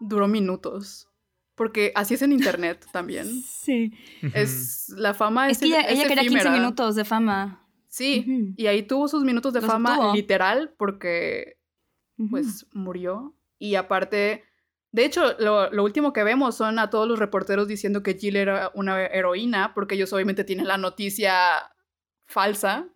duró 0.00 0.28
minutos. 0.28 1.08
Porque 1.56 1.90
así 1.94 2.12
es 2.14 2.20
en 2.22 2.32
internet 2.32 2.86
también. 2.92 3.26
Sí. 3.42 3.90
Es, 4.34 4.90
la 4.90 5.14
fama 5.14 5.46
Es 5.48 5.52
es, 5.52 5.58
que 5.60 5.66
ella, 5.68 5.80
es 5.80 5.92
ella 5.98 6.02
quería 6.08 6.22
15 6.22 6.36
efímera. 6.38 6.50
minutos 6.60 6.94
de 6.96 7.04
fama. 7.06 7.65
Sí, 7.96 8.52
y 8.58 8.66
ahí 8.66 8.82
tuvo 8.82 9.08
sus 9.08 9.24
minutos 9.24 9.54
de 9.54 9.62
Los 9.62 9.70
fama 9.70 9.96
tuvo. 9.96 10.14
literal 10.14 10.74
porque 10.76 11.58
pues 12.30 12.66
murió. 12.74 13.34
Y 13.58 13.76
aparte, 13.76 14.44
de 14.92 15.04
hecho, 15.06 15.32
lo, 15.38 15.70
lo 15.70 15.82
último 15.82 16.12
que 16.12 16.22
vemos 16.22 16.56
son 16.56 16.78
a 16.78 16.90
todos 16.90 17.08
los 17.08 17.18
reporteros 17.18 17.68
diciendo 17.68 18.02
que 18.02 18.12
Jill 18.12 18.36
era 18.36 18.70
una 18.74 19.06
heroína 19.06 19.72
porque 19.72 19.94
ellos 19.94 20.12
obviamente 20.12 20.44
tienen 20.44 20.68
la 20.68 20.76
noticia 20.76 21.34
falsa 22.26 22.86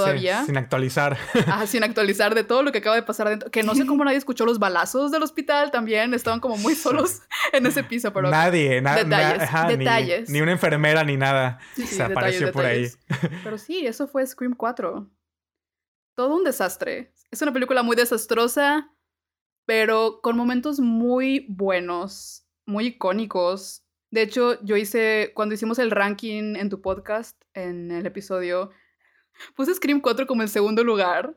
todavía. 0.00 0.40
Sí, 0.40 0.46
sin 0.46 0.56
actualizar. 0.58 1.16
Ajá, 1.46 1.66
sin 1.66 1.82
actualizar 1.84 2.34
de 2.34 2.44
todo 2.44 2.62
lo 2.62 2.70
que 2.72 2.78
acaba 2.78 2.96
de 2.96 3.02
pasar 3.02 3.26
adentro. 3.28 3.50
Que 3.50 3.62
no 3.62 3.74
sé 3.74 3.86
cómo 3.86 4.04
nadie 4.04 4.18
escuchó 4.18 4.44
los 4.44 4.58
balazos 4.58 5.10
del 5.10 5.22
hospital 5.22 5.70
también. 5.70 6.12
Estaban 6.12 6.40
como 6.40 6.56
muy 6.58 6.74
solos 6.74 7.22
en 7.52 7.64
ese 7.66 7.82
piso, 7.84 8.12
pero... 8.12 8.28
Nadie, 8.30 8.80
na- 8.82 8.96
Detalles, 8.96 9.38
na- 9.38 9.44
ajá, 9.44 9.66
ni- 9.68 9.76
detalles. 9.78 10.28
Ni, 10.28 10.40
una 10.42 10.52
enfermera 10.52 11.02
ni 11.04 11.16
nada 11.16 11.58
Sí, 11.74 11.86
sí, 11.86 11.94
se 11.96 12.02
apareció 12.02 12.46
detalles, 12.48 12.98
por 13.00 13.20
ahí. 13.20 13.30
Pero 13.42 13.56
sí, 13.58 13.86
eso 13.86 14.06
fue 14.06 14.26
Scream 14.26 14.54
4. 14.54 15.10
Todo 16.14 16.36
un 16.36 16.44
desastre. 16.44 17.12
Es 17.30 17.42
una 17.42 17.52
película 17.52 17.82
muy 17.82 17.96
desastrosa, 17.96 18.90
pero 19.66 20.20
con 20.22 20.36
momentos 20.36 20.78
muy 20.80 21.46
buenos, 21.48 22.46
muy 22.66 22.86
icónicos. 22.88 23.80
De 24.10 24.22
hecho, 24.22 24.62
yo 24.62 24.76
hice, 24.76 25.32
cuando 25.34 25.56
hicimos 25.56 25.80
el 25.80 25.90
ranking 25.90 26.54
en 26.54 26.68
tu 26.70 26.80
podcast, 26.80 27.42
en 27.52 27.90
el 27.90 28.06
episodio, 28.06 28.70
puse 29.54 29.74
Scream 29.74 30.00
4 30.00 30.26
como 30.26 30.42
el 30.42 30.48
segundo 30.48 30.82
lugar. 30.84 31.36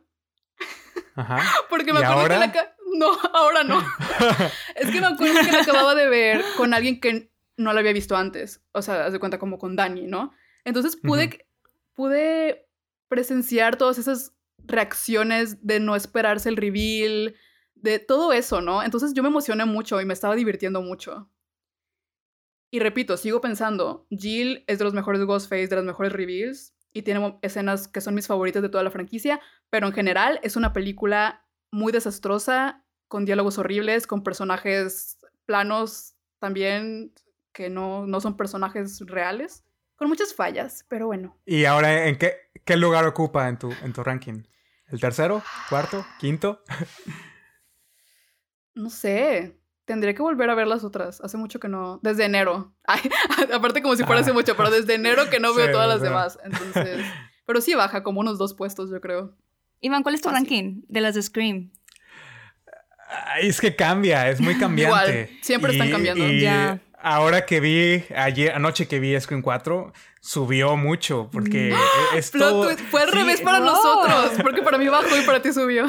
Ajá. 1.16 1.42
Porque 1.70 1.94
me 1.94 2.00
¿Y 2.00 2.04
acuerdo 2.04 2.30
que 2.30 2.40
la... 2.40 2.52
ca- 2.52 2.76
No, 2.96 3.12
ahora 3.34 3.64
no. 3.64 3.80
Es 4.76 4.90
que 4.92 5.02
me 5.02 5.08
acuerdo 5.08 5.40
que 5.42 5.52
la 5.52 5.62
acababa 5.62 5.96
de 5.96 6.08
ver 6.10 6.44
con 6.58 6.74
alguien 6.74 7.00
que 7.00 7.32
no 7.58 7.74
la 7.74 7.80
había 7.80 7.94
visto 7.94 8.16
antes. 8.16 8.62
O 8.72 8.82
sea, 8.82 9.06
haz 9.06 9.14
de 9.14 9.20
cuenta 9.20 9.40
como 9.40 9.58
con 9.58 9.76
Dani, 9.76 10.08
¿no? 10.08 10.32
Entonces 10.64 10.96
pude, 10.96 11.48
pude 11.94 12.68
presenciar 13.08 13.78
todas 13.78 13.98
esas 13.98 14.34
reacciones 14.60 15.66
de 15.66 15.80
no 15.80 15.96
esperarse 15.96 16.50
el 16.50 16.58
reveal, 16.58 17.36
de 17.76 18.00
todo 18.00 18.34
eso, 18.34 18.62
¿no? 18.62 18.84
Entonces 18.84 19.14
yo 19.14 19.24
me 19.24 19.30
emocioné 19.30 19.66
mucho 19.66 20.00
y 20.02 20.06
me 20.06 20.14
estaba 20.14 20.36
divirtiendo 20.36 20.82
mucho. 20.82 21.32
Y 22.70 22.80
repito, 22.80 23.16
sigo 23.18 23.40
pensando, 23.40 24.06
Jill 24.10 24.64
es 24.68 24.78
de 24.78 24.84
los 24.84 24.94
mejores 24.94 25.24
Ghostface, 25.24 25.68
de 25.68 25.76
los 25.78 25.86
mejores 25.86 26.12
reveals, 26.12 26.74
y 26.98 27.04
tiene 27.04 27.38
escenas 27.42 27.88
que 27.88 28.02
son 28.02 28.16
mis 28.16 28.28
favoritas 28.28 28.64
de 28.64 28.70
toda 28.70 28.84
la 28.84 28.92
franquicia, 28.92 29.40
pero 29.70 29.86
en 29.88 29.94
general 29.94 30.40
es 30.42 30.56
una 30.56 30.74
película 30.74 31.46
muy 31.72 31.92
desastrosa, 31.92 32.84
con 33.08 33.24
diálogos 33.24 33.58
horribles, 33.58 34.08
con 34.08 34.24
personajes 34.24 35.20
planos 35.46 36.16
también 36.40 37.14
que 37.54 37.70
no, 37.70 38.08
no 38.08 38.20
son 38.20 38.36
personajes 38.36 39.00
reales, 39.06 39.64
con 39.96 40.10
muchas 40.10 40.34
fallas, 40.34 40.86
pero 40.90 41.08
bueno. 41.08 41.38
¿Y 41.46 41.66
ahora 41.66 42.08
en 42.08 42.18
qué, 42.18 42.34
qué 42.66 42.78
lugar 42.78 43.06
ocupa 43.06 43.48
en 43.48 43.58
tu, 43.58 43.72
en 43.84 43.94
tu 43.94 44.04
ranking? 44.04 44.44
¿El 44.88 45.00
tercero? 45.00 45.44
¿Cuarto? 45.70 46.06
¿Quinto? 46.20 46.64
No 48.74 48.90
sé, 48.90 49.60
tendría 49.88 50.14
que 50.14 50.22
volver 50.22 50.50
a 50.52 50.54
ver 50.56 50.68
las 50.68 50.84
otras, 50.84 51.20
hace 51.22 51.38
mucho 51.38 51.60
que 51.60 51.70
no, 51.70 52.00
desde 52.04 52.26
enero, 52.26 52.76
Ay, 52.86 53.02
aparte 53.54 53.82
como 53.82 53.96
si 53.96 54.04
fuera 54.04 54.22
hace 54.22 54.30
Ah. 54.30 54.34
mucho, 54.34 54.56
pero 54.56 54.70
desde 54.70 54.94
enero 54.94 55.30
que 55.32 55.40
no 55.40 55.54
veo 55.56 55.66
Sí, 55.66 55.72
todas 55.72 55.88
las 55.88 56.02
demás, 56.02 56.38
entonces, 56.44 57.04
pero 57.46 57.62
sí 57.62 57.74
baja 57.74 58.04
como 58.04 58.20
unos 58.20 58.38
dos 58.38 58.54
puestos, 58.54 58.92
yo 58.92 59.02
creo. 59.02 59.36
Iván, 59.80 60.04
¿cuál 60.04 60.14
es 60.16 60.22
tu 60.22 60.30
ranking 60.30 60.82
de 60.88 61.02
las 61.02 61.16
de 61.16 61.22
Scream? 61.24 61.72
Ay, 63.28 63.48
es 63.48 63.62
que 63.62 63.76
cambia, 63.76 64.30
es 64.30 64.42
muy 64.42 64.58
cambiante. 64.58 65.12
Igual, 65.22 65.30
siempre 65.42 65.72
están 65.72 65.88
Y- 65.88 65.92
cambiando. 65.92 66.28
y 66.28 66.42
Ya. 66.42 66.82
Ahora 67.00 67.46
que 67.46 67.60
vi, 67.62 68.04
ayer, 68.16 68.52
anoche 68.54 68.88
que 68.88 69.00
vi 69.00 69.18
Scream 69.22 69.42
4, 69.44 69.94
subió 70.20 70.76
mucho 70.76 71.30
porque 71.32 71.72
es 72.16 72.32
Plot 72.32 72.50
todo... 72.50 72.66
twist, 72.66 72.82
fue 72.90 73.04
al 73.04 73.10
sí, 73.12 73.16
revés 73.16 73.40
para 73.42 73.60
nosotros, 73.60 74.32
porque 74.42 74.62
para 74.64 74.78
mí 74.78 74.88
bajó 74.90 75.16
y 75.16 75.22
para 75.26 75.42
ti 75.42 75.54
subió. 75.54 75.86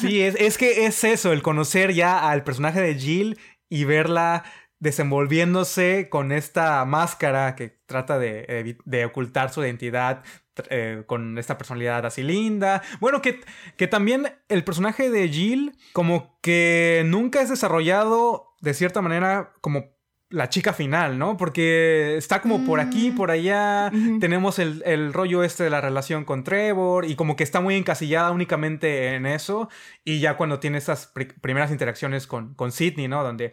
Sí, 0.00 0.22
es, 0.22 0.36
es 0.36 0.58
que 0.58 0.86
es 0.86 1.02
eso, 1.04 1.32
el 1.32 1.42
conocer 1.42 1.92
ya 1.92 2.30
al 2.30 2.44
personaje 2.44 2.80
de 2.80 2.94
Jill 2.94 3.38
y 3.68 3.84
verla 3.84 4.44
desenvolviéndose 4.78 6.08
con 6.08 6.32
esta 6.32 6.84
máscara 6.84 7.56
que 7.56 7.80
trata 7.86 8.18
de, 8.18 8.76
de 8.84 9.04
ocultar 9.04 9.52
su 9.52 9.62
identidad 9.64 10.22
eh, 10.70 11.02
con 11.06 11.38
esta 11.38 11.58
personalidad 11.58 12.06
así 12.06 12.22
linda. 12.22 12.82
Bueno, 13.00 13.20
que, 13.22 13.40
que 13.76 13.86
también 13.86 14.34
el 14.48 14.64
personaje 14.64 15.10
de 15.10 15.28
Jill 15.28 15.76
como 15.92 16.38
que 16.40 17.02
nunca 17.06 17.42
es 17.42 17.48
desarrollado 17.48 18.54
de 18.60 18.74
cierta 18.74 19.02
manera 19.02 19.52
como 19.60 19.95
la 20.28 20.48
chica 20.48 20.72
final, 20.72 21.18
¿no? 21.18 21.36
Porque 21.36 22.16
está 22.16 22.42
como 22.42 22.64
por 22.66 22.80
aquí, 22.80 23.12
Mm. 23.12 23.16
por 23.16 23.30
allá. 23.30 23.92
Tenemos 24.20 24.58
el, 24.58 24.82
el 24.84 25.12
rollo 25.12 25.44
este 25.44 25.62
de 25.64 25.70
la 25.70 25.80
relación 25.80 26.24
con 26.24 26.42
Trevor 26.42 27.04
y 27.04 27.14
como 27.14 27.36
que 27.36 27.44
está 27.44 27.60
muy 27.60 27.76
encasillada 27.76 28.30
únicamente 28.32 29.14
en 29.14 29.24
eso. 29.26 29.68
Y 30.04 30.18
ya 30.20 30.36
cuando 30.36 30.58
tiene 30.58 30.78
estas 30.78 31.06
pri- 31.06 31.32
primeras 31.40 31.70
interacciones 31.70 32.26
con, 32.26 32.54
con 32.54 32.72
Sidney, 32.72 33.06
¿no? 33.08 33.22
Donde 33.22 33.52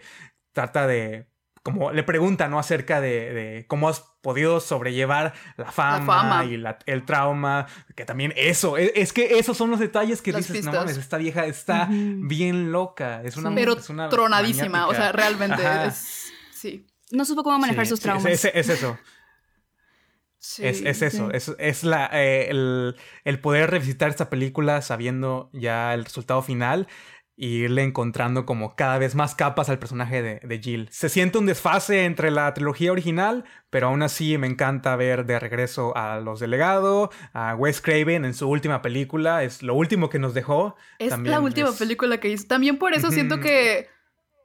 trata 0.51 0.87
de... 0.87 1.27
Como 1.61 1.91
le 1.93 2.03
pregunta, 2.03 2.49
¿no? 2.49 2.59
Acerca 2.59 2.99
de, 2.99 3.31
de 3.33 3.65
cómo 3.67 3.87
has 3.87 4.01
podido 4.21 4.59
sobrellevar 4.59 5.33
la 5.55 5.71
fama, 5.71 6.05
fama. 6.05 6.43
y 6.45 6.57
la- 6.57 6.77
el 6.87 7.05
trauma. 7.05 7.67
Que 7.95 8.03
también 8.03 8.33
eso, 8.35 8.77
e- 8.77 8.91
es, 8.95 9.13
que 9.13 9.39
esos 9.39 9.55
son 9.55 9.69
los 9.71 9.79
detalles 9.79 10.21
que 10.21 10.33
Las 10.33 10.45
dices, 10.47 10.65
no 10.65 10.73
mames, 10.73 10.97
esta 10.97 11.15
vieja 11.17 11.45
está 11.45 11.87
bien 11.89 12.73
loca. 12.73 13.21
Es 13.23 13.37
una. 13.37 13.55
Pero 13.55 13.77
es 13.77 13.89
una 13.89 14.09
tronadísima, 14.09 14.87
o 14.87 14.93
sea, 14.93 15.13
realmente 15.13 15.61
es... 15.87 16.32
Sí. 16.63 16.85
No 17.11 17.25
supo 17.25 17.43
cómo 17.43 17.59
manejar 17.59 17.85
Sí, 17.85 17.89
sus 17.89 17.99
sí, 17.99 18.03
traumas. 18.03 18.25
Es, 18.25 18.45
es- 18.45 18.55
es 18.55 18.69
eso. 18.69 18.97
sí. 20.39 20.65
Es, 20.65 20.81
es 20.81 21.01
eso, 21.01 21.29
es, 21.31 21.53
es 21.57 21.83
la, 21.83 22.09
eh, 22.13 22.49
el, 22.49 22.95
el 23.25 23.39
poder 23.39 23.69
revisitar 23.69 24.09
esta 24.09 24.29
película 24.29 24.81
sabiendo 24.81 25.49
ya 25.53 25.93
el 25.93 26.05
resultado 26.05 26.41
final 26.41 26.87
y 27.35 27.63
irle 27.63 27.81
encontrando 27.83 28.45
como 28.45 28.75
cada 28.75 28.97
vez 28.99 29.15
más 29.15 29.33
capas 29.35 29.67
al 29.67 29.79
personaje 29.79 30.21
de, 30.21 30.39
de 30.43 30.59
Jill. 30.59 30.87
Se 30.91 31.09
siente 31.09 31.37
un 31.39 31.47
desfase 31.47 32.05
entre 32.05 32.29
la 32.31 32.53
trilogía 32.53 32.91
original, 32.91 33.43
pero 33.71 33.87
aún 33.87 34.03
así 34.03 34.37
me 34.37 34.45
encanta 34.47 34.95
ver 34.95 35.25
de 35.25 35.39
regreso 35.39 35.97
a 35.97 36.19
los 36.19 36.39
delegados, 36.39 37.09
a 37.33 37.55
Wes 37.55 37.81
Craven 37.81 38.23
en 38.23 38.33
su 38.35 38.47
última 38.47 38.81
película, 38.83 39.43
es 39.43 39.63
lo 39.63 39.73
último 39.73 40.09
que 40.09 40.19
nos 40.19 40.33
dejó. 40.33 40.75
Es 40.99 41.09
También 41.09 41.31
la 41.31 41.41
última 41.41 41.71
película 41.73 42.19
que 42.19 42.29
hizo. 42.29 42.45
También 42.47 42.77
por 42.77 42.93
eso 42.93 43.09
siento 43.11 43.39
que 43.39 43.89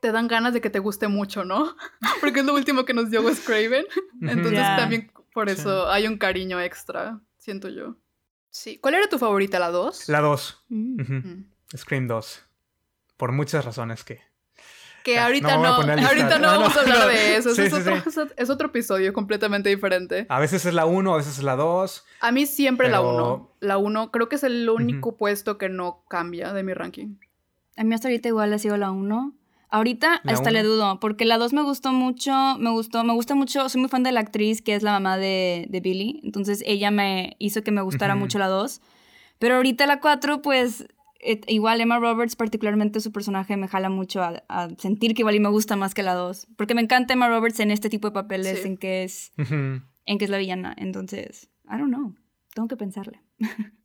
te 0.01 0.13
dan 0.13 0.29
ganas 0.29 0.53
de 0.55 0.61
que 0.61 0.71
te 0.71 0.79
guste 0.79 1.09
mucho, 1.09 1.45
¿no? 1.45 1.75
Porque 2.21 2.41
es 2.41 2.47
lo 2.47 2.55
último 2.55 2.85
que 2.85 2.95
nos 2.95 3.11
dio 3.11 3.23
Wes 3.23 3.41
Craven. 3.41 3.85
Entonces 4.23 4.53
Ya. 4.53 4.77
también 4.77 5.11
por 5.33 5.49
eso 5.49 5.89
hay 5.91 6.07
un 6.07 6.19
cariño 6.19 6.61
extra, 6.61 7.21
siento 7.39 7.69
yo. 7.69 7.97
Sí. 8.51 8.79
¿Cuál 8.79 8.95
era 8.95 9.09
tu 9.09 9.19
favorita? 9.19 9.59
¿La 9.59 9.71
2? 9.71 10.09
La 10.09 10.21
2, 10.21 10.65
Mm. 10.69 11.43
Scream 11.77 12.07
2, 12.09 12.43
por 13.17 13.33
muchas 13.33 13.65
razones 13.65 14.05
que... 14.05 14.21
Que 15.05 15.15
Ya, 15.15 15.27
ahorita 15.27 15.57
no 15.57 15.63
no, 15.63 15.93
ahorita 15.93 16.39
no, 16.39 16.47
No, 16.47 16.53
no, 16.55 16.61
vamos 16.61 16.77
a 16.77 16.81
hablar 16.81 16.99
no. 17.01 17.07
de 17.09 17.37
eso. 17.37 17.55
Sí, 17.55 17.63
es, 17.63 17.71
sí, 17.73 17.81
otro, 17.81 18.11
sí. 18.11 18.21
es 18.37 18.51
otro 18.51 18.69
episodio 18.69 19.13
completamente 19.13 19.69
diferente. 19.71 20.27
A 20.29 20.41
veces 20.41 20.65
es 20.67 20.75
la 20.75 20.87
1, 20.87 21.15
a 21.15 21.17
veces 21.17 21.39
es 21.39 21.45
la 21.45 21.57
2. 21.57 22.05
A 22.21 22.33
mí 22.33 22.45
siempre 22.47 22.89
la 22.89 22.99
Pero- 22.99 23.15
1. 23.37 23.57
La 23.61 23.79
1 23.79 24.11
creo 24.11 24.29
que 24.29 24.37
es 24.37 24.43
el 24.43 24.69
único 24.69 25.17
puesto 25.17 25.57
que 25.57 25.69
no 25.69 26.05
cambia 26.11 26.53
de 26.53 26.63
mi 26.63 26.75
ranking. 26.75 27.17
A 27.77 27.85
mí 27.85 27.95
hasta 27.95 28.09
ahorita 28.09 28.29
igual 28.29 28.53
ha 28.53 28.59
sido 28.59 28.77
la 28.77 28.91
1. 28.91 29.33
Ahorita 29.71 30.21
La 30.25 30.33
hasta 30.33 30.51
le 30.51 30.63
dudo, 30.63 30.99
porque 31.01 31.25
la 31.27 31.37
2 31.39 31.53
me 31.53 31.63
gustó 31.63 31.93
mucho, 31.93 32.33
me 32.59 32.71
gustó, 32.71 33.05
me 33.05 33.13
gusta 33.13 33.35
mucho, 33.35 33.69
soy 33.69 33.81
muy 33.83 33.91
fan 33.91 34.03
de 34.03 34.13
la 34.13 34.21
actriz 34.21 34.63
que 34.63 34.75
es 34.75 34.83
la 34.83 34.93
mamá 34.93 35.19
de, 35.19 35.67
de 35.69 35.81
Billy, 35.81 36.21
entonces 36.25 36.63
ella 36.67 36.91
me 36.91 37.37
hizo 37.39 37.63
que 37.63 37.71
me 37.71 37.83
gustara 37.83 38.15
mucho 38.15 38.39
la 38.39 38.49
2. 38.49 38.81
Pero 39.39 39.57
ahorita 39.57 39.87
la 39.87 40.01
4, 40.01 40.41
pues 40.43 40.87
igual 41.49 41.81
Emma 41.81 41.99
Roberts, 41.99 42.35
particularmente 42.37 43.01
su 43.01 43.13
personaje, 43.13 43.57
me 43.57 43.69
jala 43.69 43.91
mucho 43.91 44.23
a, 44.23 44.43
a 44.49 44.69
sentir 44.79 45.15
que 45.15 45.23
igual 45.23 45.35
y 45.35 45.41
me 45.41 45.49
gusta 45.51 45.77
más 45.77 45.93
que 45.95 46.03
la 46.03 46.15
2. 46.15 46.47
Porque 46.57 46.75
me 46.75 46.81
encanta 46.81 47.13
Emma 47.15 47.29
Roberts 47.29 47.61
en 47.61 47.71
este 47.71 47.89
tipo 47.91 48.09
de 48.09 48.13
papeles, 48.15 48.61
Sí. 48.63 48.69
en, 48.69 48.77
que 48.79 49.03
es, 49.05 49.33
en 49.37 50.19
que 50.19 50.25
es 50.25 50.31
la 50.31 50.39
villana. 50.39 50.75
Entonces, 50.79 51.51
I 51.67 51.77
don't 51.79 51.93
know, 51.95 52.15
tengo 52.55 52.69
que 52.69 52.77
pensarle. 52.77 53.21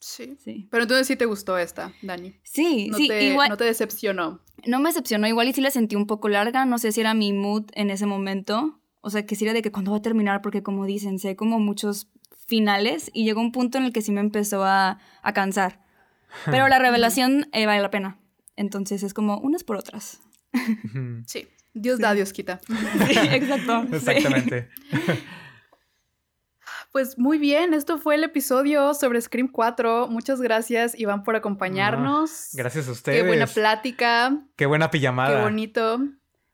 Sí. 0.00 0.36
Sí, 0.42 0.66
Pero 0.70 0.84
entonces 0.84 1.06
sí 1.06 1.16
te 1.16 1.26
gustó 1.26 1.58
esta, 1.58 1.92
Dani. 2.02 2.34
sí, 2.42 2.88
No, 2.90 2.96
sí 2.96 3.08
te, 3.08 3.22
igual. 3.28 3.48
no 3.50 3.56
te 3.56 3.64
decepcionó. 3.64 4.40
No 4.66 4.80
me 4.80 4.88
decepcionó, 4.88 5.26
igual 5.28 5.48
y 5.48 5.52
sí 5.52 5.60
la 5.60 5.70
sentí 5.70 5.94
un 5.96 6.06
poco 6.06 6.28
larga, 6.28 6.64
no 6.64 6.78
sé 6.78 6.90
si 6.92 7.00
era 7.00 7.12
mi 7.14 7.32
mood 7.32 7.64
en 7.74 7.90
ese 7.90 8.06
momento, 8.06 8.80
o 9.02 9.10
sea, 9.10 9.26
que 9.26 9.34
sí 9.36 9.44
era 9.44 9.52
de 9.54 9.62
que 9.62 9.70
cuando 9.72 9.90
va 9.92 9.98
a 9.98 10.02
terminar, 10.02 10.40
porque 10.42 10.62
como 10.62 10.86
dicen, 10.86 11.18
sé 11.18 11.36
como 11.36 11.58
muchos 11.58 12.08
finales 12.46 13.10
y 13.14 13.24
llegó 13.24 13.40
un 13.40 13.52
punto 13.52 13.78
en 13.78 13.84
el 13.84 13.92
que 13.92 14.02
sí 14.02 14.10
me 14.10 14.20
empezó 14.20 14.64
a, 14.64 14.98
a 15.22 15.32
cansar. 15.34 15.84
Pero 16.46 16.66
la 16.68 16.78
revelación 16.80 17.48
eh, 17.52 17.66
vale 17.66 17.82
la 17.82 17.90
pena, 17.90 18.18
entonces 18.56 19.02
es 19.02 19.12
como 19.14 19.38
unas 19.38 19.64
por 19.64 19.76
otras. 19.76 20.20
Sí. 21.26 21.46
Dios 21.74 21.96
Sí. 21.98 22.02
da, 22.02 22.14
Dios 22.14 22.32
quita. 22.32 22.58
Sí, 23.06 23.14
exacto. 23.32 23.84
sí. 23.90 23.94
Exactamente. 23.96 24.68
Pues 26.92 27.18
muy 27.18 27.38
bien, 27.38 27.72
esto 27.72 27.98
fue 27.98 28.16
el 28.16 28.24
episodio 28.24 28.94
sobre 28.94 29.20
Scream 29.20 29.46
4. 29.48 30.08
Muchas 30.08 30.40
gracias, 30.40 30.98
Iván, 30.98 31.22
por 31.22 31.36
acompañarnos. 31.36 32.48
Gracias 32.54 32.88
a 32.88 32.92
ustedes. 32.92 33.22
Qué 33.22 33.28
buena 33.28 33.46
plática, 33.46 34.40
Qué 34.56 34.66
buena 34.66 34.90
pijamada. 34.90 35.36
qué 35.36 35.42
bonito. 35.42 36.00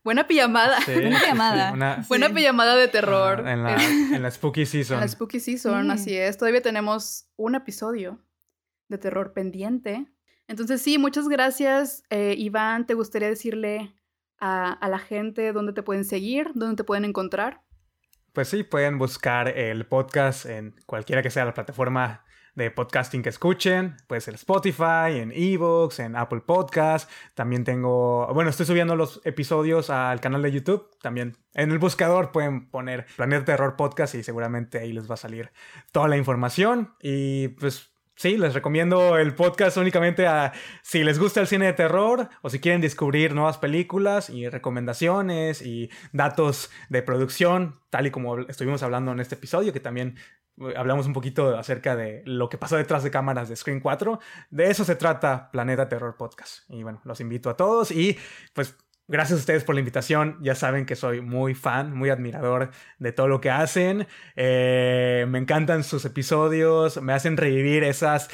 Buena 0.04 0.26
pijamada. 0.28 0.78
Sí. 0.82 0.92
Buena 0.94 1.18
pijamada. 1.18 1.72
Una- 1.72 2.04
Buena 2.08 2.28
Sí. 2.28 2.34
pijamada 2.34 2.76
de 2.76 2.86
terror. 2.86 3.42
Ah, 3.44 3.52
en, 3.52 3.62
la, 3.64 3.74
Es- 3.76 4.12
en 4.12 4.22
la 4.22 4.30
Spooky 4.30 4.64
Season. 4.66 4.96
en 4.98 5.00
la 5.00 5.08
Spooky 5.08 5.40
Season, 5.40 5.84
Sí. 5.86 5.90
así 5.90 6.16
es. 6.16 6.36
Todavía 6.38 6.62
tenemos 6.62 7.26
un 7.36 7.54
episodio 7.56 8.22
de 8.88 8.98
terror 8.98 9.32
pendiente. 9.32 10.06
Entonces, 10.46 10.80
sí, 10.80 10.96
muchas 10.98 11.26
gracias, 11.28 12.04
eh, 12.10 12.34
Iván. 12.38 12.86
¿Te 12.86 12.94
gustaría 12.94 13.28
decirle 13.28 13.96
a, 14.38 14.70
a 14.74 14.88
la 14.88 15.00
gente 15.00 15.52
dónde 15.52 15.72
te 15.72 15.82
pueden 15.82 16.04
seguir, 16.04 16.52
dónde 16.54 16.76
te 16.76 16.84
pueden 16.84 17.04
encontrar? 17.04 17.62
Pues 18.36 18.48
sí, 18.48 18.64
pueden 18.64 18.98
buscar 18.98 19.48
el 19.48 19.86
podcast 19.86 20.44
en 20.44 20.74
cualquiera 20.84 21.22
que 21.22 21.30
sea 21.30 21.46
la 21.46 21.54
plataforma 21.54 22.22
de 22.54 22.70
podcasting 22.70 23.22
que 23.22 23.30
escuchen. 23.30 23.96
Puede 24.08 24.20
ser 24.20 24.34
Spotify, 24.34 25.20
en 25.20 25.32
Evox, 25.34 26.00
en 26.00 26.16
Apple 26.16 26.42
Podcast. 26.42 27.10
También 27.34 27.64
tengo, 27.64 28.30
bueno, 28.34 28.50
estoy 28.50 28.66
subiendo 28.66 28.94
los 28.94 29.22
episodios 29.24 29.88
al 29.88 30.20
canal 30.20 30.42
de 30.42 30.52
YouTube. 30.52 30.86
También 31.00 31.38
en 31.54 31.70
el 31.70 31.78
buscador 31.78 32.30
pueden 32.30 32.68
poner 32.68 33.06
Planeta 33.16 33.46
Terror 33.46 33.74
Podcast 33.74 34.14
y 34.14 34.22
seguramente 34.22 34.80
ahí 34.80 34.92
les 34.92 35.10
va 35.10 35.14
a 35.14 35.16
salir 35.16 35.50
toda 35.90 36.06
la 36.06 36.18
información. 36.18 36.92
Y 37.00 37.48
pues 37.48 37.95
sí, 38.16 38.36
les 38.36 38.54
recomiendo 38.54 39.18
el 39.18 39.34
podcast 39.34 39.76
únicamente 39.76 40.26
a 40.26 40.52
si 40.82 41.04
les 41.04 41.18
gusta 41.18 41.40
el 41.40 41.46
cine 41.46 41.66
de 41.66 41.72
terror 41.74 42.28
o 42.42 42.50
si 42.50 42.58
quieren 42.58 42.80
descubrir 42.80 43.34
nuevas 43.34 43.58
películas 43.58 44.30
y 44.30 44.48
recomendaciones 44.48 45.62
y 45.62 45.90
datos 46.12 46.70
de 46.88 47.02
producción, 47.02 47.80
tal 47.90 48.06
y 48.06 48.10
como 48.10 48.40
estuvimos 48.40 48.82
hablando 48.82 49.12
en 49.12 49.20
este 49.20 49.36
episodio, 49.36 49.72
que 49.72 49.80
también 49.80 50.16
eh, 50.58 50.74
hablamos 50.76 51.06
un 51.06 51.12
poquito 51.12 51.56
acerca 51.56 51.96
de 51.96 52.22
lo 52.24 52.48
que 52.48 52.58
pasó 52.58 52.76
detrás 52.76 53.04
de 53.04 53.10
cámaras 53.10 53.48
de 53.48 53.56
Screen 53.56 53.80
4. 53.80 54.18
De 54.50 54.70
eso 54.70 54.84
se 54.84 54.96
trata 54.96 55.50
Planeta 55.50 55.88
Terror 55.88 56.16
Podcast. 56.16 56.68
Y 56.70 56.82
bueno, 56.82 57.00
los 57.04 57.20
invito 57.20 57.50
a 57.50 57.56
todos 57.56 57.90
y 57.90 58.16
pues 58.54 58.76
Gracias 59.08 59.38
a 59.38 59.40
ustedes 59.40 59.62
por 59.62 59.76
la 59.76 59.80
invitación. 59.80 60.36
Ya 60.42 60.56
saben 60.56 60.84
que 60.84 60.96
soy 60.96 61.20
muy 61.20 61.54
fan, 61.54 61.94
muy 61.94 62.10
admirador 62.10 62.70
de 62.98 63.12
todo 63.12 63.28
lo 63.28 63.40
que 63.40 63.50
hacen. 63.50 64.08
Eh, 64.34 65.26
me 65.28 65.38
encantan 65.38 65.84
sus 65.84 66.04
episodios, 66.04 67.00
me 67.00 67.12
hacen 67.12 67.36
revivir 67.36 67.84
esas 67.84 68.28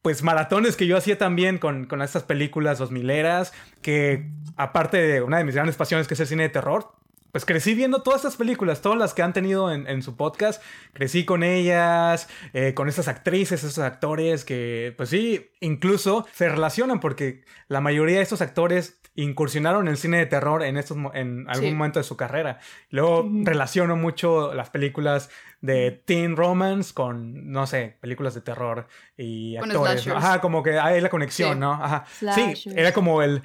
pues 0.00 0.22
maratones 0.22 0.76
que 0.76 0.86
yo 0.86 0.96
hacía 0.96 1.18
también 1.18 1.58
con, 1.58 1.84
con 1.86 2.00
estas 2.00 2.22
películas 2.22 2.78
dos 2.78 2.90
mileras, 2.90 3.52
que 3.82 4.30
aparte 4.56 4.96
de 4.96 5.20
una 5.20 5.38
de 5.38 5.44
mis 5.44 5.54
grandes 5.54 5.76
pasiones 5.76 6.08
que 6.08 6.14
es 6.14 6.20
el 6.20 6.26
cine 6.28 6.44
de 6.44 6.48
terror, 6.48 6.92
pues 7.32 7.44
crecí 7.44 7.74
viendo 7.74 8.02
todas 8.02 8.20
estas 8.20 8.36
películas, 8.36 8.80
todas 8.80 8.98
las 8.98 9.12
que 9.12 9.22
han 9.22 9.32
tenido 9.32 9.70
en, 9.70 9.86
en 9.86 10.02
su 10.02 10.16
podcast, 10.16 10.62
crecí 10.94 11.24
con 11.24 11.42
ellas, 11.42 12.28
eh, 12.54 12.72
con 12.74 12.88
estas 12.88 13.08
actrices, 13.08 13.64
esos 13.64 13.78
actores 13.78 14.44
que, 14.44 14.94
pues 14.96 15.10
sí, 15.10 15.50
incluso 15.60 16.26
se 16.32 16.48
relacionan 16.48 17.00
porque 17.00 17.44
la 17.66 17.80
mayoría 17.80 18.16
de 18.16 18.22
estos 18.22 18.40
actores 18.40 19.00
incursionaron 19.22 19.86
en 19.86 19.92
el 19.92 19.96
cine 19.96 20.18
de 20.18 20.26
terror 20.26 20.62
en, 20.62 20.76
estos, 20.76 20.96
en 21.14 21.46
algún 21.48 21.68
Sí. 21.70 21.74
momento 21.74 21.98
de 21.98 22.04
su 22.04 22.16
carrera. 22.16 22.58
Luego 22.90 23.20
Ujú. 23.20 23.42
relaciono 23.44 23.96
mucho 23.96 24.54
las 24.54 24.70
películas 24.70 25.28
de 25.60 25.90
teen 26.04 26.36
romance 26.36 26.94
con, 26.94 27.50
no 27.50 27.66
sé, 27.66 27.96
películas 28.00 28.34
de 28.34 28.40
terror 28.42 28.86
y 29.16 29.56
Con 29.58 29.70
actores. 29.72 30.06
Ajá, 30.08 30.40
como 30.40 30.62
que 30.62 30.78
hay 30.78 31.00
la 31.00 31.08
conexión, 31.08 31.54
Sí. 31.54 31.58
¿no? 31.58 31.72
Ajá. 31.72 32.04
Sí, 32.34 32.70
era 32.76 32.92
como 32.92 33.22
el 33.22 33.42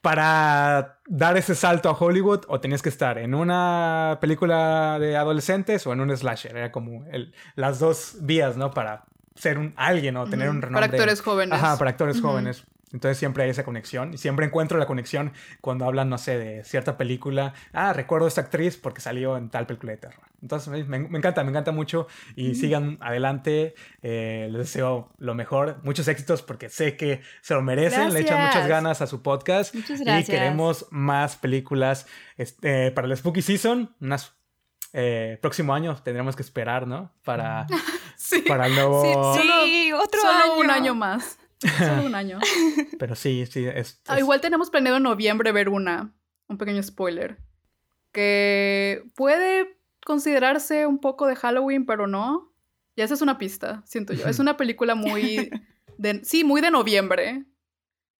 para 0.00 1.00
dar 1.08 1.36
ese 1.36 1.54
salto 1.54 1.88
a 1.90 1.92
Hollywood 1.92 2.44
o 2.48 2.60
tenías 2.60 2.82
que 2.82 2.88
estar 2.88 3.18
en 3.18 3.34
una 3.34 4.18
película 4.20 4.98
de 5.00 5.16
adolescentes 5.16 5.86
o 5.86 5.92
en 5.92 6.00
un 6.00 6.16
slasher. 6.16 6.56
Era 6.56 6.70
como 6.70 7.04
el- 7.10 7.34
las 7.56 7.80
dos 7.80 8.16
vías, 8.20 8.56
¿no? 8.56 8.70
Para 8.70 9.04
ser 9.34 9.58
un 9.58 9.74
alguien 9.76 10.16
o 10.16 10.26
tener 10.28 10.48
un 10.48 10.62
renombre. 10.62 10.88
Para 10.88 10.92
actores 10.96 11.20
jóvenes. 11.20 11.58
Ajá, 11.60 11.76
para 11.76 11.90
actores 11.90 12.20
jóvenes. 12.20 12.64
Entonces 12.92 13.18
siempre 13.18 13.44
hay 13.44 13.50
esa 13.50 13.64
conexión. 13.64 14.14
Y 14.14 14.18
siempre 14.18 14.46
encuentro 14.46 14.78
la 14.78 14.86
conexión 14.86 15.32
cuando 15.60 15.84
hablan, 15.84 16.08
no 16.08 16.18
sé, 16.18 16.38
de 16.38 16.64
cierta 16.64 16.96
película. 16.96 17.52
Ah, 17.72 17.92
recuerdo 17.92 18.24
a 18.26 18.28
esta 18.28 18.40
actriz 18.42 18.76
porque 18.76 19.00
salió 19.00 19.36
en 19.36 19.50
tal 19.50 19.66
película 19.66 19.92
de 19.92 19.98
terror. 19.98 20.22
Entonces 20.40 20.86
me, 20.86 20.98
me 20.98 21.18
encanta, 21.18 21.42
me 21.44 21.50
encanta 21.50 21.72
mucho. 21.72 22.06
Y 22.36 22.54
sigan 22.54 22.96
adelante. 23.00 23.74
Eh, 24.02 24.48
les 24.50 24.58
deseo 24.58 25.10
lo 25.18 25.34
mejor. 25.34 25.80
Muchos 25.82 26.08
éxitos 26.08 26.42
porque 26.42 26.68
sé 26.70 26.96
que 26.96 27.20
se 27.42 27.54
lo 27.54 27.62
merecen. 27.62 28.12
Le 28.14 28.20
echan 28.20 28.44
muchas 28.46 28.66
ganas 28.68 29.02
a 29.02 29.06
su 29.06 29.22
podcast. 29.22 29.74
Muchas 29.74 30.00
Y 30.00 30.04
gracias. 30.04 30.28
queremos 30.38 30.86
más 30.90 31.36
películas 31.36 32.06
este, 32.36 32.90
para 32.92 33.06
el 33.06 33.16
Spooky 33.16 33.42
Season. 33.42 33.94
Unas, 34.00 34.32
eh, 34.94 35.38
próximo 35.42 35.74
año 35.74 35.94
tendremos 36.02 36.36
que 36.36 36.42
esperar, 36.42 36.86
¿no? 36.86 37.12
Para, 37.24 37.66
Sí. 38.16 38.40
para 38.48 38.66
el 38.66 38.74
nuevo... 38.74 39.02
Sí, 39.34 39.42
Sí, 39.42 39.92
otro 39.92 40.20
Solo 40.20 40.32
año. 40.54 40.60
un 40.60 40.70
año 40.70 40.94
más. 40.94 41.38
Solo 41.78 42.04
un 42.06 42.14
año. 42.14 42.38
Pero 42.98 43.14
sí, 43.16 43.44
sí. 43.50 43.66
Es, 43.66 44.00
Ah, 44.06 44.14
es- 44.14 44.20
igual 44.20 44.40
tenemos 44.40 44.70
planeado 44.70 44.96
en 44.98 45.02
noviembre 45.02 45.50
ver 45.52 45.68
una. 45.68 46.14
Un 46.48 46.56
pequeño 46.58 46.82
spoiler. 46.82 47.38
que 48.12 49.04
puede 49.14 49.78
considerarse 50.04 50.86
un 50.86 50.98
poco 51.00 51.26
de 51.26 51.36
Halloween, 51.36 51.84
pero 51.86 52.06
no. 52.06 52.52
Y 52.96 53.02
esa 53.02 53.14
es 53.14 53.20
una 53.22 53.38
pista, 53.38 53.82
siento 53.86 54.12
yo. 54.12 54.26
Es 54.26 54.38
una 54.38 54.56
película 54.56 54.94
muy... 54.94 55.50
De, 55.98 56.24
sí, 56.24 56.44
muy 56.44 56.60
de 56.60 56.70
noviembre. 56.70 57.44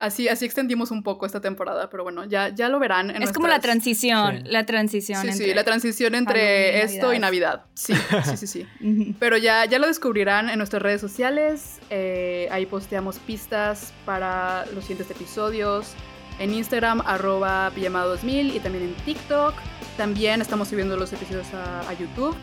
Así, 0.00 0.28
así 0.28 0.44
extendimos 0.44 0.92
un 0.92 1.02
poco 1.02 1.26
esta 1.26 1.40
temporada, 1.40 1.90
pero 1.90 2.04
bueno, 2.04 2.24
ya, 2.24 2.50
ya 2.50 2.68
lo 2.68 2.78
verán. 2.78 3.10
En 3.10 3.20
es 3.20 3.32
como 3.32 3.48
la 3.48 3.58
transición, 3.58 4.44
la 4.46 4.64
transición. 4.64 5.22
Sí, 5.22 5.32
sí, 5.32 5.54
la 5.54 5.64
transición 5.64 6.14
entre 6.14 6.82
esto 6.82 7.12
y 7.12 7.18
Navidad. 7.18 7.64
Sí, 7.74 7.94
sí, 8.24 8.36
sí, 8.36 8.46
sí. 8.46 9.14
pero 9.18 9.36
ya, 9.36 9.64
ya 9.64 9.80
lo 9.80 9.88
descubrirán 9.88 10.50
en 10.50 10.58
nuestras 10.58 10.82
redes 10.82 11.00
sociales. 11.00 11.80
Eh, 11.90 12.46
ahí 12.52 12.64
posteamos 12.64 13.18
pistas 13.18 13.92
para 14.04 14.66
los 14.66 14.84
siguientes 14.84 15.10
episodios. 15.10 15.94
En 16.38 16.54
Instagram, 16.54 17.02
arroba 17.04 17.72
pijamada2000 17.74 18.54
y 18.54 18.60
también 18.60 18.84
en 18.84 18.94
TikTok. 19.04 19.54
También 19.96 20.40
estamos 20.40 20.68
subiendo 20.68 20.96
los 20.96 21.12
episodios 21.12 21.52
a, 21.52 21.80
a 21.90 21.92
YouTube. 21.94 22.36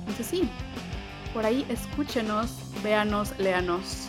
Entonces 0.00 0.26
sí, 0.26 0.46
por 1.32 1.46
ahí 1.46 1.64
escúchenos, 1.70 2.50
véanos, 2.82 3.32
léanos. 3.38 4.08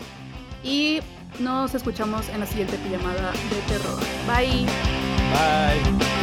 Y 0.62 1.00
nos 1.40 1.74
escuchamos 1.74 2.28
en 2.28 2.40
la 2.40 2.46
siguiente 2.46 2.76
pijamada 2.78 3.32
de 3.32 3.60
terror. 3.68 3.98
Bye. 4.26 4.66
Bye. 5.32 6.13